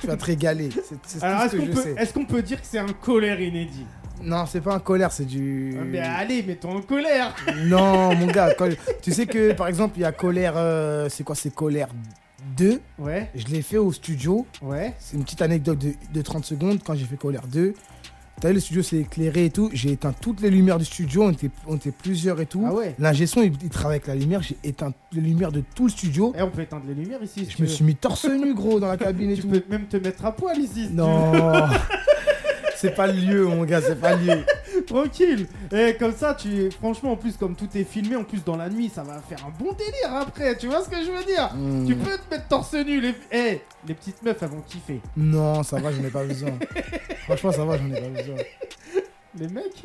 tu 0.00 0.06
vas 0.06 0.16
te 0.16 0.24
régaler. 0.24 0.68
C'est 1.06 1.22
Alors, 1.22 1.42
est-ce 1.42 1.56
qu'on 1.56 1.66
peut, 1.66 1.82
sais. 1.82 1.94
est-ce 1.96 2.12
qu'on 2.12 2.24
peut 2.26 2.42
dire 2.42 2.60
que 2.60 2.66
c'est 2.68 2.78
un 2.78 2.92
colère 2.92 3.40
inédit? 3.40 3.86
Non, 4.22 4.46
c'est 4.46 4.60
pas 4.60 4.74
un 4.74 4.78
colère, 4.78 5.10
c'est 5.10 5.24
du. 5.24 5.76
Ah, 5.80 5.84
Mais 5.84 5.98
allez, 5.98 6.42
mets-toi 6.42 6.70
en 6.70 6.80
colère 6.82 7.34
Non, 7.64 8.14
mon 8.14 8.26
gars, 8.26 8.54
tu 9.00 9.12
sais 9.12 9.26
que 9.26 9.52
par 9.52 9.66
exemple, 9.66 9.98
il 9.98 10.02
y 10.02 10.04
a 10.04 10.12
colère. 10.12 10.54
euh, 10.56 11.08
c'est 11.08 11.24
quoi 11.24 11.34
C'est 11.34 11.52
colère 11.52 11.88
2. 12.56 12.80
Ouais, 12.98 13.30
Je 13.34 13.46
l'ai 13.46 13.62
fait 13.62 13.78
au 13.78 13.92
studio. 13.92 14.46
ouais. 14.62 14.94
C'est 14.98 15.16
une 15.16 15.24
petite 15.24 15.42
anecdote 15.42 15.78
de, 15.78 15.92
de 16.12 16.22
30 16.22 16.44
secondes 16.44 16.80
quand 16.84 16.94
j'ai 16.94 17.04
fait 17.04 17.16
colère 17.16 17.46
2. 17.46 17.74
T'as 18.40 18.48
vu, 18.48 18.54
le 18.54 18.60
studio 18.60 18.82
s'est 18.82 18.96
éclairé 18.98 19.44
et 19.44 19.50
tout. 19.50 19.70
J'ai 19.72 19.92
éteint 19.92 20.12
toutes 20.12 20.40
les 20.40 20.50
lumières 20.50 20.78
du 20.78 20.84
studio. 20.84 21.22
On 21.24 21.30
était, 21.30 21.50
on 21.68 21.76
était 21.76 21.92
plusieurs 21.92 22.40
et 22.40 22.46
tout. 22.46 22.64
Ah 22.66 22.74
ouais 22.74 22.94
L'ingé 22.98 23.26
son, 23.26 23.42
il, 23.42 23.52
il 23.62 23.68
travaille 23.68 23.96
avec 23.98 24.08
la 24.08 24.16
lumière. 24.16 24.42
J'ai 24.42 24.56
éteint 24.64 24.92
les 25.12 25.20
lumières 25.20 25.52
de 25.52 25.62
tout 25.76 25.84
le 25.84 25.90
studio. 25.90 26.32
Eh, 26.36 26.42
on 26.42 26.50
peut 26.50 26.62
éteindre 26.62 26.84
les 26.88 26.94
lumières 26.94 27.22
ici 27.22 27.44
si 27.44 27.50
Je 27.52 27.56
tu 27.56 27.62
me 27.62 27.68
veux. 27.68 27.72
suis 27.72 27.84
mis 27.84 27.94
torse 27.94 28.24
nu, 28.24 28.52
gros, 28.54 28.80
dans 28.80 28.88
la 28.88 28.96
cabine 28.96 29.30
et 29.32 29.34
Tu 29.34 29.42
tout. 29.42 29.48
peux 29.48 29.62
même 29.68 29.86
te 29.86 29.96
mettre 29.96 30.24
à 30.24 30.32
poil 30.34 30.58
ici. 30.58 30.82
si 30.84 30.88
tu 30.88 30.94
Non. 30.94 31.32
c'est 32.82 32.94
pas 32.96 33.06
le 33.06 33.12
lieu, 33.12 33.46
mon 33.46 33.62
gars, 33.64 33.80
c'est 33.80 33.94
pas 34.00 34.16
le 34.16 34.24
lieu. 34.26 34.44
Tranquille. 34.88 35.46
Et 35.70 35.94
comme 35.94 36.12
ça, 36.12 36.34
tu, 36.34 36.68
franchement, 36.72 37.12
en 37.12 37.16
plus, 37.16 37.36
comme 37.36 37.54
tout 37.54 37.68
est 37.76 37.84
filmé, 37.84 38.16
en 38.16 38.24
plus 38.24 38.42
dans 38.42 38.56
la 38.56 38.68
nuit, 38.68 38.90
ça 38.92 39.04
va 39.04 39.20
faire 39.20 39.38
un 39.46 39.50
bon 39.56 39.70
délire 39.72 40.16
après. 40.20 40.56
Tu 40.56 40.66
vois 40.66 40.82
ce 40.82 40.88
que 40.88 40.96
je 40.96 41.10
veux 41.12 41.24
dire? 41.24 41.52
Hmm. 41.54 41.86
Tu 41.86 41.94
peux 41.94 42.16
te 42.18 42.28
mettre 42.34 42.48
torse 42.48 42.74
nu. 42.74 43.00
Les, 43.00 43.14
Eh, 43.30 43.60
les 43.86 43.94
petites 43.94 44.20
meufs, 44.24 44.36
elles 44.42 44.48
vont 44.48 44.62
kiffer. 44.66 45.00
Non, 45.16 45.62
ça 45.62 45.78
va, 45.78 45.92
j'en 45.92 46.02
ai 46.02 46.10
pas 46.10 46.24
besoin. 46.24 46.50
Franchement, 47.24 47.52
ça 47.52 47.64
va, 47.64 47.78
j'en 47.78 47.86
ai 47.86 48.00
pas 48.00 48.08
besoin. 48.20 48.36
Les 49.38 49.48
mecs, 49.48 49.84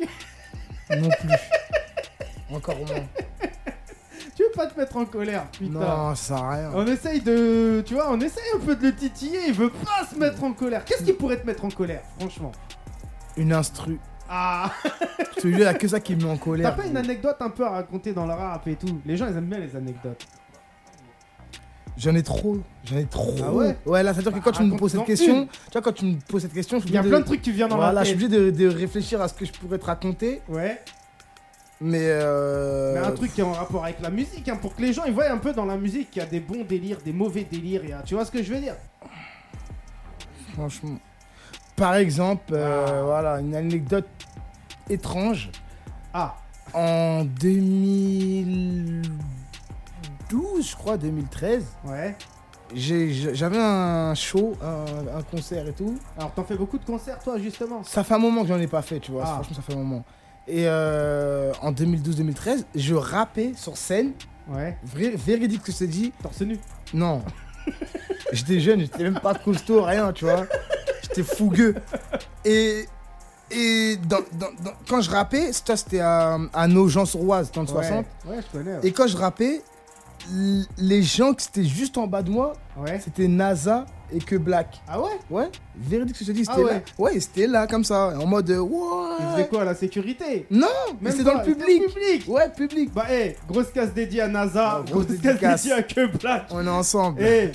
Non 0.90 1.08
plus. 1.08 2.54
Encore 2.56 2.78
moins. 2.78 3.04
tu 4.34 4.42
veux 4.42 4.50
pas 4.56 4.66
te 4.66 4.76
mettre 4.78 4.96
en 4.96 5.04
colère, 5.04 5.46
putain? 5.52 5.78
Non, 5.78 6.14
ça 6.16 6.50
rien. 6.50 6.72
On 6.74 6.86
essaye 6.88 7.20
de. 7.20 7.84
Tu 7.86 7.94
vois, 7.94 8.10
on 8.10 8.20
essaye 8.20 8.42
un 8.56 8.58
peu 8.58 8.74
de 8.74 8.86
le 8.86 8.94
titiller, 8.94 9.38
il 9.46 9.52
veut 9.54 9.70
pas 9.70 10.04
se 10.12 10.18
mettre 10.18 10.42
en 10.42 10.52
colère. 10.52 10.84
Qu'est-ce 10.84 11.04
qui 11.04 11.12
pourrait 11.12 11.38
te 11.40 11.46
mettre 11.46 11.64
en 11.64 11.70
colère, 11.70 12.02
franchement? 12.18 12.50
Une 13.38 13.52
instru. 13.52 13.98
Ah 14.28 14.70
Celui-là, 15.38 15.58
il 15.58 15.62
y 15.62 15.66
a 15.66 15.74
que 15.74 15.88
ça 15.88 16.00
qui 16.00 16.14
me 16.14 16.24
met 16.24 16.30
en 16.30 16.36
T'as 16.36 16.44
colère. 16.44 16.76
pas 16.76 16.84
une 16.86 16.96
anecdote 16.98 17.36
un 17.40 17.48
peu 17.48 17.64
à 17.64 17.70
raconter 17.70 18.12
dans 18.12 18.26
le 18.26 18.34
rap 18.34 18.66
et 18.68 18.74
tout? 18.76 19.00
Les 19.06 19.16
gens, 19.16 19.26
ils 19.26 19.36
aiment 19.36 19.46
bien 19.48 19.58
les 19.58 19.74
anecdotes. 19.74 20.26
J'en 21.96 22.14
ai 22.14 22.22
trop. 22.22 22.58
J'en 22.84 22.96
ai 22.98 23.06
trop. 23.06 23.34
Ah 23.42 23.52
ouais? 23.52 23.76
Ouais, 23.86 24.02
là, 24.02 24.12
c'est-à-dire 24.12 24.32
que 24.34 24.38
quand 24.44 24.52
tu 24.52 24.62
me 24.64 24.76
poses 24.76 24.92
cette 24.92 25.04
question, 25.04 25.42
une. 25.42 25.48
tu 25.48 25.54
vois, 25.72 25.80
quand 25.82 25.92
tu 25.92 26.04
me 26.04 26.18
poses 26.28 26.42
cette 26.42 26.52
question, 26.52 26.76
je 26.78 26.82
suis 26.82 26.90
Il 26.90 26.94
y 26.94 26.98
a 26.98 27.02
plein 27.02 27.20
de 27.20 27.24
trucs 27.24 27.42
qui 27.42 27.50
viennent 27.52 27.68
dans 27.70 27.76
Voilà, 27.76 27.92
la 27.92 28.04
je 28.04 28.10
suis 28.10 28.18
tête. 28.18 28.26
obligé 28.38 28.52
de, 28.52 28.56
de 28.56 28.68
réfléchir 28.68 29.20
à 29.22 29.28
ce 29.28 29.34
que 29.34 29.44
je 29.46 29.52
pourrais 29.52 29.78
te 29.78 29.86
raconter, 29.86 30.40
Ouais, 30.48 30.80
mais. 31.80 32.02
Euh... 32.02 32.94
mais 32.94 33.06
un 33.06 33.10
truc 33.12 33.32
qui 33.32 33.40
est 33.40 33.44
en 33.44 33.52
rapport 33.52 33.82
avec 33.84 34.00
la 34.00 34.10
musique, 34.10 34.48
hein, 34.48 34.56
pour 34.60 34.76
que 34.76 34.82
les 34.82 34.92
gens 34.92 35.04
ils 35.06 35.12
voient 35.12 35.28
un 35.30 35.38
peu 35.38 35.52
dans 35.52 35.64
la 35.64 35.76
musique 35.76 36.10
qu'il 36.10 36.22
y 36.22 36.24
a 36.24 36.28
des 36.28 36.40
bons 36.40 36.64
délires, 36.64 36.98
des 37.04 37.12
mauvais 37.12 37.44
délires. 37.50 37.84
et, 37.84 37.92
euh, 37.94 37.98
Tu 38.04 38.14
vois 38.14 38.24
ce 38.24 38.30
que 38.30 38.42
je 38.42 38.52
veux 38.52 38.60
dire? 38.60 38.74
Franchement. 40.54 40.98
Par 41.78 41.94
exemple, 41.94 42.52
euh, 42.52 42.86
Ah. 42.88 43.02
voilà, 43.04 43.40
une 43.40 43.54
anecdote 43.54 44.08
étrange. 44.90 45.50
Ah, 46.12 46.34
En 46.74 47.24
2012, 47.24 49.08
je 50.70 50.76
crois, 50.76 50.98
2013, 50.98 51.64
ouais. 51.86 52.14
j'avais 52.74 53.56
un 53.58 54.14
show, 54.14 54.54
un, 54.62 54.84
un 55.18 55.22
concert 55.22 55.66
et 55.66 55.72
tout. 55.72 55.96
Alors 56.18 56.32
t'en 56.34 56.44
fais 56.44 56.56
beaucoup 56.56 56.76
de 56.78 56.84
concerts 56.84 57.20
toi 57.20 57.38
justement? 57.38 57.82
Ça 57.84 58.04
fait 58.04 58.12
un 58.14 58.18
moment 58.18 58.42
que 58.42 58.48
j'en 58.48 58.58
ai 58.58 58.66
pas 58.66 58.82
fait, 58.82 59.00
tu 59.00 59.12
vois. 59.12 59.22
Ah. 59.24 59.34
Franchement, 59.36 59.56
ça 59.56 59.62
fait 59.62 59.72
un 59.72 59.78
moment. 59.78 60.04
Et 60.46 60.64
euh, 60.66 61.52
en 61.62 61.72
2012-2013, 61.72 62.64
je 62.74 62.94
rappais 62.94 63.52
sur 63.56 63.76
scène, 63.78 64.12
Ouais. 64.48 64.76
vrai- 64.84 65.14
véridique 65.16 65.62
que 65.62 65.72
te 65.72 65.84
dis, 65.84 66.12
Torse 66.22 66.42
nu. 66.42 66.58
non. 66.92 67.22
j'étais 68.32 68.60
jeune, 68.60 68.80
j'étais 68.80 69.04
même 69.04 69.20
pas 69.20 69.34
costaud, 69.34 69.82
rien, 69.82 70.12
tu 70.12 70.24
vois. 70.26 70.44
J'étais 71.08 71.22
fougueux. 71.22 71.74
Et, 72.44 72.86
et 73.50 73.96
dans- 74.08 74.18
dans- 74.38 74.52
dans- 74.64 74.72
quand 74.88 75.00
je 75.00 75.10
rappais, 75.10 75.52
ça, 75.52 75.76
c'était 75.76 76.00
à, 76.00 76.38
à 76.52 76.66
Nogent-sur-Oise, 76.68 77.50
dans 77.52 77.62
le 77.62 77.66
60. 77.68 78.06
Ouais, 78.26 78.36
ouais, 78.36 78.42
je 78.42 78.58
connais. 78.58 78.72
ouais. 78.76 78.80
Et 78.82 78.92
quand 78.92 79.06
je 79.06 79.16
rappais, 79.16 79.62
les 80.76 81.02
gens 81.02 81.32
qui 81.32 81.48
étaient 81.48 81.64
juste 81.68 81.96
en 81.96 82.06
bas 82.06 82.22
de 82.22 82.30
moi, 82.30 82.52
Ouais. 82.76 83.00
c'était 83.02 83.28
NASA 83.28 83.86
et 84.12 84.18
que 84.18 84.36
Black. 84.36 84.80
Ah 84.88 85.00
ouais? 85.00 85.10
Ouais, 85.30 85.48
véridique 85.76 86.18
que 86.18 86.24
je 86.24 86.30
te 86.32 86.36
dis, 86.36 86.44
Ah 86.48 86.52
c'était 86.52 86.64
ouais. 86.66 86.74
là. 86.74 86.80
Ouais, 86.98 87.20
c'était 87.20 87.46
là 87.46 87.66
comme 87.66 87.84
ça, 87.84 88.14
en 88.18 88.26
mode 88.26 88.50
euh, 88.50 88.56
Ils 88.62 89.24
ouais. 89.24 89.32
faisaient 89.32 89.48
quoi 89.48 89.64
la 89.64 89.74
sécurité? 89.74 90.46
Non, 90.50 90.66
mais 91.00 91.12
c'est 91.12 91.22
dans 91.24 91.34
le 91.38 91.42
public. 91.44 91.82
public. 91.86 92.24
Ouais, 92.28 92.50
public. 92.50 92.92
Bah, 92.92 93.06
eh, 93.10 93.36
grosse 93.48 93.70
casse 93.72 93.92
dédiée 93.94 94.22
à 94.22 94.28
NASA, 94.28 94.78
Ah, 94.78 94.82
grosse, 94.90 95.06
grosse 95.06 95.18
casse 95.40 95.62
dédiée 95.62 95.72
à 95.78 95.82
Que 95.82 96.06
Black. 96.18 96.46
On 96.50 96.66
est 96.66 96.70
ensemble. 96.70 97.22
Eh, 97.22 97.52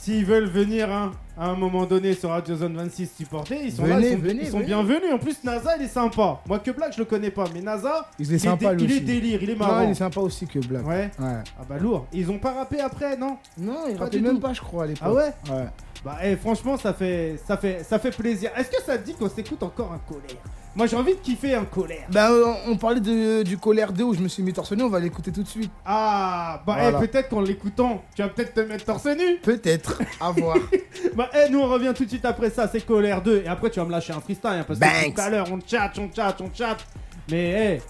s'ils 0.00 0.24
veulent 0.24 0.48
venir 0.50 0.90
hein, 0.92 1.12
à 1.40 1.46
un 1.48 1.54
moment 1.56 1.86
donné 1.86 2.12
sur 2.12 2.28
Radio 2.28 2.54
Zone 2.54 2.76
26 2.76 3.10
supporter, 3.16 3.58
ils 3.64 3.72
sont 3.72 3.86
là, 3.86 3.98
ils 3.98 4.12
sont, 4.12 4.18
venez, 4.18 4.40
ils 4.42 4.46
sont 4.48 4.56
venez. 4.58 4.66
bienvenus. 4.66 5.12
En 5.14 5.18
plus, 5.18 5.42
NASA, 5.42 5.74
il 5.78 5.84
est 5.84 5.88
sympa. 5.88 6.38
Moi, 6.46 6.58
Que 6.58 6.70
Black, 6.70 6.92
je 6.92 6.98
le 6.98 7.06
connais 7.06 7.30
pas, 7.30 7.44
mais 7.54 7.62
NASA, 7.62 8.10
Il 8.18 8.30
est 8.30 8.34
il, 8.36 8.40
sympa 8.40 8.74
est, 8.74 8.76
il 8.82 8.92
est 8.92 9.00
délire, 9.00 9.42
il 9.42 9.48
est 9.48 9.54
marrant. 9.54 9.80
il 9.82 9.90
est 9.90 9.94
sympa 9.94 10.20
aussi 10.20 10.46
que 10.46 10.58
Black. 10.58 10.86
Ouais. 10.86 11.10
Ouais. 11.18 11.38
Ah 11.58 11.62
bah 11.66 11.78
lourd. 11.78 12.06
Ils 12.12 12.30
ont 12.30 12.38
pas 12.38 12.52
rappé 12.52 12.80
après, 12.80 13.16
non? 13.16 13.38
Non, 13.56 13.84
il 13.88 13.94
Pas 13.96 14.04
rappelait 14.04 14.18
du 14.20 14.24
même 14.26 14.38
pas, 14.38 14.52
je 14.52 14.60
crois, 14.60 14.84
à 14.84 14.86
l'époque. 14.88 15.02
Ah 15.08 15.12
ouais? 15.14 15.32
Ouais. 15.50 15.66
Bah 16.04 16.16
eh, 16.22 16.36
franchement, 16.36 16.78
ça 16.78 16.94
fait, 16.94 17.38
ça 17.46 17.56
fait, 17.58 17.84
ça 17.84 17.98
fait 17.98 18.10
plaisir. 18.10 18.50
Est-ce 18.56 18.70
que 18.70 18.82
ça 18.82 18.96
te 18.96 19.04
dit 19.04 19.14
qu'on 19.14 19.28
s'écoute 19.28 19.62
encore 19.62 19.92
un 19.92 19.98
colère? 20.10 20.36
Moi, 20.74 20.86
j'ai 20.86 20.96
envie 20.96 21.14
de 21.14 21.18
kiffer 21.20 21.54
un 21.54 21.64
colère. 21.64 22.06
Bah, 22.10 22.30
euh, 22.30 22.46
on 22.68 22.76
parlait 22.76 23.00
de, 23.00 23.42
du 23.42 23.58
colère 23.58 23.92
2 23.92 24.04
où 24.04 24.14
je 24.14 24.20
me 24.20 24.28
suis 24.28 24.42
mis 24.42 24.52
torse 24.52 24.70
nu, 24.72 24.84
on 24.84 24.88
va 24.88 25.00
l'écouter 25.00 25.32
tout 25.32 25.42
de 25.42 25.48
suite. 25.48 25.70
Ah, 25.84 26.62
bah 26.64 26.76
Voilà. 26.78 26.98
eh, 27.02 27.06
peut-être 27.08 27.28
qu'en 27.28 27.40
l'écoutant, 27.40 28.02
tu 28.14 28.22
vas 28.22 28.28
peut-être 28.28 28.54
te 28.54 28.60
mettre 28.60 28.84
torse 28.84 29.04
nu. 29.06 29.38
Peut-être, 29.42 30.00
à 30.20 30.30
voir. 30.30 30.56
Bah, 31.16 31.28
eh, 31.34 31.50
nous 31.50 31.58
on 31.60 31.68
revient 31.68 31.92
tout 31.94 32.04
de 32.04 32.08
suite 32.10 32.24
après 32.24 32.50
ça, 32.50 32.68
c'est 32.68 32.80
Colère 32.86 33.20
2. 33.20 33.42
Et 33.44 33.48
après, 33.48 33.68
tu 33.68 33.80
vas 33.80 33.86
me 33.86 33.90
lâcher 33.90 34.12
un 34.12 34.20
freestyle. 34.20 34.50
hein, 34.60 34.64
parce 34.66 34.78
que 34.78 35.10
tout 35.14 35.20
à 35.20 35.28
l'heure, 35.28 35.46
on 35.50 35.58
chatte, 35.66 35.98
on 35.98 36.08
chatte, 36.14 36.40
on 36.40 36.50
chatte. 36.54 36.84
Mais, 37.30 37.76
eh, 37.78 37.82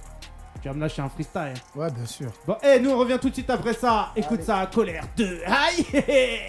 tu 0.62 0.68
vas 0.68 0.74
me 0.74 0.80
lâcher 0.80 1.02
un 1.02 1.08
freestyle. 1.10 1.54
Ouais, 1.76 1.90
bien 1.90 2.06
sûr. 2.06 2.32
Bon, 2.46 2.56
eh, 2.62 2.80
nous 2.80 2.90
on 2.90 2.96
revient 2.98 3.18
tout 3.20 3.28
de 3.28 3.34
suite 3.34 3.50
après 3.50 3.74
ça. 3.74 4.08
Écoute 4.16 4.42
ça, 4.42 4.68
Colère 4.72 5.04
2. 5.16 5.40
Aïe 5.46 5.86
hé, 5.92 6.04
hé. 6.08 6.40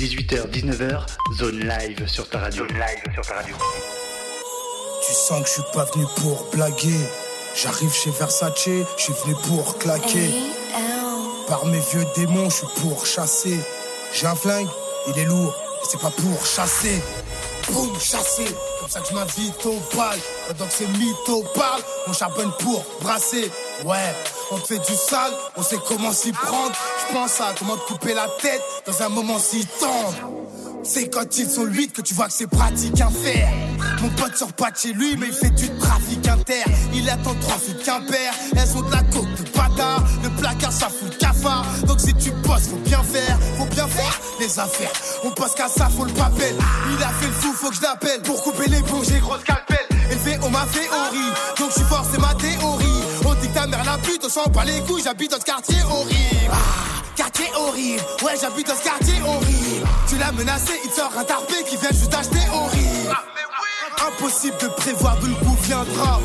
18h, 0.00 0.48
19h, 0.48 1.04
zone 1.36 1.58
live 1.58 2.08
sur 2.08 2.26
ta 2.26 2.38
radio. 2.38 2.66
Zone 2.66 2.78
live 2.78 3.12
sur 3.12 3.22
ta 3.22 3.34
radio. 3.34 3.54
Tu 5.06 5.12
sens 5.12 5.42
que 5.42 5.46
je 5.46 5.52
suis 5.52 5.62
pas 5.74 5.84
venu 5.92 6.06
pour 6.16 6.48
blaguer. 6.54 7.06
J'arrive 7.54 7.92
chez 7.92 8.10
Versace, 8.12 8.54
je 8.64 9.02
suis 9.02 9.12
venu 9.24 9.34
pour 9.46 9.76
claquer. 9.76 10.30
Par 11.46 11.66
mes 11.66 11.80
vieux 11.92 12.06
démons, 12.16 12.48
je 12.48 12.54
suis 12.54 12.66
pour 12.80 13.04
chasser. 13.04 13.58
J'ai 14.14 14.26
un 14.26 14.34
flingue, 14.34 14.68
il 15.08 15.18
est 15.18 15.26
lourd, 15.26 15.54
c'est 15.86 16.00
pas 16.00 16.10
pour 16.10 16.46
chasser. 16.46 16.98
Boum, 17.70 17.94
chasser, 18.00 18.56
comme 18.80 18.88
ça 18.88 19.00
que 19.00 19.08
je 19.08 19.14
m'invite 19.14 19.66
au 19.66 19.78
bal. 19.94 20.18
Pendant 20.48 20.64
que 20.64 20.72
ces 20.72 20.86
mythos 20.86 21.44
parlent, 21.54 21.82
on 22.06 22.14
charbonne 22.14 22.52
pour 22.60 22.86
brasser. 23.02 23.50
Ouais, 23.84 24.14
on 24.50 24.56
fait 24.56 24.78
du 24.78 24.94
sale, 24.94 25.32
on 25.56 25.62
sait 25.62 25.78
comment 25.86 26.12
s'y 26.12 26.32
prendre. 26.32 26.72
Je 27.08 27.14
pense 27.14 27.40
à 27.40 27.54
comment 27.58 27.76
te 27.76 27.92
couper 27.92 28.14
la 28.14 28.26
tête 28.40 28.62
dans 28.86 29.02
un 29.02 29.08
moment 29.08 29.38
si 29.38 29.66
tendre. 29.78 30.30
C'est 30.82 31.08
quand 31.08 31.36
ils 31.36 31.48
sont 31.48 31.64
8 31.64 31.92
que 31.92 32.00
tu 32.00 32.14
vois 32.14 32.26
que 32.26 32.32
c'est 32.32 32.46
pratique 32.46 33.00
à 33.00 33.10
faire. 33.10 33.48
Mon 34.00 34.08
pote 34.10 34.34
sort 34.34 34.52
pas 34.54 34.70
de 34.70 34.76
chez 34.76 34.92
lui, 34.92 35.14
mais 35.18 35.26
il 35.26 35.32
fait 35.32 35.50
du 35.50 35.68
trafic 35.78 36.26
inter. 36.26 36.64
Il 36.94 37.08
attend 37.08 37.34
trois 37.40 37.58
filles 37.58 37.76
Quimper. 37.84 38.32
Elles 38.56 38.76
ont 38.76 38.82
de 38.82 38.90
la 38.90 39.02
coke 39.02 39.34
de 39.34 39.42
bâtard. 39.56 40.04
Le 40.22 40.30
placard, 40.40 40.72
ça 40.72 40.88
fout 40.88 41.10
le 41.10 41.16
cafard. 41.16 41.66
Donc 41.86 42.00
si 42.00 42.14
tu 42.14 42.30
bosses, 42.30 42.68
faut 42.68 42.76
bien 42.76 43.02
faire. 43.02 43.38
Faut 43.58 43.66
bien 43.66 43.86
faire 43.86 44.20
les 44.40 44.58
affaires. 44.58 44.92
On 45.22 45.30
passe 45.30 45.54
qu'à 45.54 45.68
ça, 45.68 45.88
faut 45.90 46.04
le 46.04 46.12
papel. 46.12 46.54
Il 46.96 47.02
a 47.02 47.08
fait 47.08 47.26
le 47.26 47.32
fou, 47.32 47.52
faut 47.52 47.68
que 47.68 47.76
je. 47.76 48.20
Pour 48.24 48.42
couper 48.42 48.68
les 48.68 48.80
ponts, 48.80 49.02
j'ai 49.02 49.18
grosse 49.18 49.44
calpelle. 49.44 49.86
Élevé, 50.10 50.38
on 50.42 50.50
m'a 50.50 50.66
fait 50.66 50.88
horrible. 50.88 51.34
Donc 51.58 51.70
je 51.70 51.74
suis 51.74 52.20
ma 52.20 52.34
théorie. 52.34 52.99
Ta 53.54 53.66
mère 53.66 53.84
la 53.84 53.98
pute, 53.98 54.22
on 54.24 54.28
s'en 54.28 54.48
bat 54.50 54.64
les 54.64 54.80
couilles. 54.82 55.02
J'habite 55.02 55.30
dans 55.30 55.40
ce 55.40 55.44
quartier 55.44 55.76
horrible. 55.90 56.50
Ah, 56.52 57.02
quartier 57.16 57.46
horrible. 57.56 58.02
Ouais, 58.22 58.32
j'habite 58.40 58.66
dans 58.68 58.76
ce 58.76 58.84
quartier 58.84 59.14
horrible. 59.22 59.86
Tu 60.08 60.16
l'as 60.18 60.32
menacé, 60.32 60.72
il 60.84 60.90
te 60.90 60.96
sort 60.96 61.12
un 61.18 61.24
tarpé 61.24 61.54
qui 61.68 61.76
vient 61.76 61.90
juste 61.90 62.10
d'acheter 62.10 62.46
horrible. 62.52 63.16
Impossible 64.06 64.56
de 64.62 64.68
prévoir 64.68 65.16
d'où 65.18 65.26
le 65.26 65.34
coup 65.34 65.56
viendra. 65.62 66.20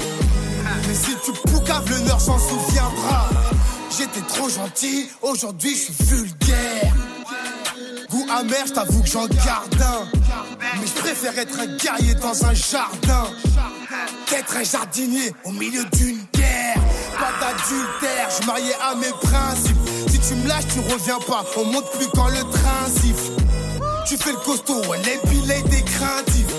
Mais 0.88 0.96
si 0.96 1.16
tu 1.26 1.32
poucaves, 1.50 1.90
le 1.90 2.00
nord 2.08 2.22
s'en 2.22 2.38
souviendra. 2.38 3.30
J'étais 3.98 4.22
trop 4.28 4.50
gentil, 4.50 5.10
aujourd'hui 5.22 5.76
je 5.76 5.92
suis 5.92 6.16
vulgaire. 6.16 6.94
Goût 8.26 8.32
amer, 8.32 8.66
que 8.66 9.08
j'en 9.10 9.28
garde 9.28 9.82
un. 9.82 10.08
Mais 10.80 10.88
je 10.88 10.94
préfère 11.02 11.38
être 11.38 11.60
un 11.60 11.68
guerrier 11.78 12.16
dans 12.16 12.46
un 12.46 12.54
jardin. 12.54 13.30
Qu'être 14.28 14.58
un 14.58 14.64
jardinier 14.64 15.34
au 15.44 15.52
milieu 15.52 15.84
d'une 15.94 16.20
guerre. 16.34 16.76
Pas 17.20 17.32
d'adultère, 17.40 18.30
je 18.40 18.46
marié 18.46 18.74
à 18.82 18.96
mes 18.96 19.12
principes. 19.22 19.78
Si 20.10 20.20
tu 20.20 20.36
me 20.36 20.48
lâches, 20.48 20.68
tu 20.74 20.80
reviens 20.92 21.20
pas. 21.28 21.46
On 21.58 21.66
monte 21.66 21.90
plus 21.92 22.08
quand 22.14 22.28
le 22.28 22.42
train. 22.52 22.76
Tu 24.08 24.18
fais 24.18 24.32
le 24.32 24.38
costaud, 24.38 24.86
ouais, 24.86 25.00
l'épilé 25.00 25.64
des 25.64 25.82
craintifs. 25.82 26.54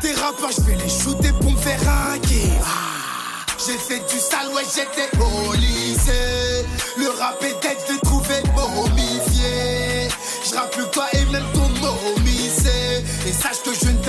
Tes 0.00 0.12
rappeurs, 0.12 0.50
je 0.52 0.70
les 0.70 0.88
shooter 0.88 1.32
pour 1.40 1.50
me 1.50 1.56
faire 1.56 1.80
ringuer. 1.80 2.48
Ah, 2.62 3.52
J'ai 3.66 3.76
fait 3.76 3.98
du 3.98 4.20
sale, 4.20 4.48
ouais, 4.54 4.62
j'étais 4.72 5.10
au 5.18 5.52
lycée. 5.54 6.64
Le 6.96 7.08
rap 7.08 7.42
est 7.42 7.60
dead, 7.60 7.76
je 7.88 8.09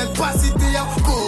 sache 0.08 0.54
que 0.54 0.66
je 0.66 1.21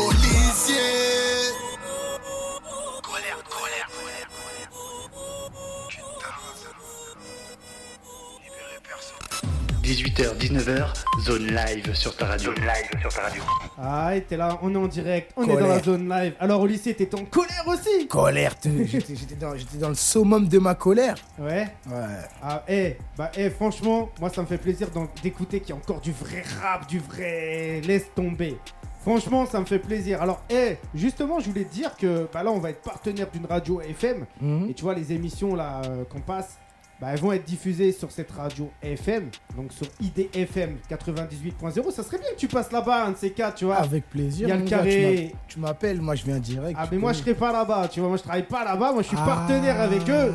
18h, 9.93 10.35
19h, 10.39 10.87
zone 11.21 11.45
live 11.53 11.93
sur 11.93 12.15
ta 12.15 12.25
radio. 12.25 12.51
Zone 12.51 12.63
live 12.65 12.99
sur 12.99 13.13
ta 13.13 13.21
radio. 13.21 13.43
Ah, 13.77 14.11
t'es 14.27 14.35
là, 14.37 14.57
on 14.63 14.73
est 14.73 14.77
en 14.77 14.87
direct, 14.87 15.31
on 15.37 15.47
est 15.47 15.55
dans 15.55 15.67
la 15.67 15.83
zone 15.83 16.09
live. 16.09 16.33
Alors 16.39 16.61
au 16.61 16.65
lycée, 16.65 16.95
t'étais 16.95 17.15
en 17.15 17.25
colère 17.25 17.63
aussi 17.67 18.07
Colère, 18.07 18.55
j'étais 18.63 19.35
dans, 19.39 19.55
j'étais 19.55 19.77
dans 19.77 19.89
le 19.89 19.95
summum 19.95 20.47
de 20.47 20.57
ma 20.57 20.73
colère. 20.73 21.13
Ouais. 21.37 21.67
Ouais. 21.85 22.05
Ah, 22.41 22.63
eh, 22.67 22.97
bah, 23.15 23.31
eh, 23.37 23.51
franchement, 23.51 24.09
moi 24.19 24.31
ça 24.31 24.41
me 24.41 24.47
fait 24.47 24.57
plaisir 24.57 24.87
d'écouter 25.21 25.59
qu'il 25.59 25.69
y 25.69 25.73
a 25.73 25.75
encore 25.75 26.01
du 26.01 26.11
vrai 26.11 26.43
rap, 26.59 26.87
du 26.87 26.97
vrai. 26.97 27.79
Laisse 27.81 28.07
tomber. 28.15 28.57
Franchement, 29.03 29.45
ça 29.45 29.59
me 29.59 29.65
fait 29.65 29.79
plaisir. 29.79 30.21
Alors, 30.21 30.41
eh, 30.49 30.77
justement, 30.95 31.39
je 31.39 31.49
voulais 31.49 31.65
te 31.65 31.73
dire 31.73 31.95
que 31.97 32.27
bah 32.33 32.41
là, 32.41 32.51
on 32.51 32.59
va 32.59 32.69
être 32.71 32.81
partenaire 32.81 33.29
d'une 33.29 33.45
radio 33.45 33.81
FM. 33.81 34.25
Mhm. 34.41 34.69
Et 34.69 34.73
tu 34.73 34.81
vois, 34.81 34.95
les 34.95 35.11
émissions 35.11 35.55
là 35.55 35.81
euh, 35.85 36.03
qu'on 36.05 36.21
passe, 36.21 36.57
bah, 37.03 37.09
elles 37.11 37.19
vont 37.19 37.33
être 37.33 37.43
diffusées 37.43 37.91
sur 37.91 38.09
cette 38.11 38.31
radio 38.31 38.71
FM, 38.81 39.29
donc 39.57 39.73
sur 39.73 39.85
IDFM 39.99 40.77
98.0. 40.89 41.91
Ça 41.91 42.01
serait 42.01 42.17
bien 42.17 42.29
que 42.31 42.37
tu 42.37 42.47
passes 42.47 42.71
là-bas, 42.71 43.07
un 43.07 43.11
de 43.11 43.17
ces 43.17 43.31
quatre, 43.31 43.55
tu 43.55 43.65
vois. 43.65 43.75
Avec 43.75 44.09
plaisir. 44.09 44.47
Il 44.47 44.49
y 44.49 44.53
a 44.53 44.55
le 44.55 44.63
gars, 44.63 44.77
carré. 44.77 44.91
tu 44.93 45.33
m'app- 45.33 45.47
Tu 45.49 45.59
m'appelles, 45.59 46.01
moi 46.01 46.15
je 46.15 46.23
viens 46.23 46.39
direct. 46.39 46.77
Ah, 46.81 46.87
mais 46.89 46.97
moi 46.97 47.11
je 47.11 47.17
serai 47.19 47.33
pas 47.33 47.51
là-bas, 47.51 47.89
tu 47.89 47.99
vois. 47.99 48.07
Moi 48.07 48.17
je 48.17 48.23
travaille 48.23 48.47
pas 48.47 48.63
là-bas, 48.63 48.93
moi 48.93 49.01
je 49.01 49.07
suis 49.09 49.17
Ah. 49.19 49.25
partenaire 49.25 49.81
avec 49.81 50.09
eux. 50.09 50.33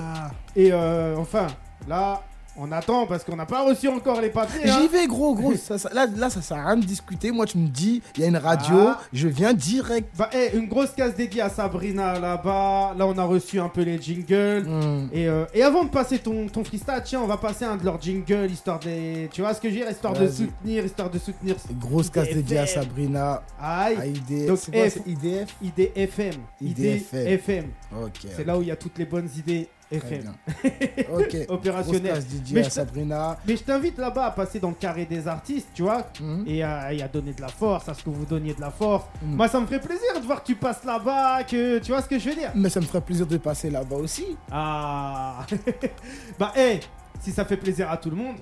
Et 0.56 0.70
euh, 0.72 1.16
enfin, 1.16 1.46
Là, 1.86 2.20
on 2.58 2.72
attend 2.72 3.06
parce 3.06 3.24
qu'on 3.24 3.36
n'a 3.36 3.46
pas 3.46 3.64
reçu 3.64 3.88
encore 3.88 4.20
les 4.20 4.30
papiers. 4.30 4.68
hein. 4.68 4.78
J'y 4.82 4.88
vais, 4.88 5.06
gros, 5.06 5.34
gros. 5.34 5.54
Ça, 5.54 5.78
ça- 5.78 5.90
là, 5.92 6.06
là, 6.16 6.28
ça 6.28 6.42
sert 6.42 6.56
à 6.58 6.66
rien 6.66 6.76
de 6.76 6.84
discuter. 6.84 7.30
Moi, 7.30 7.46
tu 7.46 7.58
me 7.58 7.68
dis, 7.68 8.02
il 8.16 8.22
y 8.22 8.24
a 8.24 8.28
une 8.28 8.36
radio, 8.36 8.76
Ah. 8.88 9.00
je 9.12 9.28
viens 9.28 9.52
direct. 9.52 10.08
Bah, 10.18 10.28
eh, 10.32 10.56
une 10.56 10.66
grosse 10.68 10.90
case 10.90 11.14
dédiée 11.14 11.42
à 11.42 11.48
Sabrina 11.48 12.18
là-bas. 12.18 12.94
Là, 12.96 13.06
on 13.06 13.16
a 13.16 13.24
reçu 13.24 13.60
un 13.60 13.68
peu 13.68 13.82
les 13.82 14.00
jingles. 14.00 14.64
Hmm. 14.66 15.08
Et, 15.12 15.28
euh, 15.28 15.44
et 15.54 15.62
avant 15.62 15.84
de 15.84 15.90
passer 15.90 16.18
ton, 16.18 16.48
ton 16.48 16.64
freestyle, 16.64 17.00
tiens, 17.04 17.20
on 17.22 17.26
va 17.26 17.36
passer 17.36 17.64
un 17.64 17.76
de 17.76 17.84
leurs 17.84 18.00
jingles, 18.00 18.50
histoire 18.50 18.78
des. 18.80 19.28
Tu 19.32 19.40
vois 19.40 19.54
ce 19.54 19.60
que 19.60 19.68
je 19.70 19.74
veux 19.74 19.80
dire 19.80 19.90
Histoire 19.90 20.14
de 20.14 20.26
soutenir, 20.28 20.84
histoire 20.84 21.10
de 21.10 21.18
soutenir. 21.18 21.56
Grosse 21.80 22.10
casse 22.10 22.28
dédiée 22.28 22.58
à. 22.58 22.66
Sabrina, 22.66 23.42
à 23.60 23.84
Aïe, 23.84 24.14
IDF. 24.28 24.46
Donc, 24.48 24.58
quoi, 24.72 24.88
F. 24.88 24.92
c'est 24.94 25.06
IDF 25.10 25.54
IDFM. 25.62 26.34
IDFM. 26.60 27.20
IDFM. 27.22 27.64
Ok. 28.04 28.26
C'est 28.36 28.44
là 28.44 28.58
où 28.58 28.62
il 28.62 28.68
y 28.68 28.70
a 28.70 28.76
toutes 28.76 28.98
les 28.98 29.04
bonnes 29.04 29.28
idées 29.36 29.68
Très 29.88 29.96
FM. 29.98 30.20
bien. 30.22 31.04
Ok. 31.18 31.36
Opérationnel. 31.48 32.12
Grosse 32.14 32.24
Mais 32.52 32.60
à 32.66 32.70
Sabrina. 32.70 33.38
Mais 33.46 33.56
je 33.56 33.62
t'invite 33.62 33.96
là-bas 33.98 34.26
à 34.26 34.30
passer 34.30 34.60
dans 34.60 34.68
le 34.68 34.74
carré 34.74 35.06
des 35.06 35.26
artistes, 35.26 35.68
tu 35.74 35.82
vois, 35.82 36.06
Hmm. 36.20 36.44
et 36.46 36.62
à, 36.62 36.92
et 36.92 37.02
à 37.02 37.08
donner 37.08 37.32
de 37.32 37.40
la 37.40 37.48
force, 37.48 37.88
à 37.88 37.94
ce 37.94 38.02
que 38.02 38.10
vous 38.10 38.24
donniez 38.26 38.52
de 38.54 38.60
la 38.60 38.70
force. 38.70 39.04
Mm. 39.22 39.34
Moi, 39.36 39.48
ça 39.48 39.60
me 39.60 39.66
ferait 39.66 39.80
plaisir 39.80 40.20
de 40.20 40.26
voir 40.26 40.42
que 40.42 40.46
tu 40.46 40.54
passes 40.56 40.84
là-bas, 40.84 41.42
que 41.44 41.78
tu 41.78 41.90
vois 41.92 42.02
ce 42.02 42.08
que 42.08 42.18
je 42.18 42.28
veux 42.28 42.34
dire? 42.36 42.50
Mais 42.54 42.68
ça 42.68 42.80
me 42.80 42.84
ferait 42.86 43.00
plaisir 43.00 43.26
de 43.26 43.36
passer 43.38 43.70
là-bas 43.70 43.96
aussi. 43.96 44.36
Ah 44.50 45.46
Bah, 46.38 46.52
hé, 46.56 46.80
si 47.20 47.32
ça 47.32 47.44
fait 47.44 47.56
plaisir 47.56 47.90
à 47.90 47.96
tout 47.96 48.10
le 48.10 48.16
monde, 48.16 48.36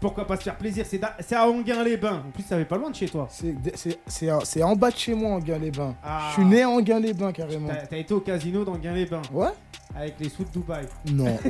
pourquoi 0.00 0.26
pas 0.26 0.36
se 0.36 0.42
faire 0.44 0.56
plaisir? 0.56 0.86
C'est 0.88 1.34
à 1.34 1.46
Anguin-les-Bains. 1.46 2.22
En 2.26 2.30
plus, 2.30 2.42
ça 2.42 2.56
va 2.56 2.64
pas 2.64 2.78
loin 2.78 2.90
de 2.90 2.94
chez 2.96 3.08
toi. 3.08 3.28
C'est 3.30 4.62
en- 4.62 4.76
bas 4.76 4.90
de 4.90 4.96
chez 4.96 5.14
moi, 5.14 5.32
Anguin-les-Bains. 5.32 5.94
Ah. 6.02 6.28
Je 6.30 6.34
suis 6.40 6.44
né 6.44 6.62
à 6.62 6.70
Anguin-les-Bains, 6.70 7.32
carrément. 7.32 7.68
T'as 7.68 7.86
t'as 7.86 7.96
été 7.98 8.14
au 8.14 8.20
casino 8.20 8.64
d'Anguin-les-Bains 8.64 9.22
Ouais 9.32 9.48
avec 9.96 10.14
les 10.20 10.28
sous 10.28 10.44
de 10.44 10.50
Dubaï. 10.50 10.86
Non. 11.12 11.36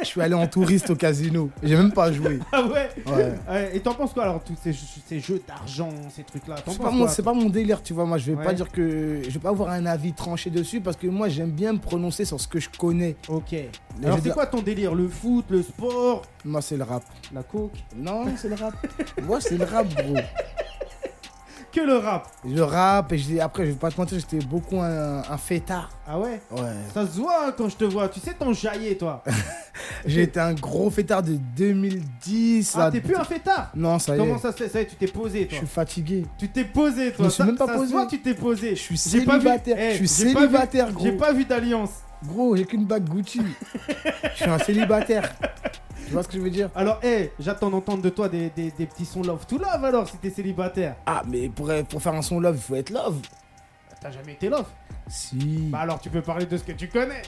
Je 0.00 0.06
suis 0.06 0.22
allé 0.22 0.32
en 0.34 0.46
touriste 0.46 0.88
au 0.90 0.96
casino. 0.96 1.50
J'ai 1.62 1.76
même 1.76 1.92
pas 1.92 2.10
joué. 2.10 2.38
Ah 2.52 2.62
ouais, 2.64 2.88
Ouais. 3.06 3.34
Ouais, 3.48 3.70
Et 3.76 3.80
t'en 3.80 3.92
penses 3.92 4.14
quoi 4.14 4.22
alors, 4.22 4.42
tous 4.42 4.56
ces, 4.62 4.72
ces 5.06 5.20
jeux 5.20 5.42
d'argent, 5.46 5.90
ces 6.14 6.22
trucs-là? 6.22 6.56
C'est 6.66 6.78
pas, 7.22 7.32
mon, 7.34 7.44
pas 7.46 7.50
délire, 7.50 7.82
tu 7.82 7.92
vois. 7.92 8.06
Moi, 8.06 8.16
je 8.16 8.32
vais 8.32 8.38
Ouais. 8.38 8.44
pas 8.44 8.54
dire 8.54 8.70
que. 8.70 9.20
Je 9.22 9.28
vais 9.30 9.38
pas 9.38 9.50
avoir 9.50 9.70
un 9.70 9.84
avis 9.84 10.14
tranché 10.14 10.48
dessus 10.48 10.80
parce 10.80 10.96
que 10.96 11.06
moi, 11.06 11.28
j'aime 11.28 11.50
bien 11.50 11.74
me 11.74 11.78
prononcer 11.78 12.24
sur 12.24 12.40
ce 12.40 12.48
que 12.48 12.58
je 12.60 12.70
connais. 12.70 13.16
Ok. 13.28 13.54
Alors, 14.02 14.18
c'est 14.22 14.32
quoi 14.32 14.46
ton 14.46 14.62
délire? 14.62 14.94
Le 14.94 15.06
foot, 15.08 15.44
le 15.50 15.62
sport, 15.62 16.22
Moi, 16.46 16.62
c'est 16.62 16.78
le 16.78 16.84
rap. 16.84 17.02
la 17.34 17.42
coke? 17.42 17.72
Non, 17.94 18.24
c'est 18.36 18.48
le 18.48 18.54
rap. 18.54 18.74
moi, 19.22 19.38
c'est 19.40 19.58
le 19.58 19.64
rap, 19.64 19.86
gros. 19.94 20.16
Que 21.72 21.80
le 21.80 21.98
rap 21.98 22.26
Je 22.44 22.60
rappe 22.60 23.12
et 23.12 23.40
après, 23.40 23.64
je 23.66 23.70
vais 23.70 23.76
pas 23.76 23.90
te 23.92 24.00
mentir, 24.00 24.18
j'étais 24.18 24.44
beaucoup 24.44 24.80
un, 24.80 25.18
un 25.28 25.36
fêtard. 25.38 25.88
Ah 26.06 26.18
ouais? 26.18 26.40
Ouais. 26.50 26.60
Ça 26.92 27.06
se 27.06 27.16
voit 27.20 27.46
hein, 27.46 27.54
quand 27.56 27.68
je 27.68 27.76
te 27.76 27.84
vois. 27.84 28.08
Tu 28.08 28.18
sais 28.18 28.34
ton 28.34 28.52
jaillet, 28.52 28.96
toi. 28.96 29.22
J'ai 30.06 30.22
été 30.22 30.40
un 30.40 30.54
gros 30.54 30.90
fêtard 30.90 31.22
de 31.22 31.34
2010 31.56 32.74
Ah, 32.76 32.90
t'es 32.90 33.00
plus 33.00 33.14
un 33.14 33.22
fêtard? 33.24 33.70
Non, 33.76 33.98
ça 34.00 34.16
y 34.16 34.18
Comment 34.18 34.36
est. 34.36 34.38
ça 34.38 34.50
se 34.52 34.56
fait? 34.56 34.68
Ça 34.68 34.80
y 34.80 34.82
est, 34.82 34.86
tu 34.86 34.96
t'es 34.96 35.06
posé, 35.06 35.42
Je 35.44 35.48
toi. 35.48 35.58
suis 35.58 35.66
fatigué. 35.66 36.26
Tu 36.38 36.48
t'es 36.48 36.64
posé, 36.64 37.12
toi. 37.12 37.16
Je 37.18 37.22
me 37.24 37.28
suis 37.28 37.36
Ça- 37.38 37.44
même 37.44 37.56
pas 37.56 37.66
ça 37.66 37.72
se 37.74 37.78
posé. 37.78 37.92
voit, 37.92 38.06
tu 38.06 38.20
t'es 38.20 38.34
posé. 38.34 38.70
Je 38.70 38.80
suis 38.80 38.94
vu- 38.94 38.98
célibataire. 38.98 39.76
Eh, 39.78 39.90
je 39.90 40.04
suis 40.04 40.24
vu- 40.24 40.34
célibataire, 40.34 40.92
gros. 40.92 41.04
J'ai 41.04 41.12
pas 41.12 41.32
vu 41.32 41.44
d'alliance. 41.44 41.90
Gros, 42.26 42.56
j'ai 42.56 42.64
qu'une 42.66 42.84
bague 42.84 43.08
Gucci. 43.08 43.40
je 44.34 44.36
suis 44.36 44.50
un 44.50 44.58
célibataire. 44.58 45.32
Tu 46.06 46.12
vois 46.12 46.22
ce 46.22 46.28
que 46.28 46.34
je 46.34 46.40
veux 46.40 46.50
dire? 46.50 46.70
Alors, 46.74 46.98
hé, 47.04 47.30
j'attends 47.38 47.70
d'entendre 47.70 48.02
de 48.02 48.08
toi 48.10 48.28
des, 48.28 48.50
des- 48.50 48.72
des 48.72 48.86
petits 48.86 49.04
sons 49.04 49.22
love 49.22 49.46
to 49.46 49.58
love 49.58 49.84
alors 49.84 50.08
si 50.08 50.16
t'es 50.16 50.30
célibataire. 50.30 50.96
Ah, 51.06 51.22
mais 51.26 51.48
pour, 51.48 51.70
pour 51.88 52.02
faire 52.02 52.14
un 52.14 52.22
son 52.22 52.40
love, 52.40 52.56
il 52.56 52.62
faut 52.62 52.74
être 52.76 52.90
love. 52.90 53.18
T'as 54.00 54.10
jamais 54.10 54.32
été 54.32 54.48
love? 54.48 54.66
Si. 55.08 55.68
Bah 55.70 55.80
alors 55.80 56.00
tu 56.00 56.08
peux 56.10 56.22
parler 56.22 56.46
de 56.46 56.56
ce 56.56 56.64
que 56.64 56.72
tu 56.72 56.88
connais. 56.88 57.22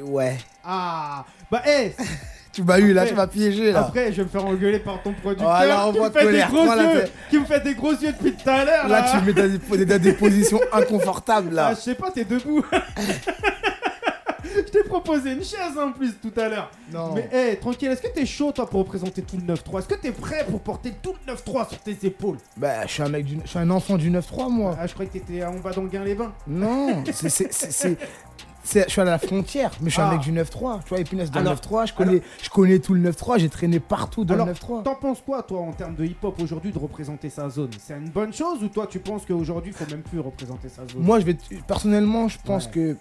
Ouais. 0.00 0.38
Ah 0.64 1.24
Bah 1.50 1.62
hé 1.66 1.94
Tu 2.52 2.62
m'as 2.62 2.78
eu 2.78 2.92
là, 2.92 3.06
tu 3.06 3.14
m'as 3.14 3.26
piégé 3.26 3.72
là. 3.72 3.80
Après, 3.80 4.12
je 4.12 4.18
vais 4.18 4.24
me 4.24 4.28
faire 4.28 4.44
engueuler 4.44 4.78
par 4.78 5.02
ton 5.02 5.14
producteur 5.14 5.48
Oh, 5.58 5.66
là, 5.66 5.86
on 5.88 5.92
qui, 5.92 6.00
me 6.00 6.10
fait 6.10 6.32
des 6.32 6.42
gros 6.42 6.64
yeux, 6.66 7.04
qui 7.30 7.38
me 7.38 7.44
fait 7.46 7.60
des 7.60 7.74
gros 7.74 7.92
yeux 7.92 8.12
depuis 8.12 8.32
tout 8.34 8.50
à 8.50 8.64
l'heure. 8.66 8.88
Là, 8.88 9.06
tu 9.10 9.16
me 9.16 9.22
mets 9.22 9.32
dans 9.32 9.76
des, 9.78 9.86
dans 9.86 10.02
des 10.02 10.12
positions 10.12 10.60
inconfortables 10.70 11.48
Ah, 11.52 11.70
là. 11.70 11.74
je 11.74 11.80
sais 11.80 11.94
pas, 11.94 12.10
t'es 12.10 12.24
debout. 12.26 12.62
je 14.56 14.60
t'ai 14.60 14.82
proposé 14.84 15.32
une 15.32 15.44
chaise 15.44 15.78
en 15.78 15.92
plus 15.92 16.14
tout 16.20 16.32
à 16.38 16.48
l'heure. 16.48 16.70
Non. 16.92 17.14
Mais 17.14 17.28
hé, 17.32 17.56
tranquille, 17.56 17.88
est-ce 17.90 18.02
que 18.02 18.08
t'es 18.12 18.26
chaud 18.26 18.52
toi 18.52 18.68
pour 18.68 18.80
représenter 18.80 19.22
tout 19.22 19.36
le 19.36 19.54
9-3 19.54 19.78
Est-ce 19.80 19.88
que 19.88 19.94
t'es 19.94 20.12
prêt 20.12 20.46
pour 20.48 20.60
porter 20.60 20.92
tout 21.02 21.14
le 21.26 21.32
9-3 21.34 21.68
sur 21.70 21.78
tes 21.78 21.96
épaules? 22.06 22.38
Bah, 22.56 22.86
je 22.86 22.92
suis 22.92 23.02
un 23.02 23.08
mec 23.08 23.24
du, 23.24 23.38
je 23.44 23.48
suis 23.48 23.58
un 23.58 23.70
enfant 23.70 23.96
du 23.96 24.10
9-3 24.10 24.50
moi. 24.50 24.76
Ah, 24.78 24.86
je 24.86 24.92
croyais 24.92 25.10
que 25.10 25.18
t'étais 25.18 25.44
en 25.44 25.58
bas 25.58 25.72
dans 25.72 25.82
le 25.82 25.88
gain 25.88 26.04
les 26.04 26.14
bains. 26.14 26.32
Non, 26.46 27.02
c'est, 28.64 28.84
je 28.86 28.88
suis 28.90 29.00
à 29.00 29.04
la 29.04 29.18
frontière, 29.18 29.72
mais 29.80 29.90
je 29.90 29.94
suis 29.94 30.02
Ah. 30.02 30.08
un 30.08 30.12
mec 30.12 30.20
du 30.20 30.30
9-3. 30.32 30.82
Tu 30.84 30.94
vois, 30.94 31.02
dans 31.26 31.40
Alors- 31.40 31.52
le 31.54 31.58
9-3, 31.58 31.86
je 31.86 31.94
connais, 31.94 32.22
je 32.42 32.48
connais 32.48 32.78
tout 32.78 32.94
le 32.94 33.00
9-3, 33.10 33.38
j'ai 33.38 33.48
traîné 33.48 33.80
partout 33.80 34.24
dans 34.24 34.34
Alors, 34.34 34.46
le 34.46 34.52
9-3. 34.52 34.82
T'en 34.84 34.94
penses 34.94 35.20
quoi, 35.24 35.42
toi, 35.42 35.60
en 35.62 35.72
termes 35.72 35.96
de 35.96 36.04
hip-hop 36.04 36.40
aujourd'hui, 36.40 36.70
de 36.70 36.78
représenter 36.78 37.28
sa 37.28 37.48
zone? 37.50 37.70
C'est 37.78 37.94
une 37.94 38.10
bonne 38.10 38.32
chose 38.32 38.62
ou 38.62 38.68
toi, 38.68 38.86
tu 38.88 39.00
penses 39.00 39.26
qu'aujourd'hui, 39.26 39.72
faut 39.72 39.84
même 39.90 40.02
plus 40.02 40.20
représenter 40.20 40.68
sa 40.68 40.82
zone? 40.86 41.02
Moi, 41.02 41.18
je 41.18 41.24
vais, 41.26 41.36
personnellement, 41.66 42.28
je 42.28 42.38
pense 42.44 42.66
Ouais. 42.66 42.70
que 42.70 42.96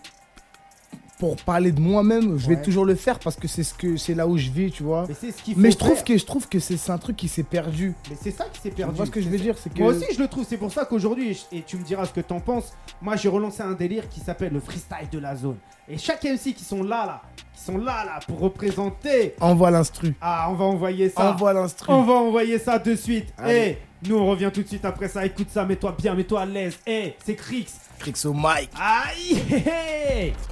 pour 1.21 1.35
parler 1.35 1.71
de 1.71 1.79
moi-même, 1.79 2.39
je 2.39 2.47
vais 2.47 2.55
Ouais. 2.55 2.61
toujours 2.63 2.83
le 2.83 2.95
faire 2.95 3.19
parce 3.19 3.35
que 3.35 3.47
c'est 3.47 3.61
ce 3.61 3.75
que 3.75 3.95
c'est 3.95 4.15
là 4.15 4.25
où 4.25 4.39
je 4.39 4.49
vis, 4.49 4.71
tu 4.71 4.81
vois. 4.81 5.05
Mais 5.07 5.13
ce 5.13 5.27
Mais 5.55 5.69
je 5.69 5.77
trouve 5.77 5.93
faire. 5.93 6.03
que 6.03 6.17
je 6.17 6.25
trouve 6.25 6.47
que 6.49 6.57
c'est, 6.57 6.89
un 6.89 6.97
truc 6.97 7.15
qui 7.15 7.27
s'est 7.27 7.43
perdu. 7.43 7.93
Mais 8.09 8.17
c'est 8.19 8.31
ça 8.31 8.45
qui 8.51 8.59
s'est 8.59 8.69
Tu 8.69 8.75
perdu. 8.77 8.95
vois 8.95 9.05
ce 9.05 9.11
que 9.11 9.21
je 9.21 9.29
veux 9.29 9.37
dire, 9.37 9.55
c'est 9.55 9.71
que 9.71 9.77
Moi 9.83 9.93
aussi, 9.93 10.05
je 10.15 10.19
le 10.19 10.27
trouve. 10.27 10.47
C'est 10.49 10.57
pour 10.57 10.71
ça 10.73 10.83
qu'aujourd'hui, 10.85 11.39
et 11.51 11.61
tu 11.61 11.77
me 11.77 11.83
diras 11.83 12.07
ce 12.07 12.11
que 12.11 12.21
t'en 12.21 12.39
penses, 12.39 12.73
moi, 13.03 13.17
j'ai 13.17 13.29
relancé 13.29 13.61
un 13.61 13.73
délire 13.73 14.09
qui 14.09 14.19
s'appelle 14.19 14.51
le 14.51 14.59
freestyle 14.59 15.09
de 15.11 15.19
la 15.19 15.35
zone. 15.35 15.57
Et 15.87 15.99
chaque 15.99 16.23
MC 16.23 16.55
qui 16.55 16.63
sont 16.63 16.81
là, 16.81 17.05
là, 17.05 17.21
qui 17.53 17.61
sont 17.63 17.77
là, 17.77 18.03
là, 18.03 18.19
pour 18.27 18.39
représenter. 18.39 19.35
envoie 19.39 19.69
l'instru. 19.69 20.15
Ah, 20.21 20.47
on 20.49 20.55
va 20.55 20.65
envoyer 20.65 21.09
ça. 21.09 21.31
Envoie 21.33 21.53
l'instru. 21.53 21.93
On 21.93 22.01
va 22.01 22.13
envoyer 22.13 22.57
ça 22.57 22.79
de 22.79 22.95
suite. 22.95 23.27
Eh, 23.39 23.43
Allez. 23.43 23.77
nous 24.07 24.15
on 24.17 24.25
revient 24.25 24.49
tout 24.51 24.63
de 24.63 24.67
suite 24.67 24.85
après 24.85 25.07
ça. 25.07 25.23
Écoute 25.23 25.49
ça, 25.51 25.65
mets-toi 25.65 25.95
bien, 25.99 26.15
mets-toi 26.15 26.41
à 26.41 26.45
l'aise. 26.47 26.79
Eh, 26.87 27.13
c'est 27.23 27.35
Crix. 27.35 27.67
Crix 27.99 28.25
au 28.25 28.33
mic. 28.33 28.71
Aïe, 28.79 30.33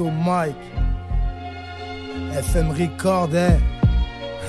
au 0.00 0.10
mic. 0.10 0.56
FM 2.36 2.70
Record, 2.70 3.30
eh. 3.34 3.58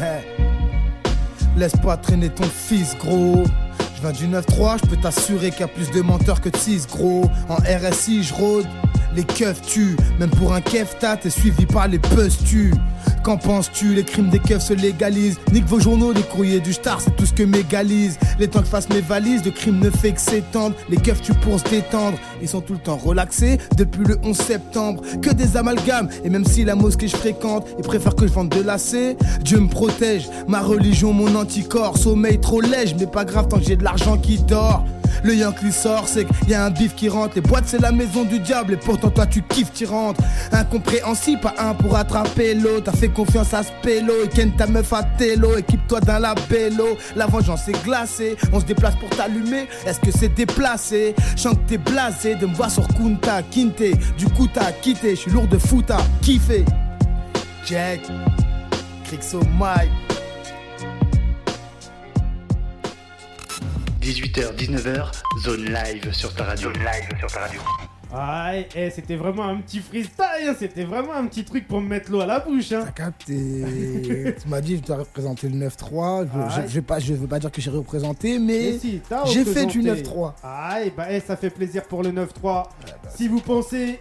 Eh. 0.01 1.59
Laisse 1.59 1.75
pas 1.83 1.97
traîner 1.97 2.29
ton 2.29 2.43
fils, 2.43 2.95
gros. 2.97 3.43
Je 3.95 4.01
viens 4.01 4.11
du 4.11 4.27
9-3, 4.27 4.77
je 4.83 4.89
peux 4.89 4.97
t'assurer 4.97 5.51
qu'il 5.51 5.61
y 5.61 5.63
a 5.63 5.67
plus 5.67 5.91
de 5.91 6.01
menteurs 6.01 6.41
que 6.41 6.49
de 6.49 6.57
6, 6.57 6.87
gros. 6.87 7.25
En 7.49 7.55
RSI, 7.55 8.23
je 8.23 8.33
rôde. 8.33 8.65
Les 9.13 9.23
keufs 9.23 9.61
tuent, 9.61 9.97
même 10.19 10.29
pour 10.29 10.53
un 10.53 10.61
kefta, 10.61 11.17
t'es 11.17 11.29
suivi 11.29 11.65
par 11.65 11.87
les 11.89 11.99
puss 11.99 12.41
tu. 12.45 12.73
Qu'en 13.23 13.37
penses-tu? 13.37 13.93
Les 13.93 14.03
crimes 14.03 14.29
des 14.29 14.39
keufs 14.39 14.63
se 14.63 14.73
légalisent. 14.73 15.37
Nique 15.51 15.65
vos 15.65 15.79
journaux, 15.79 16.13
les 16.13 16.23
courriers 16.23 16.61
du 16.61 16.73
star, 16.73 17.01
c'est 17.01 17.15
tout 17.15 17.25
ce 17.25 17.33
que 17.33 17.43
mégalise. 17.43 18.17
Les 18.39 18.47
temps 18.47 18.59
que 18.61 18.65
je 18.65 18.71
fasse 18.71 18.89
mes 18.89 19.01
valises, 19.01 19.43
le 19.43 19.51
crime 19.51 19.79
ne 19.79 19.89
fait 19.89 20.13
que 20.13 20.21
s'étendre. 20.21 20.75
Les 20.89 20.97
keufs 20.97 21.21
tuent 21.21 21.33
pour 21.35 21.59
se 21.59 21.65
détendre. 21.65 22.17
Ils 22.41 22.47
sont 22.47 22.61
tout 22.61 22.73
le 22.73 22.79
temps 22.79 22.97
relaxés 22.97 23.57
depuis 23.77 24.03
le 24.03 24.17
11 24.23 24.35
septembre. 24.35 25.01
Que 25.21 25.29
des 25.29 25.57
amalgames, 25.57 26.09
et 26.23 26.29
même 26.29 26.45
si 26.45 26.63
la 26.63 26.75
mosquée 26.75 27.07
je 27.07 27.15
fréquente, 27.15 27.67
ils 27.77 27.83
préfèrent 27.83 28.15
que 28.15 28.27
je 28.27 28.33
vende 28.33 28.49
de 28.49 28.61
lacets. 28.61 29.17
Dieu 29.43 29.59
me 29.59 29.69
protège, 29.69 30.29
ma 30.47 30.61
religion, 30.61 31.13
mon 31.13 31.35
anticorps. 31.35 31.97
Sommeil 31.97 32.39
trop 32.39 32.61
léger, 32.61 32.95
mais 32.99 33.07
pas 33.07 33.25
grave 33.25 33.47
tant 33.47 33.57
que 33.57 33.65
j'ai 33.65 33.75
de 33.75 33.83
l'argent 33.83 34.17
qui 34.17 34.39
dort. 34.39 34.85
Le 35.23 35.35
Yankee 35.35 35.71
sort, 35.71 36.07
c'est 36.07 36.25
qu'il 36.25 36.49
y 36.49 36.53
a 36.53 36.65
un 36.65 36.69
bif 36.69 36.95
qui 36.95 37.09
rentre. 37.09 37.33
Les 37.35 37.41
boîtes, 37.41 37.65
c'est 37.67 37.81
la 37.81 37.91
maison 37.91 38.23
du 38.23 38.39
diable. 38.39 38.73
Et 38.73 38.77
pourtant, 38.77 39.09
toi, 39.09 39.25
tu 39.25 39.41
kiffes, 39.43 39.71
tu 39.73 39.85
rentres. 39.85 40.21
Incompréhensible, 40.51 41.41
pas 41.41 41.53
un 41.59 41.73
pour 41.73 41.95
attraper 41.95 42.55
l'autre. 42.55 42.85
T'as 42.85 42.93
fait 42.93 43.09
confiance 43.09 43.53
à 43.53 43.61
Spello. 43.61 44.13
Et 44.23 44.29
Ken, 44.29 44.51
ta 44.55 44.67
meuf 44.67 44.91
à 44.93 45.03
Tello. 45.03 45.57
Équipe-toi 45.57 45.99
dans 45.99 46.17
la 46.17 46.33
bello. 46.49 46.97
La 47.15 47.27
vengeance 47.27 47.67
est 47.67 47.83
glacée. 47.83 48.35
On 48.53 48.61
se 48.61 48.65
déplace 48.65 48.95
pour 48.95 49.09
t'allumer. 49.09 49.67
Est-ce 49.85 49.99
que 49.99 50.11
c'est 50.17 50.33
déplacé? 50.33 51.13
Que 51.35 51.55
t'es 51.67 51.77
blasé 51.77 52.30
de 52.35 52.45
me 52.45 52.53
voir 52.53 52.71
sur 52.71 52.87
Kunta, 52.87 53.41
Kinte. 53.43 53.97
Du 54.17 54.27
coup, 54.29 54.47
t'as 54.47 54.71
quitté. 54.71 55.11
Je 55.11 55.21
suis 55.21 55.31
lourd 55.31 55.47
de 55.47 55.57
foot 55.57 55.89
à 55.91 55.97
kiffer. 56.21 56.65
Jack, 57.65 58.01
Crix 59.05 59.33
au 59.33 59.43
mic. 59.43 59.89
18h, 64.01 64.55
19h, 64.55 65.11
zone 65.43 65.65
live 65.65 66.11
sur 66.11 66.33
ta 66.33 66.45
radio. 66.45 66.73
Zone 66.73 66.79
live 66.79 67.19
sur 67.19 67.31
ta 67.31 67.41
radio. 67.41 67.61
Aïe, 68.13 68.67
eh, 68.75 68.89
c'était 68.89 69.15
vraiment 69.15 69.43
un 69.45 69.57
petit 69.61 69.79
freestyle. 69.79 70.25
hein. 70.49 70.55
C'était 70.59 70.83
vraiment 70.83 71.13
un 71.13 71.25
petit 71.27 71.45
truc 71.45 71.67
pour 71.67 71.79
me 71.81 71.87
mettre 71.87 72.11
l'eau 72.11 72.19
à 72.21 72.25
la 72.25 72.39
bouche. 72.39 72.71
Hein. 72.73 72.81
T'as 72.85 72.91
capté. 72.91 74.35
tu 74.41 74.47
m'as 74.49 74.59
dit 74.61 74.77
je 74.77 74.81
dois 74.81 74.97
représenter 74.97 75.47
le 75.47 75.67
9-3. 75.67 76.23
Je, 76.25 76.29
Ah 76.33 76.49
je, 76.49 76.61
ouais. 76.61 76.67
je 76.67 76.73
vais 76.73 76.81
pas, 76.81 76.99
je 76.99 77.13
veux 77.13 77.27
pas 77.27 77.39
dire 77.39 77.51
que 77.51 77.61
j'ai 77.61 77.71
représenté, 77.71 78.37
mais 78.39 78.71
Mais 78.73 78.79
si, 78.79 79.01
t'as 79.07 79.25
j'ai 79.25 79.45
fait 79.45 79.65
du 79.65 79.79
représenté. 79.79 80.09
9-3. 80.09 80.33
Aïe, 80.43 80.93
bah 80.95 81.07
eh, 81.09 81.19
ça 81.21 81.37
fait 81.37 81.49
plaisir 81.49 81.83
pour 81.85 82.03
le 82.03 82.11
9-3. 82.11 82.27
bah, 82.43 82.69
si 83.15 83.27
vous 83.29 83.39
pensez 83.39 83.99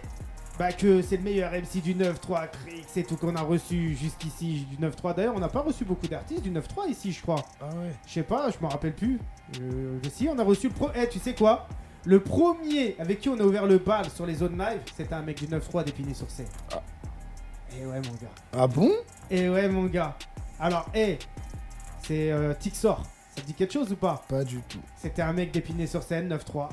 Bah 0.59 0.73
que 0.73 1.01
c'est 1.01 1.17
le 1.17 1.23
meilleur 1.23 1.51
MC 1.53 1.81
du 1.81 1.95
9-3, 1.95 2.49
Crix, 2.51 2.83
c'est 2.93 3.03
tout 3.03 3.15
qu'on 3.15 3.35
a 3.35 3.41
reçu 3.41 3.95
jusqu'ici 3.95 4.67
du 4.69 4.85
9-3. 4.85 5.15
D'ailleurs, 5.15 5.33
on 5.35 5.39
n'a 5.39 5.47
pas 5.47 5.61
reçu 5.61 5.85
beaucoup 5.85 6.07
d'artistes 6.07 6.43
du 6.43 6.51
9-3 6.51 6.89
ici, 6.89 7.11
je 7.13 7.21
crois. 7.21 7.43
Ah 7.61 7.65
ouais. 7.67 7.91
Je 8.05 8.11
sais 8.13 8.23
pas, 8.23 8.49
je 8.51 8.63
me 8.63 8.69
rappelle 8.69 8.93
plus. 8.93 9.19
Euh, 9.61 9.97
si, 10.13 10.27
on 10.29 10.37
a 10.37 10.43
reçu 10.43 10.67
le 10.67 10.73
pro... 10.73 10.89
Eh, 10.95 11.07
tu 11.07 11.17
sais 11.19 11.33
quoi? 11.33 11.67
Le 12.05 12.19
premier 12.19 12.95
avec 12.99 13.19
qui 13.19 13.29
on 13.29 13.39
a 13.39 13.43
ouvert 13.43 13.65
le 13.67 13.77
bal 13.77 14.09
sur 14.09 14.25
les 14.25 14.33
zones 14.35 14.57
live, 14.57 14.81
c'était 14.97 15.13
un 15.13 15.21
mec 15.21 15.37
du 15.37 15.47
9-3 15.47 15.83
d'Épinay 15.83 16.13
sur 16.13 16.29
scène. 16.31 16.47
Ah. 16.73 16.81
Et 17.79 17.85
ouais, 17.85 17.97
mon 17.97 18.13
gars. 18.13 18.33
Ah 18.57 18.67
bon? 18.67 18.91
Et 19.29 19.47
ouais, 19.49 19.69
mon 19.69 19.85
gars. 19.85 20.15
Alors, 20.59 20.89
eh, 20.95 21.17
c'est 22.03 22.31
euh, 22.31 22.53
Tixor. 22.59 23.03
Ça 23.35 23.41
te 23.41 23.47
dit 23.47 23.53
quelque 23.53 23.71
chose 23.73 23.91
ou 23.91 23.95
pas? 23.95 24.21
Pas 24.27 24.43
du 24.43 24.61
tout. 24.63 24.79
C'était 24.97 25.21
un 25.21 25.31
mec 25.31 25.51
d'Épinay 25.51 25.87
sur 25.87 26.03
scène, 26.03 26.27
9-3. 26.33 26.69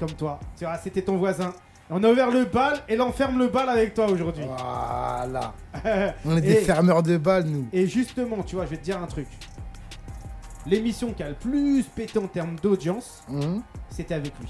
Comme 0.00 0.12
toi. 0.12 0.40
Tu 0.56 0.64
vois, 0.64 0.78
c'était 0.78 1.02
ton 1.02 1.16
voisin. 1.16 1.52
On 1.90 2.02
a 2.02 2.10
ouvert 2.10 2.30
le 2.30 2.46
bal 2.46 2.80
et 2.88 2.96
là 2.96 3.04
on 3.04 3.12
ferme 3.12 3.38
le 3.38 3.48
bal 3.48 3.68
avec 3.68 3.92
toi 3.92 4.06
aujourd'hui. 4.08 4.44
Voilà. 4.46 5.52
On 6.24 6.36
est 6.38 6.40
des 6.40 6.54
fermeurs 6.56 7.02
de 7.02 7.18
balles, 7.18 7.44
nous. 7.44 7.66
Et 7.72 7.86
justement, 7.86 8.42
tu 8.42 8.56
vois, 8.56 8.64
je 8.64 8.70
vais 8.70 8.76
te 8.78 8.84
dire 8.84 9.02
un 9.02 9.06
truc. 9.06 9.26
L'émission 10.64 11.12
qui 11.12 11.22
a 11.22 11.28
le 11.28 11.34
plus 11.34 11.82
pété 11.84 12.18
en 12.18 12.28
termes 12.28 12.56
d'audience, 12.62 13.22
Hum. 13.28 13.62
c'était 13.90 14.14
avec 14.14 14.32
lui. 14.40 14.48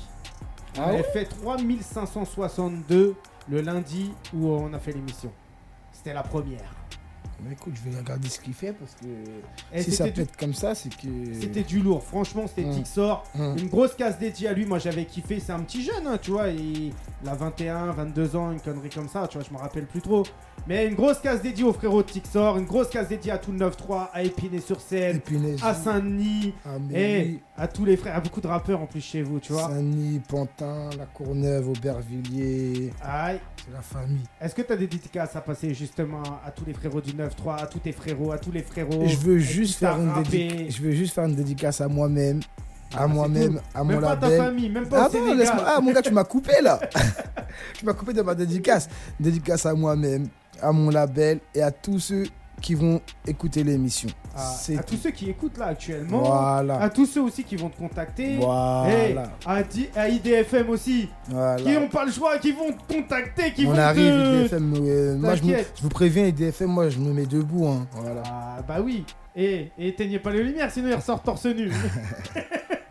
Ah 0.79 0.85
avait 0.85 0.99
ouais 0.99 1.03
fait 1.03 1.25
3562 1.25 3.15
le 3.51 3.61
lundi 3.61 4.13
où 4.35 4.49
on 4.49 4.73
a 4.73 4.79
fait 4.79 4.93
l'émission. 4.93 5.33
C'était 5.93 6.15
la 6.15 6.23
première. 6.23 6.75
Mais 7.45 7.53
écoute, 7.53 7.75
je 7.85 7.91
vais 7.91 7.99
regarder 7.99 8.29
ce 8.29 8.39
qu'il 8.41 8.55
fait 8.55 8.73
parce 8.73 8.93
que 8.95 9.07
Et 9.77 9.83
si 9.83 9.91
ça 9.93 10.05
du- 10.05 10.13
pète 10.13 10.37
comme 10.37 10.55
ça, 10.55 10.75
c'est 10.75 10.89
que. 10.95 11.09
C'était 11.41 11.63
du 11.63 11.81
lourd, 11.81 12.03
franchement, 12.03 12.45
c'était 12.47 12.69
Mm. 12.69 12.75
Tixor. 12.83 13.25
Hum. 13.39 13.57
Une 13.59 13.69
grosse 13.69 13.95
case 13.95 14.19
dédiée 14.19 14.49
à 14.49 14.53
lui, 14.53 14.65
moi 14.67 14.79
j'avais 14.79 15.05
kiffé. 15.05 15.41
C'est 15.41 15.53
un 15.53 15.61
petit 15.61 15.83
jeune, 15.83 16.07
hein, 16.07 16.19
tu 16.21 16.31
vois. 16.31 16.49
Il, 16.49 16.93
il 17.23 17.29
a 17.29 17.35
21, 17.35 17.93
22 17.93 18.37
ans, 18.37 18.53
une 18.53 18.61
connerie 18.61 18.91
comme 18.91 19.09
ça, 19.09 19.27
tu 19.29 19.39
vois, 19.39 19.47
je 19.49 19.53
me 19.55 19.59
rappelle 19.59 19.87
plus 19.87 20.01
trop. 20.01 20.23
Mais 20.69 20.87
une 20.87 20.95
grosse 20.95 21.19
case 21.19 21.43
dédiée 21.43 21.65
au 21.65 21.73
frérot 21.73 22.03
de 22.03 22.09
Tixor, 22.11 22.57
une 22.59 22.67
grosse 22.67 22.89
case 22.91 23.09
dédiée 23.09 23.33
à 23.33 23.39
tout 23.39 23.51
le 23.51 23.59
9-3, 23.59 24.11
à 24.13 24.23
Épinay-sur-Seine, 24.23 25.17
Épinay. 25.17 25.57
à 25.63 25.75
Saint-Denis, 25.75 26.55
et 26.95 27.23
oui. 27.25 27.41
à 27.57 27.67
tous 27.67 27.85
les 27.85 27.97
frères, 27.97 28.15
à 28.17 28.21
beaucoup 28.21 28.41
de 28.41 28.47
rappeurs 28.47 28.81
en 28.81 28.87
plus 28.87 29.01
chez 29.01 29.23
vous, 29.23 29.41
tu 29.41 29.53
vois. 29.53 29.63
Saint-Denis, 29.69 30.21
Pantin, 30.29 30.91
La 30.97 31.07
Courneuve, 31.07 31.69
Aubervilliers. 31.69 32.93
Aïe. 33.03 33.41
C'est 33.65 33.73
la 33.73 33.81
famille. 33.83 34.25
Est-ce 34.41 34.55
que 34.55 34.63
tu 34.63 34.73
as 34.73 34.77
des 34.77 34.87
dédicaces 34.89 35.37
à 35.37 35.41
passer 35.41 35.73
justement 35.75 36.23
à 36.45 36.51
tous 36.51 36.65
les 36.65 36.73
frérots 36.73 37.01
du 37.01 37.13
9-3, 37.13 37.63
à 37.63 37.67
tous 37.67 37.79
tes 37.79 37.93
frérots, 37.93 38.33
à 38.33 38.39
tous 38.39 38.51
les 38.51 38.63
frérots 38.63 39.07
je 39.07 39.17
veux 39.19 39.39
juste 39.39 39.79
faire 39.79 39.97
une. 40.01 40.13
Je 40.71 40.83
veux 40.83 40.91
juste 40.93 41.15
faire 41.15 41.25
une 41.25 41.37
dédicace 41.37 41.81
à 41.81 41.87
moi-même, 41.89 42.41
Ah, 42.95 43.05
à 43.05 43.07
c'est 43.07 43.15
moi-même, 43.15 43.61
à 43.75 43.85
mon 43.85 43.91
Même 43.91 44.01
pas 44.01 44.17
ta 44.17 44.29
label. 44.29 44.39
famille, 44.47 44.69
même 44.69 44.89
pas 44.89 45.05
Ah 45.07 45.11
Sénégal. 45.11 45.39
laisse-moi. 45.39 45.65
Ah 45.67 45.81
mon 45.81 45.93
gars, 45.93 46.03
tu 46.03 46.13
m'as 46.13 46.25
coupé 46.25 46.61
là. 46.61 46.81
tu 47.79 47.85
m'as 47.87 47.93
coupé 47.95 48.13
de 48.13 48.23
ma 48.23 48.35
dédicace. 48.35 48.89
Dédicace 49.21 49.65
à 49.67 49.75
moi-même, 49.75 50.27
à 50.61 50.73
mon 50.73 50.91
label 50.91 51.39
et 51.55 51.63
à 51.63 51.71
tous 51.71 52.01
ceux 52.01 52.25
qui 52.61 52.75
vont 52.75 53.01
écouter 53.27 53.63
l'émission. 53.63 54.09
Ah, 54.35 54.55
à 54.79 54.83
tous 54.83 54.97
ceux 54.97 55.11
qui 55.11 55.29
écoutent 55.29 55.59
là 55.59 55.67
actuellement, 55.67 56.23
Voilà. 56.23 56.81
à 56.81 56.89
tous 56.89 57.07
ceux 57.07 57.21
aussi 57.23 57.45
qui 57.45 57.57
vont 57.57 57.69
te 57.69 57.77
contacter, 57.77 58.37
Voilà. 58.37 59.25
À, 59.45 60.09
IDFM 60.09 60.71
aussi, 60.71 61.09
voilà. 61.29 61.63
qui 61.63 61.71
n'ont 61.73 61.89
pas 61.89 62.05
le 62.05 62.13
choix, 62.13 62.39
qui 62.39 62.53
vont 62.53 62.73
te 62.73 62.95
contacter, 62.95 63.53
qui 63.53 63.67
On 63.67 63.73
vont 63.73 63.79
arrive, 63.79 64.11
te... 64.11 64.41
IDFM. 64.41 64.75
euh, 64.87 65.17
moi, 65.17 65.35
je, 65.35 65.43
me- 65.45 65.57
je 65.59 65.83
vous 65.83 65.89
préviens, 65.91 66.27
IDFM, 66.27 66.69
moi, 66.69 66.89
je 66.89 66.99
me 66.99 67.13
mets 67.13 67.27
debout. 67.27 67.67
hein. 67.69 67.87
Voilà. 67.93 68.23
Ah 68.27 68.63
bah 68.67 68.79
oui, 68.83 69.05
et 69.37 69.71
éteignez 69.79 70.19
pas 70.19 70.31
les 70.31 70.43
lumières, 70.43 70.71
sinon 70.71 70.89
ils 70.89 70.95
ressortent 70.95 71.25
torse 71.25 71.47
nu. 71.47 71.71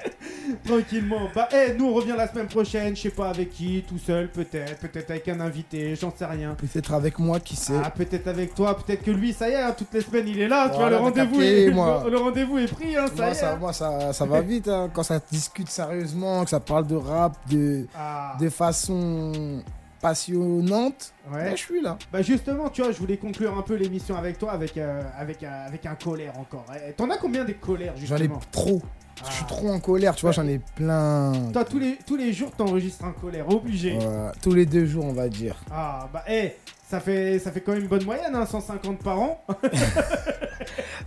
Tranquillement. 0.65 1.29
Bah, 1.33 1.47
eh, 1.53 1.73
nous 1.73 1.85
on 1.87 1.93
revient 1.93 2.13
la 2.17 2.27
semaine 2.27 2.47
prochaine, 2.47 2.95
je 2.95 3.01
sais 3.03 3.09
pas 3.09 3.29
avec 3.29 3.49
qui, 3.51 3.83
tout 3.87 3.97
seul 3.97 4.29
peut-être, 4.29 4.77
peut-être 4.79 5.09
avec 5.11 5.27
un 5.27 5.39
invité, 5.39 5.95
j'en 5.95 6.13
sais 6.15 6.25
rien. 6.25 6.55
Peut-être 6.55 6.93
avec 6.93 7.19
moi, 7.19 7.39
qui 7.39 7.55
sait. 7.55 7.73
Ah, 7.83 7.89
peut-être 7.89 8.27
avec 8.27 8.53
toi, 8.55 8.77
peut-être 8.77 9.03
que 9.03 9.11
lui, 9.11 9.33
ça 9.33 9.49
y 9.49 9.53
est, 9.53 9.61
hein, 9.61 9.73
toutes 9.77 9.93
les 9.93 10.01
semaines 10.01 10.27
il 10.27 10.39
est 10.41 10.47
là, 10.47 10.69
tu 10.69 10.75
vois, 10.77 10.89
le 10.89 10.97
rendez-vous 10.97 11.41
est, 11.41 11.65
le, 11.67 11.71
le 12.11 12.17
rendez-vous 12.17 12.57
est 12.59 12.67
pris, 12.67 12.95
hein, 12.95 13.05
ça 13.07 13.13
moi, 13.15 13.27
y 13.27 13.31
est. 13.31 13.33
ça, 13.33 13.53
hein. 13.53 13.57
moi, 13.59 13.73
ça, 13.73 14.13
ça 14.13 14.25
va 14.25 14.41
vite 14.41 14.67
hein, 14.67 14.89
quand 14.93 15.03
ça 15.03 15.19
discute 15.31 15.69
sérieusement, 15.69 16.43
que 16.43 16.49
ça 16.49 16.59
parle 16.59 16.87
de 16.87 16.95
rap 16.95 17.33
de, 17.49 17.87
Ah, 17.95 18.35
de 18.39 18.49
façon 18.49 19.61
passionnante. 20.01 21.13
ouais. 21.31 21.45
Là, 21.45 21.51
je 21.51 21.55
suis 21.61 21.81
là. 21.81 21.97
Bah 22.11 22.21
justement, 22.21 22.69
tu 22.69 22.81
vois, 22.81 22.91
je 22.91 22.97
voulais 22.97 23.17
conclure 23.17 23.57
un 23.57 23.61
peu 23.61 23.75
l'émission 23.75 24.15
avec 24.17 24.37
toi, 24.37 24.51
avec, 24.51 24.77
euh, 24.77 25.01
avec, 25.17 25.43
euh, 25.43 25.67
avec 25.67 25.85
un 25.85 25.95
colère 25.95 26.37
encore. 26.39 26.65
Eh, 26.87 26.93
T'en 26.93 27.09
as 27.09 27.17
combien 27.17 27.43
des 27.45 27.53
colères, 27.55 27.93
J'en 27.97 28.15
ai 28.15 28.19
justement 28.19 28.39
trop. 28.51 28.81
Ah. 29.23 29.27
Je 29.29 29.33
suis 29.35 29.45
trop 29.45 29.69
en 29.69 29.79
colère, 29.79 30.15
tu 30.15 30.21
vois, 30.25 30.31
j'en 30.31 30.47
ai 30.47 30.59
plein. 30.75 31.33
Toi, 31.53 31.63
tous 31.65 31.77
les, 31.79 31.97
tous 32.07 32.15
les 32.15 32.33
jours, 32.33 32.51
t'enregistres 32.51 33.05
un 33.05 33.11
colère, 33.11 33.47
obligé. 33.49 33.97
Voilà, 33.99 34.31
tous 34.41 34.53
les 34.53 34.65
deux 34.65 34.85
jours, 34.85 35.05
on 35.05 35.13
va 35.13 35.29
dire. 35.29 35.55
Ah, 35.71 36.09
bah, 36.11 36.23
eh, 36.27 36.53
ça 36.89 36.99
fait, 36.99 37.37
ça 37.37 37.51
fait 37.51 37.61
quand 37.61 37.73
même 37.73 37.81
une 37.83 37.87
bonne 37.87 38.03
moyenne, 38.03 38.33
hein, 38.33 38.45
150 38.45 38.99
par 39.03 39.19
an. 39.19 39.43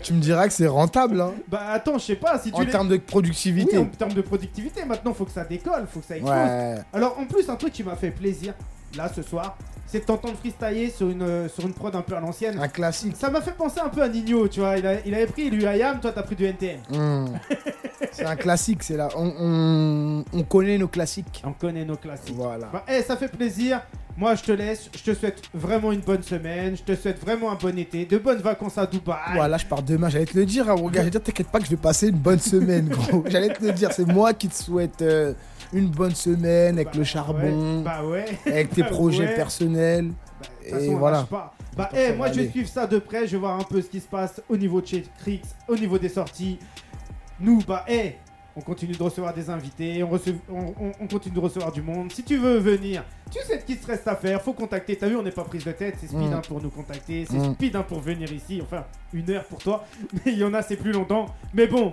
Tu 0.02 0.12
me 0.12 0.20
diras 0.20 0.46
que 0.48 0.52
c'est 0.52 0.66
rentable 0.66 1.20
hein, 1.20 1.32
bah, 1.48 1.60
attends, 1.70 1.96
je 1.98 2.04
sais 2.04 2.16
pas, 2.16 2.38
si 2.38 2.50
tu 2.52 2.60
en 2.60 2.64
termes 2.66 2.88
de 2.88 2.94
Oui, 2.94 3.00
productivité. 3.00 3.78
en 3.78 3.86
termes 3.86 4.12
de 4.12 4.20
productivité, 4.20 4.84
maintenant, 4.84 5.14
faut 5.14 5.24
que 5.24 5.30
ça 5.30 5.44
décolle, 5.44 5.86
faut 5.90 6.00
que 6.00 6.06
ça 6.06 6.16
explose. 6.16 6.34
ouais. 6.36 6.74
Alors, 6.92 7.18
en 7.18 7.24
plus, 7.24 7.48
un 7.48 7.56
truc 7.56 7.72
qui 7.72 7.82
m'a 7.84 7.96
fait 7.96 8.10
plaisir, 8.10 8.54
là, 8.96 9.10
ce 9.14 9.22
soir, 9.22 9.56
c'est 9.86 10.00
de 10.00 10.04
t'entendre 10.04 10.34
freestyler 10.38 10.90
sur 10.90 11.08
une, 11.08 11.22
euh, 11.22 11.48
sur 11.48 11.64
une 11.66 11.72
prod 11.74 11.94
un 11.94 12.02
peu 12.02 12.16
à 12.16 12.20
l'ancienne. 12.20 12.58
Un 12.60 12.68
classique. 12.68 13.14
Ça 13.16 13.30
m'a 13.30 13.40
fait 13.40 13.52
penser 13.56 13.80
un 13.84 13.88
peu 13.88 14.02
à 14.02 14.08
Nino, 14.08 14.48
tu 14.48 14.60
vois. 14.60 14.76
Il, 14.78 14.86
a- 14.86 15.06
il 15.06 15.14
avait 15.14 15.26
pris 15.26 15.50
du 15.50 15.60
IAM, 15.62 16.00
toi, 16.00 16.10
t'as 16.12 16.22
pris 16.22 16.34
du 16.36 16.44
NTM. 16.44 16.80
Hum. 16.92 17.28
c'est 18.12 18.24
un 18.26 18.36
classique, 18.36 18.82
c'est 18.82 18.96
là. 18.96 19.08
On, 19.16 19.32
on- 19.38 20.24
on 20.32 20.42
connaît 20.44 20.78
nos 20.78 20.88
classiques. 20.88 21.42
On 21.44 21.52
connaît 21.52 21.84
nos 21.84 21.96
classiques. 21.96 22.34
Voilà. 22.34 22.66
Bah, 22.72 22.84
eh, 22.88 23.02
ça 23.02 23.16
fait 23.16 23.28
plaisir. 23.28 23.80
Moi, 24.16 24.36
je 24.36 24.42
te 24.44 24.52
laisse. 24.52 24.88
Je 24.96 25.02
te 25.12 25.14
souhaite 25.16 25.42
vraiment 25.52 25.90
une 25.90 26.00
bonne 26.00 26.22
semaine. 26.22 26.76
Je 26.76 26.82
te 26.82 26.94
souhaite 27.00 27.20
vraiment 27.20 27.50
un 27.50 27.56
bon 27.56 27.76
été. 27.76 28.04
De 28.06 28.18
bonnes 28.18 28.38
vacances 28.40 28.78
à 28.78 28.86
Dubaï. 28.86 29.16
Voilà, 29.34 29.58
je 29.58 29.66
pars 29.66 29.82
demain. 29.82 30.08
J'allais 30.08 30.24
te 30.26 30.38
le 30.38 30.46
dire, 30.46 30.70
hein, 30.70 30.76
mon 30.76 30.86
gars. 30.88 31.00
J'allais 31.00 31.06
te 31.10 31.18
dire, 31.18 31.22
t'inquiète 31.24 31.48
pas 31.48 31.58
que 31.58 31.64
je 31.64 31.70
vais 31.70 31.76
passer 31.76 32.08
une 32.08 32.16
bonne 32.18 32.38
semaine, 32.38 32.88
gros. 32.88 33.24
J'allais 33.28 33.52
te 33.52 33.64
le 33.64 33.72
dire. 33.72 33.90
C'est 33.92 34.06
moi 34.06 34.32
qui 34.32 34.48
te 34.48 34.54
souhaite 34.54 35.02
euh, 35.02 35.32
une 35.74 35.88
bonne 35.88 36.14
semaine 36.14 36.76
avec 36.76 36.86
Bah, 36.86 36.92
le 36.94 36.98
ouais, 37.00 37.04
charbon, 37.04 37.82
bah 37.82 38.02
ouais. 38.04 38.24
avec 38.46 38.70
tes 38.70 38.82
bah 38.82 38.88
projets 38.90 39.26
ouais. 39.26 39.34
personnels. 39.34 40.08
Bah, 40.08 40.46
Et 40.66 40.70
façon, 40.70 40.96
voilà. 40.96 41.18
lâche 41.18 41.26
pas. 41.26 41.54
Bah, 41.76 41.90
eh, 41.94 42.12
moi, 42.12 42.30
je 42.32 42.40
vais 42.40 42.48
suivre 42.48 42.68
ça 42.68 42.86
de 42.86 42.98
près. 42.98 43.26
Je 43.26 43.32
vais 43.32 43.38
voir 43.38 43.58
un 43.58 43.64
peu 43.64 43.82
ce 43.82 43.88
qui 43.88 44.00
se 44.00 44.06
passe 44.08 44.40
au 44.48 44.56
niveau 44.56 44.80
de 44.80 44.86
chez 44.86 45.04
Crix, 45.18 45.42
au 45.68 45.76
niveau 45.76 45.98
des 45.98 46.08
sorties. 46.08 46.58
Nous, 47.40 47.60
bah, 47.66 47.84
eh, 47.88 48.14
on 48.56 48.60
continue 48.60 48.92
de 48.94 49.02
recevoir 49.02 49.34
des 49.34 49.50
invités. 49.50 50.02
On, 50.04 50.14
rece- 50.14 50.36
on, 50.48 50.66
on- 50.80 50.92
on 51.00 51.06
continue 51.08 51.34
de 51.34 51.40
recevoir 51.40 51.72
du 51.72 51.82
monde. 51.82 52.12
Si 52.12 52.22
tu 52.22 52.36
veux 52.36 52.58
venir, 52.58 53.02
tu 53.30 53.40
sais 53.42 53.58
ce 53.58 53.64
qu'il 53.64 53.78
te 53.78 53.86
reste 53.88 54.06
à 54.06 54.14
faire. 54.14 54.40
Faut 54.40 54.52
contacter. 54.52 54.94
T'as 54.96 55.08
vu, 55.08 55.16
on 55.16 55.22
n'est 55.24 55.32
pas 55.32 55.42
prise 55.42 55.64
de 55.64 55.72
tête. 55.72 55.96
C'est 56.00 56.06
speed 56.06 56.30
Mm. 56.30 56.34
hein, 56.34 56.42
pour 56.46 56.62
nous 56.62 56.70
contacter. 56.70 57.26
C'est 57.28 57.36
Mm. 57.38 57.54
speed 57.54 57.74
hein, 57.74 57.84
pour 57.88 57.98
venir 58.00 58.32
ici. 58.32 58.60
Enfin, 58.62 58.84
une 59.12 59.28
heure 59.30 59.44
pour 59.44 59.58
toi. 59.58 59.84
Mais 60.24 60.32
il 60.32 60.38
y 60.38 60.44
en 60.44 60.54
a, 60.54 60.62
c'est 60.62 60.76
plus 60.76 60.92
longtemps. 60.92 61.26
Mais 61.52 61.66
bon. 61.66 61.92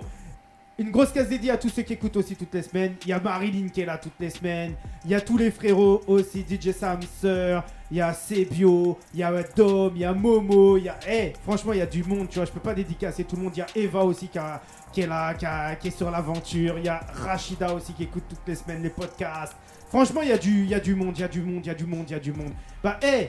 Une 0.82 0.90
grosse 0.90 1.12
case 1.12 1.28
dédiée 1.28 1.52
à 1.52 1.56
tous 1.56 1.68
ceux 1.68 1.82
qui 1.82 1.92
écoutent 1.92 2.16
aussi 2.16 2.34
toutes 2.34 2.52
les 2.54 2.62
semaines. 2.62 2.94
Il 3.02 3.08
y 3.10 3.12
a 3.12 3.20
Marilyn 3.20 3.68
qui 3.68 3.82
est 3.82 3.84
là 3.86 3.98
toutes 3.98 4.18
les 4.18 4.30
semaines. 4.30 4.74
Il 5.04 5.12
y 5.12 5.14
a 5.14 5.20
tous 5.20 5.36
les 5.36 5.52
frérots 5.52 6.00
aussi. 6.08 6.40
DJ 6.44 6.72
Samser. 6.72 7.60
Il 7.88 7.98
y 7.98 8.00
a 8.00 8.12
Sebio. 8.12 8.98
Il 9.14 9.20
y 9.20 9.22
a 9.22 9.32
Dom. 9.54 9.92
Il 9.94 10.00
y 10.00 10.04
a 10.04 10.12
Momo. 10.12 10.76
Il 10.78 10.84
y 10.84 10.88
a. 10.88 10.98
Eh, 11.08 11.34
franchement, 11.44 11.72
il 11.72 11.78
y 11.78 11.82
a 11.82 11.86
du 11.86 12.02
monde. 12.02 12.28
Tu 12.28 12.34
vois, 12.40 12.46
je 12.46 12.50
peux 12.50 12.58
pas 12.58 12.74
dédicacer 12.74 13.22
tout 13.22 13.36
le 13.36 13.42
monde. 13.42 13.52
Il 13.54 13.60
y 13.60 13.62
a 13.62 13.66
Eva 13.76 14.00
aussi 14.04 14.26
qui, 14.26 14.38
a- 14.38 14.60
qui 14.92 15.02
est 15.02 15.06
là, 15.06 15.34
qui, 15.34 15.86
est 15.86 15.96
sur 15.96 16.10
l'aventure. 16.10 16.74
Il 16.78 16.84
y 16.84 16.88
a 16.88 16.98
Rachida 17.14 17.72
aussi 17.72 17.92
qui 17.92 18.02
écoute 18.02 18.24
toutes 18.28 18.40
les 18.48 18.56
semaines 18.56 18.82
les 18.82 18.90
podcasts. 18.90 19.54
Franchement, 19.88 20.22
il 20.22 20.30
y, 20.30 20.32
a 20.32 20.38
du- 20.38 20.64
il 20.64 20.68
y 20.70 20.74
a 20.74 20.80
du 20.80 20.96
monde. 20.96 21.14
Il 21.16 21.20
y 21.20 21.24
a 21.24 21.28
du 21.28 21.42
monde. 21.42 21.60
Il 21.64 21.68
y 21.68 21.70
a 21.70 21.74
du 21.74 21.86
monde. 21.86 22.06
Il 22.08 22.12
y 22.12 22.16
a 22.16 22.18
du 22.20 22.32
monde. 22.32 22.50
Bah, 22.82 22.98
eh. 23.04 23.28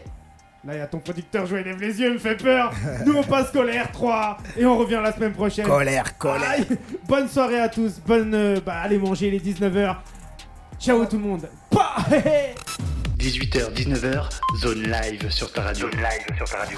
Là, 0.66 0.76
il 0.76 0.78
y 0.78 0.82
a 0.82 0.88
ton 0.88 1.00
producteur, 1.00 1.46
je 1.46 1.58
lève 1.58 1.78
les 1.82 2.00
yeux, 2.00 2.08
il 2.08 2.14
me 2.14 2.18
fait 2.20 2.38
peur. 2.38 2.72
Nous, 3.06 3.14
on 3.18 3.24
passe 3.24 3.52
colère 3.52 3.92
3 3.92 4.38
et 4.58 4.66
on 4.66 4.78
revient 4.78 5.02
la 5.04 5.12
semaine 5.12 5.34
prochaine. 5.34 5.68
Colère, 5.68 6.18
colère. 6.18 6.50
Aïe. 6.50 6.66
Bonne 7.06 7.28
soirée 7.28 7.60
à 7.60 7.68
tous. 7.68 8.00
Bonne. 8.06 8.34
euh, 8.34 8.60
bah, 8.66 8.76
allez 8.82 8.98
manger 8.98 9.30
les 9.30 9.40
19h. 9.42 9.98
Ciao 10.80 11.06
tout 11.06 11.18
le 11.18 11.24
monde. 11.24 11.50
Bah, 11.70 11.96
hé, 12.12 12.16
hé. 12.16 12.56
18h, 13.18 13.74
19h, 13.74 14.30
zone 14.62 14.84
live 14.84 15.30
sur 15.30 15.52
ta 15.52 15.64
radio. 15.64 15.90
Zone 15.92 16.00
live 16.00 16.38
sur 16.38 16.50
ta 16.50 16.58
radio. 16.60 16.78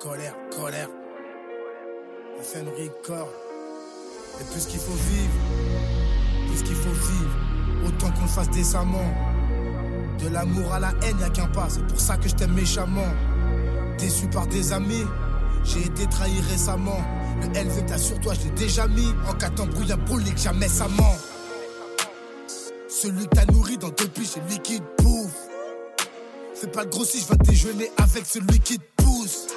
Colère, 0.00 0.34
colère. 0.50 0.88
FM 2.52 2.68
Record. 2.68 3.28
Et 4.40 4.44
plus 4.52 4.64
qu'il 4.66 4.80
faut 4.80 4.92
vivre, 4.92 5.32
plus 6.48 6.62
qu'il 6.62 6.76
faut 6.76 6.88
vivre, 6.88 7.36
autant 7.86 8.10
qu'on 8.12 8.22
le 8.22 8.28
fasse 8.28 8.50
décemment. 8.50 9.14
De 10.18 10.28
l'amour 10.28 10.72
à 10.72 10.80
la 10.80 10.92
haine, 11.02 11.18
y'a 11.20 11.28
qu'un 11.28 11.46
pas, 11.48 11.66
c'est 11.68 11.86
pour 11.86 12.00
ça 12.00 12.16
que 12.16 12.28
je 12.28 12.34
t'aime 12.34 12.52
méchamment. 12.52 13.12
Déçu 13.98 14.28
par 14.28 14.46
des 14.46 14.72
amis, 14.72 15.04
j'ai 15.64 15.80
été 15.80 16.06
trahi 16.06 16.40
récemment. 16.50 17.00
Le 17.42 17.48
LV 17.48 17.82
que 17.82 17.88
t'as 17.88 17.98
sur 17.98 18.18
toi, 18.20 18.32
je 18.34 18.44
l'ai 18.44 18.54
déjà 18.54 18.86
mis. 18.88 19.12
En 19.28 19.34
cas 19.34 19.50
d'embrouille, 19.50 19.92
un 19.92 19.96
que 19.98 20.40
jamais 20.40 20.68
ça 20.68 20.88
ment. 20.88 21.16
Celui 22.88 23.24
que 23.24 23.34
t'as 23.34 23.52
nourri 23.52 23.76
dans 23.76 23.90
deux 23.90 24.08
piches, 24.08 24.30
c'est 24.34 24.48
lui 24.48 24.58
qui 24.60 24.80
te 24.80 25.02
bouffe. 25.02 25.36
Fais 26.54 26.68
pas 26.68 26.84
le 26.84 26.90
grossi, 26.90 27.20
je 27.20 27.28
vais 27.28 27.44
déjeuner 27.44 27.90
avec 27.98 28.24
celui 28.24 28.58
qui 28.60 28.78
te 28.78 29.02
pousse. 29.02 29.48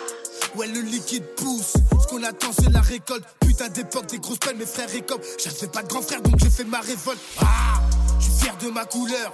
Ouais, 0.55 0.67
le 0.67 0.81
liquide 0.81 1.23
pousse. 1.37 1.73
Ce 2.01 2.07
qu'on 2.07 2.23
attend, 2.23 2.51
c'est 2.51 2.69
la 2.69 2.81
récolte. 2.81 3.23
Putain 3.39 3.69
d'époque, 3.69 4.07
des 4.07 4.19
grosses 4.19 4.39
peines, 4.39 4.57
mes 4.57 4.65
frères 4.65 4.89
récoltent. 4.89 5.23
J'avais 5.41 5.67
pas 5.67 5.81
de 5.81 5.87
grand 5.87 6.01
frère, 6.01 6.21
donc 6.21 6.35
j'ai 6.39 6.49
fait 6.49 6.65
ma 6.65 6.79
révolte. 6.81 7.19
Ah, 7.39 7.81
je 8.19 8.25
suis 8.25 8.33
fier 8.33 8.57
de 8.57 8.69
ma 8.69 8.85
couleur. 8.85 9.31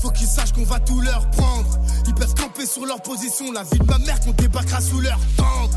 Faut 0.00 0.10
qu'ils 0.10 0.26
sachent 0.26 0.52
qu'on 0.52 0.64
va 0.64 0.80
tout 0.80 1.00
leur 1.00 1.28
prendre. 1.30 1.78
Ils 2.06 2.14
peuvent 2.14 2.34
camper 2.34 2.66
sur 2.66 2.86
leur 2.86 3.02
position. 3.02 3.52
La 3.52 3.62
vie 3.64 3.78
de 3.78 3.84
ma 3.84 3.98
mère 3.98 4.18
qu'on 4.20 4.32
débarquera 4.32 4.80
sous 4.80 5.00
leur 5.00 5.18
tente. 5.36 5.72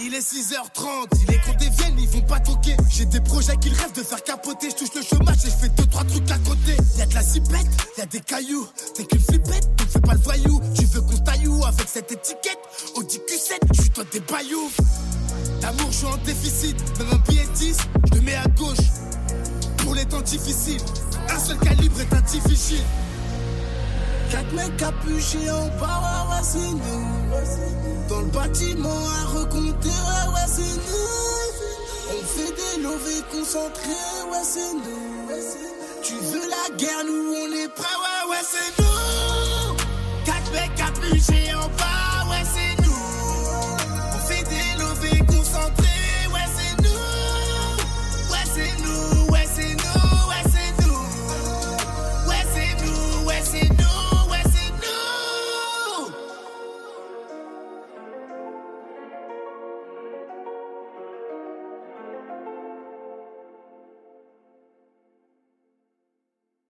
Il 0.00 0.14
est 0.14 0.20
6h30, 0.20 1.08
il 1.22 1.34
est 1.34 1.38
qu'on 1.44 1.54
dévienne, 1.54 1.94
ils 1.98 2.08
vont 2.08 2.20
pas 2.22 2.38
toquer. 2.38 2.76
J'ai 2.88 3.04
des 3.06 3.20
projets 3.20 3.56
qu'ils 3.56 3.74
rêvent 3.74 3.92
de 3.92 4.02
faire 4.02 4.22
capoter. 4.22 4.70
Je 4.70 4.76
touche 4.76 4.94
le 4.94 5.02
chômage, 5.02 5.38
j'ai 5.44 5.50
fait 5.50 5.68
deux 5.70 5.86
trois 5.86 6.04
trucs 6.04 6.30
à 6.30 6.38
côté. 6.38 6.76
Y'a 6.96 7.06
de 7.06 7.14
la 7.14 7.22
cipette, 7.22 7.66
y'a 7.96 8.06
des 8.06 8.20
cailloux. 8.20 8.68
T'es 8.94 9.04
qu'une 9.04 9.20
flippette, 9.20 9.68
donc 9.76 9.88
fais 9.88 10.00
pas 10.00 10.14
le 10.14 10.20
voyou. 10.20 10.60
Tu 10.74 10.84
veux 10.86 11.00
qu'on 11.00 11.16
taillou 11.18 11.64
avec 11.64 11.88
cette 11.88 12.12
étiquette? 12.12 12.58
Audi 12.94 13.18
Q7, 13.18 13.58
je 13.74 13.80
suis 13.82 13.90
toi 13.90 14.04
des 14.12 14.20
bailloux. 14.20 14.70
D'amour, 15.60 15.90
je 15.90 15.96
suis 15.96 16.06
en 16.06 16.16
déficit. 16.18 16.76
Même 16.98 17.08
un 17.12 17.28
billet 17.28 17.46
10, 17.54 17.76
je 18.10 18.14
le 18.14 18.20
mets 18.22 18.36
à 18.36 18.46
gauche. 18.56 18.78
Pour 19.78 19.94
les 19.94 20.04
temps 20.04 20.20
difficiles, 20.20 20.82
un 21.28 21.38
seul 21.38 21.58
calibre 21.58 22.00
est 22.00 22.14
un 22.14 22.20
difficile. 22.20 22.84
Quatre 24.30 24.52
mecs 24.52 24.76
capuchés 24.76 25.50
en 25.50 25.64
ouais, 25.66 26.42
c'est 26.42 26.58
nous. 26.58 27.97
Dans 28.08 28.20
le 28.20 28.30
bâtiment 28.30 28.88
à 28.88 29.38
recompter, 29.38 29.88
ouais, 29.88 30.32
ouais, 30.32 30.46
c'est 30.46 30.62
nous. 30.62 32.16
On 32.16 32.24
fait 32.24 32.52
des 32.56 32.82
lovés 32.82 33.22
concentrés, 33.30 34.22
ouais, 34.30 34.44
c'est 34.44 34.72
nous. 34.72 35.28
Tu 36.02 36.14
veux 36.14 36.48
la 36.48 36.76
guerre, 36.76 37.04
nous 37.06 37.34
on 37.34 37.52
est 37.52 37.68
prêts, 37.68 37.84
ouais, 37.84 38.30
ouais, 38.30 38.44
c'est 38.50 38.82
nous. 38.82 39.76
Quatre 40.24 40.50
mecs 40.52 40.74
capuchés 40.74 41.54
en 41.54 41.68
bas, 41.76 41.97